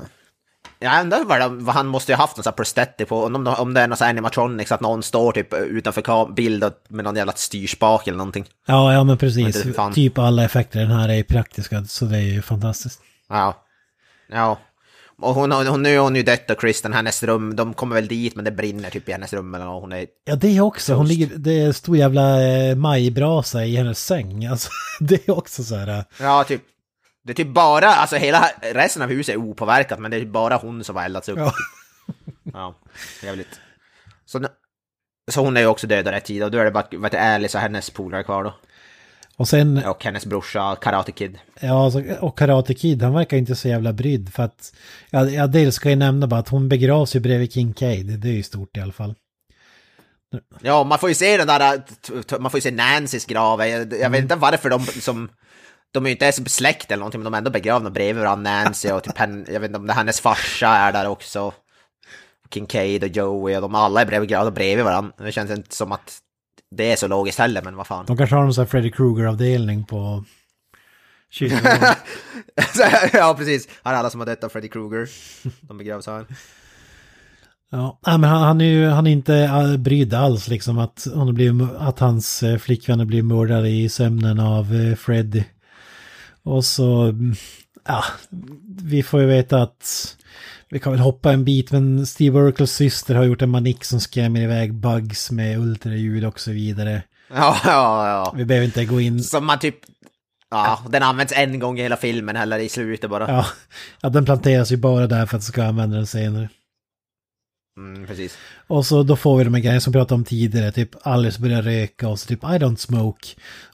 Jag 0.93 1.01
undrar 1.01 1.23
vad, 1.55 1.75
han 1.75 1.87
måste 1.87 2.11
ju 2.11 2.15
haft 2.15 2.37
någon 2.37 2.43
sån 2.43 2.51
här 2.51 2.55
prosthetic 2.55 3.07
på, 3.07 3.23
om, 3.23 3.47
om 3.47 3.73
det 3.73 3.81
är 3.81 3.87
någon 3.87 3.97
sån 3.97 4.05
här 4.05 4.09
animatronics, 4.13 4.71
att 4.71 4.81
någon 4.81 5.03
står 5.03 5.31
typ 5.31 5.53
utanför 5.53 6.33
bild 6.33 6.63
med 6.87 7.03
någon 7.05 7.15
jävla 7.15 7.33
styrspak 7.33 8.07
eller 8.07 8.17
någonting. 8.17 8.45
ja, 8.65 8.93
ja, 8.93 9.03
men 9.03 9.17
precis. 9.17 9.63
Typ 9.93 10.17
alla 10.17 10.43
effekter 10.43 10.79
den 10.79 10.91
här 10.91 11.09
är 11.09 11.23
praktiska. 11.23 11.83
Så 11.85 12.05
det 12.05 12.17
är 12.17 12.21
ju 12.21 12.41
fantastiskt. 12.41 12.99
Ja. 13.29 13.61
Ja. 14.31 14.57
Och 15.21 15.35
hon, 15.35 15.51
hon, 15.51 15.83
nu 15.83 15.95
är 15.95 15.99
hon 15.99 16.15
ju 16.15 16.23
dött 16.23 16.49
och 16.51 16.59
Kristen, 16.61 16.93
hennes 16.93 17.23
rum, 17.23 17.55
de 17.55 17.73
kommer 17.73 17.95
väl 17.95 18.07
dit 18.07 18.35
men 18.35 18.45
det 18.45 18.51
brinner 18.51 18.89
typ 18.89 19.09
i 19.09 19.11
hennes 19.11 19.33
rum 19.33 19.55
eller 19.55 19.65
något. 19.65 19.81
Hon 19.81 19.91
är... 19.93 20.05
Ja, 20.25 20.35
det 20.35 20.57
är 20.57 20.61
också. 20.61 20.93
Hon 20.93 21.07
ligger, 21.07 21.27
det 21.37 21.61
är 21.61 21.71
stor 21.71 21.97
jävla 21.97 22.43
eh, 22.47 22.75
majbrasa 22.75 23.65
i 23.65 23.75
hennes 23.75 24.05
säng. 24.05 24.45
Alltså, 24.45 24.69
det 24.99 25.27
är 25.27 25.37
också 25.37 25.63
så 25.63 25.75
här. 25.75 25.87
eh, 25.87 26.03
Ja, 26.19 26.43
typ. 26.43 26.61
Det 27.25 27.31
är 27.31 27.35
typ 27.35 27.47
bara, 27.53 27.87
alltså 27.87 28.15
hela 28.15 28.49
resten 28.61 29.01
av 29.01 29.09
huset 29.09 29.33
är 29.35 29.39
opåverkat 29.39 29.99
men 29.99 30.11
det 30.11 30.17
är 30.17 30.21
typ 30.21 30.29
bara 30.29 30.55
hon 30.57 30.83
som 30.83 30.95
har 30.95 31.03
eldats 31.03 31.29
upp. 31.29 31.37
Ja. 31.37 31.53
Ja, 32.53 32.75
jävligt. 33.23 33.59
Så, 34.25 34.45
så 35.31 35.41
hon 35.41 35.57
är 35.57 35.61
ju 35.61 35.67
också 35.67 35.87
död 35.87 36.07
rätt 36.07 36.25
tid 36.25 36.43
och 36.43 36.51
då 36.51 36.57
är 36.57 36.65
det 36.65 36.71
bara 36.71 36.83
heter 36.91 37.09
det, 37.09 37.21
Alice 37.35 37.57
och 37.57 37.61
hennes 37.61 37.89
polare 37.89 38.23
kvar 38.23 38.43
då. 38.43 38.53
Och 39.37 39.47
sen, 39.47 39.83
Och 39.85 40.03
hennes 40.03 40.25
brorsa 40.25 40.75
Karate 40.81 41.11
Kid. 41.11 41.39
ja, 41.59 41.91
och 42.19 42.37
Karate 42.37 42.73
Kid, 42.73 43.01
han 43.01 43.13
verkar 43.13 43.37
inte 43.37 43.55
så 43.55 43.67
jävla 43.67 43.93
brydd 43.93 44.33
för 44.33 44.43
att, 44.43 44.73
ja, 45.09 45.29
ja 45.29 45.47
dels 45.47 45.75
ska 45.75 45.89
jag 45.89 45.97
nämna 45.99 46.27
bara 46.27 46.39
att 46.39 46.49
hon 46.49 46.69
begravs 46.69 47.15
ju 47.15 47.19
bredvid 47.19 47.53
Kincaid, 47.53 48.19
det 48.19 48.27
är 48.29 48.33
ju 48.33 48.43
stort 48.43 48.77
i 48.77 48.79
alla 48.81 48.93
fall. 48.93 49.15
Ja, 50.61 50.83
man 50.83 50.99
får 50.99 51.09
ju 51.09 51.15
se 51.15 51.37
den 51.37 51.47
där, 51.47 52.39
man 52.39 52.51
får 52.51 52.57
ju 52.57 52.61
se 52.61 52.71
Nancys 52.71 53.25
grav. 53.25 53.65
Jag, 53.65 53.93
jag 53.93 54.09
vet 54.09 54.21
inte 54.21 54.35
varför 54.35 54.69
de 54.69 54.79
som, 54.85 55.29
de 55.95 56.05
är 56.05 56.09
ju 56.09 56.11
inte 56.11 56.25
ens 56.25 56.55
släkt 56.55 56.91
eller 56.91 56.99
någonting, 56.99 57.19
men 57.19 57.31
de 57.31 57.33
är 57.33 57.37
ändå 57.37 57.51
begravna 57.51 57.89
bredvid 57.89 58.23
varandra, 58.23 58.51
Nancy 58.51 58.91
och 58.91 59.03
typ 59.03 59.17
hen, 59.17 59.45
jag 59.47 59.59
vet 59.59 59.69
inte 59.69 59.79
om 59.79 59.87
det 59.87 59.93
hennes 59.93 60.19
farsa 60.19 60.67
är 60.67 60.91
där 60.91 61.07
också. 61.07 61.53
Kincaid 62.53 63.03
och 63.03 63.09
Joey 63.09 63.55
och 63.55 63.61
de 63.61 63.75
alla 63.75 64.01
är 64.01 64.05
begravda 64.05 64.51
bredvid 64.51 64.85
varandra. 64.85 65.11
Det 65.17 65.31
känns 65.31 65.51
inte 65.51 65.75
som 65.75 65.91
att 65.91 66.19
det 66.75 66.91
är 66.91 66.95
så 66.95 67.07
logiskt 67.07 67.39
heller, 67.39 67.61
men 67.61 67.75
vad 67.75 67.87
fan. 67.87 68.05
De 68.05 68.17
kanske 68.17 68.35
har 68.35 68.43
någon 68.43 68.53
sån 68.53 68.61
här 68.61 68.69
Freddy 68.69 68.91
Krueger-avdelning 68.91 69.85
på 69.85 70.23
ja, 73.13 73.35
precis. 73.37 73.67
Här 73.83 73.93
är 73.93 73.97
alla 73.97 74.09
som 74.09 74.19
har 74.19 74.27
dött 74.27 74.43
av 74.43 74.49
Freddy 74.49 74.67
Krueger. 74.67 75.09
De 75.61 75.77
begravs 75.77 76.07
här. 76.07 76.25
Ja, 77.71 77.99
men 78.03 78.23
han, 78.23 78.41
han 78.41 78.61
är 78.61 78.65
ju 78.65 78.87
han 78.87 79.07
är 79.07 79.11
inte 79.11 79.35
äh, 79.35 79.77
brydd 79.77 80.13
alls 80.13 80.47
liksom 80.47 80.77
att, 80.77 81.07
hon 81.13 81.33
blivit, 81.33 81.69
att 81.77 81.99
hans 81.99 82.43
eh, 82.43 82.57
flickvän 82.57 83.07
blivit 83.07 83.25
mördad 83.25 83.67
i 83.67 83.89
sömnen 83.89 84.39
av 84.39 84.75
eh, 84.75 84.95
Freddy. 84.95 85.43
Och 86.45 86.65
så, 86.65 87.13
ja, 87.87 88.03
vi 88.83 89.03
får 89.03 89.21
ju 89.21 89.27
veta 89.27 89.61
att 89.61 90.15
vi 90.69 90.79
kan 90.79 90.91
väl 90.91 91.01
hoppa 91.01 91.31
en 91.31 91.45
bit, 91.45 91.71
men 91.71 92.05
Steve 92.07 92.39
Urkels 92.39 92.71
syster 92.71 93.15
har 93.15 93.23
gjort 93.23 93.41
en 93.41 93.49
manik 93.49 93.83
som 93.83 93.99
skrämmer 93.99 94.41
iväg 94.41 94.73
bugs 94.73 95.31
med 95.31 95.59
ultraljud 95.59 96.25
och 96.25 96.39
så 96.39 96.51
vidare. 96.51 97.03
Ja, 97.29 97.57
ja, 97.63 98.07
ja. 98.07 98.33
Vi 98.37 98.45
behöver 98.45 98.65
inte 98.65 98.85
gå 98.85 99.01
in, 99.01 99.23
Som 99.23 99.45
man 99.45 99.59
typ... 99.59 99.75
Ja, 100.49 100.79
den 100.89 101.03
används 101.03 101.33
en 101.35 101.59
gång 101.59 101.79
i 101.79 101.81
hela 101.81 101.97
filmen 101.97 102.35
eller 102.35 102.59
i 102.59 102.69
slutet 102.69 103.09
bara. 103.09 103.31
ja, 103.31 103.45
ja 104.01 104.09
den 104.09 104.25
planteras 104.25 104.71
ju 104.71 104.77
bara 104.77 105.07
där 105.07 105.25
för 105.25 105.37
att 105.37 105.43
ska 105.43 105.63
använda 105.63 105.95
den 105.97 106.07
senare. 106.07 106.49
Mm, 107.77 108.07
precis. 108.07 108.37
Och 108.67 108.85
så 108.85 109.03
då 109.03 109.15
får 109.15 109.37
vi 109.37 109.43
de 109.43 109.53
här 109.53 109.61
grejerna 109.61 109.81
som 109.81 109.93
vi 109.93 109.99
pratade 109.99 110.15
om 110.15 110.23
tidigare, 110.23 110.71
typ 110.71 110.89
Alice 111.01 111.41
börjar 111.41 111.61
röka 111.61 112.07
och 112.09 112.19
så 112.19 112.27
typ 112.27 112.43
I 112.43 112.45
don't 112.47 112.75
smoke. 112.75 113.27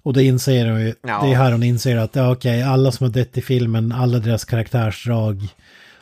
Och 0.03 0.14
då 0.14 0.22
inser 0.22 0.69
hon 0.72 0.82
ju, 0.82 0.95
Ja. 1.02 1.22
det 1.23 1.32
är 1.32 1.36
här 1.36 1.52
hon 1.52 1.64
inser 1.64 1.98
att 1.98 2.15
ja, 2.15 2.32
okej, 2.32 2.64
alla 2.64 2.91
som 2.91 3.03
har 3.06 3.11
dött 3.14 3.38
i 3.38 3.41
filmen, 3.41 3.91
alla 3.91 4.19
deras 4.19 4.45
karaktärsdrag 4.45 5.48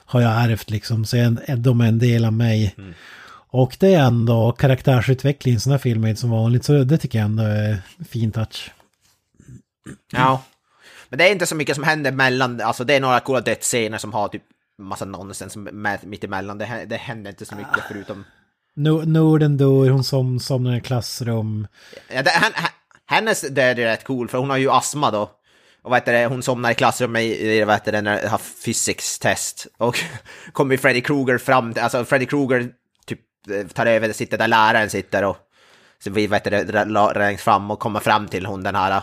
har 0.06 0.22
jag 0.22 0.44
ärvt 0.44 0.70
liksom, 0.70 1.06
så 1.06 1.18
en, 1.18 1.40
de 1.58 1.82
är 1.82 1.88
en 1.88 2.00
del 2.00 2.26
av 2.26 2.34
mig. 2.34 2.76
Mm. 2.78 2.94
Och 3.52 3.78
det 3.80 3.94
är 3.94 4.00
ändå 4.04 4.52
karaktärsutveckling 4.52 5.56
i 5.56 5.60
sådana 5.60 5.80
filmer 5.80 6.16
som 6.16 6.30
vanligt, 6.30 6.64
så 6.64 6.84
det 6.84 6.98
tycker 6.98 7.20
jag 7.20 7.26
ändå 7.26 7.44
är 7.44 7.78
fin 8.10 8.32
touch. 8.32 8.72
Ja. 10.12 10.44
Men 11.10 11.18
det 11.18 11.28
är 11.28 11.32
inte 11.32 11.46
så 11.46 11.56
mycket 11.56 11.76
som 11.76 11.84
händer 11.84 12.12
mellan, 12.12 12.62
alltså 12.62 12.84
det 12.84 12.94
är 12.96 13.00
några 13.00 13.20
coola 13.20 13.42
dödsscener 13.42 13.98
som 13.98 14.14
har 14.14 14.28
typ 14.28 14.44
massa 14.80 15.06
nonsens 15.06 15.56
med, 15.58 16.00
mitt 16.04 16.24
emellan. 16.24 16.58
Det, 16.58 16.86
det 16.90 16.96
händer 16.96 17.32
inte 17.32 17.46
så 17.46 17.56
mycket 17.56 17.84
förutom... 17.88 18.26
No, 18.76 19.06
Norden 19.06 19.58
dör, 19.58 19.90
hon 19.90 20.04
som 20.04 20.40
somnar 20.40 20.76
i 20.76 20.82
klassrum. 20.82 21.68
Ja, 22.14 22.24
det, 22.24 22.30
hen- 22.30 22.54
hennes 23.06 23.42
död 23.42 23.80
är 23.80 23.86
rätt 23.86 24.04
cool 24.04 24.28
för 24.28 24.38
hon 24.38 24.50
har 24.50 24.58
ju 24.58 24.70
astma 24.70 25.12
då. 25.12 25.32
Och 25.82 25.92
vad 25.92 26.06
det, 26.06 26.26
hon 26.26 26.44
somnar 26.44 26.72
i 26.72 26.76
klassrummet 26.76 27.22
i, 27.22 27.64
vad 27.64 27.76
heter 27.76 27.92
det, 27.92 28.02
när 28.02 28.28
har 28.28 28.42
physics-test. 28.66 29.68
Och 29.78 30.00
kommer 30.54 30.78
Freddy 30.78 31.02
Krueger 31.02 31.38
fram, 31.38 31.74
alltså 31.82 32.06
Freddy 32.06 32.26
Krueger 32.26 32.70
typ 33.06 33.20
eh, 33.52 33.68
tar 33.68 33.86
över, 33.86 34.14
sitter 34.14 34.38
där 34.38 34.48
läraren 34.48 34.90
sitter 34.90 35.24
och 35.24 35.38
så 36.04 36.10
vi 36.10 36.28
vet 36.28 36.44
det, 36.44 36.86
längst 37.16 37.44
fram 37.44 37.72
och 37.72 37.80
kommer 37.80 38.00
fram 38.00 38.28
till 38.28 38.46
hon 38.46 38.64
den 38.64 38.76
här 38.76 39.02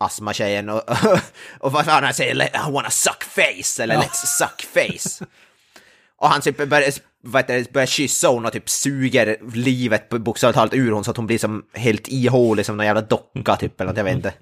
astma-tjejen 0.00 0.68
och, 0.68 0.82
och 1.60 1.72
vad 1.72 1.84
fan 1.84 2.04
han 2.04 2.14
säger, 2.14 2.34
"Let- 2.34 2.68
I 2.68 2.72
wanna 2.72 2.90
suck 2.90 3.22
face, 3.24 3.82
eller 3.82 3.94
Ja. 3.94 4.00
let's 4.00 4.26
suck 4.26 4.62
face. 4.62 5.24
Och 6.16 6.28
han 6.28 6.40
typ 6.40 6.56
börjar, 6.68 6.92
vad 7.22 7.42
heter 7.42 7.54
det, 7.58 7.72
börjar 7.72 7.86
kyssa 7.86 8.28
hon 8.28 8.46
och 8.46 8.52
typ 8.52 8.68
suger 8.70 9.36
livet 9.54 10.08
bokstavligt 10.08 10.56
talat 10.56 10.74
ur 10.74 10.92
hon 10.92 11.04
så 11.04 11.10
att 11.10 11.16
hon 11.16 11.26
blir 11.26 11.38
som 11.38 11.64
helt 11.74 12.08
ihålig 12.08 12.66
som 12.66 12.76
någon 12.76 12.86
jävla 12.86 13.00
docka 13.02 13.56
typ 13.56 13.80
eller 13.80 13.90
något, 13.90 13.96
jag 13.96 14.04
vet 14.04 14.14
inte. 14.16 14.32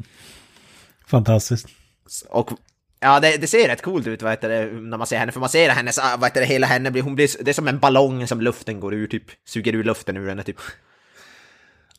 Fantastiskt. 1.06 1.66
Och 2.28 2.51
ja, 3.01 3.20
det, 3.20 3.36
det 3.36 3.47
ser 3.47 3.68
rätt 3.68 3.82
coolt 3.82 4.06
ut 4.06 4.22
vad 4.22 4.32
heter 4.32 4.48
det, 4.48 4.66
när 4.80 4.97
man 4.98 5.06
ser 5.06 5.18
henne, 5.18 5.32
för 5.32 5.40
man 5.40 5.48
ser 5.48 5.70
hennes, 5.70 5.98
ah, 5.98 6.16
vad 6.18 6.30
heter 6.30 6.40
det, 6.40 6.47
hela 6.47 6.66
henne 6.66 6.90
blir, 6.90 7.02
hon 7.02 7.14
blir, 7.14 7.28
det 7.44 7.51
är 7.51 7.52
som 7.55 7.68
en 7.68 7.78
ballong 7.78 8.26
som 8.26 8.40
luften 8.40 8.80
går 8.80 8.94
ur 8.94 9.06
typ, 9.06 9.24
suger 9.47 9.74
ur 9.74 9.85
luften 9.85 10.16
ur 10.16 10.28
henne 10.28 10.43
typ. 10.43 10.56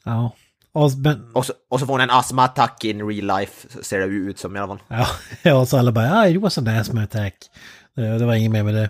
Ja. 0.04 0.36
Och, 0.72 0.92
men, 0.98 1.32
Och 1.34 1.46
så, 1.46 1.54
och 1.70 1.80
så 1.80 1.86
får 1.86 1.94
hon 1.94 2.02
en 2.02 2.10
astmaattack 2.10 2.84
in 2.84 3.08
real 3.08 3.40
life, 3.40 3.84
ser 3.84 4.00
det 4.00 4.06
ut 4.06 4.40
som 4.40 4.56
i 4.56 4.60
alla 4.60 4.68
fall. 4.68 4.84
ja, 4.88 5.08
ja, 5.42 5.56
och 5.56 5.68
så 5.68 5.78
alla 5.78 5.92
bara 5.92 6.14
ah, 6.14 6.28
it 6.28 6.42
was 6.42 6.58
an 6.58 6.68
asthma 6.68 7.04
attack. 7.04 7.34
Det, 7.96 8.26
var 8.26 8.34
inget 8.34 8.52
mer 8.52 8.64
med 8.64 8.74
det. 8.74 8.90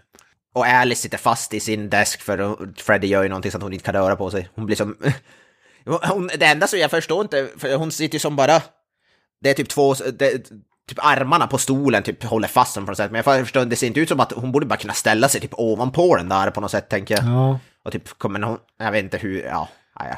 Och 0.54 0.66
Alice 0.66 1.02
sitter 1.02 1.18
fast 1.18 1.54
i 1.54 1.60
sin 1.60 1.90
desk 1.90 2.22
för 2.22 2.58
Freddy 2.78 3.08
gör 3.08 3.24
ju 3.24 3.30
någonting 3.30 3.52
så 3.52 3.58
att 3.58 3.64
hon 3.64 3.74
inte 3.74 3.86
kan 3.86 3.94
röra 3.94 4.16
på 4.16 4.32
sig. 4.32 4.50
Hon 4.56 4.66
blir 4.66 4.76
som... 4.76 4.98
Hon, 5.86 6.30
det 6.40 6.46
enda 6.46 6.68
så 6.68 6.78
jag 6.78 6.92
förstår 6.92 7.22
inte, 7.22 7.48
för 7.58 7.76
hon 7.76 7.92
sitter 7.92 8.16
ju 8.16 8.20
som 8.20 8.36
bara... 8.36 8.62
Det 9.42 9.50
är 9.50 9.54
typ 9.54 9.70
två... 9.70 9.94
Det, 9.94 10.50
typ 10.90 10.98
armarna 10.98 11.48
på 11.48 11.58
stolen 11.58 12.04
typ 12.04 12.24
håller 12.24 12.48
fast 12.48 12.74
som 12.74 12.86
på 12.86 12.92
något 12.92 12.98
sätt. 12.98 13.12
Men 13.12 13.24
jag 13.26 13.46
förstår, 13.46 13.66
det 13.66 13.76
ser 13.76 13.88
inte 13.88 14.00
ut 14.00 14.10
som 14.10 14.20
att 14.20 14.32
hon 14.32 14.52
borde 14.52 14.66
bara 14.66 14.80
kunna 14.80 14.94
ställa 14.94 15.30
sig 15.30 15.42
typ 15.42 15.54
ovanpå 15.54 16.16
den 16.16 16.30
där 16.30 16.52
på 16.52 16.62
något 16.62 16.72
sätt 16.72 16.90
tänker 16.90 17.16
jag. 17.16 17.26
Ja. 17.26 17.60
Och 17.84 17.92
typ 17.92 18.10
kommer 18.18 18.40
hon... 18.42 18.58
Jag 18.78 18.92
vet 18.92 19.04
inte 19.04 19.18
hur... 19.18 19.44
Ja, 19.44 19.68
ja. 19.96 20.18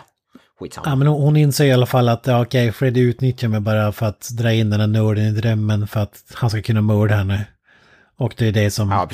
Skitsamma. 0.61 0.89
Ja, 0.89 0.95
men 0.95 1.07
hon, 1.07 1.37
inser 1.37 1.65
i 1.65 1.71
alla 1.71 1.85
fall 1.85 2.09
att 2.09 2.27
ja, 2.27 2.41
okej, 2.41 2.71
Freddy 2.71 3.01
utnyttjar 3.01 3.47
mig 3.47 3.59
bara 3.59 3.91
för 3.91 4.05
att 4.05 4.29
dra 4.29 4.53
in 4.53 4.69
den 4.69 4.79
här 4.79 4.87
nörden 4.87 5.25
i 5.25 5.31
drömmen 5.31 5.87
för 5.87 5.99
att 5.99 6.23
han 6.33 6.49
ska 6.49 6.61
kunna 6.61 6.81
mörda 6.81 7.15
henne. 7.15 7.45
Och 8.17 8.33
det 8.37 8.47
är 8.47 8.51
det 8.51 8.71
som 8.71 8.91
Ja, 8.91 9.09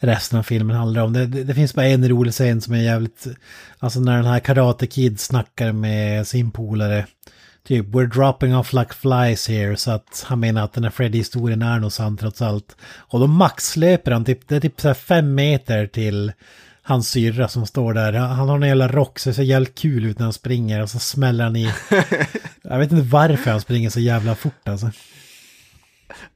resten 0.00 0.38
av 0.38 0.42
filmen 0.42 0.76
handlar 0.76 1.02
om. 1.02 1.12
Det, 1.12 1.26
det, 1.26 1.44
det 1.44 1.54
finns 1.54 1.74
bara 1.74 1.86
en 1.86 2.08
rolig 2.08 2.32
scen 2.32 2.60
som 2.60 2.74
är 2.74 2.82
jävligt... 2.82 3.26
Alltså 3.78 4.00
när 4.00 4.16
den 4.16 4.26
här 4.26 4.40
Karate 4.40 4.86
Kid 4.86 5.20
snackar 5.20 5.72
med 5.72 6.26
sin 6.26 6.50
polare. 6.50 7.06
Typ, 7.66 7.86
we're 7.86 8.14
dropping 8.14 8.56
off 8.56 8.72
like 8.72 8.94
flies 8.94 9.48
here. 9.48 9.76
Så 9.76 9.90
att 9.90 10.24
han 10.28 10.40
menar 10.40 10.64
att 10.64 10.72
den 10.72 10.84
här 10.84 10.90
Freddy-historien 10.90 11.62
är 11.62 11.78
nog 11.78 11.92
sann 11.92 12.16
trots 12.16 12.42
allt. 12.42 12.76
Och 12.82 13.20
då 13.20 13.26
maxlöper 13.26 14.12
han, 14.12 14.24
typ, 14.24 14.48
det 14.48 14.56
är 14.56 14.60
typ 14.60 14.80
så 14.80 14.94
fem 14.94 15.34
meter 15.34 15.86
till 15.86 16.32
hans 16.90 17.08
syrra 17.10 17.48
som 17.48 17.66
står 17.66 17.94
där. 17.94 18.12
Han 18.12 18.48
har 18.48 18.56
en 18.56 18.68
jävla 18.68 18.88
rock 18.88 19.18
så 19.18 19.28
det 19.30 19.34
ser 19.34 19.42
jävligt 19.42 19.78
kul 19.78 20.04
ut 20.04 20.18
när 20.18 20.24
han 20.26 20.32
springer. 20.32 20.82
Och 20.82 20.90
så 20.90 20.98
smäller 20.98 21.44
han 21.44 21.56
i... 21.56 21.72
Jag 22.62 22.78
vet 22.78 22.92
inte 22.92 23.04
varför 23.04 23.50
han 23.50 23.60
springer 23.60 23.90
så 23.90 24.00
jävla 24.00 24.34
fort 24.34 24.68
alltså. 24.68 24.90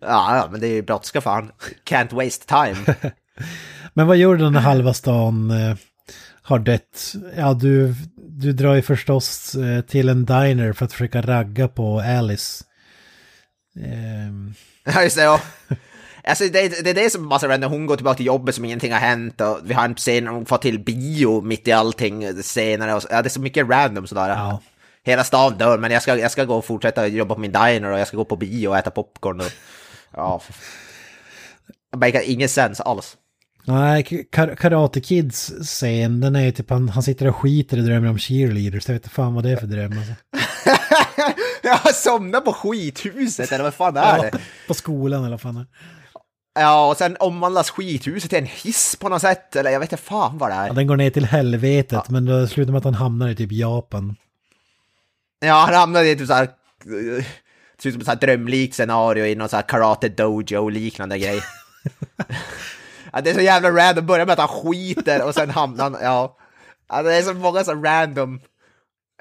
Ja, 0.00 0.48
men 0.50 0.60
det 0.60 0.66
är 0.66 0.72
ju 0.72 0.82
brådska 0.82 1.20
fan. 1.20 1.52
Can't 1.90 2.14
waste 2.14 2.46
time. 2.46 2.96
Men 3.94 4.06
vad 4.06 4.16
gör 4.16 4.36
du 4.36 4.50
när 4.50 4.60
halva 4.60 4.94
stan 4.94 5.50
eh, 5.50 5.76
har 6.42 6.58
dött? 6.58 7.14
Ja, 7.36 7.54
du, 7.54 7.94
du 8.16 8.52
drar 8.52 8.74
ju 8.74 8.82
förstås 8.82 9.54
eh, 9.54 9.80
till 9.80 10.08
en 10.08 10.24
diner 10.24 10.72
för 10.72 10.84
att 10.84 10.92
försöka 10.92 11.22
ragga 11.22 11.68
på 11.68 12.00
Alice. 12.00 12.64
Ehm, 13.84 14.54
Ja, 14.84 15.02
just 15.02 15.16
det. 15.16 15.22
Ja. 15.22 15.40
Alltså, 16.26 16.44
det, 16.44 16.84
det 16.84 16.90
är 16.90 16.94
det 16.94 17.10
som 17.10 17.30
passar 17.30 17.58
när 17.58 17.68
hon 17.68 17.86
går 17.86 17.96
tillbaka 17.96 18.16
till 18.16 18.26
jobbet 18.26 18.54
som 18.54 18.64
ingenting 18.64 18.92
har 18.92 18.98
hänt 19.00 19.40
och 19.40 19.58
vi 19.64 19.74
har 19.74 19.84
en 19.84 19.94
scen 19.94 20.24
när 20.24 20.30
hon 20.30 20.46
får 20.46 20.58
till 20.58 20.78
bio 20.78 21.40
mitt 21.40 21.68
i 21.68 21.72
allting 21.72 22.42
senare. 22.42 22.94
Och, 22.94 23.02
så- 23.02 23.08
ja, 23.10 23.22
det 23.22 23.28
är 23.28 23.30
så 23.30 23.40
mycket 23.40 23.68
random 23.68 24.06
sådär. 24.06 24.28
Ja. 24.28 24.60
Hela 25.06 25.24
stan 25.24 25.58
dör, 25.58 25.78
men 25.78 25.90
jag 25.90 26.02
ska, 26.02 26.16
jag 26.18 26.30
ska 26.30 26.44
gå 26.44 26.54
och 26.56 26.64
fortsätta 26.64 27.06
jobba 27.06 27.34
på 27.34 27.40
min 27.40 27.52
diner 27.52 27.84
och 27.90 27.98
jag 27.98 28.08
ska 28.08 28.16
gå 28.16 28.24
på 28.24 28.36
bio 28.36 28.68
och 28.68 28.76
äta 28.78 28.90
popcorn. 28.90 29.40
Och, 29.40 29.46
ja, 30.16 30.42
det 31.92 31.98
verkar 31.98 32.20
ingen 32.24 32.48
sens 32.48 32.80
alls. 32.80 33.16
nej, 33.64 34.02
Kar- 34.32 34.54
Karate 34.56 35.00
Kids 35.00 35.52
scen, 35.62 36.20
den 36.20 36.36
är 36.36 36.40
ju 36.44 36.52
typ 36.52 36.70
han, 36.70 36.88
han 36.88 37.02
sitter 37.02 37.26
och 37.26 37.36
skiter 37.36 37.78
och 37.78 37.84
drömmer 37.84 38.08
om 38.08 38.18
cheerleaders. 38.18 38.88
Jag 38.88 38.94
vet 38.94 39.02
inte 39.04 39.14
fan 39.14 39.34
vad 39.34 39.44
det 39.44 39.50
är 39.50 39.56
för 39.56 39.66
dröm 39.66 39.92
alltså. 39.98 40.12
jag 41.62 41.94
somnar 41.94 42.40
på 42.40 42.52
skithuset, 42.52 43.52
eller 43.52 43.64
vad 43.64 43.74
fan 43.74 43.96
är 43.96 44.22
det? 44.22 44.38
På 44.68 44.74
skolan 44.74 45.20
eller 45.20 45.30
vad 45.30 45.40
fan. 45.40 45.54
det 45.54 45.60
är. 45.60 45.66
Ja, 46.54 46.88
och 46.90 46.96
sen 46.96 47.16
omvandlas 47.20 47.70
skithuset 47.70 48.30
till 48.30 48.38
en 48.38 48.46
hiss 48.46 48.96
på 48.96 49.08
något 49.08 49.20
sätt, 49.20 49.56
eller 49.56 49.70
jag 49.70 49.80
vet 49.80 49.92
inte 49.92 50.02
fan 50.04 50.38
vad 50.38 50.50
det 50.50 50.54
Ja, 50.54 50.66
är. 50.66 50.72
den 50.74 50.86
går 50.86 50.96
ner 50.96 51.10
till 51.10 51.24
helvetet, 51.24 52.08
men 52.10 52.24
det 52.24 52.48
slutar 52.48 52.72
med 52.72 52.78
att 52.78 52.84
han 52.84 52.94
hamnar 52.94 53.28
i 53.28 53.36
typ 53.36 53.52
Japan. 53.52 54.16
Ja, 55.40 55.54
han 55.54 55.74
hamnade 55.74 56.10
i 56.10 56.16
typ 56.16 56.26
såhär... 56.26 56.48
Det 56.84 57.82
ser 57.82 57.88
ut 57.88 57.94
som 57.94 58.00
ett 58.00 58.08
här 58.08 58.16
drömlikt 58.16 58.74
scenario 58.74 59.26
i 59.26 59.34
någon 59.34 59.48
sån 59.48 59.56
här 59.56 59.62
karate 59.68 60.08
dojo 60.08 60.68
liknande 60.68 61.18
grej. 61.18 61.40
ja, 63.12 63.20
det 63.20 63.30
är 63.30 63.34
så 63.34 63.40
jävla 63.40 63.70
random, 63.70 64.06
börjar 64.06 64.26
med 64.26 64.32
att 64.32 64.50
han 64.50 64.62
skiter 64.62 65.26
och 65.26 65.34
sen 65.34 65.50
hamnar 65.50 65.84
han, 65.84 65.96
ja. 66.02 66.36
ja 66.88 67.02
det 67.02 67.14
är 67.16 67.22
så 67.22 67.34
många 67.34 67.64
så 67.64 67.74
random. 67.74 68.40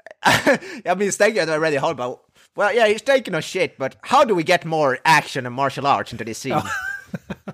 jag 0.84 0.98
misstänker 0.98 1.40
att 1.40 1.46
det 1.46 1.58
var 1.58 1.64
Ready 1.64 1.78
Hall 1.78 1.96
bara, 1.96 2.16
well 2.56 2.76
yeah 2.76 2.88
he's 2.88 3.04
taking 3.04 3.34
a 3.34 3.42
shit 3.42 3.76
but 3.76 3.92
how 4.00 4.24
do 4.24 4.34
we 4.34 4.42
get 4.42 4.64
more 4.64 4.98
action 5.04 5.46
and 5.46 5.54
martial 5.54 5.86
arts 5.86 6.12
into 6.12 6.24
this 6.24 6.38
scene? 6.38 6.62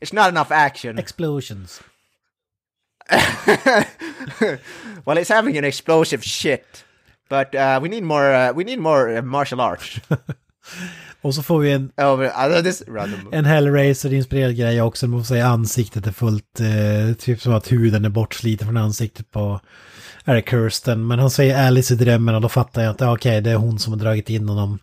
It's 0.00 0.12
not 0.12 0.28
enough 0.28 0.52
action. 0.52 0.98
Explosions. 0.98 1.82
well, 5.04 5.18
it's 5.18 5.28
having 5.28 5.58
an 5.58 5.64
explosive 5.64 6.22
shit. 6.24 6.84
But 7.28 7.54
uh, 7.54 7.80
we 7.82 7.88
need 7.88 8.04
more. 8.04 8.32
Uh, 8.32 8.52
we 8.52 8.64
need 8.64 8.78
more 8.78 9.16
uh, 9.16 9.22
martial 9.22 9.60
arts. 9.60 10.00
Och 11.20 11.34
så 11.34 11.42
får 11.42 11.58
vi 11.58 11.72
en, 11.72 11.90
oh, 11.96 12.22
en 13.32 13.44
Hellraiser-inspirerad 13.44 14.56
grej 14.56 14.82
också. 14.82 15.06
Man 15.06 15.20
får 15.20 15.26
säga 15.26 15.46
ansiktet 15.46 16.06
är 16.06 16.12
fullt, 16.12 16.60
eh, 16.60 17.14
typ 17.18 17.42
som 17.42 17.54
att 17.54 17.72
huden 17.72 18.04
är 18.04 18.08
bortsliten 18.08 18.66
från 18.66 18.76
ansiktet 18.76 19.30
på, 19.30 19.60
är 20.24 20.34
det 20.34 20.42
Kirsten? 20.42 21.06
Men 21.06 21.18
han 21.18 21.30
säger 21.30 21.66
Alice 21.66 21.94
i 21.94 21.96
drömmen 21.96 22.34
och 22.34 22.40
då 22.40 22.48
fattar 22.48 22.82
jag 22.82 22.90
att 22.90 23.02
okej, 23.02 23.40
det 23.40 23.50
är 23.50 23.56
hon 23.56 23.78
som 23.78 23.92
har 23.92 24.00
dragit 24.00 24.30
in 24.30 24.48
honom. 24.48 24.78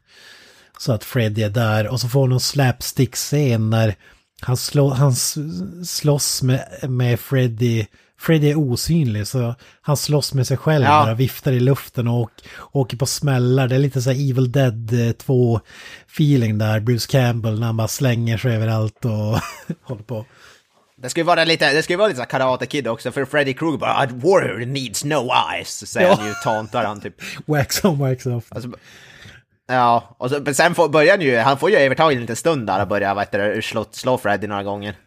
Så 0.77 0.91
att 0.93 1.03
Freddy 1.03 1.43
är 1.43 1.49
där 1.49 1.88
och 1.88 1.99
så 2.02 2.07
får 2.10 2.19
hon 2.19 2.31
en 2.31 2.39
slapstick-scen 2.39 3.69
när 3.69 3.95
han, 4.41 4.57
slå, 4.57 4.89
han 4.89 5.15
slåss 5.85 6.41
med, 6.43 6.65
med 6.89 7.19
Freddy. 7.19 7.85
Freddy 8.19 8.49
är 8.52 8.56
osynlig 8.60 9.27
så 9.27 9.56
han 9.81 9.97
slåss 9.97 10.34
med 10.34 10.47
sig 10.47 10.57
själv 10.57 10.85
Ja. 10.85 11.03
bara, 11.06 11.14
viftar 11.14 11.52
i 11.52 11.60
luften 11.60 12.07
och 12.07 12.31
åker 12.72 12.97
på 12.97 13.06
smällar. 13.06 13.68
Det 13.68 13.76
är 13.76 13.80
lite 13.80 14.02
så 14.02 14.10
här 14.11 14.30
Evil 14.30 14.52
Dead 14.52 14.89
2-feeling 14.91 16.57
där. 16.57 16.80
Bruce 16.80 17.07
Campbell 17.11 17.60
när 17.60 17.65
han 17.68 17.77
bara 17.77 17.88
slänger 17.88 18.38
sig 18.38 18.56
överallt 18.56 19.06
och 19.06 19.11
håller 19.84 20.03
på. 20.03 20.26
Det 20.97 21.10
skulle 21.10 21.23
vara 21.23 21.43
lite. 21.45 21.73
Det 21.73 21.84
skulle 21.84 21.97
vara 21.97 22.07
lite 22.07 22.19
så 22.19 22.26
Karate 22.26 22.65
Kid 22.65 22.88
också, 22.88 23.11
för 23.11 23.26
Freddy 23.26 23.53
Krueger 23.53 23.77
bara 23.77 23.93
"A 23.93 24.07
warrior 24.11 24.65
needs 24.65 25.03
no 25.03 25.30
eyes, 25.53 25.91
säger 25.91 26.07
Ja. 26.07 26.15
han 26.19 26.27
ju, 26.27 26.34
tauntar 26.43 26.85
han 26.85 27.02
typ. 27.02 27.15
Wax 27.45 27.85
on, 27.85 27.99
wax 27.99 28.26
off. 28.26 28.43
Alltså, 28.49 28.69
ja, 29.68 30.16
och 30.18 30.30
så, 30.30 30.40
men 30.40 30.56
sen 30.56 30.76
får, 30.76 30.90
börjar 30.90 31.12
han 31.12 31.22
ju, 31.22 31.38
han 31.38 31.58
får 31.58 31.70
ju 31.70 31.76
övertag 31.76 32.12
i 32.12 32.16
en 32.16 32.22
liten 32.22 32.36
stund 32.36 32.68
där 32.68 32.82
och 32.82 32.88
börjar, 32.88 33.16
vad 33.16 33.24
heter 33.24 33.40
det, 33.40 33.62
slå, 33.62 33.86
slå 33.92 34.18
Freddy 34.18 34.48
några 34.48 34.64
gånger. 34.64 34.96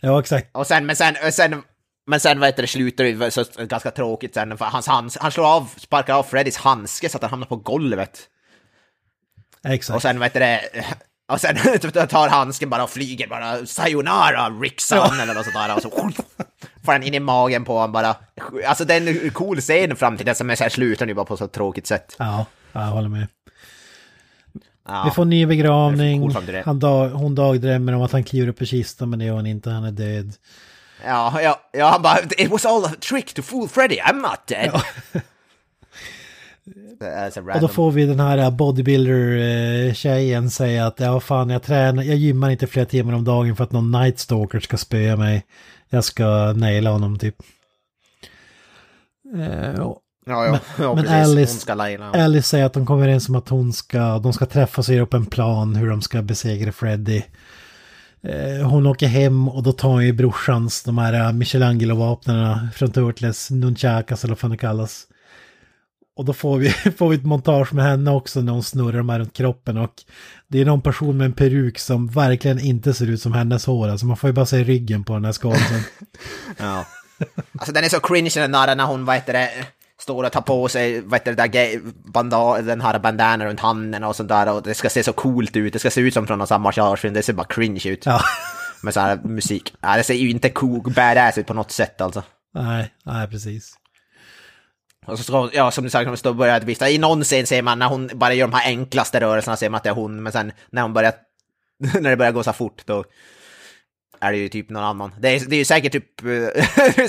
Ja, 0.00 0.20
exakt. 0.20 0.56
Och 0.56 0.66
sen, 0.66 0.86
men 0.86 0.96
sen, 0.96 1.32
sen, 1.32 1.62
men 2.06 2.20
sen 2.20 2.40
vad 2.40 2.48
heter 2.48 2.62
det, 2.62 2.66
slutar 2.68 3.04
det 3.04 3.30
så 3.30 3.44
ganska 3.58 3.90
tråkigt 3.90 4.34
sen, 4.34 4.58
för 4.58 4.64
hans 4.64 4.86
hands, 4.86 5.18
han 5.20 5.32
slår 5.32 5.46
av, 5.46 5.70
sparkar 5.76 6.14
av 6.14 6.22
Freddys 6.22 6.56
handske 6.56 7.08
så 7.08 7.16
att 7.16 7.22
han 7.22 7.30
hamnar 7.30 7.46
på 7.46 7.56
golvet. 7.56 8.20
Exakt. 9.64 9.94
Och 9.96 10.02
sen 10.02 10.20
vet 10.20 10.32
du 10.32 10.38
det, 10.38 10.60
och 11.32 11.40
sen 11.40 11.56
tar 12.08 12.28
handsken 12.28 12.70
bara 12.70 12.84
och 12.84 12.90
flyger 12.90 13.28
bara 13.28 13.66
sayonara 13.66 14.48
Rickson 14.48 15.20
eller 15.20 15.34
något 15.34 15.44
sånt 15.44 15.54
där 15.54 15.76
och 15.76 15.82
så 15.82 15.90
får 16.84 16.92
han 16.92 17.02
in 17.02 17.14
i 17.14 17.20
magen 17.20 17.64
på 17.64 17.74
honom 17.74 17.92
bara. 17.92 18.16
Alltså 18.66 18.84
det 18.84 18.94
är 18.94 19.24
en 19.24 19.30
cool 19.30 19.60
scen 19.60 19.96
fram 19.96 20.16
till 20.16 20.26
dess, 20.26 20.42
men 20.42 20.56
sen 20.56 20.70
slutar 20.70 21.06
nu 21.06 21.14
bara 21.14 21.24
på 21.24 21.36
så 21.36 21.48
tråkigt 21.48 21.86
sätt. 21.86 22.16
Ja, 22.18 22.46
jag 22.72 22.80
håller 22.80 23.08
med. 23.08 23.26
Ja. 24.88 25.02
Vi 25.04 25.10
får 25.10 25.22
en 25.22 25.30
ny 25.30 25.46
begravning. 25.46 26.30
Han 26.64 26.78
dag, 26.78 27.08
hon 27.08 27.34
dagdrömmer 27.34 27.92
om 27.92 28.02
att 28.02 28.12
han 28.12 28.24
kliver 28.24 28.48
upp 28.48 28.62
i 28.62 28.66
kistan 28.66 29.10
men 29.10 29.18
det 29.18 29.24
gör 29.24 29.36
han 29.36 29.46
inte, 29.46 29.70
han 29.70 29.84
är 29.84 29.90
död. 29.90 30.32
Ja, 31.04 31.40
ja, 31.42 31.60
ja, 31.72 31.90
han 31.90 32.02
bara 32.02 32.18
“It 32.38 32.50
was 32.50 32.66
all 32.66 32.84
a 32.84 32.90
trick 33.00 33.34
to 33.34 33.42
fool 33.42 33.68
Freddy, 33.68 33.96
I'm 33.96 34.20
not 34.20 34.46
dead”. 34.46 34.82
Så 37.32 37.40
Och 37.40 37.60
då 37.60 37.68
får 37.68 37.90
vi 37.90 38.06
den 38.06 38.20
här 38.20 38.50
bodybuilder-tjejen 38.50 40.50
säga 40.50 40.86
att 40.86 41.00
ja 41.00 41.20
fan 41.20 41.50
jag 41.50 41.62
tränar, 41.62 42.02
jag 42.02 42.16
gymmar 42.16 42.50
inte 42.50 42.66
flera 42.66 42.86
timmar 42.86 43.12
om 43.12 43.24
dagen 43.24 43.56
för 43.56 43.64
att 43.64 43.72
någon 43.72 43.90
night 43.90 44.18
stalker 44.18 44.60
ska 44.60 44.76
spöa 44.76 45.16
mig. 45.16 45.46
Jag 45.88 46.04
ska 46.04 46.52
naila 46.52 46.90
honom 46.90 47.18
typ. 47.18 47.36
Ja, 50.26 50.46
ja, 50.46 50.58
ja 50.78 50.94
men 50.94 51.04
precis. 51.04 51.28
Alice- 51.28 51.38
Hon 51.52 51.60
ska. 52.12 52.20
Alice 52.22 52.48
säger 52.48 52.64
att 52.64 52.72
de 52.72 52.86
kommer 52.86 53.02
överens 53.02 53.28
om 53.28 53.34
att 53.34 53.48
hon 53.48 53.72
ska, 53.72 54.18
de 54.18 54.32
ska 54.32 54.46
träffas 54.46 54.88
och 54.88 54.94
göra 54.94 55.04
upp 55.04 55.14
en 55.14 55.26
plan 55.26 55.74
hur 55.76 55.90
de 55.90 56.02
ska 56.02 56.22
besegra 56.22 56.72
Freddy. 56.72 57.22
Eh, 58.22 58.66
Hon 58.68 58.86
åker 58.86 59.06
hem 59.06 59.48
och 59.48 59.62
då 59.62 59.72
tar 59.72 59.88
hon 59.88 60.04
ju 60.06 60.12
brorsans, 60.12 60.82
de 60.82 60.98
här 60.98 61.12
eh, 61.12 61.32
Michelangelo-vapnen 61.32 62.68
från 62.74 62.90
Turtles, 62.92 63.50
Nunchakas 63.50 64.24
eller 64.24 64.30
vad 64.34 64.38
fan 64.38 64.50
det 64.50 64.56
kallas. 64.56 65.06
Och 66.16 66.24
då 66.24 66.32
får 66.32 66.58
vi, 66.58 66.70
får 66.98 67.08
vi 67.08 67.16
ett 67.16 67.24
montage 67.24 67.72
med 67.74 67.84
henne 67.84 68.10
också 68.10 68.40
när 68.40 68.52
hon 68.52 68.62
snurrar 68.62 68.98
de 68.98 69.08
här 69.08 69.18
runt 69.18 69.32
kroppen 69.36 69.76
och 69.78 69.92
det 70.48 70.60
är 70.60 70.64
någon 70.64 70.80
person 70.80 71.16
med 71.16 71.24
en 71.24 71.32
peruk 71.32 71.78
som 71.78 72.08
verkligen 72.08 72.60
inte 72.60 72.94
ser 72.94 73.06
ut 73.10 73.22
som 73.22 73.32
hennes 73.32 73.66
hår. 73.66 73.88
Alltså 73.88 74.06
man 74.06 74.16
får 74.16 74.28
ju 74.30 74.34
bara 74.34 74.46
se 74.46 74.64
ryggen 74.64 75.04
på 75.04 75.12
den 75.12 75.24
här 75.24 75.32
skådisen. 75.32 75.80
Ja. 76.58 76.86
Alltså 77.58 77.72
den 77.72 77.84
är 77.84 77.88
så 77.88 78.00
cringe 78.00 78.30
den 78.34 78.52
där 78.52 78.76
när 78.76 78.84
hon, 78.84 79.04
vad 79.04 79.14
heter 79.16 79.32
det, 79.32 79.50
står 80.02 80.24
och 80.24 80.32
tar 80.32 80.40
på 80.40 80.68
sig, 80.68 81.00
vad 81.00 81.20
heter 81.20 81.34
det, 81.34 81.48
där 81.48 81.80
banda, 82.12 82.62
den 82.62 82.80
här 82.80 82.98
bandanan 82.98 83.46
runt 83.46 83.60
handen 83.60 84.04
och 84.04 84.16
sånt 84.16 84.28
där 84.28 84.52
och 84.52 84.62
det 84.62 84.74
ska 84.74 84.90
se 84.90 85.02
så 85.02 85.12
coolt 85.12 85.56
ut, 85.56 85.72
det 85.72 85.78
ska 85.78 85.90
se 85.90 86.00
ut 86.00 86.14
som 86.14 86.26
från 86.26 86.38
någon 86.38 86.62
martialfilm, 86.62 87.14
det 87.14 87.22
ser 87.22 87.32
bara 87.32 87.46
cringe 87.46 87.82
ut. 87.84 88.06
Ja, 88.06 88.20
Med 88.82 88.94
så 88.94 89.00
här 89.00 89.16
musik. 89.16 89.74
Ja, 89.80 89.96
det 89.96 90.04
ser 90.04 90.14
ju 90.14 90.30
inte 90.30 90.50
cool, 90.50 90.92
badass 90.96 91.38
ut 91.38 91.46
på 91.46 91.54
något 91.54 91.70
sätt 91.70 92.00
alltså. 92.00 92.22
nej, 92.54 92.94
nej 93.04 93.28
precis. 93.28 93.74
Och 95.06 95.18
så 95.18 95.24
ska, 95.24 95.50
ja, 95.52 95.70
som 95.70 95.84
du 95.84 95.90
sagt, 95.90 96.08
hon 96.08 96.16
står 96.16 96.30
och 96.30 96.36
börjar 96.36 96.60
vifta. 96.60 96.90
I 96.90 96.98
någon 96.98 97.24
scen 97.24 97.46
ser 97.46 97.62
man 97.62 97.78
när 97.78 97.88
hon 97.88 98.10
bara 98.14 98.34
gör 98.34 98.48
de 98.48 98.54
här 98.54 98.66
enklaste 98.66 99.20
rörelserna 99.20 99.56
ser 99.56 99.70
man 99.70 99.76
att 99.76 99.82
det 99.82 99.90
är 99.90 99.94
hon, 99.94 100.22
men 100.22 100.32
sen 100.32 100.52
när 100.70 100.82
hon 100.82 100.92
börjar, 100.92 101.12
när 102.00 102.10
det 102.10 102.16
börjar 102.16 102.32
gå 102.32 102.42
så 102.42 102.52
fort 102.52 102.82
då 102.86 103.04
är 104.22 104.32
det 104.32 104.38
ju 104.38 104.48
typ 104.48 104.70
någon 104.70 104.84
annan. 104.84 105.12
Det 105.20 105.28
är, 105.28 105.40
det 105.48 105.56
är 105.56 105.58
ju 105.58 105.64
säkert 105.64 105.92
typ, 105.92 106.04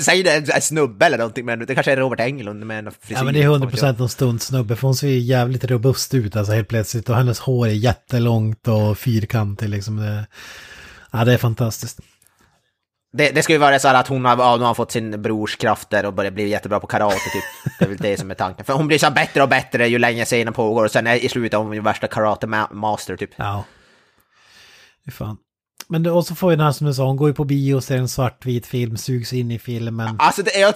säg 0.00 0.22
det, 0.22 0.54
en 0.54 0.62
snubbe 0.62 1.06
eller 1.06 1.18
någonting, 1.18 1.44
men 1.44 1.66
det 1.66 1.74
kanske 1.74 1.92
är 1.92 1.96
Robert 1.96 2.20
Englund 2.20 2.66
med 2.66 2.78
en 2.78 2.92
frisyr. 2.92 3.14
Ja 3.14 3.24
men 3.24 3.34
det 3.34 3.42
är 3.42 3.48
100% 3.48 3.98
någon 3.98 4.08
stuntsnubbe 4.08 4.76
för 4.76 4.88
hon 4.88 4.94
ser 4.94 5.08
ju 5.08 5.18
jävligt 5.18 5.64
robust 5.64 6.14
ut 6.14 6.36
alltså 6.36 6.52
helt 6.52 6.68
plötsligt 6.68 7.08
och 7.08 7.16
hennes 7.16 7.38
hår 7.40 7.66
är 7.66 7.70
jättelångt 7.70 8.68
och 8.68 8.98
fyrkantigt 8.98 9.70
liksom. 9.70 9.96
Det, 9.96 10.26
ja 11.12 11.24
det 11.24 11.32
är 11.32 11.38
fantastiskt. 11.38 12.00
Det, 13.12 13.30
det 13.30 13.42
ska 13.42 13.52
ju 13.52 13.58
vara 13.58 13.78
så 13.78 13.88
här 13.88 13.94
att 13.94 14.08
hon 14.08 14.24
har, 14.24 14.36
ja, 14.36 14.56
har 14.56 14.74
fått 14.74 14.92
sin 14.92 15.22
brors 15.22 15.56
krafter 15.56 16.06
och 16.06 16.14
börjar 16.14 16.30
bli 16.30 16.48
jättebra 16.48 16.80
på 16.80 16.86
karate 16.86 17.16
typ. 17.32 17.44
Det 17.78 17.84
är 17.84 17.88
väl 17.88 17.98
det 17.98 18.16
som 18.16 18.30
är 18.30 18.34
tanken. 18.34 18.64
För 18.64 18.72
hon 18.72 18.86
blir 18.86 18.98
så 18.98 19.10
bättre 19.10 19.42
och 19.42 19.48
bättre 19.48 19.88
ju 19.88 19.98
längre 19.98 20.24
scenen 20.24 20.54
pågår 20.54 20.84
och 20.84 20.90
sen 20.90 21.06
är, 21.06 21.24
i 21.24 21.28
slutet 21.28 21.54
är 21.54 21.58
hon 21.58 21.72
ju 21.72 21.80
värsta 21.80 22.06
karate 22.06 22.46
ma- 22.46 22.74
master 22.74 23.16
typ. 23.16 23.30
Ja. 23.36 23.64
Fy 25.04 25.10
fan. 25.10 25.36
Men 25.88 26.02
det, 26.02 26.10
och 26.10 26.26
så 26.26 26.34
får 26.34 26.50
vi 26.50 26.56
den 26.56 26.64
här 26.64 26.72
som 26.72 26.86
du 26.86 26.94
sa, 26.94 27.06
hon 27.06 27.16
går 27.16 27.28
ju 27.28 27.34
på 27.34 27.44
bio 27.44 27.74
och 27.74 27.84
ser 27.84 27.96
en 27.96 28.08
svartvit 28.08 28.66
film, 28.66 28.96
sugs 28.96 29.32
in 29.32 29.50
i 29.50 29.58
filmen. 29.58 30.16
Alltså 30.18 30.42
det 30.42 30.62
är 30.62 30.74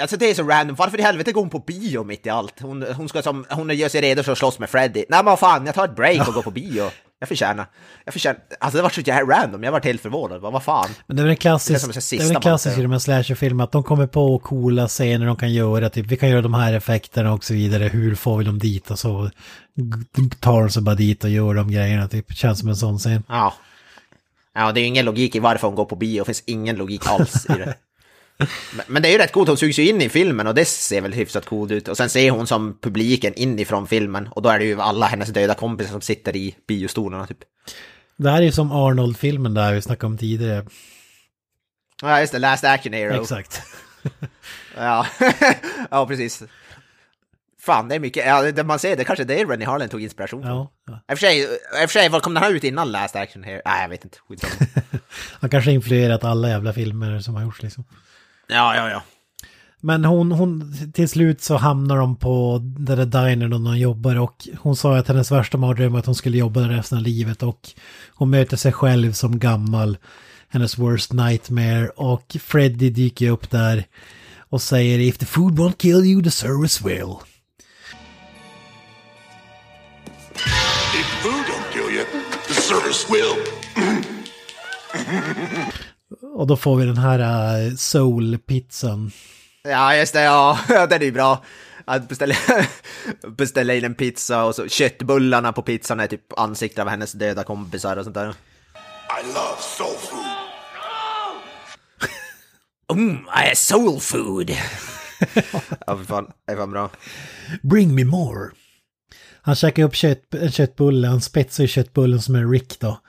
Alltså 0.00 0.16
det 0.16 0.30
är 0.30 0.34
så 0.34 0.42
random, 0.42 0.76
varför 0.76 0.98
i 0.98 1.02
helvete 1.02 1.32
går 1.32 1.40
hon 1.40 1.50
på 1.50 1.58
bio 1.58 2.04
mitt 2.04 2.26
i 2.26 2.30
allt? 2.30 2.60
Hon, 2.60 2.84
hon 2.96 3.08
ska 3.08 3.22
som, 3.22 3.46
hon 3.50 3.76
gör 3.76 3.88
sig 3.88 4.00
redo 4.00 4.22
för 4.22 4.32
att 4.32 4.38
slåss 4.38 4.58
med 4.58 4.70
Freddy. 4.70 5.04
Nej 5.08 5.18
men 5.18 5.24
vad 5.24 5.38
fan, 5.38 5.66
jag 5.66 5.74
tar 5.74 5.84
ett 5.84 5.96
break 5.96 6.28
och 6.28 6.34
går 6.34 6.42
på 6.42 6.50
bio. 6.50 6.90
Jag 7.18 7.28
förtjänar, 7.28 7.66
jag 8.04 8.12
förtjänar, 8.12 8.40
alltså 8.60 8.76
det 8.76 8.82
var 8.82 8.90
så 8.90 9.00
jävla 9.00 9.36
random, 9.36 9.62
jag 9.62 9.72
var 9.72 9.80
helt 9.80 10.00
förvånad, 10.00 10.40
vad, 10.40 10.52
vad 10.52 10.62
fan? 10.62 10.88
Men 11.06 11.16
det 11.16 11.20
är 11.20 11.24
väl 11.24 11.30
en 11.30 11.36
klassisk, 11.36 12.10
det 12.10 12.16
är 12.16 12.22
väl 12.22 12.36
en 12.36 12.42
klassisk 12.42 12.78
i 12.78 12.82
de 12.82 12.92
här 12.92 12.98
slasherfilmerna 12.98 13.64
att 13.64 13.72
de 13.72 13.82
kommer 13.82 14.06
på 14.06 14.38
coola 14.38 14.88
scener 14.88 15.26
de 15.26 15.36
kan 15.36 15.52
göra, 15.52 15.90
typ 15.90 16.06
vi 16.06 16.16
kan 16.16 16.28
göra 16.28 16.42
de 16.42 16.54
här 16.54 16.72
effekterna 16.72 17.32
och 17.32 17.44
så 17.44 17.54
vidare, 17.54 17.84
hur 17.84 18.14
får 18.14 18.38
vi 18.38 18.44
dem 18.44 18.58
dit 18.58 18.90
och 18.90 18.98
så 18.98 19.30
tar 20.40 20.60
de 20.60 20.70
sig 20.70 20.82
bara 20.82 20.94
dit 20.94 21.24
och 21.24 21.30
gör 21.30 21.54
de 21.54 21.70
grejerna, 21.70 22.08
typ 22.08 22.32
känns 22.32 22.60
som 22.60 22.68
en 22.68 22.76
sån 22.76 22.98
scen. 22.98 23.22
Ja. 23.28 23.54
Ja, 24.54 24.72
det 24.72 24.80
är 24.80 24.82
ju 24.82 24.88
ingen 24.88 25.04
logik 25.04 25.34
i 25.34 25.38
varför 25.38 25.66
hon 25.66 25.74
går 25.74 25.84
på 25.84 25.96
bio, 25.96 26.20
det 26.20 26.24
finns 26.24 26.42
ingen 26.46 26.76
logik 26.76 27.06
alls 27.06 27.46
i 27.46 27.52
det. 27.52 27.74
Men, 28.86 29.02
det 29.02 29.08
är 29.08 29.12
ju 29.12 29.18
rätt 29.18 29.32
coolt, 29.32 29.48
hon 29.48 29.56
sugs 29.56 29.78
ju 29.78 29.88
in 29.88 30.02
i 30.02 30.08
filmen 30.08 30.46
och 30.46 30.54
det 30.54 30.64
ser 30.64 31.00
väl 31.00 31.12
hyfsat 31.12 31.46
coolt 31.46 31.72
ut. 31.72 31.88
Och 31.88 31.96
sen 31.96 32.10
ser 32.10 32.30
hon 32.30 32.46
som 32.46 32.78
publiken 32.80 33.34
inifrån 33.34 33.86
filmen 33.86 34.28
och 34.28 34.42
då 34.42 34.48
är 34.48 34.58
det 34.58 34.64
ju 34.64 34.80
alla 34.80 35.06
hennes 35.06 35.28
döda 35.28 35.54
kompisar 35.54 35.92
som 35.92 36.00
sitter 36.00 36.36
i 36.36 36.56
biostolarna 36.68 37.26
typ. 37.26 37.38
Det 38.16 38.30
här 38.30 38.38
är 38.38 38.42
ju 38.42 38.52
som 38.52 38.72
Arnold-filmen 38.72 39.54
där 39.54 39.74
vi 39.74 39.82
snackade 39.82 40.06
om 40.06 40.18
tidigare. 40.18 40.66
Ja, 42.02 42.20
just 42.20 42.32
det, 42.32 42.38
Last 42.38 42.64
Action 42.64 42.92
Hero. 42.92 43.22
Exakt. 43.22 43.62
Ja, 44.76 45.06
ja 45.90 46.06
precis. 46.06 46.42
Fan, 47.66 47.88
det 47.88 47.94
är 47.94 48.00
mycket, 48.00 48.26
ja, 48.26 48.52
det 48.52 48.64
man 48.64 48.78
ser, 48.78 48.96
det 48.96 49.04
kanske 49.04 49.24
det 49.24 49.40
är 49.40 49.46
Rennie 49.46 49.64
Harlan 49.66 49.88
tog 49.88 50.02
inspiration 50.02 50.42
från. 50.42 50.50
Ja, 50.50 50.72
ja. 50.86 51.00
I 51.08 51.14
och 51.14 51.18
för 51.78 51.86
sig, 51.86 52.08
vad 52.08 52.22
kom 52.22 52.34
den 52.34 52.42
här 52.42 52.50
ut 52.50 52.64
innan 52.64 52.92
Last 52.92 53.16
Action 53.16 53.44
Hero? 53.44 53.60
Nej, 53.64 53.82
jag 53.82 53.88
vet 53.88 54.04
inte. 54.04 54.18
Han 55.40 55.50
kanske 55.50 55.72
influerat 55.72 56.24
alla 56.24 56.48
jävla 56.48 56.72
filmer 56.72 57.20
som 57.20 57.34
har 57.34 57.42
gjorts 57.42 57.62
liksom. 57.62 57.84
ja, 58.48 58.76
ja, 58.76 58.90
ja. 58.90 59.02
Men 59.80 60.04
hon, 60.04 60.32
hon, 60.32 60.74
till 60.92 61.08
slut 61.08 61.42
så 61.42 61.56
hamnar 61.56 61.96
de 61.96 62.16
på 62.16 62.60
den 62.62 63.10
där 63.10 63.26
dinern 63.26 63.50
där 63.50 63.58
hon 63.58 63.78
jobbar 63.78 64.20
och 64.20 64.48
hon 64.58 64.76
sa 64.76 64.96
att 64.96 65.08
hennes 65.08 65.32
värsta 65.32 65.58
mardröm 65.58 65.92
var 65.92 65.98
att 65.98 66.06
hon 66.06 66.14
skulle 66.14 66.38
jobba 66.38 66.60
där 66.60 66.68
resten 66.68 66.98
av 66.98 67.04
livet 67.04 67.42
och 67.42 67.70
hon 68.14 68.30
möter 68.30 68.56
sig 68.56 68.72
själv 68.72 69.12
som 69.12 69.38
gammal, 69.38 69.96
hennes 70.48 70.78
worst 70.78 71.12
nightmare 71.12 71.88
och 71.88 72.36
Freddy 72.40 72.90
dyker 72.90 73.30
upp 73.30 73.50
där 73.50 73.84
och 74.38 74.62
säger 74.62 74.98
if 74.98 75.18
the 75.18 75.26
food 75.26 75.58
won't 75.58 75.76
kill 75.78 76.04
you 76.04 76.22
the 76.22 76.30
service 76.30 76.82
will. 76.82 77.33
Service 82.74 83.06
will. 83.10 83.34
Och 86.34 86.46
då 86.46 86.56
får 86.56 86.76
vi 86.76 86.86
den 86.86 86.96
här 86.98 87.18
uh, 87.68 87.74
soul-pizzan. 87.76 89.10
Ja, 89.62 89.96
just 89.96 90.12
det, 90.12 90.22
ja, 90.22 90.58
den 90.68 90.92
är 90.92 91.04
ju 91.04 91.12
bra. 91.12 91.44
Att 91.84 92.08
beställa, 92.08 92.34
beställa 93.28 93.74
in 93.74 93.84
en 93.84 93.94
pizza 93.94 94.44
och 94.44 94.54
så 94.54 94.68
köttbullarna 94.68 95.52
på 95.52 95.62
pizzan 95.62 96.00
är 96.00 96.06
typ 96.06 96.38
ansikten 96.38 96.82
av 96.82 96.88
hennes 96.88 97.12
döda 97.12 97.44
kompisar 97.44 97.96
och 97.96 98.04
sånt 98.04 98.14
där. 98.14 98.28
I 98.28 99.26
love 99.26 99.60
soul 99.60 99.96
food. 100.00 100.24
Mm, 102.92 103.14
I 103.14 103.50
är 103.50 103.54
soul 103.54 104.00
food! 104.00 104.50
ja, 105.86 105.96
för 105.96 106.04
fan, 106.04 106.30
det 106.46 106.52
är 106.52 106.56
fan 106.56 106.70
bra. 106.70 106.90
Bring 107.62 107.94
me 107.94 108.04
more. 108.04 108.50
Han 109.46 109.54
käkar 109.54 109.82
upp 109.82 109.94
kött, 109.94 110.34
en 110.34 110.50
köttbulle, 110.50 111.08
han 111.08 111.20
spetsar 111.20 111.64
i 111.64 111.68
köttbullen 111.68 112.22
som 112.22 112.34
en 112.34 112.50
Rick 112.50 112.80
då. 112.80 113.00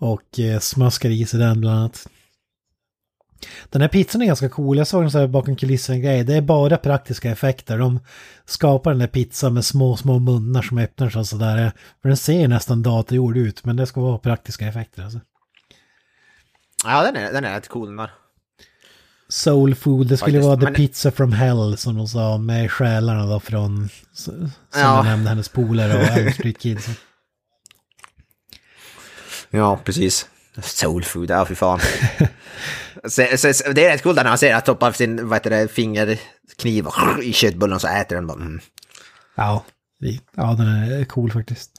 Och 0.00 0.40
eh, 0.40 0.58
smaskar 0.58 1.10
i 1.10 1.26
sig 1.26 1.40
den 1.40 1.60
bland 1.60 1.78
annat. 1.78 2.08
Den 3.70 3.80
här 3.80 3.88
pizzan 3.88 4.22
är 4.22 4.26
ganska 4.26 4.48
cool, 4.48 4.78
jag 4.78 4.86
såg 4.86 5.02
den 5.02 5.10
så 5.10 5.18
här 5.18 5.26
bakom 5.26 5.56
kulissen 5.56 6.00
grej. 6.00 6.24
Det 6.24 6.34
är 6.34 6.40
bara 6.40 6.76
praktiska 6.76 7.30
effekter. 7.30 7.78
De 7.78 8.00
skapar 8.44 8.90
den 8.90 9.00
här 9.00 9.08
pizzan 9.08 9.54
med 9.54 9.64
små, 9.64 9.96
små 9.96 10.18
munnar 10.18 10.62
som 10.62 10.78
öppnar 10.78 11.10
sig 11.10 11.20
och 11.20 11.26
sådär. 11.26 11.72
För 12.02 12.08
den 12.08 12.16
ser 12.16 12.48
nästan 12.48 12.82
datorgjord 12.82 13.36
ut, 13.36 13.64
men 13.64 13.76
det 13.76 13.86
ska 13.86 14.00
vara 14.00 14.18
praktiska 14.18 14.66
effekter 14.66 15.02
alltså. 15.02 15.20
Ja, 16.84 17.02
den 17.02 17.16
är, 17.16 17.32
den 17.32 17.44
är 17.44 17.54
rätt 17.54 17.68
cool 17.68 17.86
den 17.86 17.96
där. 17.96 18.10
Soul 19.34 19.74
food, 19.74 20.06
det 20.06 20.16
skulle 20.16 20.32
Faktiskt, 20.32 20.46
vara 20.46 20.56
the 20.56 20.64
men- 20.64 20.74
pizza 20.74 21.10
from 21.10 21.32
hell 21.32 21.76
som 21.76 21.96
de 21.96 22.08
sa 22.08 22.38
med 22.38 22.72
själarna 22.72 23.26
då 23.26 23.40
från, 23.40 23.88
som 24.12 24.50
Ja. 24.74 24.96
jag 24.96 25.04
nämnde, 25.04 25.28
hennes 25.30 25.48
polare 25.48 25.94
och 25.96 26.02
Elm 26.18 26.32
Street 26.32 26.58
Kids. 26.60 26.88
Ja, 29.50 29.80
precis. 29.84 30.26
Soul 30.62 31.04
food, 31.04 31.30
ja 31.30 31.44
fy 31.46 31.54
fan. 31.54 31.80
så, 33.08 33.26
så, 33.36 33.52
så, 33.54 33.72
det 33.72 33.84
är 33.86 33.90
rätt 33.92 34.02
coolt 34.02 34.16
när 34.16 34.24
han 34.24 34.38
ser 34.38 34.54
att 34.54 34.64
toppar 34.64 34.92
sin 34.92 35.28
vad 35.28 35.36
heter 35.36 35.50
det, 35.50 35.68
fingerkniv 35.68 36.86
och 36.86 37.22
i 37.22 37.32
köttbullen 37.32 37.80
så 37.80 37.88
äter 37.88 38.16
den 38.16 38.26
bara. 38.26 38.38
Mm. 38.40 38.60
Ja, 39.36 39.64
ja 40.36 40.54
den 40.58 40.66
är 40.68 41.04
cool 41.04 41.32
faktiskt. 41.32 41.70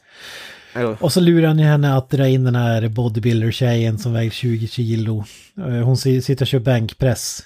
Jo. 0.76 0.98
Och 1.00 1.14
så 1.14 1.20
lurar 1.20 1.54
ju 1.56 1.64
henne 1.64 1.96
att 1.98 2.10
dra 2.10 2.28
in 2.28 2.44
den 2.44 2.56
här 2.56 2.88
bodybuilder-tjejen 2.88 3.98
som 4.00 4.14
väger 4.14 4.32
20 4.32 4.68
kilo. 4.68 5.26
Eh, 5.58 5.64
Hon 5.64 5.98
si- 5.98 6.22
sitter 6.22 6.44
och 6.44 6.48
kör 6.48 6.60
bänkpress. 6.60 7.44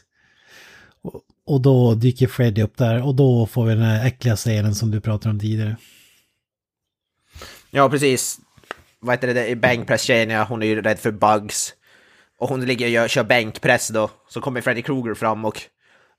Och, 1.46 1.62
då 1.62 1.94
dyker 1.94 2.28
Freddy 2.28 2.62
upp 2.62 2.78
där 2.78 3.04
och 3.06 3.16
då 3.16 3.46
får 3.46 3.66
vi 3.66 3.74
den 3.74 3.84
här 3.84 4.06
äckliga 4.08 4.36
scenen 4.36 4.76
som 4.76 4.92
du 4.92 5.02
pratade 5.02 5.34
om 5.34 5.40
tidigare. 5.40 5.76
Ja, 7.72 7.90
precis. 7.90 8.40
Vad 9.00 9.14
heter 9.16 9.34
det, 9.34 9.56
bänkpresstjejen, 9.56 10.30
ja, 10.30 10.44
hon 10.44 10.64
är 10.64 10.68
ju 10.68 10.82
rädd 10.82 11.00
för 11.00 11.12
bugs. 11.12 11.74
Och 12.40 12.50
hon 12.50 12.66
ligger 12.66 12.86
och 12.86 12.92
gör, 12.92 13.08
kör 13.08 13.24
bänkpress 13.24 13.88
då. 13.88 14.10
Så 14.30 14.42
kommer 14.42 14.62
Freddy 14.62 14.82
Krueger 14.82 15.14
fram 15.14 15.46
och 15.46 15.62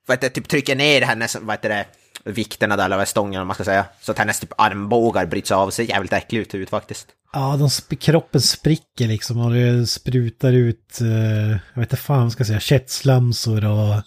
vad 0.07 0.17
heter 0.17 0.29
det, 0.29 0.35
typ 0.35 0.49
trycker 0.49 0.77
ner 0.77 1.03
hennes, 1.03 1.37
vad 1.41 1.55
heter 1.57 1.69
det, 1.69 1.87
vikterna 2.25 2.77
där, 2.77 2.85
eller 2.85 3.05
stången 3.05 3.41
om 3.41 3.47
man 3.47 3.55
ska 3.55 3.65
säga. 3.65 3.85
Så 4.01 4.13
att 4.13 4.19
hennes 4.19 4.41
typ 4.41 4.53
armbågar 4.59 5.27
bryts 5.27 5.51
av, 5.51 5.71
ser 5.71 5.83
jävligt 5.83 6.13
äckligt 6.13 6.55
ut 6.55 6.71
faktiskt. 6.71 7.09
Ja, 7.33 7.57
de 7.59 7.69
sp- 7.69 7.97
kroppen 7.97 8.41
spricker 8.41 9.07
liksom 9.07 9.41
och 9.41 9.53
det 9.53 9.87
sprutar 9.87 10.53
ut, 10.53 11.01
eh, 11.01 11.51
jag 11.51 11.59
vet 11.75 11.93
inte 11.93 11.97
fan 11.97 12.17
vad 12.17 12.25
jag 12.25 12.33
ska 12.33 12.45
säga, 12.45 12.61
köttslamsor 12.61 13.65
och 13.65 14.03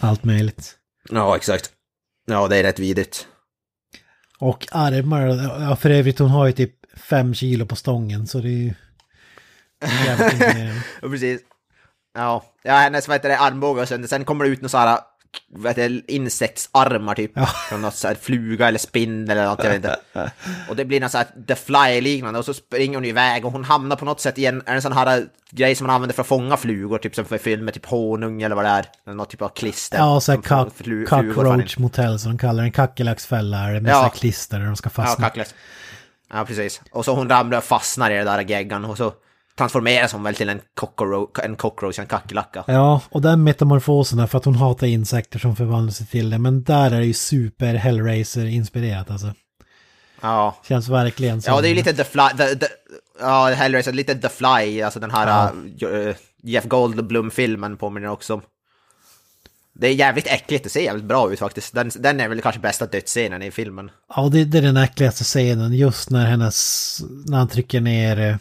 allt 0.00 0.24
möjligt. 0.24 0.74
Ja, 1.10 1.36
exakt. 1.36 1.70
Ja, 2.26 2.48
det 2.48 2.56
är 2.56 2.62
rätt 2.62 2.78
vidrigt. 2.78 3.26
Och 4.38 4.66
armar, 4.72 5.26
ja 5.62 5.76
för 5.76 5.90
övrigt 5.90 6.18
hon 6.18 6.30
har 6.30 6.46
ju 6.46 6.52
typ 6.52 6.74
fem 6.96 7.34
kilo 7.34 7.66
på 7.66 7.76
stången 7.76 8.26
så 8.26 8.38
det 8.38 8.48
är 8.48 8.50
ju 8.50 8.74
jävligt 10.06 10.32
imponerande. 10.32 10.82
Precis. 11.00 11.40
Ja, 12.14 12.44
ja 12.62 12.72
hennes 12.74 13.08
vad 13.08 13.14
heter 13.14 13.28
det, 13.28 13.38
armbågar 13.38 13.82
och 13.82 13.88
sen, 13.88 14.08
sen 14.08 14.24
kommer 14.24 14.44
det 14.44 14.50
ut 14.50 14.60
några 14.60 14.68
så 14.68 14.78
här 14.78 14.98
heter 15.66 15.88
det, 15.88 16.12
insektsarmar 16.12 17.14
typ. 17.14 17.32
Ja. 17.34 17.46
Från 17.46 17.82
något 17.82 17.94
så 17.94 18.08
här 18.08 18.14
fluga 18.14 18.68
eller 18.68 18.78
spindel 18.78 19.38
eller 19.38 19.48
något, 19.48 19.64
jag 19.64 19.70
vet 19.70 19.76
inte. 19.76 19.96
Och 20.68 20.76
det 20.76 20.84
blir 20.84 21.00
något 21.00 21.10
så 21.10 21.18
här 21.18 21.26
The 21.48 21.54
Fly-liknande 21.54 22.38
och 22.38 22.44
så 22.44 22.54
springer 22.54 22.94
hon 22.94 23.04
iväg 23.04 23.44
och 23.44 23.52
hon 23.52 23.64
hamnar 23.64 23.96
på 23.96 24.04
något 24.04 24.20
sätt 24.20 24.38
i 24.38 24.46
en, 24.46 24.62
en 24.66 24.82
sån 24.82 24.92
här 24.92 25.26
grej 25.50 25.74
som 25.74 25.86
man 25.86 25.94
använder 25.96 26.14
för 26.14 26.22
att 26.22 26.26
fånga 26.28 26.56
flugor, 26.56 26.98
typ 26.98 27.14
som 27.14 27.24
för 27.24 27.38
film 27.38 27.64
med 27.64 27.74
typ 27.74 27.86
honung 27.86 28.42
eller 28.42 28.56
vad 28.56 28.64
det 28.64 28.68
är. 28.70 28.86
Eller 29.06 29.16
något 29.16 29.30
typ 29.30 29.42
av 29.42 29.48
klister. 29.48 29.98
Ja, 29.98 30.20
så 30.20 30.32
här 30.32 31.04
cockroach 31.06 31.78
motel 31.78 32.18
som 32.18 32.30
de 32.32 32.38
kallar 32.38 32.62
det. 32.62 32.66
En 32.68 32.72
kackerlacksfälla 32.72 33.58
är 33.58 33.72
det 33.74 33.80
med 33.80 33.90
Ja. 33.90 33.96
så 33.96 34.02
här 34.02 34.10
klister 34.10 34.58
där 34.58 34.66
de 34.66 34.76
ska 34.76 34.86
Ja, 34.96 35.04
fastna. 35.04 35.24
kackles. 35.24 35.54
Ja, 36.32 36.44
precis. 36.44 36.80
Och 36.92 37.04
så 37.04 37.14
hon 37.14 37.28
ramlar 37.28 37.58
och 37.58 37.64
fastnar 37.64 38.10
i 38.10 38.14
det 38.14 38.24
där 38.24 38.40
geggan 38.40 38.84
och 38.84 38.96
så 38.96 39.12
transformeras 39.58 40.12
hon 40.12 40.22
väl 40.22 40.34
till 40.34 40.48
en 40.48 40.60
cockroach, 40.74 41.38
en, 41.42 41.56
cockroach, 41.56 41.98
en 41.98 42.06
kackerlacka. 42.06 42.64
Ja, 42.66 43.00
och 43.10 43.22
den 43.22 43.44
metamorfosen 43.44 44.18
är 44.18 44.26
för 44.26 44.38
att 44.38 44.44
hon 44.44 44.54
hatar 44.54 44.86
insekter 44.86 45.38
som 45.38 45.56
förvandlar 45.56 45.92
sig 45.92 46.06
till 46.06 46.30
det. 46.30 46.38
Men 46.38 46.62
där 46.62 46.90
är 46.90 47.00
det 47.00 47.06
ju 47.06 47.14
super 47.14 47.74
Hellraiser-inspirerat 47.74 49.10
alltså. 49.10 49.34
Ja. 50.20 50.56
Känns 50.68 50.88
verkligen 50.88 51.42
som... 51.42 51.54
Ja, 51.54 51.60
det 51.60 51.66
är 51.66 51.70
ju 51.70 51.74
lite 51.74 51.92
The 51.92 52.04
Fly, 52.04 52.28
the, 52.36 52.56
the, 52.56 52.66
ja, 53.20 53.48
Hellraiser, 53.48 53.92
lite 53.92 54.14
The 54.14 54.28
Fly, 54.28 54.82
alltså 54.82 55.00
den 55.00 55.10
här 55.10 55.52
uh, 55.82 56.14
Jeff 56.42 56.64
Goldblum-filmen 56.64 57.76
påminner 57.76 58.08
också 58.08 58.34
om. 58.34 58.42
Det 59.74 59.86
är 59.86 59.92
jävligt 59.92 60.26
äckligt, 60.26 60.64
det 60.64 60.70
ser 60.70 60.80
jävligt 60.80 61.04
bra 61.04 61.32
ut 61.32 61.38
faktiskt. 61.38 61.74
Den, 61.74 61.90
den 61.98 62.20
är 62.20 62.28
väl 62.28 62.42
kanske 62.42 62.60
bästa 62.60 62.86
dödsscenen 62.86 63.42
i 63.42 63.50
filmen. 63.50 63.90
Ja, 64.16 64.28
det, 64.32 64.44
det 64.44 64.58
är 64.58 64.62
den 64.62 64.76
äckligaste 64.76 65.24
scenen. 65.24 65.72
Just 65.72 66.10
när 66.10 66.26
hennes... 66.26 67.00
När 67.26 67.38
han 67.38 67.48
trycker 67.48 67.80
ner 67.80 68.20
eh, 68.20 68.36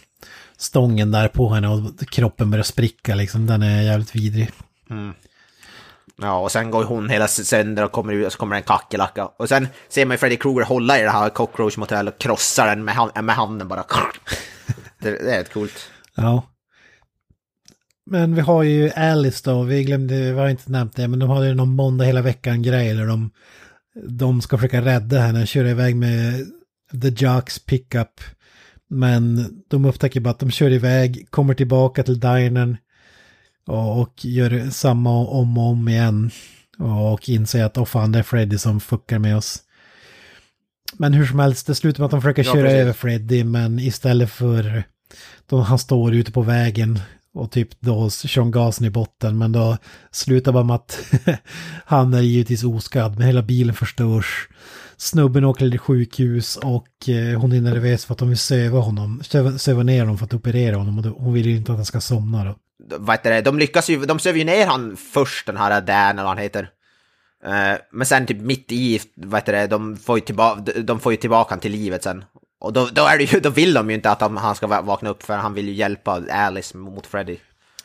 stången 0.62 1.12
där 1.12 1.28
på 1.28 1.50
henne 1.50 1.68
och 1.68 2.00
kroppen 2.10 2.52
börjar 2.52 2.64
spricka 2.64 3.16
liksom. 3.16 3.48
Den 3.48 3.64
är 3.64 3.82
jävligt 3.82 4.16
vidrig. 4.16 4.52
Ja, 6.22 6.40
och 6.40 6.52
sen 6.52 6.72
går 6.72 6.84
hon 6.84 7.10
hela 7.10 7.28
sönder 7.28 7.84
och 7.84 7.92
kommer 7.92 8.14
ut 8.14 8.26
och 8.26 8.32
så 8.32 8.38
kommer 8.38 8.56
en 8.56 8.64
kackerlacka. 8.64 9.26
Och 9.26 9.50
sen 9.50 9.68
ser 9.90 10.06
man 10.06 10.14
ju 10.14 10.18
Freddy 10.18 10.38
Krueger 10.38 10.66
hålla 10.66 11.00
i 11.00 11.04
det 11.04 11.10
här 11.10 11.30
cockroach 11.30 11.78
motel 11.78 12.08
och 12.08 12.18
krossa 12.18 12.66
den 12.66 12.84
med, 12.84 12.96
hand, 12.96 13.12
med 13.24 13.36
handen 13.36 13.68
bara. 13.68 13.84
Det, 15.00 15.12
det 15.12 15.34
är 15.34 15.38
rätt 15.38 15.54
coolt. 15.54 15.90
Ja. 16.16 16.44
Men 18.06 18.36
vi 18.36 18.42
har 18.42 18.64
ju 18.64 18.92
Alice 18.92 19.50
då, 19.50 19.64
vi 19.64 19.84
glömde, 19.84 20.16
vi 20.16 20.40
har 20.40 20.50
inte 20.50 20.72
nämnt 20.72 20.96
det, 20.96 21.08
men 21.08 21.20
de 21.20 21.30
hade 21.30 21.48
ju 21.48 21.54
någon 21.54 21.76
måndag 21.76 22.06
hela 22.06 22.22
veckan 22.22 22.62
grej 22.62 22.94
där 22.94 23.06
de, 23.06 23.32
de 24.08 24.42
ska 24.42 24.58
försöka 24.58 24.82
rädda 24.82 25.20
henne, 25.20 25.46
köra 25.46 25.70
iväg 25.70 25.96
med 25.96 26.46
The 27.02 27.26
Jocks 27.26 27.60
pickup. 27.60 28.22
Men 28.94 29.54
de 29.68 29.86
upptäcker 29.86 30.20
bara 30.20 30.30
att 30.30 30.40
de 30.40 30.52
kör 30.52 30.72
iväg, 30.72 31.28
kommer 31.30 31.54
tillbaka 31.54 32.04
till 32.04 32.20
dinern 32.20 32.78
och, 33.68 34.26
gör 34.26 34.70
samma 34.70 35.10
om 35.28 35.58
och 35.58 35.64
om 35.64 35.88
igen. 35.88 36.32
Och 36.80 37.30
inser 37.30 37.64
att 37.64 37.78
åh 37.78 37.86
fan 37.86 38.12
det 38.12 38.20
är 38.20 38.24
Freddy 38.24 38.58
som 38.58 38.80
fuckar 38.80 39.20
med 39.20 39.38
oss. 39.38 39.60
Men 40.98 41.14
hur 41.14 41.26
som 41.26 41.40
helst, 41.40 41.68
det 41.68 41.76
slutar 41.76 42.00
med 42.00 42.06
att 42.06 42.12
de 42.12 42.22
försöker 42.22 42.44
Ja, 42.44 42.54
köra 42.54 42.64
precis. 42.64 42.80
över 42.80 42.94
Freddy, 42.94 43.44
men 43.44 43.80
istället 43.80 44.32
för 44.32 44.84
då 45.50 45.62
han 45.62 45.80
står 45.80 46.14
ute 46.14 46.32
på 46.32 46.42
vägen 46.42 47.00
och 47.34 47.52
typ 47.52 47.70
då 47.82 48.10
kör 48.10 48.44
gasen 48.44 48.86
i 48.86 48.90
botten, 48.90 49.38
men 49.38 49.52
då 49.52 49.78
slutar 50.12 50.52
bara 50.52 50.64
med 50.64 50.76
att 50.76 51.00
han 51.86 52.14
är 52.14 52.22
givetvis 52.22 52.64
oskadd, 52.64 53.18
men 53.18 53.28
hela 53.28 53.42
bilen 53.42 53.76
förstörs. 53.76 54.48
Snubben 55.02 55.46
åker 55.46 55.70
till 55.70 55.80
sjukhus 55.80 56.58
och 56.58 57.10
eh, 57.10 57.40
hon 57.40 57.52
är 57.52 57.62
nervös 57.62 58.06
för 58.06 58.14
att 58.14 58.20
de 58.20 58.30
vill 58.30 58.38
söva 58.38 58.80
honom, 58.80 59.22
söva, 59.24 59.58
söva 59.58 59.84
ner 59.84 60.00
honom 60.00 60.18
för 60.18 60.26
att 60.26 60.34
operera 60.34 60.76
honom 60.76 60.98
och 60.98 61.04
då, 61.04 61.10
hon 61.10 61.34
vill 61.34 61.46
ju 61.46 61.56
inte 61.56 61.72
att 61.72 61.78
han 61.78 61.86
ska 61.86 62.02
somna 62.02 62.44
då. 62.44 62.56
Vad 62.98 63.16
heter 63.16 63.32
det? 63.32 63.42
De 63.42 63.60
lyckas 63.60 63.90
ju, 63.90 64.06
de 64.06 64.20
söver 64.20 64.40
ju 64.40 64.46
ner 64.46 64.68
han 64.68 64.98
först, 64.98 65.46
den 65.46 65.58
här 65.58 65.82
Dan 65.82 66.10
eller 66.10 66.24
vad 66.24 66.30
han 66.30 66.38
heter. 66.38 66.70
Eh, 67.46 67.80
men 67.92 68.06
sen 68.06 68.26
typ 68.26 68.42
mitt 68.42 68.72
i, 68.72 69.02
vad 69.16 69.42
heter 69.42 69.54
det, 69.54 69.68
de 69.68 69.98
får 69.98 70.18
ju 70.18 70.22
tillbaka, 70.22 70.62
de 70.82 71.00
får 71.00 71.14
ju 71.14 71.18
tillbaka 71.18 71.54
han 71.54 71.60
till 71.60 71.72
livet 71.72 72.04
sen. 72.04 72.24
Och 72.60 72.74
då, 72.74 72.90
då, 72.94 73.06
är 73.06 73.18
det 73.18 73.34
ju, 73.34 73.40
då 73.40 73.50
vill 73.50 73.74
de 73.74 73.90
ju 73.90 73.96
inte 73.96 74.12
att 74.12 74.22
han, 74.22 74.56
ska 74.56 74.68
va- 74.68 74.82
vakna 74.82 75.10
upp 75.10 75.24
för 75.24 75.38
han 75.38 75.54
vill 75.54 75.68
ju 75.68 75.74
hjälpa 75.74 76.22
Alice 76.32 76.78
mot 76.78 77.08
Freddy. 77.08 77.38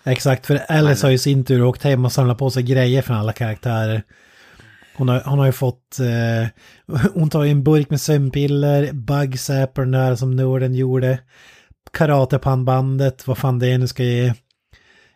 Exakt, 0.05 0.47
för 0.47 0.57
Alice 0.69 1.07
har 1.07 1.11
ju 1.11 1.19
sin 1.19 1.45
tur 1.45 1.65
åkt 1.65 1.83
hem 1.83 2.05
och 2.05 2.13
samlat 2.13 2.39
på 2.39 2.51
sig 2.51 2.63
grejer 2.63 3.03
från 3.03 3.17
alla 3.17 3.33
karaktärer. 3.33 4.03
Hon 4.97 5.09
har, 5.09 5.23
hon 5.25 5.39
har 5.39 5.47
ju 5.47 5.53
fått, 5.53 5.99
eh, 6.01 6.49
hon 7.15 7.31
tar 7.31 7.45
ju 7.45 7.51
en 7.51 7.65
burk 7.65 7.91
med 7.91 8.01
sömnpiller, 8.01 8.93
bug 8.93 9.37
den 9.75 9.91
där 9.91 10.17
som 10.17 10.37
Norden 10.37 10.75
gjorde, 10.75 11.19
karatepannbandet, 11.93 13.27
vad 13.27 13.39
fan 13.39 13.59
det 13.59 13.69
är 13.69 13.79
nu 13.79 13.87
ska 13.87 14.05
ge. 14.05 14.27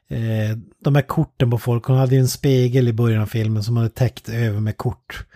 Eh, 0.09 0.57
de 0.85 0.94
här 0.94 1.02
korten 1.02 1.51
på 1.51 1.59
folk, 1.59 1.85
hon 1.85 1.97
hade 1.97 2.15
ju 2.15 2.20
en 2.20 2.28
spegel 2.28 2.89
i 2.89 2.93
början 2.93 3.23
av 3.23 3.27
filmen 3.27 3.62
som 3.62 3.77
hon 3.77 3.82
hade 3.82 3.94
täckt 3.94 4.28
över 4.28 4.61
med 4.61 4.77
kort. 4.77 5.27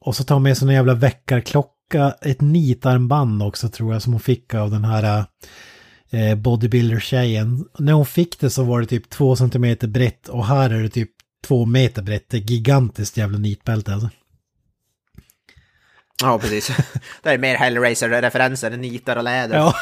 Och 0.00 0.16
så 0.16 0.24
tar 0.24 0.34
hon 0.34 0.42
med 0.42 0.58
sig 0.58 0.68
en 0.68 0.74
jävla 0.74 0.94
väckarklocka, 0.94 2.14
ett 2.22 2.40
nitarmband 2.40 3.42
också 3.42 3.68
tror 3.68 3.92
jag 3.92 4.02
som 4.02 4.12
hon 4.12 4.20
fick 4.20 4.54
av 4.54 4.70
den 4.70 4.84
här 4.84 5.24
eh, 6.10 6.34
bodybuilder-tjejen. 6.34 7.64
När 7.78 7.92
hon 7.92 8.06
fick 8.06 8.40
det 8.40 8.50
så 8.50 8.64
var 8.64 8.80
det 8.80 8.86
typ 8.86 9.10
två 9.10 9.36
centimeter 9.36 9.88
brett 9.88 10.28
och 10.28 10.46
här 10.46 10.70
är 10.70 10.82
det 10.82 10.88
typ 10.88 11.10
två 11.46 11.66
meter 11.66 12.02
brett. 12.02 12.32
Gigantiskt 12.32 13.16
jävla 13.16 13.38
nitbälte 13.38 13.92
alltså. 13.92 14.10
Ja, 16.22 16.38
precis. 16.38 16.70
det 17.22 17.30
är 17.30 17.38
mer 17.38 17.56
Hellraiser-referenser 17.56 18.70
än 18.70 18.80
nitar 18.80 19.16
och 19.16 19.24
läder. 19.24 19.56
Ja. 19.56 19.74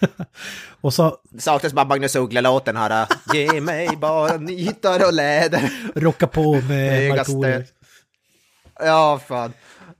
och 0.80 0.94
så 0.94 1.16
saknas 1.38 1.72
bara 1.72 1.84
Magnus 1.84 2.16
Uggla-låten 2.16 2.76
här. 2.76 3.06
Ge 3.34 3.60
mig 3.60 3.96
bara 3.96 4.36
nitar 4.36 5.06
och 5.06 5.12
läder. 5.12 5.70
rocka 5.94 6.26
på 6.26 6.60
med 6.60 7.08
Markoolio. 7.08 7.64
Ja, 8.80 9.20
fan. 9.28 9.52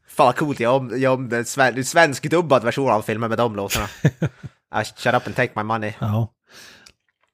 Fan 0.09 0.27
vad 0.27 0.37
coolt, 0.37 0.61
jag 0.61 0.77
om, 0.77 1.01
jag 1.01 1.15
om 1.15 1.32
en 1.32 1.45
sven, 1.45 1.85
svensk 1.85 2.31
dubbad 2.31 2.65
version 2.65 2.91
av 2.91 3.03
filmen 3.03 3.28
med 3.28 3.39
de 3.39 3.57
låtarna. 3.57 3.89
uh, 4.05 4.82
shut 4.97 5.15
up 5.15 5.27
and 5.27 5.37
take 5.37 5.53
my 5.57 5.62
money. 5.62 5.93
Ja. 5.99 6.32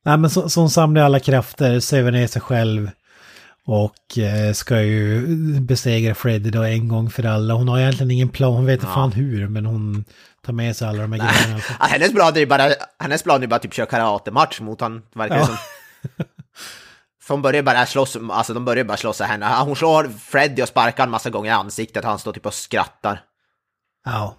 Nej 0.05 0.19
men 0.19 0.31
så, 0.31 0.49
så 0.49 0.61
hon 0.61 0.71
samlar 0.71 1.03
alla 1.03 1.21
krafter, 1.21 1.81
söver 1.81 2.13
ner 2.13 2.27
sig 2.27 2.43
själv. 2.43 2.91
Och 3.69 4.19
eh, 4.19 4.53
ska 4.53 4.83
ju 4.83 5.27
besegra 5.61 6.15
Freddy 6.15 6.51
då 6.51 6.63
en 6.63 6.89
gång 6.89 7.11
för 7.11 7.27
alla. 7.27 7.55
Hon 7.55 7.69
har 7.69 7.79
egentligen 7.79 8.11
ingen 8.11 8.29
plan, 8.29 8.53
hon 8.53 8.67
vet 8.67 8.81
inte 8.81 8.87
fan 8.95 9.13
hur, 9.13 9.49
men 9.49 9.67
hon 9.67 10.05
tar 10.47 10.53
med 10.53 10.77
sig 10.77 10.89
alla 10.89 11.03
de 11.03 11.13
här 11.13 11.19
grejerna. 11.19 11.63
Ja, 11.81 11.87
hennes 11.87 12.13
plan 12.13 12.37
är 12.37 12.47
bara, 12.47 12.69
hennes 12.99 13.23
plan 13.23 13.43
är 13.43 13.47
bara 13.47 13.61
typ 13.61 13.75
köra 13.75 13.87
karate-match 13.87 14.61
mot 14.61 14.81
han, 14.81 15.03
verkar 15.15 15.37
Ja. 15.37 15.47
som. 15.47 15.57
Hon 17.29 17.43
börjar 17.43 17.63
bara 17.63 17.87
slåss, 17.87 18.17
alltså 18.31 18.55
de 18.55 18.65
börjar 18.65 18.85
bara 18.85 18.97
slåss 18.97 19.21
henne. 19.21 19.47
Hon 19.65 19.77
slår 19.77 20.09
Freddy 20.19 20.63
och 20.63 20.69
sparkar 20.69 21.05
en 21.05 21.11
massa 21.11 21.31
gånger 21.31 21.51
i 21.51 21.55
ansiktet, 21.55 22.05
han 22.05 22.19
står 22.19 22.33
typ 22.33 22.47
och 22.47 22.55
skrattar. 22.55 23.21
Ja. 24.05 24.37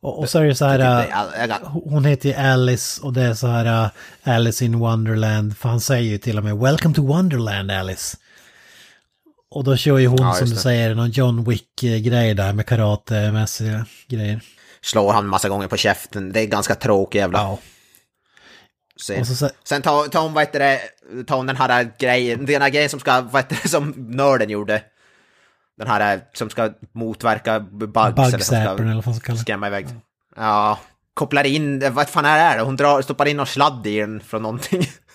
Och, 0.00 0.18
och 0.18 0.28
så 0.28 0.38
är 0.38 0.44
det 0.44 0.54
så 0.54 0.64
här, 0.64 0.78
jag- 0.78 1.68
hon 1.68 2.04
heter 2.04 2.28
ju 2.28 2.34
Alice 2.34 3.02
och 3.02 3.12
det 3.12 3.22
är 3.22 3.34
så 3.34 3.46
här 3.46 3.90
äh, 4.24 4.34
Alice 4.34 4.64
in 4.64 4.78
Wonderland. 4.78 5.56
För 5.56 5.68
han 5.68 5.80
säger 5.80 6.10
ju 6.10 6.18
till 6.18 6.38
och 6.38 6.44
med 6.44 6.56
Welcome 6.58 6.94
to 6.94 7.06
Wonderland 7.06 7.70
Alice. 7.70 8.16
Och 9.50 9.64
då 9.64 9.76
kör 9.76 9.98
ju 9.98 10.06
hon 10.06 10.18
Ja, 10.20 10.34
som 10.34 10.48
du 10.48 10.56
säger 10.56 10.94
någon 10.94 11.10
John 11.10 11.44
Wick-grej 11.44 12.34
där 12.34 12.52
med 12.52 12.66
karatemässiga 12.66 13.86
grejer. 14.08 14.40
Slår 14.80 15.12
han 15.12 15.26
massa 15.26 15.48
gånger 15.48 15.66
på 15.68 15.76
käften, 15.76 16.32
det 16.32 16.40
är 16.40 16.46
ganska 16.46 16.74
tråkigt 16.74 17.18
jävla 17.18 17.38
Ja. 17.38 17.58
Och 19.20 19.26
så, 19.26 19.50
Sen 19.64 19.82
tar, 19.82 20.08
tar 20.08 20.22
hon, 20.22 20.32
vad 20.32 20.42
heter 20.42 20.58
det, 20.58 20.80
tar 21.24 21.36
hon 21.36 21.46
den 21.46 21.56
här 21.56 21.92
grejen, 21.98 22.46
den 22.46 22.62
här 22.62 22.68
grejen 22.68 22.90
som 22.90 23.00
ska, 23.00 23.20
vad 23.20 23.42
heter 23.42 23.58
det, 23.62 23.68
som 23.68 23.94
nörden 23.96 24.50
gjorde. 24.50 24.82
Den 25.78 25.86
här 25.86 26.20
som 26.34 26.50
ska 26.50 26.70
motverka 26.94 27.60
bugs. 27.60 28.46
ska 28.46 28.56
eller 28.56 28.94
vad 28.94 29.04
fan 29.04 29.14
ska 29.14 29.26
kalla 29.26 29.38
skrämma 29.38 29.66
iväg. 29.66 29.86
Ja, 30.36 30.78
kopplar 31.14 31.46
in, 31.46 31.92
vad 31.94 32.08
fan 32.08 32.24
är 32.24 32.56
det? 32.56 32.62
Hon 32.62 32.76
drar, 32.76 33.02
stoppar 33.02 33.26
in 33.26 33.36
någon 33.36 33.46
sladd 33.46 33.86
i 33.86 33.98
den 34.00 34.20
från 34.20 34.42
någonting. 34.42 34.82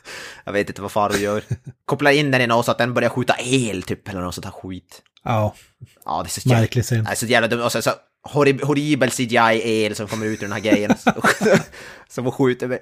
Jag 0.44 0.54
vet 0.54 0.70
inte 0.70 0.82
vad 0.82 0.92
far 0.92 1.10
gör. 1.10 1.44
Kopplar 1.86 2.12
in 2.12 2.32
den 2.32 2.42
i 2.42 2.48
något 2.48 2.66
så 2.66 2.72
att 2.72 2.78
den 2.78 2.94
börjar 2.94 3.10
skjuta 3.10 3.36
el 3.40 3.84
typ, 3.84 4.10
eller 4.10 4.22
något 4.22 4.36
sånt 4.36 4.46
här 4.46 4.52
skit. 4.52 5.02
Ja, 5.24 5.56
Ja, 6.06 6.24
det 6.24 6.28
är 6.28 6.42
så 6.42 6.50
jävla... 6.50 6.62
Märklig 6.62 6.84
scen. 6.84 7.08
Så 7.16 7.26
jävla 7.26 7.48
dumt. 7.48 7.62
Och 7.62 7.72
så 7.72 7.92
horrib 8.24 8.64
horribel 8.64 9.12
CGI-el 9.12 9.96
som 9.96 10.08
kommer 10.08 10.26
ut 10.26 10.40
ur 10.40 10.46
den 10.48 10.52
här 10.52 10.60
grejen. 10.60 10.96
som 12.10 12.32
skjuter 12.32 12.68
med. 12.68 12.80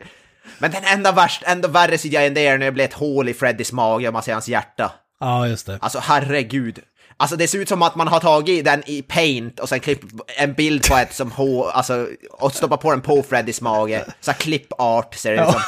Men 0.60 0.72
den 0.72 0.84
enda 0.84 1.12
värst, 1.12 1.44
ändå 1.46 1.68
värre 1.68 1.98
CGI 1.98 2.16
än 2.16 2.34
det 2.34 2.48
är 2.48 2.58
när 2.58 2.66
det 2.66 2.72
blir 2.72 2.86
ett 2.86 2.94
hål 2.94 3.30
i 3.30 3.34
Freddys 3.34 3.72
mage 3.72 4.08
och 4.08 4.14
man 4.14 4.24
ser 4.24 4.34
hans 4.34 4.48
hjärta. 4.48 4.92
ja 5.20 5.48
just 5.48 5.66
det. 5.66 5.80
Alltså 5.82 6.00
herregud. 6.00 6.80
Alltså 7.18 7.36
det 7.36 7.48
ser 7.48 7.58
ut 7.58 7.70
som 7.70 7.82
att 7.82 7.96
man 7.96 8.08
har 8.08 8.20
tagit 8.20 8.66
den 8.66 8.84
i 8.86 9.02
paint 9.02 9.60
och 9.60 9.70
sen 9.70 9.80
klippt 9.80 10.14
en 10.38 10.54
bild 10.54 10.88
på 10.88 10.96
ett 10.98 11.14
som 11.14 11.32
hår, 11.32 11.70
alltså, 11.72 12.08
och 12.32 12.54
stoppat 12.54 12.82
på 12.82 12.92
den 12.92 13.02
på 13.02 13.24
Freddys 13.24 13.62
mage. 13.62 14.06
Så 14.22 14.32
här 14.32 14.40
clip 14.40 14.68
art 14.78 15.16
ser 15.16 15.36
det 15.36 15.44
ut 15.44 15.50
som. 15.52 15.62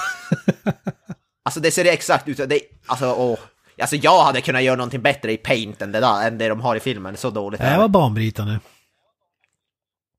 Alltså 1.44 1.60
det 1.60 1.72
ser 1.72 1.86
exakt 1.86 2.28
ut, 2.28 2.38
det, 2.38 2.60
alltså 2.86 3.06
åh. 3.14 3.40
Alltså 3.82 3.96
jag 3.96 4.24
hade 4.24 4.42
kunnat 4.42 4.64
göra 4.64 4.76
någonting 4.76 5.02
bättre 5.02 5.32
i 5.32 5.38
paint 5.38 5.82
än 5.82 5.92
det 5.92 6.00
där, 6.00 6.28
än 6.28 6.38
det 6.38 6.48
de 6.50 6.62
har 6.62 6.76
i 6.76 6.80
filmen, 6.80 7.18
så 7.18 7.30
dåligt 7.30 7.62
Det 7.62 7.70
det. 7.70 7.78
var 7.78 7.88
banbrytande. 7.88 8.60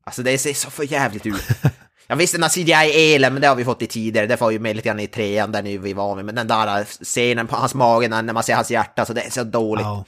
Alltså 0.07 0.23
det 0.23 0.39
ser 0.39 0.55
så 0.55 0.71
för 0.71 0.93
jävligt 0.93 1.27
ut. 1.27 1.43
Jag 2.07 2.17
visste 2.17 2.37
den 2.37 2.43
här 2.43 2.51
CGI-elen, 2.51 3.33
men 3.33 3.43
det 3.43 3.49
har 3.49 3.55
vi 3.55 3.65
fått 3.65 3.83
i 3.83 3.87
tidigare. 3.87 4.27
Det 4.27 4.37
får 4.37 4.53
ju 4.53 4.59
med 4.59 4.77
lite 4.77 4.89
grann 4.89 5.01
i 5.01 5.07
trean, 5.07 5.53
den 5.53 5.67
är 5.67 5.79
vi 5.79 5.93
van 5.93 6.17
vid. 6.17 6.27
Men 6.27 6.35
den 6.35 6.47
där 6.49 6.85
scenen 6.85 7.47
på 7.47 7.57
hans 7.57 7.75
mage 7.75 8.09
när 8.09 8.33
man 8.33 8.43
ser 8.43 8.55
hans 8.55 8.71
hjärta, 8.71 9.05
så 9.05 9.13
det 9.13 9.21
är 9.21 9.31
så 9.31 9.45
dåligt. 9.45 9.85
Ja. 9.85 10.05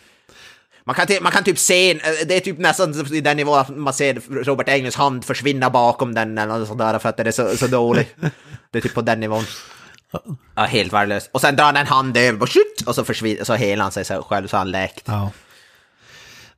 Man 0.85 0.95
kan, 0.95 1.07
man 1.21 1.33
kan 1.33 1.45
typ 1.45 1.59
se, 1.59 1.91
eh, 1.91 1.99
det 2.29 2.37
är 2.37 2.41
typ 2.41 2.59
nästan 2.59 3.15
i 3.15 3.21
den 3.21 3.37
nivån 3.37 3.59
att 3.59 3.69
man 3.77 3.93
ser 3.95 4.45
Robert 4.45 4.69
Englunds 4.69 4.97
hand 4.97 5.25
försvinna 5.25 5.71
bakom 5.71 6.15
den 6.15 6.39
eller 6.39 6.59
något 6.59 6.69
sånt 6.69 6.79
där 6.79 6.99
för 6.99 7.09
att 7.09 7.17
det 7.17 7.23
är 7.23 7.31
så, 7.31 7.57
så 7.57 7.67
dålig. 7.67 8.09
Det 8.71 8.79
är 8.79 8.83
typ 8.83 8.95
på 8.95 9.03
den 9.03 9.21
nivån. 9.21 9.45
Ja, 10.55 10.63
helt 10.63 10.93
värdelöst. 10.93 11.31
Och 11.33 11.41
sen 11.41 11.57
drar 11.57 11.65
han 11.65 11.77
en 11.77 11.87
hand 11.87 12.17
över 12.17 12.43
och 12.43 12.49
och 12.87 12.95
så 12.95 13.05
försvinner, 13.05 13.45
så 13.45 13.55
helar 13.55 13.83
han 13.83 13.93
sig 13.93 14.05
själv 14.05 14.49
så 14.49 14.57
han 14.57 14.71
läkt. 14.71 15.03
Ja. 15.07 15.31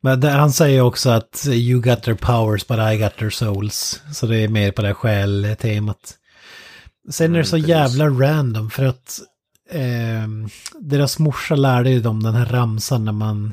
Men 0.00 0.22
han 0.22 0.52
säger 0.52 0.80
också 0.80 1.10
att 1.10 1.46
you 1.46 1.80
got 1.80 2.02
their 2.02 2.14
powers 2.14 2.66
but 2.66 2.78
I 2.78 2.98
got 2.98 3.16
their 3.16 3.30
souls. 3.30 4.02
Så 4.12 4.26
det 4.26 4.36
är 4.36 4.48
mer 4.48 4.72
på 4.72 4.82
det 4.82 4.94
själ-temat. 4.94 6.14
Sen 7.10 7.34
är 7.34 7.38
det 7.38 7.44
så 7.44 7.56
jävla 7.56 8.08
random 8.08 8.70
för 8.70 8.84
att 8.84 9.20
eh, 9.70 10.28
deras 10.80 11.18
morsa 11.18 11.56
lärde 11.56 11.90
ju 11.90 12.00
dem 12.00 12.22
den 12.22 12.34
här 12.34 12.46
ramsan 12.46 13.04
när 13.04 13.12
man, 13.12 13.52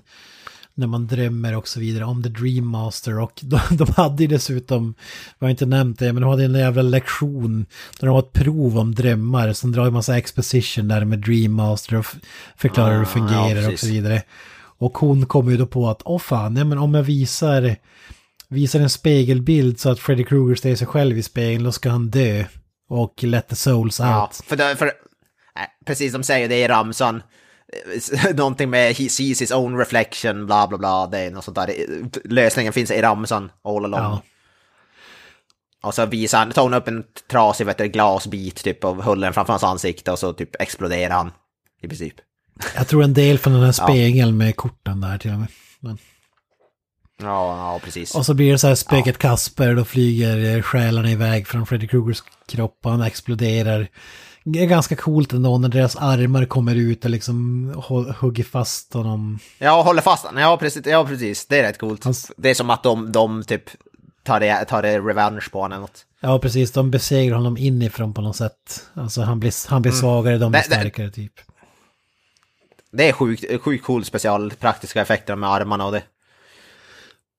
när 0.77 0.87
man 0.87 1.07
drömmer 1.07 1.55
och 1.55 1.67
så 1.67 1.79
vidare 1.79 2.05
om 2.05 2.23
The 2.23 2.29
Dream 2.29 2.67
Master 2.67 3.19
och 3.19 3.31
de, 3.43 3.59
de 3.71 3.93
hade 3.97 4.23
ju 4.23 4.27
dessutom, 4.27 4.95
jag 5.39 5.45
har 5.45 5.51
inte 5.51 5.65
nämnt 5.65 5.99
det, 5.99 6.13
men 6.13 6.21
de 6.21 6.29
hade 6.29 6.45
en 6.45 6.55
jävla 6.55 6.81
lektion 6.81 7.65
där 7.99 8.07
de 8.07 8.13
har 8.13 8.19
ett 8.19 8.33
prov 8.33 8.77
om 8.77 8.95
drömmar 8.95 9.53
som 9.53 9.71
drar 9.71 9.87
en 9.87 9.93
massa 9.93 10.17
exposition 10.17 10.87
där 10.87 11.05
med 11.05 11.19
Dream 11.19 11.53
Master 11.53 11.95
och 11.95 12.05
förklarar 12.57 12.91
hur 12.91 12.99
det 12.99 13.05
Ah, 13.05 13.13
fungerar 13.13 13.61
ja, 13.61 13.71
och 13.71 13.79
så 13.79 13.87
vidare. 13.87 14.21
Och 14.77 14.97
hon 14.97 15.25
kommer 15.25 15.51
ju 15.51 15.57
då 15.57 15.67
på 15.67 15.89
att, 15.89 16.01
åh 16.05 16.19
fan, 16.19 16.53
nej 16.53 16.63
men 16.63 16.77
om 16.77 16.93
jag 16.93 17.03
visar, 17.03 17.75
visar 18.49 18.79
en 18.79 18.89
spegelbild 18.89 19.79
så 19.79 19.89
att 19.89 19.99
Freddy 19.99 20.23
Krueger 20.23 20.55
ser 20.55 20.75
sig 20.75 20.87
själv 20.87 21.17
i 21.17 21.23
spegeln, 21.23 21.63
då 21.63 21.71
ska 21.71 21.89
han 21.89 22.09
dö. 22.09 22.43
Och 22.89 23.23
let 23.23 23.47
the 23.47 23.55
souls 23.55 23.99
out. 23.99 24.07
Ja, 24.09 24.31
för, 24.45 24.55
det, 24.55 24.75
för 24.75 24.91
precis 25.85 26.13
de 26.13 26.23
säger 26.23 26.49
det 26.49 26.57
i 26.57 26.67
ramsan. 26.67 27.23
Någonting 28.33 28.69
med 28.69 28.95
he 28.95 29.09
sees 29.09 29.41
his 29.41 29.51
own 29.51 29.77
reflection, 29.77 30.45
bla 30.45 30.67
bla 30.67 30.77
bla. 30.77 31.07
Det 31.07 31.19
är 31.19 31.31
något 31.31 31.43
sånt 31.43 31.55
där. 31.55 31.73
Lösningen 32.23 32.73
finns 32.73 32.91
i 32.91 33.01
ramsan 33.01 33.51
all 33.63 33.85
along. 33.85 34.01
Ja. 34.01 34.21
Och 35.83 35.93
så 35.93 36.05
visar 36.05 36.37
han, 36.37 36.51
tar 36.51 36.63
hon 36.63 36.73
upp 36.73 36.87
en 36.87 37.03
trasig 37.31 37.65
vet 37.65 37.77
du, 37.77 37.87
glasbit 37.87 38.63
typ 38.63 38.83
och 38.85 38.95
håller 38.95 39.27
den 39.27 39.33
framför 39.33 39.53
hans 39.53 39.63
ansikte 39.63 40.11
och 40.11 40.19
så 40.19 40.33
typ 40.33 40.61
exploderar 40.61 41.13
han. 41.13 41.31
I 41.81 41.87
princip. 41.87 42.13
Jag 42.75 42.87
tror 42.87 43.03
en 43.03 43.13
del 43.13 43.37
från 43.37 43.53
den 43.53 43.63
här 43.63 43.71
spegeln 43.87 44.37
med 44.37 44.55
korten 44.55 45.01
där 45.01 45.17
till 45.17 45.31
och 45.31 45.39
med. 45.39 45.47
Men. 45.79 45.97
Ja, 47.21 47.57
ja 47.57 47.79
precis. 47.83 48.15
Och 48.15 48.25
så 48.25 48.33
blir 48.33 48.51
det 48.51 48.57
så 48.57 48.67
här 48.67 48.75
spöket 48.75 49.17
Kasper, 49.17 49.75
då 49.75 49.85
flyger 49.85 50.61
själarna 50.61 51.11
iväg 51.11 51.47
från 51.47 51.65
Freddy 51.65 51.87
Krugers 51.87 52.23
kropp 52.47 52.79
och 52.83 52.91
han 52.91 53.01
exploderar. 53.01 53.87
Det 54.47 54.59
är 54.59 54.65
ganska 54.65 54.95
coolt 54.95 55.33
ändå 55.33 55.57
när 55.57 55.69
deras 55.69 55.95
armar 55.95 56.45
kommer 56.45 56.75
ut 56.75 57.03
och 57.05 57.11
liksom 57.11 57.65
hugger 58.19 58.43
fast 58.43 58.93
honom. 58.93 59.39
Ja, 59.59 59.81
håller 59.81 60.01
fast 60.01 60.25
han. 60.25 60.37
Ja, 60.37 60.57
precis. 60.57 60.85
Ja, 60.85 61.05
precis. 61.05 61.45
Det 61.47 61.59
är 61.59 61.63
rätt 61.63 61.77
coolt. 61.77 62.03
Hans- 62.05 62.31
Det 62.37 62.49
är 62.49 62.53
som 62.53 62.69
att 62.69 62.83
de, 62.83 63.11
de 63.11 63.43
typ 63.43 63.63
tar 64.23 64.39
det, 64.39 64.65
tar 64.65 64.81
det 64.81 64.99
revenge 64.99 65.47
på 65.51 65.61
honom 65.61 65.71
eller 65.71 65.81
något. 65.81 66.05
Ja, 66.19 66.39
precis. 66.39 66.71
De 66.71 66.91
besegrar 66.91 67.35
honom 67.35 67.57
inifrån 67.57 68.13
på 68.13 68.21
något 68.21 68.35
sätt. 68.35 68.85
Alltså 68.93 69.21
han 69.21 69.39
blir, 69.39 69.69
han 69.69 69.81
blir 69.81 69.91
svagare, 69.91 70.37
de 70.37 70.51
blir 70.51 70.61
Det- 70.61 70.65
starkare 70.75 71.09
typ. 71.11 71.33
Det 72.91 73.09
är 73.09 73.13
sjukt, 73.13 73.61
sjukt 73.61 73.85
cool 73.85 74.05
special 74.05 74.51
praktiska 74.59 75.01
effekter 75.01 75.35
med 75.35 75.49
armarna 75.49 75.85
och 75.85 75.91
det. 75.91 76.03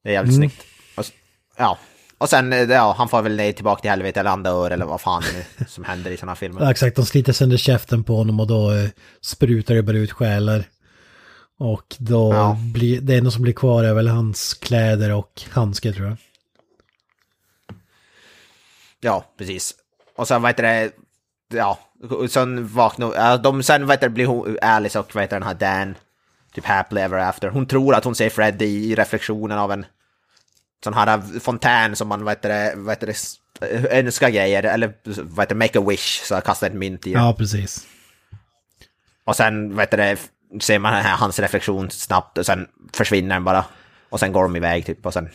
Det 0.04 0.08
är 0.08 0.12
jävligt 0.12 0.36
snyggt. 0.36 0.62
Och, 0.96 1.04
s- 1.04 1.12
ja. 1.56 1.78
Och 2.18 2.28
sen, 2.28 2.52
eh, 2.52 2.58
ja, 2.62 2.94
han 2.98 3.08
får 3.08 3.22
väl 3.22 3.36
ner 3.36 3.52
tillbaka 3.52 3.80
till 3.80 3.90
helvetet 3.90 4.16
eller 4.20 4.30
han 4.30 4.42
dör 4.42 4.70
eller 4.70 4.86
vad 4.86 5.00
fan 5.00 5.22
är 5.22 5.64
som 5.68 5.84
händer 5.84 6.10
i 6.10 6.16
sådana 6.16 6.36
filmer. 6.36 6.60
Ja, 6.62 6.70
exakt, 6.70 6.96
de 6.96 7.06
sliter 7.06 7.32
sönder 7.32 7.56
käften 7.56 8.04
på 8.04 8.16
honom 8.16 8.40
och 8.40 8.46
då 8.46 8.72
eh, 8.72 8.88
sprutar 9.20 9.74
det 9.74 9.82
bara 9.82 9.96
ut 9.96 10.12
själar. 10.12 10.64
Och 11.58 11.96
då 11.98 12.32
Ja. 12.34 12.56
blir 12.74 13.00
det 13.00 13.14
enda 13.16 13.30
som 13.30 13.42
blir 13.42 13.52
kvar 13.52 13.84
är 13.84 13.94
väl 13.94 14.08
hans 14.08 14.54
kläder 14.54 15.12
och 15.14 15.42
handskar 15.50 15.92
tror 15.92 16.06
jag. 16.08 16.16
Ja, 19.00 19.24
precis. 19.38 19.74
Och 20.16 20.28
sen 20.28 20.42
vad 20.42 20.48
heter 20.50 20.62
det, 20.62 20.90
ja, 21.58 21.78
sen 22.30 22.68
vaknar, 22.68 23.12
ja, 23.14 23.36
de, 23.36 23.62
sen 23.62 23.86
vad 23.86 23.94
heter 23.96 24.08
det, 24.08 24.14
blir 24.14 24.26
hon, 24.26 24.58
Alice 24.62 24.98
och 24.98 25.14
vad 25.14 25.22
heter 25.24 25.36
den 25.40 25.46
här 25.48 25.54
Dan, 25.54 25.94
typ 26.54 26.64
happily 26.64 27.00
ever 27.00 27.18
after. 27.18 27.48
Hon 27.48 27.66
tror 27.66 27.94
att 27.94 28.04
hon 28.04 28.14
ser 28.14 28.28
Fred 28.30 28.62
i, 28.62 28.66
i 28.66 28.94
reflektionen 28.94 29.58
av 29.58 29.72
en 29.72 29.86
sån 30.84 30.94
här 30.94 31.40
fontän 31.40 31.96
som 31.96 32.08
man, 32.08 32.24
vad 32.24 32.32
heter 32.32 32.48
det, 32.48 32.72
vad 32.76 32.92
heter 32.92 33.06
det, 33.06 33.16
önskar 33.90 34.30
grejer, 34.30 34.62
eller 34.62 34.92
vad 35.22 35.42
heter 35.42 35.54
det, 35.54 35.58
make 35.58 35.78
a 35.78 35.84
wish, 35.88 36.22
så 36.22 36.40
kastar 36.40 36.66
ett 36.66 36.74
mynt 36.74 37.06
i. 37.06 37.12
Ja, 37.12 37.34
precis. 37.38 37.86
Och 39.24 39.36
sen, 39.36 39.74
vad 39.74 39.82
heter 39.82 39.96
det, 39.96 40.18
ser 40.62 40.78
man 40.78 40.94
här, 40.94 41.16
hans 41.16 41.38
reflektion 41.38 41.90
snabbt 41.90 42.38
och 42.38 42.46
sen 42.46 42.66
försvinner 42.92 43.34
den 43.34 43.44
bara. 43.44 43.64
Och 44.08 44.20
sen 44.20 44.32
går 44.32 44.42
de 44.42 44.56
iväg 44.56 44.86
typ 44.86 45.06
och 45.06 45.12
sen... 45.12 45.28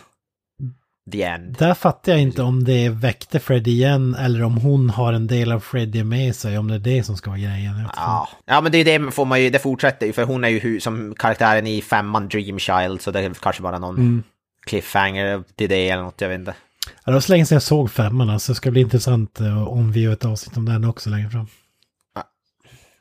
The 1.12 1.24
end. 1.24 1.56
Där 1.60 1.74
fattar 1.74 2.12
jag 2.12 2.22
inte 2.22 2.42
om 2.42 2.64
det 2.64 2.90
väckte 2.90 3.40
Fred 3.40 3.68
igen 3.68 4.16
eller 4.16 4.44
om 4.44 4.58
hon 4.58 4.90
har 4.90 5.14
en 5.14 5.28
del 5.28 5.52
av 5.52 5.60
Freddy 5.60 6.04
med 6.04 6.36
sig, 6.36 6.58
om 6.58 6.68
det 6.68 6.76
är 6.76 6.80
det 6.80 7.04
som 7.04 7.18
ska 7.18 7.30
vara 7.30 7.40
grejen. 7.40 7.90
Ja. 7.96 8.30
ja, 8.46 8.62
men 8.62 8.72
det 8.72 8.78
är 8.78 9.00
det 9.00 9.12
får 9.12 9.26
man 9.26 9.42
ju, 9.42 9.50
det 9.50 9.60
fortsätter 9.60 10.06
ju, 10.06 10.14
för 10.14 10.24
hon 10.24 10.44
är 10.44 10.50
ju 10.50 10.80
som 10.80 11.16
karaktären 11.16 11.68
i 11.68 11.82
femman 11.82 12.28
Dream 12.28 12.60
Child, 12.60 13.02
så 13.02 13.12
det 13.12 13.20
är 13.20 13.34
kanske 13.34 13.62
bara 13.62 13.80
någon 13.80 14.24
cliffhanger 14.72 15.44
till 15.56 15.70
det 15.70 15.90
eller 15.90 16.04
något, 16.04 16.22
jag 16.22 16.30
vet 16.30 16.40
inte. 16.40 16.54
Ja, 16.86 17.02
det 17.06 17.12
var 17.12 17.20
så 17.20 17.32
länge 17.32 17.46
sedan 17.46 17.56
jag 17.56 17.64
såg 17.64 17.92
femman, 17.92 18.30
alltså 18.30 18.52
det 18.52 18.56
ska 18.56 18.72
bli 18.72 18.82
intressant 18.82 19.40
eh, 19.40 19.68
om 19.68 19.92
vi 19.92 20.02
gör 20.02 20.14
ett 20.14 20.26
avsnitt 20.26 20.58
om 20.58 20.66
den 20.66 20.86
också 20.86 21.10
längre 21.10 21.30
fram. 21.30 21.48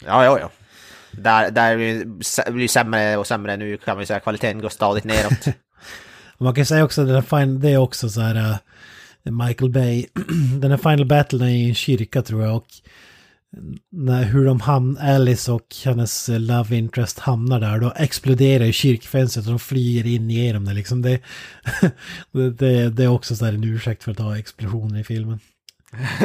Ja, 0.05 0.25
ja, 0.25 0.39
ja. 0.41 0.51
Där, 1.13 1.51
där 1.51 1.77
blir 1.77 2.63
det 2.63 2.69
sämre 2.69 3.17
och 3.17 3.27
sämre 3.27 3.57
nu 3.57 3.77
kan 3.77 3.97
man 3.97 4.03
ju 4.03 4.07
säga, 4.07 4.21
kvaliteten 4.21 4.61
går 4.61 4.69
stadigt 4.69 5.05
neråt. 5.05 5.47
Man 6.39 6.55
kan 6.55 6.67
säga 6.67 6.85
också 6.85 7.01
att 7.01 7.07
den 7.07 7.15
här 7.15 7.23
fin- 7.23 7.61
det 7.61 7.71
är 7.71 7.79
också 7.79 8.09
så 8.09 8.21
här 8.21 8.59
eh, 9.25 9.33
Michael 9.33 9.71
Bay, 9.71 10.07
den 10.61 10.71
här 10.71 10.79
Final 10.79 11.07
Battlen 11.07 11.43
är 11.43 11.55
i 11.55 11.69
en 11.69 11.75
kyrka 11.75 12.23
tror 12.23 12.43
jag 12.43 12.57
och 12.57 12.67
när, 13.93 14.25
hur 14.25 14.45
de 14.45 14.61
ham 14.61 14.99
Alice 15.01 15.53
och 15.53 15.77
hennes 15.85 16.29
love 16.29 16.77
interest 16.77 17.19
hamnar 17.19 17.61
där, 17.61 17.79
då 17.79 17.93
exploderar 17.97 18.65
ju 18.65 18.73
kyrkfönstret 18.73 19.47
och 19.47 19.53
de 19.53 19.59
flyger 19.59 20.07
in 20.07 20.31
igenom 20.31 20.65
det 20.65 20.73
liksom. 20.73 21.03
Det, 21.03 21.21
det, 22.51 22.91
det, 22.91 23.05
är 23.05 23.09
också 23.09 23.37
så 23.37 23.45
här 23.45 23.53
en 23.53 23.65
ursäkt 23.65 24.03
för 24.03 24.13
att 24.13 24.19
ha 24.19 24.39
explosioner 24.39 25.01
i 25.01 25.05
filmen. 25.05 25.41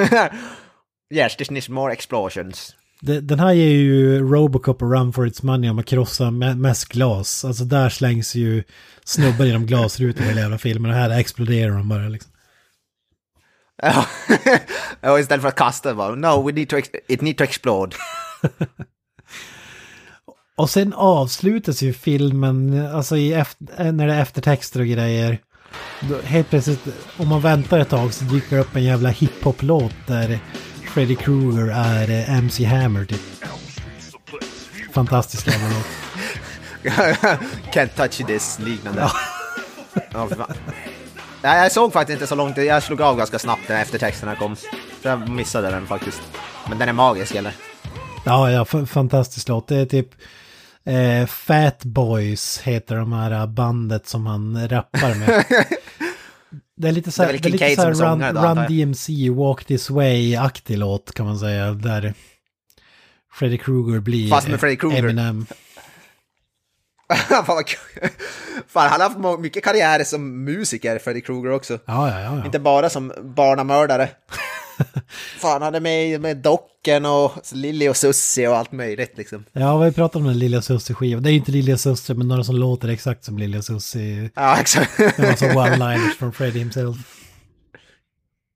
yes, 1.14 1.35
this 1.35 1.52
needs 1.52 1.69
more 1.69 1.93
explosions. 1.93 2.76
Den 3.02 3.39
här 3.39 3.53
ger 3.53 3.69
ju 3.69 4.19
Robocop 4.19 4.81
och 4.81 4.91
Run 4.91 5.14
for 5.14 5.27
its 5.27 5.43
money 5.43 5.69
om 5.69 5.80
att 5.80 5.85
krossa 5.85 6.23
me- 6.23 6.56
mest 6.56 6.85
glas. 6.85 7.45
Alltså 7.45 7.64
där 7.64 7.89
slängs 7.89 8.35
ju 8.35 8.64
snubbar 9.03 9.45
genom 9.45 9.65
glasrutor 9.65 10.23
i 10.23 10.27
hela 10.27 10.41
jävla 10.41 10.57
filmen 10.57 10.91
och 10.91 10.97
här 10.97 11.19
exploderar 11.19 11.77
de 11.77 11.89
bara 11.89 12.07
liksom. 12.07 12.31
Ja, 13.81 14.06
istället 15.19 15.41
för 15.41 15.47
att 15.47 15.56
kasta 15.56 15.95
bara, 15.95 16.15
no, 16.15 16.47
we 16.47 16.52
need 16.52 16.69
to, 16.69 16.77
it 17.07 17.22
need 17.22 17.38
to 17.38 17.43
explode. 17.43 17.95
Och 20.57 20.69
sen 20.69 20.93
avslutas 20.93 21.81
ju 21.81 21.93
filmen, 21.93 22.88
alltså 22.88 23.18
efter, 23.18 23.91
när 23.91 24.07
det 24.07 24.14
är 24.14 24.22
eftertexter 24.22 24.80
och 24.80 24.88
grejer. 24.88 25.39
Då, 26.02 26.22
helt 26.23 26.49
plötsligt, 26.49 26.88
om 27.18 27.27
man 27.27 27.41
väntar 27.41 27.80
ett 27.80 27.89
tag 27.89 28.14
så 28.14 28.26
dyker 28.26 28.56
det 28.56 28.61
upp 28.61 28.76
en 28.76 28.84
jävla 28.84 29.10
hiphop-låt 29.10 29.93
där 30.07 30.39
Freddy 30.93 31.15
Krueger 31.15 31.68
är 31.68 32.10
eh, 32.10 32.38
MC 32.38 32.65
Hammer 32.65 33.06
typ. 33.06 33.22
Fantastisk 34.93 35.47
jävla 35.47 35.68
låt. 35.68 35.88
Can't 37.73 37.95
touch 37.95 38.27
this, 38.27 38.60
liknande. 38.60 39.10
Ja, 40.11 40.27
fan. 40.27 40.56
Nej, 41.45 41.63
jag 41.63 41.72
såg 41.72 41.93
faktiskt 41.93 42.15
inte 42.15 42.27
så 42.27 42.35
långt, 42.35 42.57
jag 42.57 42.84
slog 42.84 43.01
av 43.01 43.17
ganska 43.17 43.39
snabbt 43.39 43.69
när 43.69 43.81
eftertexterna 43.81 44.35
kom. 44.35 44.55
Så 44.55 44.67
jag 45.01 45.30
missade 45.30 45.69
den 45.69 45.88
faktiskt. 45.88 46.22
Men 46.69 46.77
den 46.77 46.89
är 46.89 46.93
magisk 46.93 47.35
eller? 47.35 47.53
Ja, 48.26 48.51
ja, 48.51 48.65
fantastisk 48.85 49.47
låt. 49.47 49.67
Det 49.67 49.76
är 49.76 49.85
typ 49.85 50.09
eh, 50.84 51.26
Fat 51.26 51.84
Boys 51.85 52.59
heter 52.63 52.95
de 52.95 53.13
här 53.13 53.47
bandet 53.47 54.07
som 54.07 54.26
han 54.26 54.67
rappar 54.69 55.15
med. 55.15 55.45
Det 56.77 56.88
är 56.88 56.91
lite 56.91 57.11
så 57.11 57.22
Det 57.22 57.27
är 57.30 57.34
här, 57.34 57.39
det 57.39 57.49
är 57.49 57.51
lite 57.51 57.76
så 57.76 57.81
här 57.81 57.93
Run, 57.93 58.23
antar 58.23 58.55
Run. 58.55 58.77
DMC, 58.77 59.30
Walk 59.30 59.65
This 59.65 59.89
Way-aktig 59.89 60.77
låt 60.77 61.13
kan 61.13 61.26
man 61.26 61.39
säga. 61.39 61.72
Där 61.72 62.13
Freddy 63.34 63.57
Krueger 63.57 63.99
blir 63.99 64.30
Fast 64.30 64.47
med 64.47 64.59
Freddy 64.59 64.76
Krueger. 64.76 64.99
Eminem. 65.03 65.45
Fan 67.30 67.45
vad 67.48 67.65
kul. 67.68 68.10
Fan, 68.68 68.90
han 68.90 69.02
har 69.02 69.10
haft 69.10 69.40
mycket 69.40 69.64
karriär 69.64 70.03
som 70.03 70.44
musiker, 70.44 70.99
Freddy 70.99 71.22
Krueger 71.22 71.52
också. 71.52 71.80
Ja, 71.86 72.10
ja, 72.11 72.22
ja. 72.22 72.45
Inte 72.45 72.60
bara 72.60 72.90
som 72.90 73.14
barnamördare. 73.23 74.10
Fan, 75.40 75.61
han 75.61 75.76
är 75.76 75.80
med 75.80 76.22
med 76.22 76.38
Docken 76.38 77.06
och 77.06 77.32
Lilly 77.52 77.90
och 77.90 77.98
Susie 77.98 78.48
och 78.48 78.57
allt 78.57 78.72
möjligt 78.72 79.18
liksom. 79.18 79.45
Ja, 79.52 79.77
vi 79.77 79.91
pratat 79.91 80.15
om 80.15 80.23
den 80.27 80.40
Lilla 80.40 80.61
Sussie-skivan. 80.61 81.23
Det 81.23 81.32
är 81.32 81.34
inte 81.34 81.52
Lilla 81.52 81.77
Sussie, 81.77 82.15
men 82.15 82.27
några 82.27 82.44
som 82.44 82.56
låter 82.56 82.88
exakt 82.88 83.23
som 83.23 83.38
Lilla 83.38 83.61
Sussie. 83.61 84.30
Ja, 84.36 84.57
exakt. 84.60 84.98
Det 84.98 85.19
var 85.19 85.36
så 85.36 85.45
one-liners 85.45 86.18
från 86.18 86.34
Freddy 86.34 86.60
himself. 86.60 86.98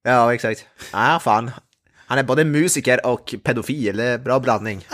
ja, 0.03 0.33
exakt. 0.33 0.65
Ja, 0.93 1.19
fan. 1.23 1.51
Han 2.07 2.17
är 2.17 2.23
både 2.23 2.45
musiker 2.45 3.05
och 3.05 3.35
pedofil, 3.43 3.97
det 3.97 4.03
är 4.03 4.17
bra 4.17 4.39
blandning. 4.39 4.85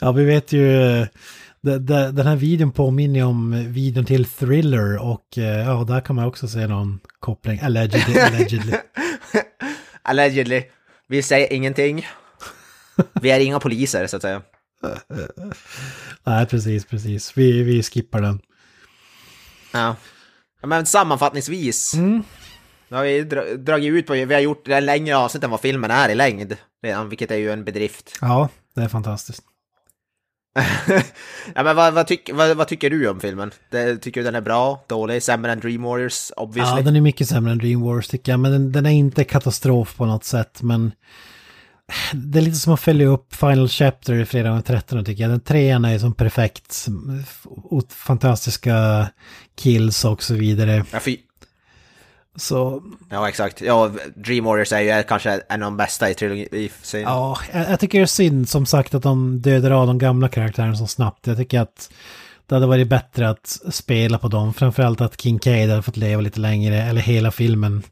Ja, 0.00 0.12
vi 0.12 0.24
vet 0.24 0.52
ju... 0.52 0.66
de- 1.60 1.78
Den 1.86 2.26
här 2.26 2.36
videon 2.36 2.72
påminner 2.72 3.24
om 3.24 3.72
videon 3.72 4.04
till 4.04 4.24
Thriller 4.24 4.98
och 5.02 5.38
eh, 5.38 5.44
ja, 5.66 5.84
där 5.88 6.00
kan 6.00 6.16
man 6.16 6.24
också 6.24 6.48
se 6.48 6.66
någon 6.66 7.00
koppling. 7.20 7.60
Allegedly. 7.60 8.18
allegedly. 8.20 8.72
Allegedly. 10.02 10.62
Vi 11.08 11.22
säger 11.22 11.52
ingenting. 11.52 12.06
Vi 13.22 13.30
är 13.30 13.40
inga 13.40 13.60
poliser, 13.60 14.06
så 14.06 14.16
att 14.16 14.22
säga. 14.22 14.42
Nej, 16.24 16.46
precis, 16.46 16.84
precis. 16.86 17.32
Vi, 17.36 17.62
vi 17.62 17.82
skippar 17.82 18.20
den. 18.22 18.40
Ja. 19.72 19.96
Men 20.62 20.86
sammanfattningsvis. 20.86 21.94
Mm. 21.94 22.22
Nu 22.88 22.96
har 22.96 23.04
vi 23.04 23.20
dra- 23.22 23.56
dragit 23.56 23.92
ut 23.92 24.06
på, 24.06 24.12
vi 24.12 24.34
har 24.34 24.40
gjort 24.40 24.68
en 24.68 24.84
längre 24.86 25.16
avsnitt 25.16 25.44
än 25.44 25.50
vad 25.50 25.60
filmen 25.60 25.90
är 25.90 26.08
i 26.08 26.14
längd. 26.14 26.56
Redan, 26.82 27.08
vilket 27.08 27.30
är 27.30 27.36
ju 27.36 27.50
en 27.52 27.64
bedrift. 27.64 28.18
Ja, 28.20 28.48
det 28.78 28.84
är 28.84 28.88
fantastiskt. 28.88 29.42
ja 31.54 31.62
men 31.62 31.76
vad, 31.76 31.94
vad, 31.94 32.06
tyck, 32.06 32.30
vad, 32.32 32.56
vad 32.56 32.68
tycker 32.68 32.90
du 32.90 33.08
om 33.08 33.20
filmen? 33.20 33.50
Det, 33.70 33.96
tycker 33.96 34.20
du 34.20 34.24
den 34.24 34.34
är 34.34 34.40
bra, 34.40 34.84
dålig, 34.86 35.22
sämre 35.22 35.52
än 35.52 35.60
Dream 35.60 35.82
Warriors, 35.82 36.30
obviously? 36.36 36.76
Ja, 36.76 36.82
den 36.82 36.96
är 36.96 37.00
mycket 37.00 37.28
sämre 37.28 37.52
än 37.52 37.58
Dream 37.58 37.80
Wars 37.80 38.08
tycker 38.08 38.32
jag, 38.32 38.40
men 38.40 38.52
den, 38.52 38.72
den 38.72 38.86
är 38.86 38.90
inte 38.90 39.24
katastrof 39.24 39.96
på 39.96 40.06
något 40.06 40.24
sätt, 40.24 40.62
men 40.62 40.92
det 42.12 42.38
är 42.38 42.42
lite 42.42 42.56
som 42.56 42.74
att 42.74 42.80
följa 42.80 43.06
upp 43.06 43.34
Final 43.34 43.68
Chapter 43.68 44.14
i 44.14 44.24
fredag 44.24 44.50
den 44.50 44.62
13 44.62 45.04
tycker 45.04 45.22
jag. 45.22 45.30
Den 45.30 45.40
trean 45.40 45.84
är 45.84 45.98
som 45.98 46.14
perfekt, 46.14 46.86
fantastiska 47.88 49.08
kills 49.56 50.04
och 50.04 50.22
så 50.22 50.34
vidare. 50.34 50.84
Ja, 50.92 51.00
fy, 51.00 51.16
Så 52.38 52.82
ja 53.10 53.28
exakt. 53.28 53.60
Ja, 53.60 53.90
Dream 54.16 54.44
Warriors 54.44 54.72
är 54.72 54.80
ju 54.80 55.02
kanske 55.02 55.40
en 55.48 55.62
av 55.62 55.66
de 55.66 55.76
bästa 55.76 56.10
i 56.10 56.14
trilogin. 56.14 56.70
ja, 56.92 57.38
jag, 57.52 57.70
jag 57.70 57.80
tycker 57.80 57.98
det 57.98 58.04
är 58.04 58.06
synd 58.06 58.48
som 58.48 58.66
sagt 58.66 58.94
att 58.94 59.02
de 59.02 59.40
dödar 59.40 59.70
av 59.70 59.86
de 59.86 59.98
gamla 59.98 60.28
karaktärerna 60.28 60.76
så 60.76 60.86
snabbt. 60.86 61.26
Jag 61.26 61.36
tycker 61.36 61.60
att 61.60 61.90
det 62.46 62.54
hade 62.54 62.66
varit 62.66 62.88
bättre 62.88 63.30
att 63.30 63.58
spela 63.70 64.18
på 64.18 64.28
dem, 64.28 64.54
framförallt 64.54 65.00
att 65.00 65.20
Kincaid 65.20 65.70
hade 65.70 65.82
fått 65.82 65.96
leva 65.96 66.22
lite 66.22 66.40
längre, 66.40 66.82
eller 66.82 67.00
hela 67.00 67.30
filmen. 67.30 67.82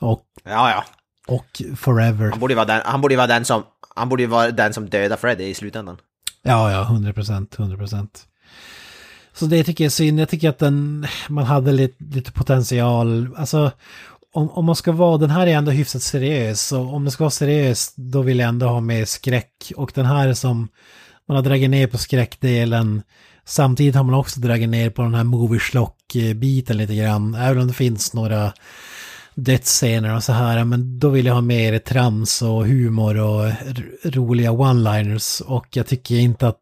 Och, 0.00 0.22
ja. 0.44 0.70
ja. 0.70 0.84
och 1.26 1.62
Forever. 1.76 2.30
Han 2.30 2.40
borde 2.40 2.52
ju 2.52 2.56
vara 2.56 2.66
den, 2.66 2.80
han 2.84 3.00
borde 3.00 3.16
vara 3.16 3.26
den 3.26 3.44
som, 3.44 3.62
han 3.96 4.08
borde 4.08 4.26
vara 4.26 4.50
den 4.50 4.74
som 4.74 4.88
dödar 4.88 5.16
Freddy 5.16 5.44
i 5.44 5.54
slutändan. 5.54 5.96
Ja, 6.42 6.72
ja, 6.72 6.82
100 6.82 7.12
procent, 7.12 7.58
100 7.58 7.76
procent. 7.76 8.26
Så 9.38 9.46
det 9.46 9.64
tycker 9.64 9.84
jag 9.84 9.88
är 9.88 9.90
synd. 9.90 10.20
Jag 10.20 10.28
tycker 10.28 10.48
att 10.48 10.58
den, 10.58 11.06
man 11.28 11.44
hade 11.44 11.72
lite, 11.72 12.04
lite 12.04 12.32
potential. 12.32 13.28
Alltså, 13.36 13.70
om, 14.32 14.50
om 14.50 14.64
man 14.64 14.76
ska 14.76 14.92
vara, 14.92 15.18
den 15.18 15.30
här 15.30 15.46
är 15.46 15.56
ändå 15.56 15.70
hyfsat 15.70 16.02
seriös. 16.02 16.72
Och 16.72 16.94
om 16.94 17.04
det 17.04 17.10
ska 17.10 17.24
vara 17.24 17.30
seriös, 17.30 17.92
då 17.96 18.22
vill 18.22 18.38
jag 18.38 18.48
ändå 18.48 18.66
ha 18.66 18.80
med 18.80 19.08
skräck. 19.08 19.72
Och 19.76 19.92
den 19.94 20.06
här 20.06 20.34
som, 20.34 20.68
man 21.28 21.36
har 21.36 21.44
dragit 21.44 21.70
ner 21.70 21.86
på 21.86 21.98
skräckdelen. 21.98 23.02
Samtidigt 23.44 23.94
har 23.94 24.04
man 24.04 24.14
också 24.14 24.40
dragit 24.40 24.68
ner 24.68 24.90
på 24.90 25.02
den 25.02 25.14
här 25.14 25.24
movie 25.24 26.34
biten 26.34 26.76
lite 26.76 26.94
grann. 26.94 27.34
Även 27.34 27.62
om 27.62 27.68
det 27.68 27.74
finns 27.74 28.14
några 28.14 28.52
dödsscener 29.34 30.16
och 30.16 30.22
så 30.22 30.32
här. 30.32 30.64
Men 30.64 30.98
då 30.98 31.08
vill 31.08 31.26
jag 31.26 31.34
ha 31.34 31.40
mer 31.40 31.78
trams 31.78 32.42
och 32.42 32.66
humor 32.66 33.16
och 33.16 33.52
roliga 34.04 34.50
one-liners. 34.50 35.42
Och 35.42 35.66
jag 35.70 35.86
tycker 35.86 36.14
inte 36.14 36.48
att 36.48 36.58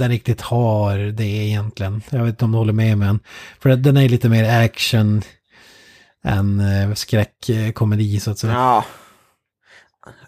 den 0.00 0.10
riktigt 0.10 0.40
har 0.40 0.98
det 0.98 1.24
egentligen. 1.24 2.02
Jag 2.10 2.24
vet 2.24 2.28
inte 2.28 2.44
om 2.44 2.52
du 2.52 2.58
håller 2.58 2.72
med 2.72 2.98
men 2.98 3.20
För 3.60 3.70
att 3.70 3.82
den 3.82 3.96
är 3.96 4.08
lite 4.08 4.28
mer 4.28 4.64
action 4.64 5.22
än 6.24 6.60
eh, 6.60 6.94
skräckkomedi 6.94 8.20
så 8.20 8.30
att 8.30 8.38
säga. 8.38 8.52
Ja. 8.52 8.84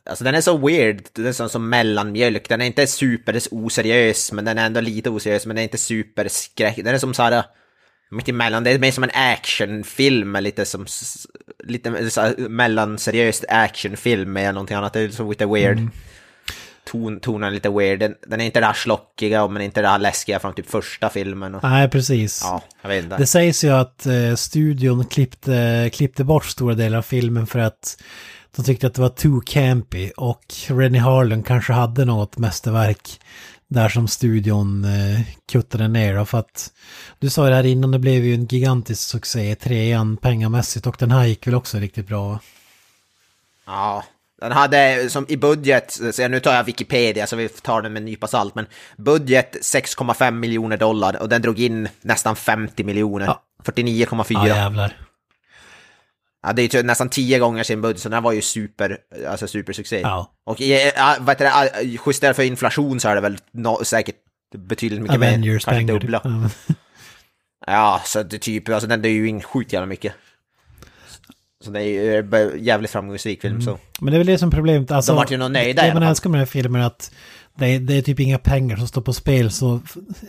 Alltså 0.05 0.25
den 0.25 0.35
är 0.35 0.41
så 0.41 0.57
weird, 0.67 1.03
den 1.13 1.27
är 1.27 1.33
som, 1.33 1.49
som 1.49 1.69
mellanmjölk. 1.69 2.49
Den 2.49 2.61
är 2.61 2.67
inte 2.67 2.87
super 2.87 3.41
oseriös, 3.51 4.33
men 4.33 4.45
den 4.45 4.59
är 4.59 4.67
ändå 4.67 4.81
lite 4.81 5.11
oseriös, 5.11 5.47
men 5.47 5.57
den 5.57 5.63
är 5.63 5.65
inte 5.65 5.79
super 5.79 6.29
skräck. 6.29 6.77
Den 6.77 6.95
är 6.95 6.99
som 6.99 7.15
såhär, 7.15 7.45
mitt 8.11 8.29
emellan, 8.29 8.65
det 8.65 8.71
är 8.71 8.79
mer 8.79 8.91
som 8.91 9.05
en 9.05 9.11
actionfilm, 9.15 10.37
lite 10.41 10.65
som, 10.65 10.87
lite 11.65 12.11
så 12.11 12.21
här, 12.21 12.49
mellanseriöst 12.49 13.45
actionfilm 13.49 14.33
med 14.33 14.55
någonting 14.55 14.77
annat. 14.77 14.93
Det 14.93 15.01
är 15.01 15.09
så 15.09 15.31
lite 15.31 15.47
weird. 15.47 15.79
Ton, 16.93 17.21
tonen 17.21 17.55
lite 17.55 17.71
weird. 17.71 17.99
Den, 17.99 18.15
den 18.27 18.41
är 18.41 18.45
inte 18.45 18.61
det 18.61 18.67
här 18.67 18.73
slockiga, 18.73 19.49
men 19.49 19.63
inte 19.63 19.83
det 19.83 19.89
här 19.89 19.99
läskiga 19.99 20.39
från 20.39 20.55
typ 20.55 20.71
första 20.71 21.09
filmen. 21.09 21.55
Och, 21.55 21.63
Nej, 21.63 21.89
precis. 21.89 22.41
ja, 22.45 22.63
jag 22.83 22.89
vet 22.89 23.05
inte. 23.05 23.17
Det 23.17 23.27
sägs 23.27 23.65
ju 23.65 23.71
att 23.71 24.07
eh, 24.07 24.35
studion 24.35 25.05
klippte, 25.05 25.91
klippte 25.93 26.25
bort 26.25 26.45
stora 26.45 26.75
delar 26.75 26.99
av 26.99 27.03
filmen 27.03 27.47
för 27.47 27.59
att 27.59 28.03
de 28.57 28.63
tyckte 28.63 28.87
att 28.87 28.95
det 28.95 29.01
var 29.01 29.09
too 29.09 29.41
campy 29.47 30.11
och 30.17 30.45
Rennie 30.69 30.99
Harlan 30.99 31.43
kanske 31.43 31.73
hade 31.73 32.05
något 32.05 32.39
mästerverk 32.39 33.21
där 33.69 33.89
som 33.89 34.09
studion 34.09 34.85
eh, 34.85 35.21
kuttade 35.53 35.89
ner 35.89 36.17
då, 36.17 36.25
för 36.25 36.39
att 36.39 36.73
du 37.19 37.31
sa 37.31 37.49
det 37.49 37.55
här 37.55 37.67
innan, 37.67 37.91
det 37.91 37.99
blev 37.99 38.25
ju 38.25 38.35
en 38.35 38.47
gigantisk 38.47 39.03
succé 39.03 39.55
trean 39.55 40.17
pengamässigt 40.17 40.87
och 40.87 40.97
den 40.99 41.11
här 41.11 41.25
gick 41.27 41.47
väl 41.47 41.55
också 41.55 41.79
riktigt 41.79 42.09
bra. 42.09 42.39
Ja, 43.67 44.05
den 44.43 44.53
hade 44.53 45.11
som 45.11 45.27
i 45.29 45.37
budget, 45.37 45.99
så 46.13 46.29
nu 46.29 46.41
tar 46.41 46.55
jag 46.55 46.65
Wikipedia 46.65 47.27
så 47.27 47.37
vi 47.37 47.49
tar 47.49 47.83
den 47.83 47.93
med 47.93 48.01
en 48.01 48.05
nypa 48.05 48.27
salt, 48.27 48.55
men 48.55 48.67
budget 48.97 49.57
6,5 49.63 50.31
miljoner 50.31 50.77
dollar 50.77 51.23
och 51.23 51.29
den 51.29 51.43
drog 51.43 51.61
in 51.61 51.89
nästan 52.01 52.37
50 52.37 52.85
miljoner. 52.85 53.27
Ja. 53.27 53.43
49,4. 53.65 54.25
Ja, 54.31 54.49
Ja, 54.49 54.57
jävlar. 54.57 54.97
det 56.55 56.63
är 56.63 56.65
ju 56.65 56.69
typ 56.69 56.85
nästan 56.85 57.09
10 57.09 57.39
gånger 57.39 57.63
sin 57.65 57.81
budget, 57.81 58.03
så 58.03 58.09
den 58.09 58.23
var 58.23 58.33
ju 58.33 58.41
super, 58.43 58.99
alltså 59.29 59.47
supersuccé. 59.47 60.01
Ja. 60.01 60.33
Och 60.47 60.61
ja, 60.61 61.17
vad 61.21 61.29
heter 61.41 61.45
det, 61.45 61.83
justerat 62.07 62.37
för 62.37 62.43
inflation 62.43 63.01
så 63.01 63.09
är 63.09 63.15
det 63.15 63.21
väl 63.21 63.39
no, 63.53 63.85
säkert 63.85 64.17
betydligt 64.57 65.01
mycket 65.03 65.21
mer. 65.21 65.29
Avengers 65.29 65.65
Kanske 65.65 65.79
pengar. 65.81 66.01
dubbla. 66.01 66.19
typ. 66.21 66.33
Ja, 66.67 66.73
Ja, 67.67 68.01
så 68.05 68.23
det 68.23 68.39
typ, 68.39 68.69
alltså 68.69 68.89
den 68.89 69.05
är 69.05 69.09
ju 69.09 69.29
in 69.29 69.43
sjukt 69.43 69.73
jävla 69.73 69.87
mycket. 69.87 70.15
Så 71.63 71.71
det 71.71 71.81
är 71.81 71.85
ju 71.85 72.59
jävligt 72.61 72.91
framgångsrik 72.91 73.41
film 73.41 73.63
så. 73.63 73.79
Men 74.01 74.11
det 74.11 74.17
är 74.17 74.19
väl 74.19 74.27
det 74.27 74.39
som 74.39 74.51
problemet. 74.51 74.91
Alltså, 74.91 75.13
De 75.13 75.17
vart 75.17 75.33
ju 75.33 75.37
nog 75.37 75.51
nöjda 75.51 75.83
Det 75.83 75.95
man 75.95 76.03
älskar 76.03 76.31
med 76.31 76.39
den 76.39 76.47
här 76.47 76.47
filmen 76.47 76.81
är 76.81 76.87
att 76.87 77.13
det 77.55 77.67
är, 77.67 77.81
det 77.81 77.95
är 77.95 78.03
typ 78.03 78.21
inga 78.21 78.39
pengar 78.39 78.77
som 78.77 78.89
står 78.89 79.03
på 79.03 79.13
spel 79.13 79.51
så 79.51 79.81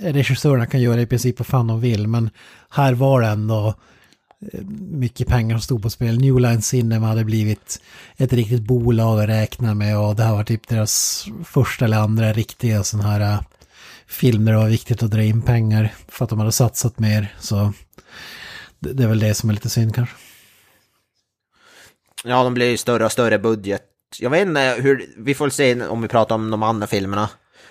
regissörerna 0.02 0.66
kan 0.66 0.82
göra 0.82 1.02
i 1.02 1.06
princip 1.06 1.40
vad 1.40 1.48
fan 1.48 1.68
de 1.68 1.82
vill. 1.82 2.08
Men 2.08 2.30
här 2.70 2.94
var 2.94 3.22
det 3.22 3.28
ändå 3.28 3.74
eh, 4.54 4.62
mycket 4.92 5.28
pengar 5.28 5.56
som 5.56 5.62
stod 5.62 5.82
på 5.84 5.90
spel. 5.90 6.20
New 6.20 6.40
Line 6.40 6.62
Cinema 6.62 7.08
hade 7.08 7.24
blivit 7.24 7.82
ett 8.18 8.34
riktigt 8.34 8.62
bolag 8.62 9.20
att 9.20 9.30
räkna 9.30 9.74
med 9.74 9.98
och 9.98 10.16
det 10.16 10.24
här 10.24 10.36
var 10.36 10.44
typ 10.44 10.68
deras 10.68 11.26
första 11.46 11.86
eller 11.86 11.98
andra 11.98 12.34
riktiga 12.34 12.84
sån 12.84 13.02
här 13.02 13.22
eh, 13.22 13.40
film 14.08 14.46
där 14.46 14.52
det 14.54 14.60
var 14.60 14.70
viktigt 14.70 15.04
att 15.04 15.12
dra 15.12 15.24
in 15.24 15.42
pengar 15.42 15.94
för 16.08 16.24
att 16.26 16.30
de 16.30 16.40
hade 16.40 16.52
satsat 16.52 17.00
mer. 17.00 17.36
Så 17.40 17.74
det, 18.80 18.94
det 18.94 19.04
är 19.04 19.08
väl 19.08 19.20
det 19.20 19.34
som 19.34 19.50
är 19.50 19.54
lite 19.54 19.70
synd 19.70 19.96
kanske. 19.96 20.16
Ja, 22.24 22.44
de 22.44 22.54
blir 22.54 22.70
ju 22.70 22.78
större 22.78 23.06
och 23.06 23.12
större 23.12 23.40
budget. 23.40 23.84
Jag 24.20 24.30
vet 24.30 24.48
inte 24.48 24.76
hur, 24.80 25.10
vi 25.18 25.36
får 25.36 25.50
se 25.50 25.86
om 25.86 26.02
vi 26.02 26.08
pratar 26.08 26.36
om 26.36 26.52
de 26.52 26.64
andra 26.64 26.88
filmerna. 26.88 27.30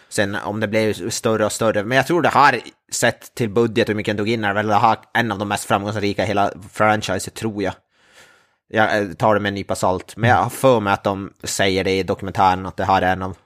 Sen 0.08 0.34
om 0.34 0.60
det 0.60 0.68
blir 0.68 1.10
större 1.10 1.44
och 1.46 1.52
större. 1.52 1.84
Men 1.84 1.96
jag 1.96 2.06
tror 2.06 2.22
det 2.22 2.28
här, 2.28 2.60
sett 2.92 3.34
till 3.34 3.50
budget 3.50 3.88
hur 3.88 3.94
mycket 3.94 4.16
den 4.16 4.24
tog 4.24 4.28
in, 4.28 4.44
är 4.44 4.54
väl 4.54 4.66
det 4.66 4.74
här 4.74 4.98
en 5.14 5.32
av 5.32 5.38
de 5.38 5.48
mest 5.48 5.64
framgångsrika 5.64 6.24
i 6.24 6.26
hela 6.26 6.52
franchiset, 6.72 7.34
tror 7.34 7.62
jag. 7.62 7.74
Jag 8.68 8.98
eh, 8.98 9.12
tar 9.12 9.34
det 9.34 9.40
med 9.40 9.48
en 9.48 9.54
nypa 9.54 9.74
salt. 9.74 10.16
Men 10.16 10.30
jag 10.30 10.36
har 10.36 10.50
för 10.50 10.80
mig 10.80 10.92
att 10.92 11.04
de 11.04 11.32
säger 11.42 11.84
det 11.84 11.98
i 11.98 12.02
dokumentären, 12.02 12.66
att 12.66 12.76
det 12.76 12.84
här 12.84 13.02
är 13.02 13.12
en 13.12 13.22
av... 13.22 13.36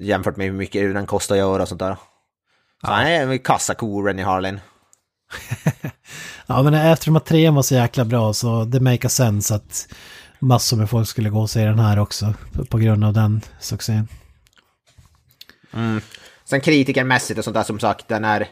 Jämfört 0.00 0.36
med 0.36 0.46
hur 0.46 0.52
mycket 0.52 0.94
den 0.94 1.06
kostar 1.06 1.34
att 1.34 1.38
göra 1.38 1.62
och 1.62 1.68
sånt 1.68 1.78
där. 1.78 1.96
Så 2.80 2.86
han 2.86 3.06
är 3.06 3.22
en 3.22 3.38
kassako, 3.38 4.02
Rennie 4.02 4.22
Harlin. 4.22 4.60
Ja, 6.46 6.62
men 6.62 6.74
eftersom 6.74 7.16
att 7.16 7.26
trean 7.26 7.54
var 7.54 7.62
så 7.62 7.74
jäkla 7.74 8.04
bra 8.04 8.32
så 8.32 8.64
det 8.64 8.80
make 8.80 9.06
a 9.06 9.10
sense 9.10 9.54
att 9.54 9.88
massor 10.38 10.76
med 10.76 10.90
folk 10.90 11.08
skulle 11.08 11.30
gå 11.30 11.40
och 11.40 11.50
se 11.50 11.64
den 11.64 11.78
här 11.78 11.98
också 11.98 12.34
på- 12.70 12.78
grund 12.78 13.04
av 13.04 13.12
den 13.12 13.40
succén. 13.60 14.08
Sen 16.44 16.60
kritikermässigt 16.60 17.38
och 17.38 17.44
sånt 17.44 17.54
där 17.54 17.62
som 17.62 17.78
sagt, 17.78 18.08
den 18.08 18.24
är... 18.24 18.48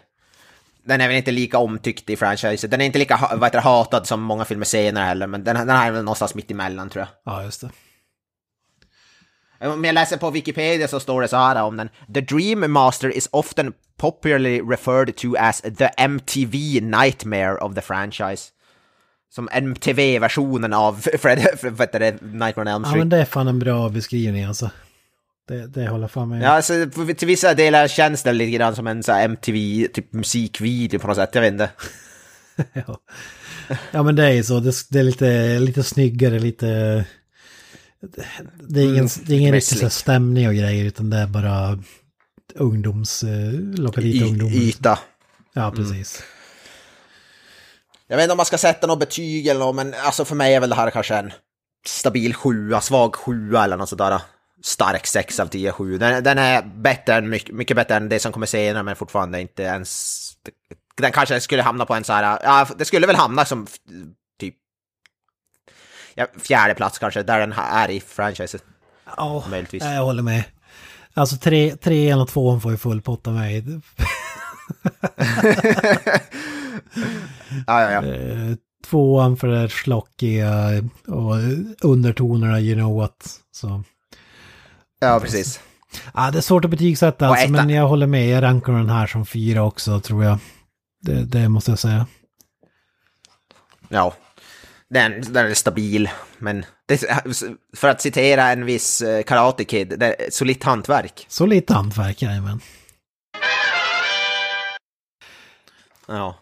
Den 0.86 1.00
är 1.00 1.08
väl 1.08 1.16
inte 1.16 1.30
lika 1.30 1.58
omtyckt 1.58 2.10
i 2.10 2.16
franchiset. 2.16 2.70
Den 2.70 2.80
är 2.80 2.84
inte 2.84 2.98
lika 2.98 3.28
vad 3.32 3.44
heter 3.44 3.60
hatad 3.60 4.06
som 4.06 4.22
många 4.22 4.44
filmer 4.44 4.64
senare 4.64 5.04
heller, 5.04 5.26
men 5.26 5.44
den, 5.44 5.56
den 5.56 5.76
här 5.76 5.86
är 5.86 5.90
väl 5.92 6.04
någonstans 6.04 6.34
mitt 6.34 6.50
emellan 6.50 6.90
tror 6.90 7.00
jag. 7.24 7.34
Ja, 7.34 7.42
just 7.42 7.60
det. 7.60 7.70
Om 9.64 9.84
jag 9.84 9.94
läser 9.94 10.16
på 10.16 10.30
Wikipedia 10.30 10.88
så 10.88 11.00
står 11.00 11.22
det 11.22 11.28
så 11.28 11.36
här 11.36 11.62
om 11.62 11.76
den. 11.76 11.88
The 12.14 12.20
Dream 12.20 12.72
Master 12.72 13.16
is 13.16 13.28
often 13.32 13.72
popularly 13.98 14.60
referred 14.60 15.16
to 15.16 15.34
as 15.38 15.60
the 15.60 15.90
MTV 15.96 16.80
Nightmare 16.80 17.56
of 17.56 17.74
the 17.74 17.80
franchise. 17.80 18.50
Som 19.34 19.48
MTV-versionen 19.52 20.72
av 20.72 21.00
Fred, 21.18 21.46
vad 21.62 21.80
heter 21.80 22.00
det, 22.00 22.22
Nightmare 22.22 22.60
on 22.60 22.66
Elm 22.68 22.82
Ja, 22.82 22.88
Street. 22.88 22.98
men 22.98 23.08
det 23.08 23.16
är 23.18 23.24
fan 23.24 23.48
en 23.48 23.58
bra 23.58 23.88
beskrivning 23.88 24.44
alltså. 24.44 24.70
Det, 25.48 25.66
det 25.66 25.88
håller 25.88 26.08
fan 26.08 26.28
med. 26.28 26.42
Ja, 26.42 26.48
alltså, 26.48 26.74
till 27.16 27.28
vissa 27.28 27.54
delar 27.54 27.88
känns 27.88 28.22
det 28.22 28.32
lite 28.32 28.50
grann 28.50 28.76
som 28.76 28.86
en 28.86 29.02
så 29.02 29.12
MTV, 29.12 29.88
typ 29.88 30.12
musikvideo 30.12 30.98
på 31.00 31.06
något 31.06 31.16
sätt, 31.16 31.30
jag 31.32 31.42
vet 31.42 31.52
inte. 31.52 31.70
ja. 32.72 32.98
ja, 33.90 34.02
men 34.02 34.16
det 34.16 34.24
är 34.24 34.30
ju 34.32 34.42
så. 34.42 34.60
Det, 34.60 34.72
det 34.90 34.98
är 34.98 35.02
lite, 35.02 35.58
lite 35.58 35.82
snyggare, 35.82 36.38
lite... 36.38 37.04
Det 38.68 38.80
är 38.80 38.84
ingen, 38.84 39.08
det 39.26 39.34
är 39.34 39.38
ingen 39.38 39.52
riktig 39.52 39.78
så 39.78 39.90
stämning 39.90 40.48
och 40.48 40.54
grejer 40.54 40.84
utan 40.84 41.10
det 41.10 41.16
är 41.16 41.26
bara 41.26 41.78
ungdoms... 42.54 43.22
Eh, 43.22 43.52
locka 43.52 44.00
dit 44.00 44.22
ungdomar. 44.22 44.54
yta. 44.54 44.98
Ja, 45.52 45.72
precis. 45.76 46.22
Jag 48.06 48.16
vet 48.16 48.24
inte 48.24 48.32
om 48.32 48.36
man 48.36 48.46
ska 48.46 48.58
sätta 48.58 48.86
något 48.86 48.98
betyg 48.98 49.46
eller 49.46 49.60
något, 49.60 49.76
men 49.76 49.94
alltså 50.04 50.24
för 50.24 50.34
mig 50.34 50.54
är 50.54 50.60
väl 50.60 50.70
det 50.70 50.76
här 50.76 50.90
kanske 50.90 51.16
en 51.16 51.32
stabil 51.86 52.34
sjua, 52.34 52.80
svag 52.80 53.16
sjua 53.16 53.64
eller 53.64 53.76
något 53.76 53.88
sådär. 53.88 54.20
Stark 54.62 55.06
6 55.06 55.40
av 55.40 55.46
10, 55.46 55.72
7. 55.72 55.98
Den, 55.98 56.24
den 56.24 56.38
är 56.38 56.62
bättre 56.62 57.14
än, 57.14 57.28
mycket, 57.28 57.54
mycket 57.54 57.76
bättre 57.76 57.94
än 57.94 58.08
det 58.08 58.18
som 58.18 58.32
kommer 58.32 58.46
senare, 58.46 58.82
men 58.82 58.96
fortfarande 58.96 59.40
inte 59.40 59.62
ens... 59.62 60.30
Den 60.96 61.12
kanske 61.12 61.40
skulle 61.40 61.62
hamna 61.62 61.86
på 61.86 61.94
en 61.94 62.04
så 62.04 62.12
här, 62.12 62.38
ja, 62.42 62.68
det 62.78 62.84
skulle 62.84 63.06
väl 63.06 63.16
hamna 63.16 63.44
som 63.44 63.66
ja, 66.14 66.26
fjärde 66.38 66.74
plats 66.74 66.98
kanske, 66.98 67.22
där 67.22 67.40
den 67.40 67.52
är 67.52 67.90
i 67.90 68.00
franchiset. 68.00 68.64
Ja, 69.16 69.44
Möjligtvis. 69.50 69.82
jag 69.84 70.04
håller 70.04 70.22
med. 70.22 70.44
Alltså 71.14 71.36
tre, 71.36 71.76
trean 71.76 72.20
och 72.20 72.28
tvåan 72.28 72.60
får 72.60 72.70
ju 72.72 72.78
full 72.78 73.02
pott 73.02 73.26
av 73.26 73.34
mig. 73.34 73.64
Ja, 77.66 77.80
ja, 77.82 77.90
ja. 77.90 78.04
Eh, 78.04 78.54
Tvåan 78.90 79.36
för 79.36 79.48
det 79.48 79.68
slockiga 79.68 80.50
och 81.06 81.34
undertonerna, 81.82 82.60
you 82.60 82.74
know 82.74 82.96
what. 82.96 83.40
Så. 83.52 83.82
ja 85.00 85.20
precis. 85.20 85.60
Ja, 86.14 86.30
det 86.30 86.38
är 86.38 86.42
svårt 86.42 86.64
att 86.64 86.70
betygsätta 86.70 87.26
alltså, 87.26 87.50
men 87.50 87.70
jag 87.70 87.88
håller 87.88 88.06
med. 88.06 88.28
Jag 88.28 88.42
rankar 88.42 88.72
den 88.72 88.90
här 88.90 89.06
som 89.06 89.26
fyra 89.26 89.62
också, 89.62 90.00
tror 90.00 90.24
jag. 90.24 90.38
Det, 91.02 91.24
det 91.24 91.48
måste 91.48 91.70
jag 91.70 91.78
säga. 91.78 92.06
Ja, 93.88 94.14
den, 94.94 95.32
den 95.32 95.46
är 95.46 95.54
stabil, 95.54 96.10
men 96.38 96.64
det, 96.86 97.04
för 97.76 97.88
att 97.88 98.00
citera 98.00 98.42
en 98.42 98.64
viss 98.64 99.02
eh, 99.02 99.22
Karate 99.22 99.64
Kid, 99.64 99.98
det 99.98 100.06
är 100.06 100.30
solitt 100.30 100.64
hantverk. 100.64 101.26
Så 101.28 101.46
lite 101.46 101.74
hantverk, 101.74 102.22
jajamän. 102.22 102.60
Ja. 106.06 106.38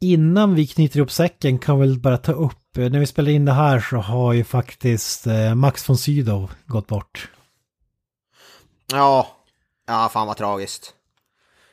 Innan 0.00 0.54
vi 0.54 0.66
knyter 0.66 1.00
upp 1.00 1.10
säcken 1.10 1.58
kan 1.58 1.80
vi 1.80 1.86
väl 1.86 1.98
bara 1.98 2.18
ta 2.18 2.32
upp, 2.32 2.78
eh, 2.78 2.90
när 2.90 2.98
vi 2.98 3.06
spelar 3.06 3.30
in 3.30 3.44
det 3.44 3.52
här 3.52 3.80
så 3.80 3.96
har 3.96 4.32
ju 4.32 4.44
faktiskt 4.44 5.26
eh, 5.26 5.54
Max 5.54 5.88
von 5.88 5.98
Sydow 5.98 6.50
gått 6.66 6.86
bort. 6.86 7.28
Ja, 8.92 9.28
ja 9.86 10.10
fan 10.12 10.26
vad 10.26 10.36
tragiskt. 10.36 10.92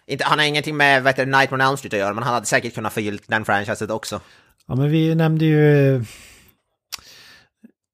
Inte, 0.08 0.24
han 0.24 0.40
har 0.40 0.46
ingenting 0.46 0.78
med 0.78 1.04
vet 1.04 1.16
du, 1.16 1.26
Nightmare 1.26 1.54
on 1.54 1.62
Elm 1.62 1.78
Street 1.78 1.94
att 1.94 2.00
göra, 2.00 2.14
men 2.14 2.24
han 2.24 2.34
hade 2.34 2.46
säkert 2.46 2.74
kunnat 2.76 2.94
förgyllt 2.94 3.24
den 3.28 3.46
franchiset 3.46 3.90
också. 3.90 4.22
Ja 4.68 4.76
men 4.76 4.92
vi 4.92 5.16
nämnde 5.16 5.46
ju 5.46 6.06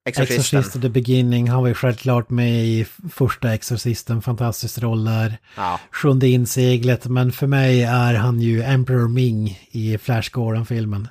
Exorcisten. 0.09 0.59
Exorcist 0.59 0.81
the 0.81 0.89
Beginning, 0.89 1.49
han 1.49 1.61
var 1.61 1.67
ju 1.67 1.73
självklart 1.73 2.29
med 2.29 2.65
i 2.65 2.85
första 3.11 3.53
Exorcisten, 3.53 4.21
fantastisk 4.21 4.79
roll 4.79 5.05
där. 5.05 5.37
Ja. 5.55 5.79
Sjunde 5.91 6.27
inseglet, 6.27 7.05
men 7.05 7.31
för 7.31 7.47
mig 7.47 7.83
är 7.83 8.13
han 8.13 8.41
ju 8.41 8.63
Emperor 8.63 9.07
Ming 9.07 9.59
i 9.71 9.97
Flash 9.97 10.31
Gordon-filmen. 10.31 11.07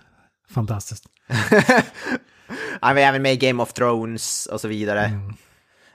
Fantastiskt. 0.51 1.05
Han 2.80 2.94
var 2.94 3.02
även 3.02 3.22
med 3.22 3.32
i 3.32 3.36
Game 3.36 3.62
of 3.62 3.72
Thrones 3.72 4.47
och 4.47 4.60
så 4.60 4.68
vidare. 4.68 5.05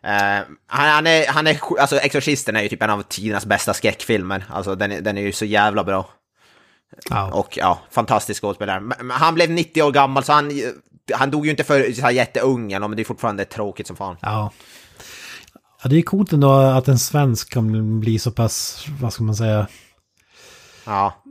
Eh, 0.03 0.41
han, 0.67 0.89
han 0.89 1.07
är, 1.07 1.27
han 1.27 1.47
är, 1.47 1.59
alltså 1.79 1.97
Exorcisten 1.97 2.55
är 2.55 2.61
ju 2.61 2.69
typ 2.69 2.81
en 2.81 2.89
av 2.89 3.01
tidernas 3.01 3.45
bästa 3.45 3.73
skräckfilmer. 3.73 4.45
Alltså 4.49 4.75
den, 4.75 5.03
den 5.03 5.17
är 5.17 5.21
ju 5.21 5.31
så 5.31 5.45
jävla 5.45 5.83
bra. 5.83 6.09
Ja, 7.09 7.31
Och 7.31 7.57
ja, 7.57 7.79
fantastisk 7.91 8.41
skådespelare. 8.41 8.79
Men- 8.79 9.11
Han 9.11 9.33
blev 9.35 9.49
90 9.51 9.81
år 9.83 9.91
gammal 9.91 10.23
så 10.23 10.33
han, 10.33 10.51
han 11.13 11.31
dog 11.31 11.45
ju 11.45 11.51
inte 11.51 11.63
för 11.63 11.93
så 11.93 12.01
här 12.01 12.11
jätteung, 12.11 12.67
men 12.79 12.95
det 12.95 13.01
är 13.01 13.05
fortfarande 13.05 13.45
tråkigt 13.45 13.87
som 13.87 13.95
fan. 13.95 14.15
ja. 14.21 14.51
Ja, 15.83 15.89
det 15.89 15.97
är 15.97 16.01
coolt 16.01 16.33
ändå 16.33 16.51
att 16.51 16.87
en 16.87 16.99
svensk 16.99 17.53
kan 17.53 17.99
bli 17.99 18.19
så 18.19 18.31
pass, 18.31 18.85
vad 19.01 19.13
ska 19.13 19.23
man 19.23 19.35
säga, 19.35 19.67
Ja, 20.85 21.23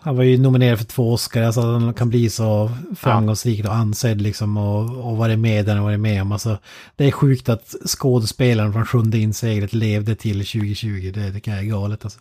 Han 0.00 0.16
var 0.16 0.22
ju 0.24 0.38
nominerad 0.38 0.78
för 0.78 0.84
två 0.86 1.12
Oscar, 1.12 1.42
alltså 1.42 1.60
att 1.60 1.82
han 1.82 1.94
kan 1.94 2.08
bli 2.08 2.30
så 2.30 2.70
framgångsrik 2.96 3.64
och 3.64 3.74
ansedd 3.74 4.20
liksom 4.22 4.56
och, 4.56 5.06
och 5.10 5.16
varit 5.16 5.38
med 5.38 5.66
där 5.66 5.74
han 5.74 5.84
varit 5.84 6.00
med 6.00 6.22
om. 6.22 6.32
Alltså, 6.32 6.58
det 6.96 7.04
är 7.06 7.10
sjukt 7.10 7.48
att 7.48 7.74
skådespelaren 7.86 8.72
från 8.72 8.86
Sjunde 8.86 9.18
inseglet 9.18 9.72
levde 9.72 10.14
till 10.14 10.38
2020, 10.46 11.12
det 11.14 11.32
tycker 11.32 11.50
jag 11.50 11.60
är 11.60 11.64
galet 11.64 12.04
alltså. 12.04 12.20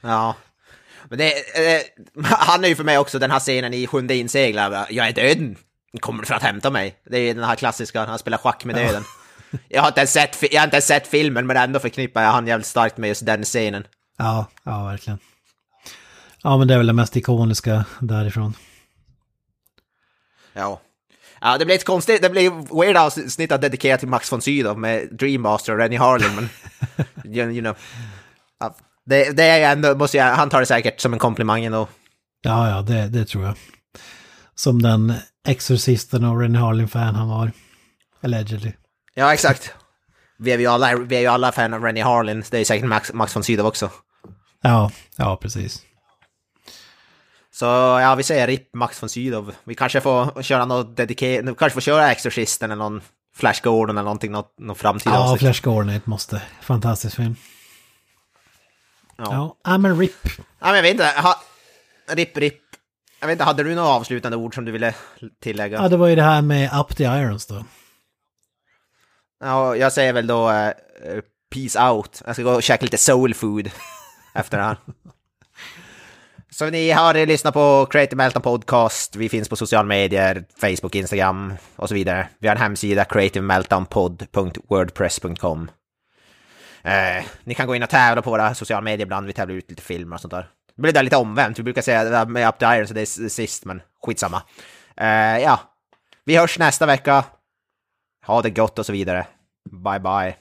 ja. 0.00 0.34
Men 1.12 1.18
det, 1.18 1.32
eh, 1.76 1.82
han 2.24 2.64
är 2.64 2.68
ju 2.68 2.76
för 2.76 2.84
mig 2.84 2.98
också 2.98 3.18
den 3.18 3.30
här 3.30 3.40
scenen 3.40 3.74
i 3.74 3.86
Sjunde 3.86 4.14
inseglare, 4.14 4.86
jag 4.90 5.08
är 5.08 5.12
döden, 5.12 5.56
kommer 6.00 6.24
för 6.24 6.34
att 6.34 6.42
hämta 6.42 6.70
mig. 6.70 6.96
Det 7.10 7.18
är 7.18 7.34
den 7.34 7.44
här 7.44 7.56
klassiska, 7.56 8.04
han 8.04 8.18
spelar 8.18 8.38
schack 8.38 8.64
med 8.64 8.74
döden. 8.74 9.04
Jag 9.68 9.82
har 9.82 9.88
inte 9.88 10.00
ens 10.00 10.12
sett, 10.12 10.52
jag 10.52 10.60
har 10.60 10.64
inte 10.64 10.76
ens 10.76 10.86
sett 10.86 11.06
filmen, 11.06 11.46
men 11.46 11.56
ändå 11.56 11.80
förknippar 11.80 12.22
jag 12.22 12.30
han 12.30 12.46
jävligt 12.46 12.66
starkt 12.66 12.96
med 12.96 13.08
just 13.08 13.26
den 13.26 13.44
scenen. 13.44 13.86
Ja, 14.18 14.46
ja 14.64 14.84
verkligen. 14.84 15.18
Ja 16.42 16.56
men 16.56 16.68
det 16.68 16.74
är 16.74 16.78
väl 16.78 16.86
det 16.86 16.92
mest 16.92 17.16
ikoniska 17.16 17.84
därifrån. 18.00 18.54
Ja. 20.52 20.80
Ja, 21.40 21.58
det 21.58 21.64
blir 21.64 21.76
ett 21.76 21.84
konstigt, 21.84 22.22
det 22.22 22.30
blir 22.30 22.78
weird 22.80 22.96
avsnitt 22.96 23.52
att 23.52 23.60
dedikera 23.60 23.98
till 23.98 24.08
Max 24.08 24.32
von 24.32 24.42
Sydow 24.42 24.78
med 24.78 25.08
Dreammaster 25.10 25.72
och 25.72 25.78
Rennie 25.78 25.98
Harlin, 25.98 26.34
men... 26.34 26.48
you, 27.34 27.50
you 27.50 27.60
know. 27.60 27.76
Det, 29.06 29.36
det 29.36 29.44
är 29.44 29.72
ändå, 29.72 29.94
måste 29.94 30.16
jag, 30.16 30.24
han 30.34 30.50
tar 30.50 30.60
det 30.60 30.66
säkert 30.66 31.00
som 31.00 31.12
en 31.12 31.18
komplimang 31.18 31.64
ändå. 31.64 31.88
Ja, 32.42 32.70
ja, 32.70 32.82
det, 32.82 33.08
det 33.08 33.24
tror 33.24 33.44
jag. 33.44 33.54
Som 34.54 34.82
den 34.82 35.14
Exorcisten 35.48 36.24
och 36.24 36.40
Rennie 36.40 36.58
Harlin-fan 36.58 37.14
han 37.14 37.28
var. 37.28 37.52
Allegedly. 38.22 38.72
Ja, 39.14 39.32
exakt. 39.34 39.74
Vi 40.38 40.52
är 40.52 40.58
ju 40.58 40.66
alla, 40.66 40.96
vi 40.96 41.16
är 41.16 41.20
ju 41.20 41.26
alla 41.26 41.52
fan 41.52 41.74
av 41.74 41.82
Rennie 41.82 42.02
Harlin, 42.02 42.44
det 42.50 42.58
är 42.58 42.64
säkert 42.64 42.88
Max, 42.88 43.12
Max 43.12 43.36
von 43.36 43.44
Sydow 43.44 43.66
också. 43.66 43.90
Ja, 44.62 44.90
ja 45.16 45.36
precis. 45.36 45.82
Så 47.54 47.64
ja, 47.64 48.14
vi 48.14 48.22
säger 48.22 48.46
RIP 48.46 48.74
Max 48.74 49.02
von 49.02 49.08
Sydow. 49.08 49.54
Vi 49.64 49.74
kanske 49.74 50.00
får 50.00 50.42
köra 50.42 50.64
något 50.64 50.96
dedikerat, 50.96 51.58
kanske 51.58 51.74
får 51.74 51.80
köra 51.80 52.12
Exorcisten 52.12 52.70
eller 52.70 52.82
någon 52.82 53.00
Flash 53.36 53.62
Gordon 53.62 53.96
eller 53.96 54.04
någonting, 54.04 54.32
något, 54.32 54.54
något 54.58 54.78
framtida 54.78 55.14
Ja, 55.14 55.22
avsnitt. 55.22 55.40
Flash 55.40 55.62
Gordon 55.62 55.88
är 55.88 55.96
ett 55.96 56.06
måste. 56.06 56.42
Fantastisk 56.60 57.16
film. 57.16 57.36
Ja. 59.30 59.56
Ja, 59.64 59.78
men 59.78 59.98
RIP. 59.98 60.26
Ja, 60.36 60.42
men 60.60 60.74
jag 60.74 60.82
vet 60.82 60.90
inte, 60.90 61.04
ha, 61.04 61.40
RIP 62.08 62.36
RIP. 62.36 62.60
Jag 63.20 63.26
vet 63.26 63.34
inte, 63.34 63.44
hade 63.44 63.62
du 63.62 63.74
några 63.74 63.88
avslutande 63.88 64.36
ord 64.36 64.54
som 64.54 64.64
du 64.64 64.72
ville 64.72 64.94
tillägga? 65.42 65.82
Ja, 65.82 65.88
det 65.88 65.96
var 65.96 66.08
ju 66.08 66.16
det 66.16 66.22
här 66.22 66.42
med 66.42 66.70
Up 66.80 66.96
the 66.96 67.04
Irons 67.04 67.46
då. 67.46 67.64
Ja, 69.40 69.76
jag 69.76 69.92
säger 69.92 70.12
väl 70.12 70.26
då 70.26 70.50
eh, 70.50 70.72
peace 71.54 71.90
out. 71.90 72.22
Jag 72.26 72.34
ska 72.34 72.42
gå 72.42 72.52
och 72.52 72.62
käka 72.62 72.84
lite 72.84 72.98
soul 72.98 73.34
food 73.34 73.70
efter 74.34 74.58
det 74.58 74.64
här. 74.64 74.76
Så 76.50 76.70
ni 76.70 76.90
har 76.90 77.26
lyssnat 77.26 77.54
på 77.54 77.86
Creative 77.90 78.16
Meltdown 78.16 78.42
Podcast. 78.42 79.16
Vi 79.16 79.28
finns 79.28 79.48
på 79.48 79.56
sociala 79.56 79.86
medier, 79.86 80.44
Facebook, 80.56 80.94
Instagram 80.94 81.54
och 81.76 81.88
så 81.88 81.94
vidare. 81.94 82.28
Vi 82.38 82.48
har 82.48 82.56
en 82.56 82.62
hemsida, 82.62 83.04
creativemeltdownpod.wordpress.com. 83.04 85.70
Eh, 86.82 87.24
ni 87.44 87.54
kan 87.54 87.66
gå 87.66 87.74
in 87.76 87.82
och 87.82 87.90
tävla 87.90 88.22
på 88.22 88.30
våra 88.30 88.54
sociala 88.54 88.80
medier 88.80 89.06
ibland. 89.06 89.26
Vi 89.26 89.32
tävlar 89.32 89.54
ut 89.54 89.70
lite 89.70 89.82
filmer 89.82 90.16
och 90.16 90.20
sånt 90.20 90.30
där. 90.30 90.48
Det 90.76 90.82
blir 90.82 90.92
där 90.92 91.02
lite 91.02 91.16
omvänt. 91.16 91.58
Vi 91.58 91.62
brukar 91.62 91.82
säga 91.82 92.04
det 92.04 92.10
där 92.10 92.26
med 92.26 92.48
Up 92.48 92.58
the 92.58 92.64
Iron 92.64 92.88
så 92.88 92.94
det 92.94 93.00
är 93.00 93.28
sist, 93.28 93.64
men 93.64 93.82
skitsamma. 94.06 94.42
Eh, 94.96 95.38
ja, 95.38 95.60
vi 96.24 96.36
hörs 96.36 96.58
nästa 96.58 96.86
vecka. 96.86 97.24
Ha 98.26 98.42
det 98.42 98.50
gott 98.50 98.78
och 98.78 98.86
så 98.86 98.92
vidare. 98.92 99.26
Bye 99.70 100.00
bye. 100.00 100.36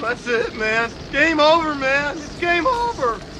That's 0.00 0.40
it, 0.40 0.54
man. 0.54 0.90
Game 1.12 1.42
over, 1.42 1.74
man. 1.74 2.16
It's 2.16 2.40
game 2.40 2.66
over. 2.68 3.31